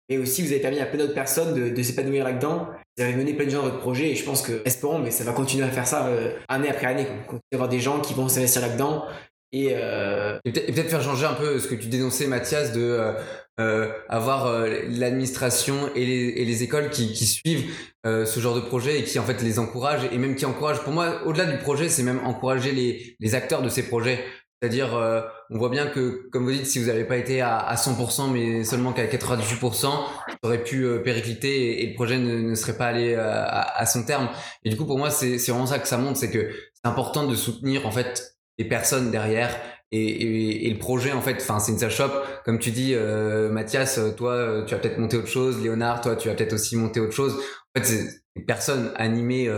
mais 0.08 0.18
aussi 0.18 0.42
vous 0.42 0.50
avez 0.50 0.60
permis 0.60 0.80
à 0.80 0.86
plein 0.86 0.98
d'autres 0.98 1.14
personnes 1.14 1.54
de, 1.54 1.68
de 1.68 1.82
s'épanouir 1.82 2.24
là-dedans 2.24 2.68
vous 3.00 3.06
avez 3.06 3.16
mené 3.16 3.32
plein 3.32 3.46
de 3.46 3.50
gens 3.50 3.58
dans 3.58 3.68
votre 3.68 3.78
projet 3.78 4.10
et 4.10 4.14
je 4.14 4.24
pense 4.24 4.42
que, 4.42 4.60
espérons, 4.66 4.98
mais 4.98 5.10
ça 5.10 5.24
va 5.24 5.32
continuer 5.32 5.64
à 5.64 5.70
faire 5.70 5.86
ça 5.86 6.06
euh, 6.06 6.36
année 6.48 6.68
après 6.68 6.86
année. 6.86 7.06
Continuer 7.26 7.40
à 7.52 7.54
avoir 7.54 7.68
des 7.70 7.80
gens 7.80 8.00
qui 8.00 8.12
vont 8.12 8.28
s'investir 8.28 8.60
là-dedans 8.60 9.06
et, 9.52 9.70
euh... 9.74 10.38
et 10.44 10.52
peut-être 10.52 10.90
faire 10.90 11.02
changer 11.02 11.26
un 11.26 11.34
peu 11.34 11.58
ce 11.58 11.66
que 11.66 11.74
tu 11.74 11.88
dénonçais, 11.88 12.26
Mathias, 12.26 12.72
de 12.72 12.80
euh, 12.80 13.12
euh 13.60 13.92
avoir 14.08 14.46
euh, 14.46 14.68
l'administration 14.88 15.90
et 15.94 16.06
les, 16.06 16.28
et 16.36 16.44
les 16.44 16.62
écoles 16.62 16.90
qui, 16.90 17.12
qui 17.12 17.26
suivent 17.26 17.70
ce 18.04 18.40
genre 18.40 18.54
de 18.54 18.60
projet 18.60 19.00
et 19.00 19.04
qui 19.04 19.18
en 19.18 19.24
fait 19.24 19.42
les 19.42 19.58
encouragent 19.58 20.08
et 20.10 20.18
même 20.18 20.34
qui 20.34 20.46
encouragent. 20.46 20.80
Pour 20.80 20.92
moi, 20.92 21.20
au-delà 21.26 21.44
du 21.44 21.58
projet, 21.58 21.88
c'est 21.90 22.02
même 22.02 22.20
encourager 22.24 22.72
les, 22.72 23.16
les 23.20 23.34
acteurs 23.34 23.60
de 23.60 23.68
ces 23.68 23.82
projets. 23.82 24.24
C'est-à-dire, 24.60 24.94
euh, 24.94 25.22
on 25.48 25.56
voit 25.56 25.70
bien 25.70 25.86
que, 25.86 26.28
comme 26.30 26.44
vous 26.44 26.52
dites, 26.52 26.66
si 26.66 26.78
vous 26.78 26.88
n'avez 26.88 27.04
pas 27.04 27.16
été 27.16 27.40
à, 27.40 27.56
à 27.56 27.76
100%, 27.76 28.30
mais 28.30 28.62
seulement 28.62 28.92
qu'à 28.92 29.06
98%, 29.06 29.80
ça 29.80 29.98
aurait 30.42 30.62
pu 30.62 30.84
euh, 30.84 30.98
péricliter 30.98 31.48
et, 31.48 31.84
et, 31.84 31.88
le 31.88 31.94
projet 31.94 32.18
ne, 32.18 32.54
serait 32.54 32.76
pas 32.76 32.88
allé 32.88 33.14
euh, 33.14 33.22
à, 33.22 33.80
à, 33.80 33.86
son 33.86 34.04
terme. 34.04 34.28
Et 34.64 34.68
du 34.68 34.76
coup, 34.76 34.84
pour 34.84 34.98
moi, 34.98 35.10
c'est 35.10 35.38
vraiment 35.48 35.64
ça 35.64 35.78
que 35.78 35.88
ça 35.88 35.96
montre, 35.96 36.18
c'est 36.18 36.30
que 36.30 36.50
c'est 36.50 36.84
important 36.84 37.26
de 37.26 37.34
soutenir 37.34 37.86
en 37.86 37.90
fait 37.90 38.36
les 38.62 38.68
personnes 38.68 39.10
derrière 39.10 39.54
et, 39.92 40.00
et, 40.00 40.66
et 40.66 40.70
le 40.72 40.78
projet 40.78 41.12
en 41.12 41.20
fait. 41.20 41.36
Enfin, 41.40 41.58
c'est 41.58 41.72
une 41.72 41.90
shop, 41.90 42.10
comme 42.44 42.58
tu 42.58 42.70
dis, 42.70 42.92
euh, 42.94 43.50
Mathias, 43.50 44.00
toi, 44.16 44.64
tu 44.66 44.74
vas 44.74 44.80
peut-être 44.80 44.98
monter 44.98 45.16
autre 45.16 45.28
chose. 45.28 45.62
Léonard, 45.62 46.00
toi, 46.00 46.16
tu 46.16 46.28
vas 46.28 46.34
peut-être 46.34 46.52
aussi 46.52 46.76
monter 46.76 47.00
autre 47.00 47.14
chose. 47.14 47.34
En 47.34 47.80
fait, 47.80 47.86
c'est 47.86 48.04
des 48.36 48.42
personnes 48.42 48.92
animées 48.96 49.48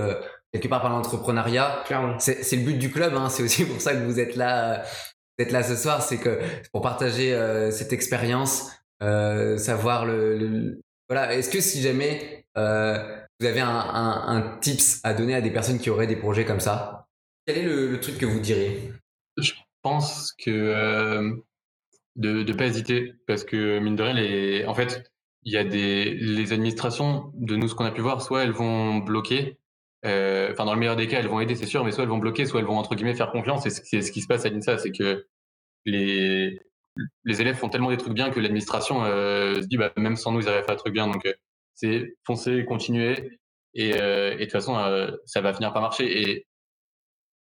quelque 0.53 0.69
part 0.69 0.83
par 0.83 0.91
l'entrepreneuriat. 0.91 1.85
C'est 2.19 2.57
le 2.57 2.63
but 2.63 2.79
du 2.79 2.91
club, 2.91 3.15
hein. 3.15 3.29
c'est 3.29 3.43
aussi 3.43 3.65
pour 3.67 3.81
ça 3.81 3.95
que 3.95 4.05
vous 4.05 4.21
êtes 4.21 4.37
là, 4.37 4.83
vous 5.39 5.45
êtes 5.45 5.53
là 5.53 5.63
ce 5.63 5.77
soir, 5.77 6.03
c'est 6.03 6.19
que 6.19 6.41
pour 6.73 6.83
partager 6.83 7.35
euh, 7.35 7.71
cette 7.71 7.93
expérience, 7.93 8.71
euh, 9.03 9.57
savoir 9.57 10.05
le, 10.05 10.37
le... 10.37 10.81
voilà. 11.09 11.35
Est-ce 11.35 11.51
que 11.51 11.61
si 11.61 11.81
jamais 11.81 12.45
euh, 12.59 12.99
vous 13.41 13.47
avez 13.47 13.61
un, 13.61 13.69
un, 13.69 14.37
un, 14.37 14.59
tips 14.61 15.01
à 15.05 15.15
donner 15.15 15.35
à 15.35 15.41
des 15.41 15.51
personnes 15.51 15.79
qui 15.79 15.91
auraient 15.91 16.07
des 16.07 16.17
projets 16.17 16.45
comme 16.45 16.61
ça, 16.61 17.07
quel 17.47 17.59
est 17.59 17.63
le, 17.65 18.01
truc 18.01 18.19
que 18.19 18.27
vous 18.27 18.41
diriez? 18.41 18.93
Je 19.39 19.53
pense 19.83 20.33
que 20.33 20.51
euh, 20.51 21.35
de 22.17 22.43
ne 22.43 22.53
pas 22.53 22.67
hésiter, 22.67 23.15
parce 23.27 23.45
que 23.45 23.79
mine 23.79 23.97
de 23.97 24.03
rien, 24.03 24.69
en 24.69 24.75
fait, 24.75 25.11
il 25.45 25.53
y 25.53 25.57
a 25.57 25.65
des 25.65 26.15
les 26.15 26.53
administrations 26.53 27.33
de 27.35 27.57
nous 27.57 27.69
ce 27.69 27.75
qu'on 27.75 27.85
a 27.85 27.91
pu 27.91 28.01
voir, 28.01 28.23
soit 28.23 28.45
elles 28.45 28.53
vont 28.53 28.99
bloquer 28.99 29.59
euh, 30.05 30.51
enfin, 30.53 30.65
dans 30.65 30.75
le 30.75 30.81
meilleur 30.81 30.97
des 30.97 31.07
cas, 31.07 31.21
elles 31.21 31.29
vont 31.29 31.41
aider, 31.41 31.55
c'est 31.55 31.67
sûr, 31.67 31.85
mais 31.85 31.93
soit 31.93 32.03
elles 32.05 32.11
vont 32.11 32.19
bloquer, 32.19 32.45
soit 32.47 32.61
elles 32.61 32.67
vont 32.67 32.79
entre 32.79 32.95
guillemets 32.95 33.15
faire 33.15 33.31
confiance. 33.31 33.67
Et 33.67 33.71
c'est 33.71 34.03
ce 34.03 34.13
qui 34.13 34.21
se 34.21 34.27
passe 34.27 34.45
à 34.45 34.51
l'INSA, 34.51 34.79
c'est 34.79 34.93
que 34.93 35.27
les 35.87 36.59
les 37.25 37.41
élèves 37.41 37.57
font 37.57 37.71
tellement 37.71 37.91
des 37.91 37.97
trucs 37.97 38.13
bien 38.13 38.31
que 38.31 38.39
l'administration 38.41 39.05
euh, 39.05 39.63
se 39.63 39.67
dit 39.67 39.79
bah 39.79 39.93
même 39.97 40.17
sans 40.17 40.31
nous 40.33 40.41
ils 40.43 40.49
arrivent 40.49 40.61
à 40.63 40.65
faire 40.65 40.75
des 40.77 40.81
trucs 40.81 40.95
bien. 40.95 41.07
Donc 41.09 41.27
c'est 41.75 42.17
foncer, 42.27 42.65
continuer 42.67 43.39
et, 43.75 43.91
et 43.91 43.93
de 43.93 44.43
toute 44.43 44.53
façon 44.53 44.75
ça 45.27 45.41
va 45.41 45.55
finir 45.55 45.73
par 45.73 45.83
marcher. 45.83 46.23
Et 46.23 46.47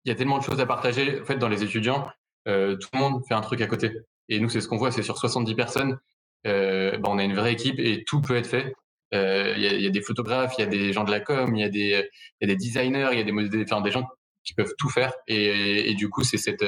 il 0.04 0.08
y 0.08 0.12
a 0.12 0.14
tellement 0.14 0.38
de 0.38 0.42
choses 0.42 0.60
à 0.60 0.66
partager. 0.66 1.20
En 1.20 1.24
fait, 1.24 1.36
dans 1.36 1.48
les 1.48 1.62
étudiants, 1.62 2.08
euh, 2.48 2.76
tout 2.76 2.88
le 2.92 2.98
monde 2.98 3.22
fait 3.26 3.34
un 3.34 3.40
truc 3.40 3.60
à 3.60 3.66
côté. 3.66 3.92
Et 4.28 4.40
nous, 4.40 4.48
c'est 4.48 4.60
ce 4.60 4.68
qu'on 4.68 4.76
voit, 4.76 4.90
c'est 4.90 5.02
sur 5.02 5.18
70 5.18 5.54
personnes, 5.54 5.98
bah, 6.44 7.00
on 7.04 7.18
a 7.18 7.24
une 7.24 7.34
vraie 7.34 7.52
équipe 7.52 7.78
et 7.78 8.04
tout 8.04 8.20
peut 8.20 8.36
être 8.36 8.46
fait. 8.46 8.74
Euh, 9.14 9.52
il 9.56 9.62
y, 9.62 9.86
a, 9.86 9.90
des 9.90 10.00
photographes, 10.00 10.54
il 10.56 10.62
y 10.62 10.64
a 10.64 10.70
des 10.70 10.92
gens 10.92 11.04
de 11.04 11.10
la 11.10 11.20
com, 11.20 11.54
il 11.54 11.60
y 11.60 11.64
a 11.64 11.68
des, 11.68 12.08
y 12.40 12.44
a 12.44 12.46
des 12.46 12.56
designers, 12.56 13.10
il 13.12 13.18
y 13.18 13.20
a 13.20 13.24
des, 13.24 13.62
enfin, 13.62 13.82
des 13.82 13.90
gens 13.90 14.08
qui 14.42 14.54
peuvent 14.54 14.72
tout 14.78 14.88
faire. 14.88 15.12
Et, 15.28 15.94
du 15.94 16.08
coup, 16.08 16.24
c'est 16.24 16.38
cet 16.38 16.62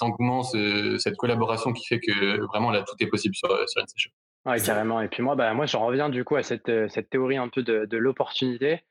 engouement, 0.00 0.42
ce, 0.42 0.96
cette 0.98 1.16
collaboration 1.16 1.72
qui 1.72 1.86
fait 1.86 2.00
que 2.00 2.40
vraiment 2.46 2.70
là, 2.70 2.82
tout 2.82 2.94
est 3.00 3.08
possible 3.08 3.34
sur, 3.34 3.48
sur 3.68 3.84
Shop. 3.96 4.10
Ouais, 4.46 4.60
carrément. 4.60 5.00
Et 5.02 5.08
puis 5.08 5.22
moi, 5.22 5.36
bah, 5.36 5.52
moi, 5.52 5.66
j'en 5.66 5.84
reviens 5.84 6.08
du 6.08 6.24
coup 6.24 6.36
à 6.36 6.42
cette, 6.42 6.70
cette 6.88 7.10
théorie 7.10 7.36
un 7.36 7.48
peu 7.48 7.62
de 7.62 7.96
l'opportunité. 7.96 8.82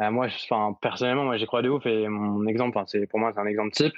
Euh, 0.00 0.10
moi, 0.10 0.28
personnellement, 0.80 1.24
moi, 1.24 1.36
j'y 1.36 1.46
crois 1.46 1.62
de 1.62 1.68
ouf 1.68 1.84
et 1.86 2.06
mon 2.08 2.46
exemple, 2.46 2.78
c'est 2.86 3.06
pour 3.06 3.18
moi, 3.18 3.32
c'est 3.34 3.40
un 3.40 3.46
exemple 3.46 3.72
type. 3.72 3.94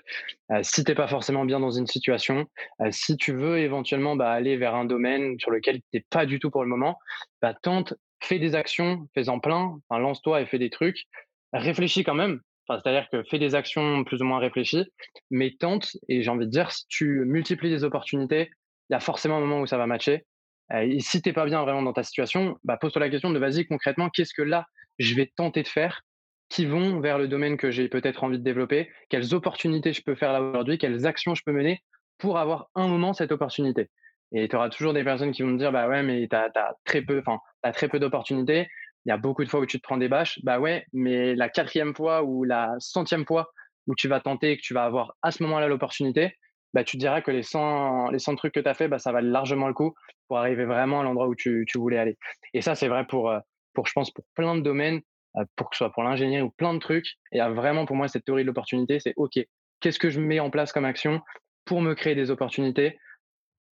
Euh, 0.51 0.61
si 0.63 0.83
t'es 0.85 0.95
pas 0.95 1.09
forcément 1.09 1.45
bien 1.45 1.61
dans 1.61 1.71
une 1.71 1.87
situation, 1.87 2.47
euh, 2.81 2.89
si 2.91 3.17
tu 3.17 3.33
veux 3.33 3.59
éventuellement 3.59 4.17
bah, 4.17 4.31
aller 4.31 4.57
vers 4.57 4.75
un 4.75 4.87
domaine 4.87 5.39
sur 5.39 5.51
lequel 5.51 5.81
t'es 5.93 6.05
pas 6.09 6.25
du 6.27 6.39
tout 6.39 6.51
pour 6.51 6.63
le 6.63 6.69
moment, 6.69 6.99
bah, 7.43 7.55
tente, 7.55 7.95
fais 8.23 8.39
des 8.39 8.55
actions, 8.55 9.09
fais-en 9.15 9.41
plein, 9.41 9.79
lance-toi 9.91 10.41
et 10.41 10.47
fais 10.47 10.59
des 10.59 10.71
trucs. 10.71 11.05
Réfléchis 11.53 12.05
quand 12.05 12.15
même. 12.15 12.41
C'est-à-dire 12.69 13.09
que 13.11 13.25
fais 13.25 13.41
des 13.41 13.57
actions 13.57 14.05
plus 14.05 14.23
ou 14.23 14.25
moins 14.25 14.39
réfléchies, 14.39 14.85
mais 15.31 15.57
tente. 15.59 15.97
Et 16.09 16.23
j'ai 16.23 16.31
envie 16.31 16.47
de 16.47 16.53
dire, 16.53 16.71
si 16.71 16.87
tu 16.89 17.25
multiplies 17.27 17.71
les 17.71 17.83
opportunités, 17.83 18.49
il 18.89 18.93
y 18.93 18.97
a 18.97 19.01
forcément 19.01 19.39
un 19.39 19.41
moment 19.41 19.61
où 19.61 19.67
ça 19.67 19.77
va 19.77 19.87
matcher. 19.89 20.25
et 20.73 21.01
si 21.01 21.21
t'es 21.21 21.33
pas 21.33 21.47
bien 21.47 21.63
vraiment 21.63 21.83
dans 21.83 21.93
ta 21.93 22.05
situation, 22.05 22.59
bah, 22.63 22.77
pose-toi 22.81 23.01
la 23.01 23.11
question 23.11 23.31
de 23.31 23.41
vas-y 23.41 23.67
concrètement, 23.67 24.09
qu'est-ce 24.09 24.33
que 24.33 24.43
là 24.43 24.67
je 24.99 25.15
vais 25.15 25.33
tenter 25.37 25.63
de 25.63 25.69
faire 25.69 26.03
qui 26.51 26.67
vont 26.67 27.01
vers 27.01 27.17
le 27.17 27.29
domaine 27.29 27.57
que 27.57 27.71
j'ai 27.71 27.89
peut-être 27.89 28.25
envie 28.25 28.39
de 28.39 28.45
développer, 28.45 28.91
quelles 29.09 29.35
opportunités 29.35 29.93
je 29.93 30.03
peux 30.03 30.17
faire 30.17 30.33
là 30.33 30.43
aujourd'hui, 30.43 30.79
quelles 30.79 31.07
actions 31.07 31.35
je 31.35 31.43
peux 31.45 31.53
mener 31.53 31.81
pour 32.19 32.39
avoir 32.39 32.69
un 32.75 32.89
moment 32.89 33.15
cette 33.15 33.33
opportunité. 33.33 33.89
Et 34.33 34.49
tu 34.49 34.57
auras 34.57 34.69
toujours 34.69 34.93
des 34.93 35.05
personnes 35.05 35.33
qui 35.33 35.43
vont 35.43 35.49
me 35.49 35.59
dire 35.59 35.73
bah 35.73 35.89
ouais 35.89 36.03
mais 36.03 36.29
tu 36.29 36.37
as, 36.37 36.51
très 36.85 37.03
peu 37.03 37.23
peu 37.23 37.99
d'opportunités, 37.99 38.69
il 39.07 39.09
y 39.09 39.13
a 39.13 39.17
beaucoup 39.17 39.45
de 39.45 39.49
fois 39.49 39.61
où 39.61 39.67
tu 39.67 39.79
te 39.79 39.83
prends 39.83 39.97
des 39.97 40.09
bâches, 40.09 40.41
bah 40.43 40.61
ouais, 40.61 40.85
mais 40.93 41.35
la 41.35 41.49
quatrième 41.49 41.95
fois 41.95 42.23
ou 42.23 42.45
la 42.45 42.75
centième 42.79 43.25
fois 43.25 43.51
où 43.87 43.95
tu 43.95 44.09
vas 44.09 44.21
tenter 44.21 44.53
et 44.53 44.57
que 44.57 44.63
tu 44.63 44.75
vas 44.75 44.85
avoir 44.85 45.15
à 45.23 45.31
ce 45.31 45.43
moment-là 45.45 45.69
l'opportunité, 45.69 46.37
bah 46.75 46.85
tu 46.85 46.97
te 46.97 47.01
diras 47.01 47.23
que 47.23 47.31
les 47.31 47.43
100 47.43 48.11
les 48.11 48.19
100 48.19 48.37
trucs 48.37 48.55
que 48.55 48.61
tu 48.61 48.69
as 48.69 48.75
fait 48.75 48.89
bah 48.89 48.99
ça 48.99 49.13
valent 49.13 49.31
largement 49.31 49.69
le 49.69 49.75
coup 49.75 49.95
pour 50.29 50.39
arriver 50.39 50.65
vraiment 50.65 51.01
à 51.01 51.05
l'endroit 51.05 51.29
où 51.29 51.35
tu, 51.35 51.65
tu 51.67 51.79
voulais 51.79 51.99
aller. 51.99 52.19
Et 52.55 52.61
ça 52.61 52.75
c'est 52.75 52.89
vrai 52.89 53.07
pour 53.07 53.31
euh, 53.31 53.39
pour, 53.81 53.87
je 53.87 53.93
pense, 53.95 54.11
pour 54.11 54.25
plein 54.35 54.57
de 54.57 54.61
domaines, 54.61 55.01
euh, 55.37 55.45
pour 55.57 55.71
que 55.71 55.77
ce 55.77 55.79
soit 55.79 55.93
pour 55.93 56.03
l'ingénierie 56.03 56.43
ou 56.43 56.51
plein 56.51 56.75
de 56.75 56.79
trucs. 56.79 57.07
Et 57.33 57.37
il 57.37 57.39
y 57.39 57.41
a 57.41 57.49
vraiment 57.49 57.87
pour 57.87 57.97
moi 57.97 58.09
cette 58.09 58.27
théorie 58.27 58.43
de 58.43 58.47
l'opportunité, 58.47 59.01
c'est 59.01 59.15
OK, 59.17 59.39
qu'est-ce 59.81 59.99
que 59.99 60.11
je 60.11 60.21
mets 60.21 60.39
en 60.39 60.51
place 60.51 60.73
comme 60.73 60.85
action 60.85 61.23
pour 61.65 61.81
me 61.81 61.95
créer 61.95 62.15
des 62.15 62.31
opportunités 62.31 62.99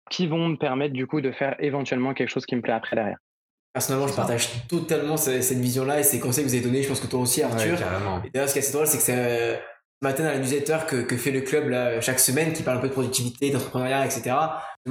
qui 0.09 0.27
vont 0.27 0.47
me 0.47 0.55
permettre 0.55 0.93
du 0.93 1.07
coup 1.07 1.19
de 1.19 1.33
faire 1.33 1.57
éventuellement 1.59 2.13
quelque 2.13 2.29
chose 2.29 2.45
qui 2.45 2.55
me 2.55 2.61
plaît 2.61 2.73
après 2.73 2.95
derrière? 2.95 3.17
Personnellement, 3.73 4.07
je 4.07 4.15
partage 4.15 4.67
totalement 4.67 5.17
cette 5.17 5.57
vision-là 5.57 5.99
et 5.99 6.03
ces 6.03 6.21
conseils 6.21 6.45
que 6.45 6.49
vous 6.49 6.55
avez 6.55 6.63
donnés. 6.63 6.83
Je 6.83 6.87
pense 6.87 7.01
que 7.01 7.07
toi 7.07 7.19
aussi, 7.19 7.43
Arthur. 7.43 7.77
et 8.23 8.29
d'ailleurs, 8.29 8.47
ce 8.47 8.53
qui 8.53 8.59
est 8.59 8.63
assez 8.63 8.71
drôle, 8.71 8.87
c'est 8.87 8.97
que 8.97 9.03
c'est 9.03 9.61
matin 10.01 10.23
dans 10.23 10.29
la 10.29 10.39
newsletter 10.39 10.79
que, 10.87 11.17
fait 11.17 11.31
le 11.31 11.41
club 11.41 11.73
chaque 12.01 12.19
semaine, 12.19 12.53
qui 12.53 12.63
parle 12.63 12.77
un 12.77 12.81
peu 12.81 12.87
de 12.87 12.93
productivité, 12.93 13.49
d'entrepreneuriat, 13.49 14.05
etc. 14.05 14.35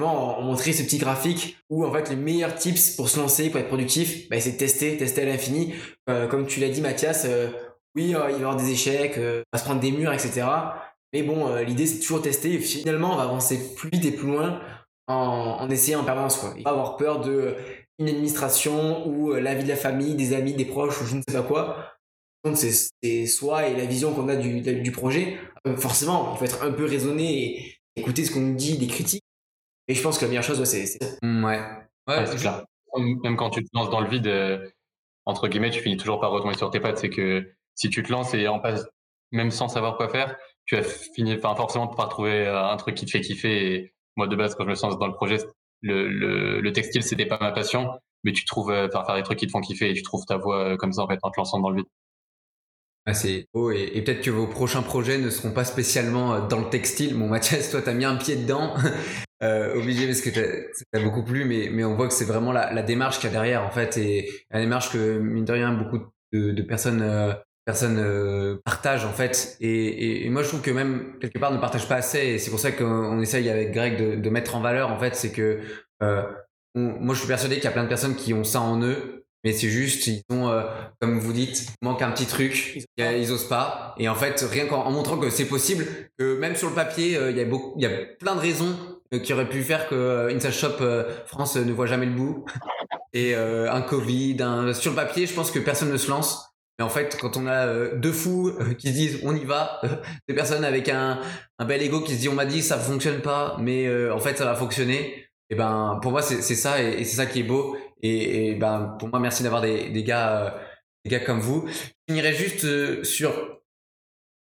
On, 0.04 0.42
montrait 0.42 0.72
ce 0.72 0.82
petit 0.82 0.98
graphique 0.98 1.58
où 1.70 1.84
en 1.84 1.92
fait 1.92 2.10
les 2.10 2.16
meilleurs 2.16 2.54
tips 2.54 2.96
pour 2.96 3.08
se 3.08 3.18
lancer, 3.18 3.50
pour 3.50 3.60
être 3.60 3.68
productif, 3.68 4.28
bah, 4.28 4.38
c'est 4.40 4.52
de 4.52 4.56
tester, 4.56 4.96
tester 4.96 5.22
à 5.22 5.24
l'infini. 5.24 5.74
Euh, 6.10 6.26
comme 6.26 6.46
tu 6.46 6.60
l'as 6.60 6.68
dit, 6.68 6.80
Mathias, 6.80 7.24
euh, 7.24 7.48
oui, 7.94 8.14
euh, 8.14 8.18
il 8.28 8.32
va 8.32 8.32
y 8.32 8.34
avoir 8.34 8.56
des 8.56 8.70
échecs, 8.70 9.14
on 9.18 9.42
va 9.52 9.58
se 9.58 9.64
prendre 9.64 9.80
des 9.80 9.92
murs, 9.92 10.12
etc. 10.12 10.46
Mais 11.12 11.22
bon, 11.22 11.54
l'idée 11.56 11.86
c'est 11.86 12.00
toujours 12.00 12.20
tester 12.20 12.58
finalement 12.58 13.14
on 13.14 13.16
va 13.16 13.22
avancer 13.22 13.74
plus 13.74 13.88
vite 13.90 14.04
et 14.04 14.10
plus 14.10 14.26
loin 14.26 14.60
en, 15.06 15.70
essayant 15.70 16.00
en 16.00 16.04
permanence. 16.04 16.36
Quoi. 16.36 16.52
Il 16.58 16.64
pas 16.64 16.70
avoir 16.70 16.96
peur 16.96 17.20
de 17.20 17.54
une 17.98 18.08
administration 18.08 19.06
ou 19.06 19.32
la 19.32 19.54
vie 19.54 19.64
de 19.64 19.68
la 19.68 19.76
famille, 19.76 20.14
des 20.14 20.34
amis, 20.34 20.52
des 20.52 20.66
proches 20.66 21.00
ou 21.00 21.06
je 21.06 21.16
ne 21.16 21.22
sais 21.26 21.34
pas 21.34 21.42
quoi 21.42 21.95
c'est 22.54 23.26
soi 23.26 23.68
et 23.68 23.76
la 23.76 23.86
vision 23.86 24.14
qu'on 24.14 24.28
a 24.28 24.36
du, 24.36 24.60
du 24.60 24.92
projet. 24.92 25.38
Euh, 25.66 25.76
forcément, 25.76 26.32
il 26.34 26.38
faut 26.38 26.44
être 26.44 26.62
un 26.62 26.72
peu 26.72 26.84
raisonné 26.84 27.56
et 27.58 27.76
écouter 27.96 28.24
ce 28.24 28.32
qu'on 28.32 28.40
nous 28.40 28.54
dit, 28.54 28.78
des 28.78 28.86
critiques. 28.86 29.24
Et 29.88 29.94
je 29.94 30.02
pense 30.02 30.18
que 30.18 30.24
la 30.24 30.28
meilleure 30.28 30.44
chose, 30.44 30.62
c'est. 30.64 30.98
Mm, 31.22 31.44
ouais. 31.44 31.60
Ouais, 32.08 32.26
c'est 32.26 32.36
clair. 32.36 32.64
Même 32.96 33.36
quand 33.36 33.50
tu 33.50 33.64
te 33.64 33.68
lances 33.74 33.90
dans 33.90 34.00
le 34.00 34.08
vide, 34.08 34.26
euh, 34.26 34.68
entre 35.24 35.48
guillemets, 35.48 35.70
tu 35.70 35.80
finis 35.80 35.96
toujours 35.96 36.20
par 36.20 36.30
retomber 36.30 36.56
sur 36.56 36.70
tes 36.70 36.80
pattes. 36.80 36.98
C'est 36.98 37.10
que 37.10 37.52
si 37.74 37.90
tu 37.90 38.02
te 38.02 38.12
lances 38.12 38.34
et 38.34 38.48
en 38.48 38.60
passe, 38.60 38.86
même 39.32 39.50
sans 39.50 39.68
savoir 39.68 39.96
quoi 39.96 40.08
faire, 40.08 40.36
tu 40.66 40.76
vas 40.76 40.82
finir, 40.82 41.38
enfin, 41.38 41.54
forcément 41.56 41.88
par 41.88 42.08
trouver 42.08 42.46
euh, 42.46 42.64
un 42.70 42.76
truc 42.76 42.94
qui 42.94 43.06
te 43.06 43.10
fait 43.10 43.20
kiffer. 43.20 43.74
Et 43.74 43.94
moi, 44.16 44.26
de 44.28 44.36
base, 44.36 44.54
quand 44.54 44.64
je 44.64 44.70
me 44.70 44.74
lance 44.74 44.98
dans 44.98 45.06
le 45.06 45.14
projet, 45.14 45.38
le, 45.82 46.08
le, 46.08 46.60
le 46.60 46.72
textile, 46.72 47.02
c'était 47.02 47.26
pas 47.26 47.38
ma 47.40 47.52
passion, 47.52 47.90
mais 48.24 48.32
tu 48.32 48.44
trouves, 48.44 48.72
faire, 48.72 49.06
faire 49.06 49.16
des 49.16 49.22
trucs 49.22 49.38
qui 49.38 49.46
te 49.46 49.52
font 49.52 49.60
kiffer 49.60 49.90
et 49.90 49.94
tu 49.94 50.02
trouves 50.02 50.24
ta 50.26 50.36
voie 50.36 50.76
comme 50.76 50.92
ça, 50.92 51.02
en 51.02 51.08
fait, 51.08 51.18
en 51.22 51.30
te 51.30 51.38
lançant 51.38 51.60
dans 51.60 51.70
le 51.70 51.76
vide. 51.78 51.86
Ah, 53.08 53.14
c'est 53.14 53.46
beau 53.54 53.70
et, 53.70 54.02
peut-être 54.02 54.20
que 54.20 54.30
vos 54.30 54.48
prochains 54.48 54.82
projets 54.82 55.18
ne 55.18 55.30
seront 55.30 55.52
pas 55.52 55.64
spécialement 55.64 56.34
euh, 56.34 56.46
dans 56.48 56.58
le 56.58 56.68
textile. 56.68 57.16
Bon, 57.16 57.28
Mathias, 57.28 57.70
toi, 57.70 57.80
t'as 57.80 57.94
mis 57.94 58.04
un 58.04 58.16
pied 58.16 58.34
dedans, 58.34 58.74
euh, 59.44 59.76
obligé 59.76 60.06
parce 60.06 60.20
que 60.20 60.30
t'as 60.90 61.02
beaucoup 61.04 61.22
plu, 61.22 61.44
mais, 61.44 61.68
mais 61.70 61.84
on 61.84 61.94
voit 61.94 62.08
que 62.08 62.14
c'est 62.14 62.24
vraiment 62.24 62.50
la, 62.50 62.72
la 62.72 62.82
démarche 62.82 63.20
qu'il 63.20 63.28
y 63.28 63.30
a 63.30 63.32
derrière, 63.32 63.62
en 63.62 63.70
fait, 63.70 63.96
et 63.96 64.28
la 64.50 64.58
démarche 64.60 64.90
que, 64.92 65.18
mine 65.18 65.44
de 65.44 65.52
rien, 65.52 65.72
beaucoup 65.72 65.98
de, 66.32 66.50
de 66.50 66.62
personnes, 66.62 67.00
euh, 67.00 67.32
personnes 67.64 67.98
euh, 67.98 68.56
partagent, 68.64 69.04
en 69.04 69.12
fait. 69.12 69.56
Et, 69.60 70.26
et, 70.26 70.28
moi, 70.28 70.42
je 70.42 70.48
trouve 70.48 70.62
que 70.62 70.72
même, 70.72 71.16
quelque 71.20 71.38
part, 71.38 71.52
ne 71.52 71.58
partagent 71.58 71.88
pas 71.88 71.96
assez, 71.96 72.18
et 72.18 72.38
c'est 72.38 72.50
pour 72.50 72.58
ça 72.58 72.72
qu'on 72.72 73.20
essaye 73.20 73.48
avec 73.48 73.70
Greg 73.70 73.98
de, 73.98 74.20
de, 74.20 74.30
mettre 74.30 74.56
en 74.56 74.60
valeur, 74.60 74.90
en 74.90 74.98
fait, 74.98 75.14
c'est 75.14 75.30
que 75.30 75.60
euh, 76.02 76.22
moi, 76.74 77.14
je 77.14 77.20
suis 77.20 77.28
persuadé 77.28 77.54
qu'il 77.54 77.64
y 77.64 77.68
a 77.68 77.72
plein 77.72 77.84
de 77.84 77.88
personnes 77.88 78.16
qui 78.16 78.34
ont 78.34 78.42
ça 78.42 78.60
en 78.60 78.82
eux, 78.82 79.25
mais 79.46 79.52
c'est 79.52 79.68
juste 79.68 80.08
ils 80.08 80.22
ont 80.28 80.48
euh, 80.48 80.62
comme 81.00 81.20
vous 81.20 81.32
dites 81.32 81.68
manque 81.80 82.02
un 82.02 82.10
petit 82.10 82.26
truc 82.26 82.78
ils, 82.98 83.32
osent 83.32 83.48
pas 83.48 83.94
et 83.96 84.08
en 84.08 84.16
fait 84.16 84.40
rien 84.40 84.66
qu'en 84.66 84.90
montrant 84.90 85.18
que 85.18 85.30
c'est 85.30 85.44
possible 85.44 85.86
que 86.18 86.36
même 86.36 86.56
sur 86.56 86.68
le 86.68 86.74
papier 86.74 87.16
euh, 87.16 87.30
il 87.30 87.36
y 87.36 87.40
a 87.40 87.44
beaucoup 87.44 87.72
il 87.76 87.82
y 87.84 87.86
a 87.86 87.96
plein 88.18 88.34
de 88.34 88.40
raisons 88.40 88.76
euh, 89.14 89.20
qui 89.20 89.32
auraient 89.32 89.48
pu 89.48 89.62
faire 89.62 89.88
que 89.88 90.34
Inside 90.34 90.50
Shop 90.50 90.84
France 91.26 91.54
ne 91.54 91.72
voit 91.72 91.86
jamais 91.86 92.06
le 92.06 92.12
bout 92.12 92.44
et 93.12 93.36
un 93.36 93.80
Covid 93.82 94.36
un... 94.40 94.74
sur 94.74 94.90
le 94.90 94.96
papier 94.96 95.26
je 95.26 95.32
pense 95.32 95.52
que 95.52 95.60
personne 95.60 95.92
ne 95.92 95.96
se 95.96 96.10
lance 96.10 96.52
mais 96.78 96.84
en 96.84 96.90
fait, 96.90 97.16
quand 97.18 97.38
on 97.38 97.46
a 97.46 97.88
deux 97.94 98.12
fous 98.12 98.52
qui 98.76 98.88
se 98.88 98.92
disent 98.92 99.20
on 99.22 99.34
y 99.34 99.46
va, 99.46 99.80
des 100.28 100.34
personnes 100.34 100.62
avec 100.62 100.90
un, 100.90 101.20
un 101.58 101.64
bel 101.64 101.80
ego 101.80 102.02
qui 102.02 102.12
se 102.12 102.18
dit 102.18 102.28
on 102.28 102.34
m'a 102.34 102.44
dit 102.44 102.60
ça 102.60 102.76
fonctionne 102.76 103.22
pas, 103.22 103.56
mais 103.58 103.88
en 104.10 104.18
fait 104.18 104.36
ça 104.36 104.44
va 104.44 104.54
fonctionner. 104.54 105.24
Et 105.48 105.54
ben 105.54 105.98
pour 106.02 106.10
moi 106.10 106.20
c'est 106.20 106.42
ça 106.42 106.82
et 106.82 107.04
c'est 107.04 107.16
ça 107.16 107.24
qui 107.24 107.40
est 107.40 107.44
beau. 107.44 107.76
Et, 108.02 108.54
ben, 108.54 108.96
pour 108.98 109.08
moi, 109.08 109.20
merci 109.20 109.42
d'avoir 109.42 109.62
des, 109.62 109.90
des, 109.90 110.04
gars, 110.04 110.46
euh, 110.46 110.50
des 111.04 111.10
gars 111.10 111.20
comme 111.20 111.40
vous. 111.40 111.66
Je 111.68 111.90
finirai 112.08 112.34
juste 112.34 112.64
euh, 112.64 113.02
sur 113.04 113.60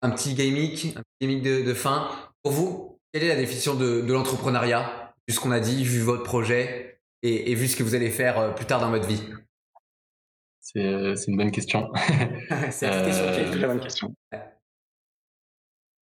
un 0.03 0.11
petit 0.11 0.35
gamic, 0.35 0.97
un 0.97 1.03
petit 1.19 1.41
de, 1.41 1.63
de, 1.63 1.75
fin. 1.75 2.09
Pour 2.43 2.53
vous, 2.53 3.01
quelle 3.13 3.25
est 3.25 3.29
la 3.29 3.37
définition 3.37 3.75
de, 3.75 4.03
de 4.03 4.13
l'entrepreneuriat, 4.13 5.15
vu 5.27 5.35
ce 5.35 5.41
qu'on 5.41 5.51
a 5.51 5.61
dit, 5.61 5.85
vu 5.85 6.01
votre 6.01 6.23
projet 6.23 7.01
et, 7.23 7.51
et, 7.51 7.55
vu 7.55 7.69
ce 7.69 7.77
que 7.77 7.83
vous 7.83 7.95
allez 7.95 8.11
faire 8.11 8.39
euh, 8.39 8.51
plus 8.53 8.67
tard 8.67 8.81
dans 8.81 8.91
votre 8.91 9.09
vie 9.09 9.23
C'est 10.61 10.81
une 10.81 11.37
bonne 11.37 11.51
question. 11.51 11.91
c'est 12.71 12.87
une 12.87 13.51
très 13.51 13.67
bonne 13.67 13.81
question. 13.81 14.15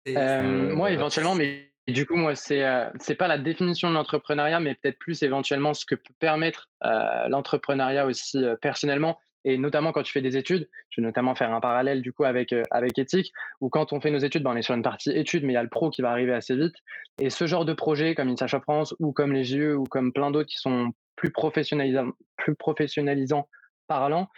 Euh, 0.07 0.75
moi, 0.75 0.91
éventuellement, 0.91 1.35
mais 1.35 1.70
du 1.87 2.05
coup, 2.05 2.15
moi, 2.15 2.35
c'est 2.35 2.63
euh, 2.63 2.89
pas 3.17 3.27
la 3.27 3.37
définition 3.37 3.89
de 3.89 3.95
l'entrepreneuriat, 3.95 4.59
mais 4.59 4.75
peut-être 4.75 4.99
plus 4.99 5.23
éventuellement 5.23 5.73
ce 5.73 5.85
que 5.85 5.95
peut 5.95 6.13
permettre 6.19 6.69
euh, 6.83 7.27
l'entrepreneuriat 7.27 8.05
aussi 8.05 8.43
euh, 8.43 8.55
personnellement, 8.55 9.19
et 9.45 9.57
notamment 9.57 9.91
quand 9.91 10.03
tu 10.03 10.11
fais 10.11 10.21
des 10.21 10.37
études. 10.37 10.69
Je 10.89 11.01
vais 11.01 11.07
notamment 11.07 11.33
faire 11.33 11.51
un 11.51 11.59
parallèle 11.59 12.01
du 12.01 12.13
coup 12.13 12.23
avec 12.23 12.53
avec 12.69 12.99
éthique, 12.99 13.31
où 13.61 13.69
quand 13.69 13.93
on 13.93 13.99
fait 13.99 14.11
nos 14.11 14.19
études, 14.19 14.43
ben, 14.43 14.51
on 14.51 14.55
est 14.55 14.61
sur 14.61 14.75
une 14.75 14.83
partie 14.83 15.11
études, 15.11 15.43
mais 15.43 15.53
il 15.53 15.55
y 15.55 15.59
a 15.59 15.63
le 15.63 15.69
pro 15.69 15.89
qui 15.89 16.03
va 16.03 16.11
arriver 16.11 16.33
assez 16.33 16.55
vite. 16.55 16.75
Et 17.19 17.31
ce 17.31 17.47
genre 17.47 17.65
de 17.65 17.73
projet, 17.73 18.13
comme 18.13 18.29
INSACH 18.29 18.61
France 18.61 18.93
ou 18.99 19.11
comme 19.11 19.33
les 19.33 19.43
JE 19.43 19.73
ou 19.75 19.85
comme 19.85 20.13
plein 20.13 20.29
d'autres 20.29 20.49
qui 20.49 20.57
sont 20.57 20.91
plus 21.15 21.31
professionnalisants, 21.31 22.11
plus 22.37 22.55
professionnalisants 22.55 23.47
parlant, 23.87 24.29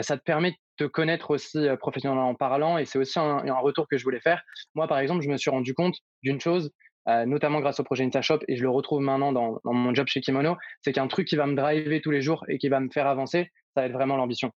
ça 0.00 0.16
te 0.16 0.22
permet 0.22 0.56
de 0.78 0.86
connaître 0.86 1.32
aussi 1.32 1.66
professionnellement 1.80 2.34
parlant, 2.34 2.78
et 2.78 2.86
c'est 2.86 2.98
aussi 2.98 3.18
un 3.18 3.58
retour 3.58 3.86
que 3.88 3.98
je 3.98 4.04
voulais 4.04 4.20
faire. 4.20 4.42
Moi, 4.74 4.86
par 4.86 4.98
exemple, 5.00 5.22
je 5.22 5.28
me 5.28 5.36
suis 5.36 5.50
rendu 5.50 5.74
compte 5.74 5.96
d'une 6.22 6.40
chose, 6.40 6.72
euh, 7.08 7.26
notamment 7.26 7.60
grâce 7.60 7.80
au 7.80 7.84
projet 7.84 8.04
InstaShop, 8.04 8.40
et 8.48 8.56
je 8.56 8.62
le 8.62 8.70
retrouve 8.70 9.00
maintenant 9.00 9.32
dans, 9.32 9.60
dans 9.64 9.72
mon 9.72 9.94
job 9.94 10.06
chez 10.06 10.20
Kimono, 10.20 10.56
c'est 10.82 10.92
qu'un 10.92 11.08
truc 11.08 11.26
qui 11.26 11.36
va 11.36 11.46
me 11.46 11.54
driver 11.54 12.00
tous 12.00 12.10
les 12.10 12.22
jours 12.22 12.44
et 12.48 12.58
qui 12.58 12.68
va 12.68 12.80
me 12.80 12.90
faire 12.90 13.06
avancer, 13.06 13.50
ça 13.74 13.82
va 13.82 13.86
être 13.86 13.92
vraiment 13.92 14.16
l'ambition. 14.16 14.52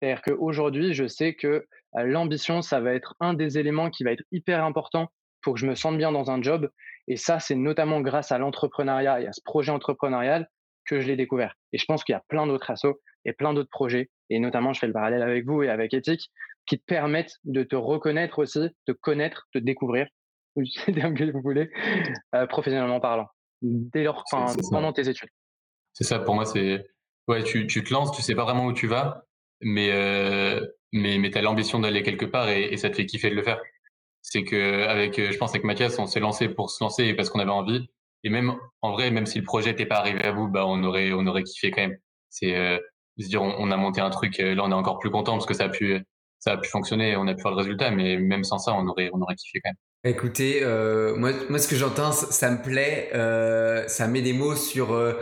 C'est-à-dire 0.00 0.22
qu'aujourd'hui, 0.22 0.92
je 0.94 1.06
sais 1.06 1.34
que 1.34 1.46
euh, 1.96 2.02
l'ambition, 2.04 2.62
ça 2.62 2.80
va 2.80 2.92
être 2.92 3.14
un 3.20 3.34
des 3.34 3.58
éléments 3.58 3.90
qui 3.90 4.04
va 4.04 4.12
être 4.12 4.24
hyper 4.30 4.64
important 4.64 5.08
pour 5.42 5.54
que 5.54 5.60
je 5.60 5.66
me 5.66 5.74
sente 5.74 5.96
bien 5.96 6.12
dans 6.12 6.30
un 6.30 6.42
job. 6.42 6.70
Et 7.08 7.16
ça, 7.16 7.38
c'est 7.38 7.54
notamment 7.54 8.00
grâce 8.00 8.32
à 8.32 8.38
l'entrepreneuriat 8.38 9.20
et 9.20 9.26
à 9.26 9.32
ce 9.32 9.40
projet 9.44 9.72
entrepreneurial 9.72 10.48
que 10.84 11.00
je 11.00 11.06
l'ai 11.06 11.16
découvert. 11.16 11.54
Et 11.72 11.78
je 11.78 11.84
pense 11.86 12.04
qu'il 12.04 12.12
y 12.12 12.16
a 12.16 12.22
plein 12.28 12.46
d'autres 12.46 12.70
assos 12.70 13.00
et 13.24 13.32
plein 13.32 13.54
d'autres 13.54 13.70
projets, 13.70 14.10
et 14.30 14.38
notamment, 14.38 14.72
je 14.72 14.78
fais 14.78 14.86
le 14.86 14.92
parallèle 14.92 15.22
avec 15.22 15.44
vous 15.46 15.62
et 15.62 15.68
avec 15.68 15.94
Ethic, 15.94 16.30
qui 16.66 16.78
te 16.78 16.84
permettent 16.84 17.36
de 17.44 17.62
te 17.62 17.74
reconnaître 17.74 18.38
aussi, 18.38 18.68
de 18.86 18.92
connaître, 18.92 19.48
de 19.54 19.60
découvrir 19.60 20.06
que 20.86 21.32
vous 21.32 21.40
voulez, 21.42 21.70
euh, 22.34 22.46
professionnellement 22.46 23.00
parlant, 23.00 23.28
dès 23.62 24.04
lors, 24.04 24.24
pendant 24.30 24.92
tes 24.92 25.08
études. 25.08 25.28
C'est 25.92 26.04
ça, 26.04 26.18
pour 26.18 26.34
moi, 26.34 26.44
c'est. 26.44 26.86
Ouais, 27.28 27.42
tu, 27.42 27.66
tu, 27.66 27.82
te 27.82 27.92
lances, 27.92 28.12
tu 28.12 28.22
sais 28.22 28.34
pas 28.34 28.44
vraiment 28.44 28.66
où 28.66 28.72
tu 28.72 28.86
vas, 28.86 29.24
mais, 29.60 29.90
euh, 29.90 30.64
mais, 30.92 31.18
mais 31.18 31.30
tu 31.30 31.38
as 31.38 31.42
l'ambition 31.42 31.80
d'aller 31.80 32.02
quelque 32.02 32.24
part 32.24 32.48
et, 32.48 32.76
ça 32.76 32.88
te 32.88 32.94
fait 32.94 33.06
kiffer 33.06 33.30
de 33.30 33.34
le 33.34 33.42
faire. 33.42 33.60
C'est 34.22 34.44
que, 34.44 34.84
avec, 34.84 35.16
je 35.16 35.36
pense, 35.36 35.50
avec 35.50 35.64
Mathias, 35.64 35.98
on 35.98 36.06
s'est 36.06 36.20
lancé 36.20 36.48
pour 36.48 36.70
se 36.70 36.82
lancer 36.82 37.14
parce 37.14 37.30
qu'on 37.30 37.40
avait 37.40 37.50
envie. 37.50 37.88
Et 38.22 38.30
même, 38.30 38.56
en 38.82 38.92
vrai, 38.92 39.10
même 39.10 39.26
si 39.26 39.38
le 39.38 39.44
projet 39.44 39.70
n'était 39.70 39.86
pas 39.86 39.96
arrivé 39.96 40.22
à 40.24 40.32
bout, 40.32 40.48
bah, 40.48 40.66
on 40.66 40.82
aurait, 40.84 41.12
on 41.12 41.26
aurait 41.26 41.44
kiffé 41.44 41.70
quand 41.70 41.82
même. 41.82 41.96
C'est, 42.30 42.56
euh, 42.56 42.78
se 43.18 43.28
dire, 43.28 43.42
on, 43.42 43.70
a 43.70 43.76
monté 43.76 44.00
un 44.00 44.10
truc, 44.10 44.38
là, 44.38 44.62
on 44.62 44.70
est 44.70 44.74
encore 44.74 44.98
plus 44.98 45.10
content 45.10 45.32
parce 45.32 45.46
que 45.46 45.54
ça 45.54 45.64
a 45.64 45.68
pu, 45.68 45.98
ça 46.38 46.52
a 46.52 46.56
pu 46.58 46.68
fonctionner 46.68 47.16
on 47.16 47.26
a 47.26 47.34
pu 47.34 47.42
faire 47.42 47.50
le 47.50 47.56
résultat, 47.56 47.90
mais 47.90 48.18
même 48.18 48.44
sans 48.44 48.58
ça, 48.58 48.74
on 48.74 48.86
aurait, 48.86 49.10
on 49.12 49.20
aurait 49.20 49.34
kiffé 49.34 49.60
quand 49.60 49.70
même. 49.70 49.76
Écoutez, 50.06 50.60
euh, 50.62 51.16
moi, 51.16 51.32
moi, 51.48 51.58
ce 51.58 51.66
que 51.66 51.74
j'entends, 51.74 52.12
ça 52.12 52.48
me 52.52 52.62
plaît. 52.62 53.10
Euh, 53.12 53.88
ça 53.88 54.06
met 54.06 54.22
des 54.22 54.32
mots 54.32 54.54
sur, 54.54 54.94
euh, 54.94 55.14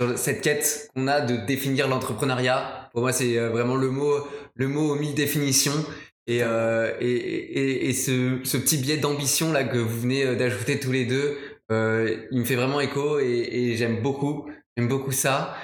sur 0.00 0.18
cette 0.18 0.40
quête 0.40 0.88
qu'on 0.92 1.06
a 1.06 1.20
de 1.20 1.36
définir 1.46 1.86
l'entrepreneuriat. 1.86 2.90
Pour 2.92 3.02
moi, 3.02 3.12
c'est 3.12 3.38
vraiment 3.38 3.76
le 3.76 3.90
mot, 3.90 4.12
le 4.56 4.66
mot 4.66 4.90
aux 4.90 4.96
mille 4.96 5.14
définitions. 5.14 5.84
Et, 6.26 6.38
et, 6.38 7.88
et, 7.88 7.92
ce, 7.92 8.40
petit 8.58 8.78
biais 8.78 8.96
d'ambition 8.96 9.52
là 9.52 9.62
que 9.62 9.78
vous 9.78 10.00
venez 10.00 10.34
d'ajouter 10.34 10.80
tous 10.80 10.90
les 10.90 11.04
deux, 11.04 11.38
il 11.70 12.40
me 12.40 12.44
fait 12.44 12.56
vraiment 12.56 12.80
écho 12.80 13.20
et, 13.20 13.74
j'aime 13.76 14.02
beaucoup, 14.02 14.50
j'aime 14.76 14.88
beaucoup 14.88 15.12
ça. 15.12 15.54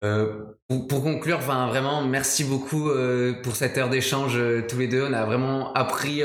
Pour, 0.00 0.88
pour, 0.88 1.02
conclure, 1.04 1.36
enfin, 1.36 1.68
vraiment, 1.68 2.02
merci 2.02 2.42
beaucoup 2.42 2.90
pour 3.44 3.54
cette 3.54 3.78
heure 3.78 3.90
d'échange 3.90 4.40
tous 4.68 4.78
les 4.78 4.88
deux. 4.88 5.04
On 5.04 5.12
a 5.12 5.26
vraiment 5.26 5.72
appris 5.74 6.22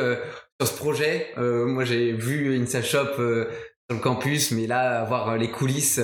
sur 0.62 0.76
ce 0.76 0.78
projet. 0.78 1.28
Euh, 1.38 1.66
moi, 1.66 1.84
j'ai 1.86 2.12
vu 2.12 2.62
Insta 2.62 2.82
Shop 2.82 3.16
sur 3.16 3.98
le 3.98 4.00
campus, 4.00 4.52
mais 4.52 4.68
là, 4.68 5.02
avoir 5.02 5.38
les 5.38 5.52
coulisses, 5.52 6.00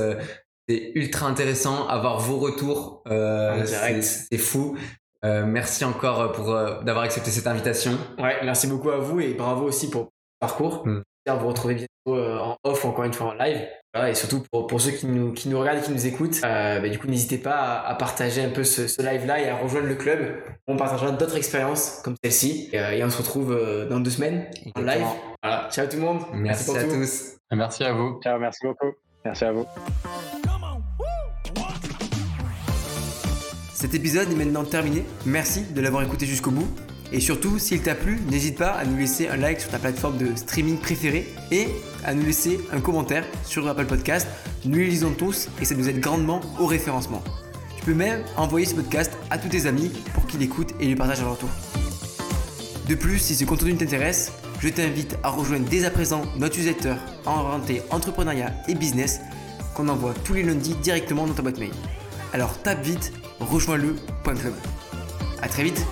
c'est 0.67 0.91
ultra 0.95 1.27
intéressant. 1.27 1.87
Avoir 1.87 2.19
vos 2.19 2.37
retours, 2.37 3.03
c'est 3.07 4.37
fou. 4.37 4.77
Euh, 5.25 5.45
merci 5.45 5.83
encore 5.83 6.31
pour 6.31 6.51
euh, 6.51 6.81
d'avoir 6.83 7.05
accepté 7.05 7.31
cette 7.31 7.47
invitation. 7.47 7.97
Ouais, 8.19 8.37
merci 8.43 8.67
beaucoup 8.67 8.91
à 8.91 8.97
vous 8.97 9.19
et 9.19 9.33
bravo 9.33 9.65
aussi 9.65 9.89
pour 9.89 10.03
le 10.03 10.07
parcours. 10.39 10.85
Mm. 10.87 11.01
Vous 11.27 11.47
retrouver 11.47 11.75
bientôt 11.75 12.17
euh, 12.17 12.37
en 12.37 12.55
off 12.63 12.85
ou 12.85 12.87
encore 12.87 13.03
une 13.03 13.13
fois 13.13 13.27
en 13.27 13.33
live. 13.33 13.67
Voilà, 13.97 14.11
et 14.11 14.15
surtout 14.15 14.43
pour, 14.51 14.67
pour 14.67 14.79
ceux 14.79 14.91
qui 14.91 15.07
nous, 15.07 15.33
qui 15.33 15.49
nous 15.49 15.59
regardent 15.59 15.79
et 15.79 15.81
qui 15.81 15.91
nous 15.91 16.05
écoutent, 16.05 16.39
bah, 16.41 16.87
du 16.87 16.99
coup 16.99 17.07
n'hésitez 17.07 17.39
pas 17.39 17.55
à, 17.55 17.89
à, 17.89 17.95
partager 17.95 18.43
un 18.43 18.49
peu 18.49 18.63
ce, 18.63 18.87
ce 18.87 19.01
live-là 19.01 19.41
et 19.41 19.49
à 19.49 19.55
rejoindre 19.55 19.87
le 19.87 19.95
club. 19.95 20.19
On 20.67 20.77
partagera 20.77 21.11
d'autres 21.11 21.37
expériences 21.37 22.01
comme 22.03 22.15
celle-ci 22.23 22.69
et, 22.73 22.77
et, 22.77 23.03
on 23.03 23.09
se 23.09 23.17
retrouve 23.17 23.57
dans 23.89 23.99
deux 23.99 24.11
semaines 24.11 24.45
en 24.75 24.81
live. 24.81 25.05
Voilà. 25.41 25.67
Ciao 25.71 25.87
tout 25.87 25.95
le 25.95 26.03
monde. 26.03 26.21
Merci, 26.33 26.71
merci 26.71 26.77
à 26.77 26.83
tout. 26.83 26.95
tous. 26.95 27.37
Merci 27.51 27.83
à 27.85 27.93
vous. 27.93 28.19
Ciao, 28.23 28.39
merci 28.39 28.59
beaucoup. 28.67 28.93
Merci 29.25 29.45
à 29.45 29.51
vous. 29.51 29.65
Cet 33.73 33.93
épisode 33.93 34.31
est 34.31 34.35
maintenant 34.35 34.63
terminé. 34.63 35.03
Merci 35.25 35.63
de 35.71 35.81
l'avoir 35.81 36.03
écouté 36.03 36.25
jusqu'au 36.25 36.51
bout. 36.51 36.67
Et 37.11 37.19
surtout, 37.19 37.57
s'il 37.57 37.81
t'a 37.81 37.95
plu, 37.95 38.19
n'hésite 38.29 38.57
pas 38.57 38.71
à 38.71 38.85
nous 38.85 38.97
laisser 38.97 39.27
un 39.29 39.37
like 39.37 39.61
sur 39.61 39.69
ta 39.69 39.79
plateforme 39.79 40.17
de 40.17 40.35
streaming 40.35 40.77
préférée 40.77 41.27
et 41.51 41.67
à 42.07 42.13
nous 42.13 42.25
laisser 42.25 42.59
un 42.71 42.79
commentaire 42.79 43.23
sur 43.45 43.67
Apple 43.67 43.85
Podcast. 43.85 44.27
Nous 44.65 44.77
les 44.77 44.87
lisons 44.87 45.11
tous 45.11 45.49
et 45.61 45.65
ça 45.65 45.75
nous 45.75 45.87
aide 45.87 45.99
grandement 45.99 46.41
au 46.59 46.65
référencement. 46.65 47.21
Tu 47.77 47.83
peux 47.83 47.93
même 47.93 48.23
envoyer 48.37 48.65
ce 48.65 48.73
podcast 48.73 49.11
à 49.29 49.37
tous 49.37 49.49
tes 49.49 49.67
amis 49.67 49.91
pour 50.13 50.25
qu'ils 50.25 50.39
l'écoutent 50.39 50.73
et 50.79 50.85
lui 50.87 50.95
partagent 50.95 51.19
à 51.19 51.25
leur 51.25 51.37
tour. 51.37 51.49
De 52.87 52.95
plus, 52.95 53.19
si 53.19 53.35
ce 53.35 53.43
contenu 53.43 53.75
t'intéresse, 53.75 54.31
je 54.61 54.69
t'invite 54.69 55.17
à 55.21 55.29
rejoindre 55.29 55.69
dès 55.69 55.85
à 55.85 55.91
présent 55.91 56.23
notre 56.37 56.57
newsletter 56.57 56.95
orienté 57.25 57.81
entrepreneuriat 57.91 58.53
et 58.67 58.75
business 58.75 59.19
qu'on 59.75 59.89
envoie 59.89 60.13
tous 60.23 60.33
les 60.33 60.43
lundis 60.43 60.75
directement 60.75 61.27
dans 61.27 61.33
ta 61.33 61.41
boîte 61.41 61.59
mail. 61.59 61.73
Alors 62.33 62.57
tape 62.63 62.83
vite 62.83 63.11
rejoins-le.club. 63.39 64.53
A 65.41 65.49
très 65.49 65.63
vite 65.63 65.85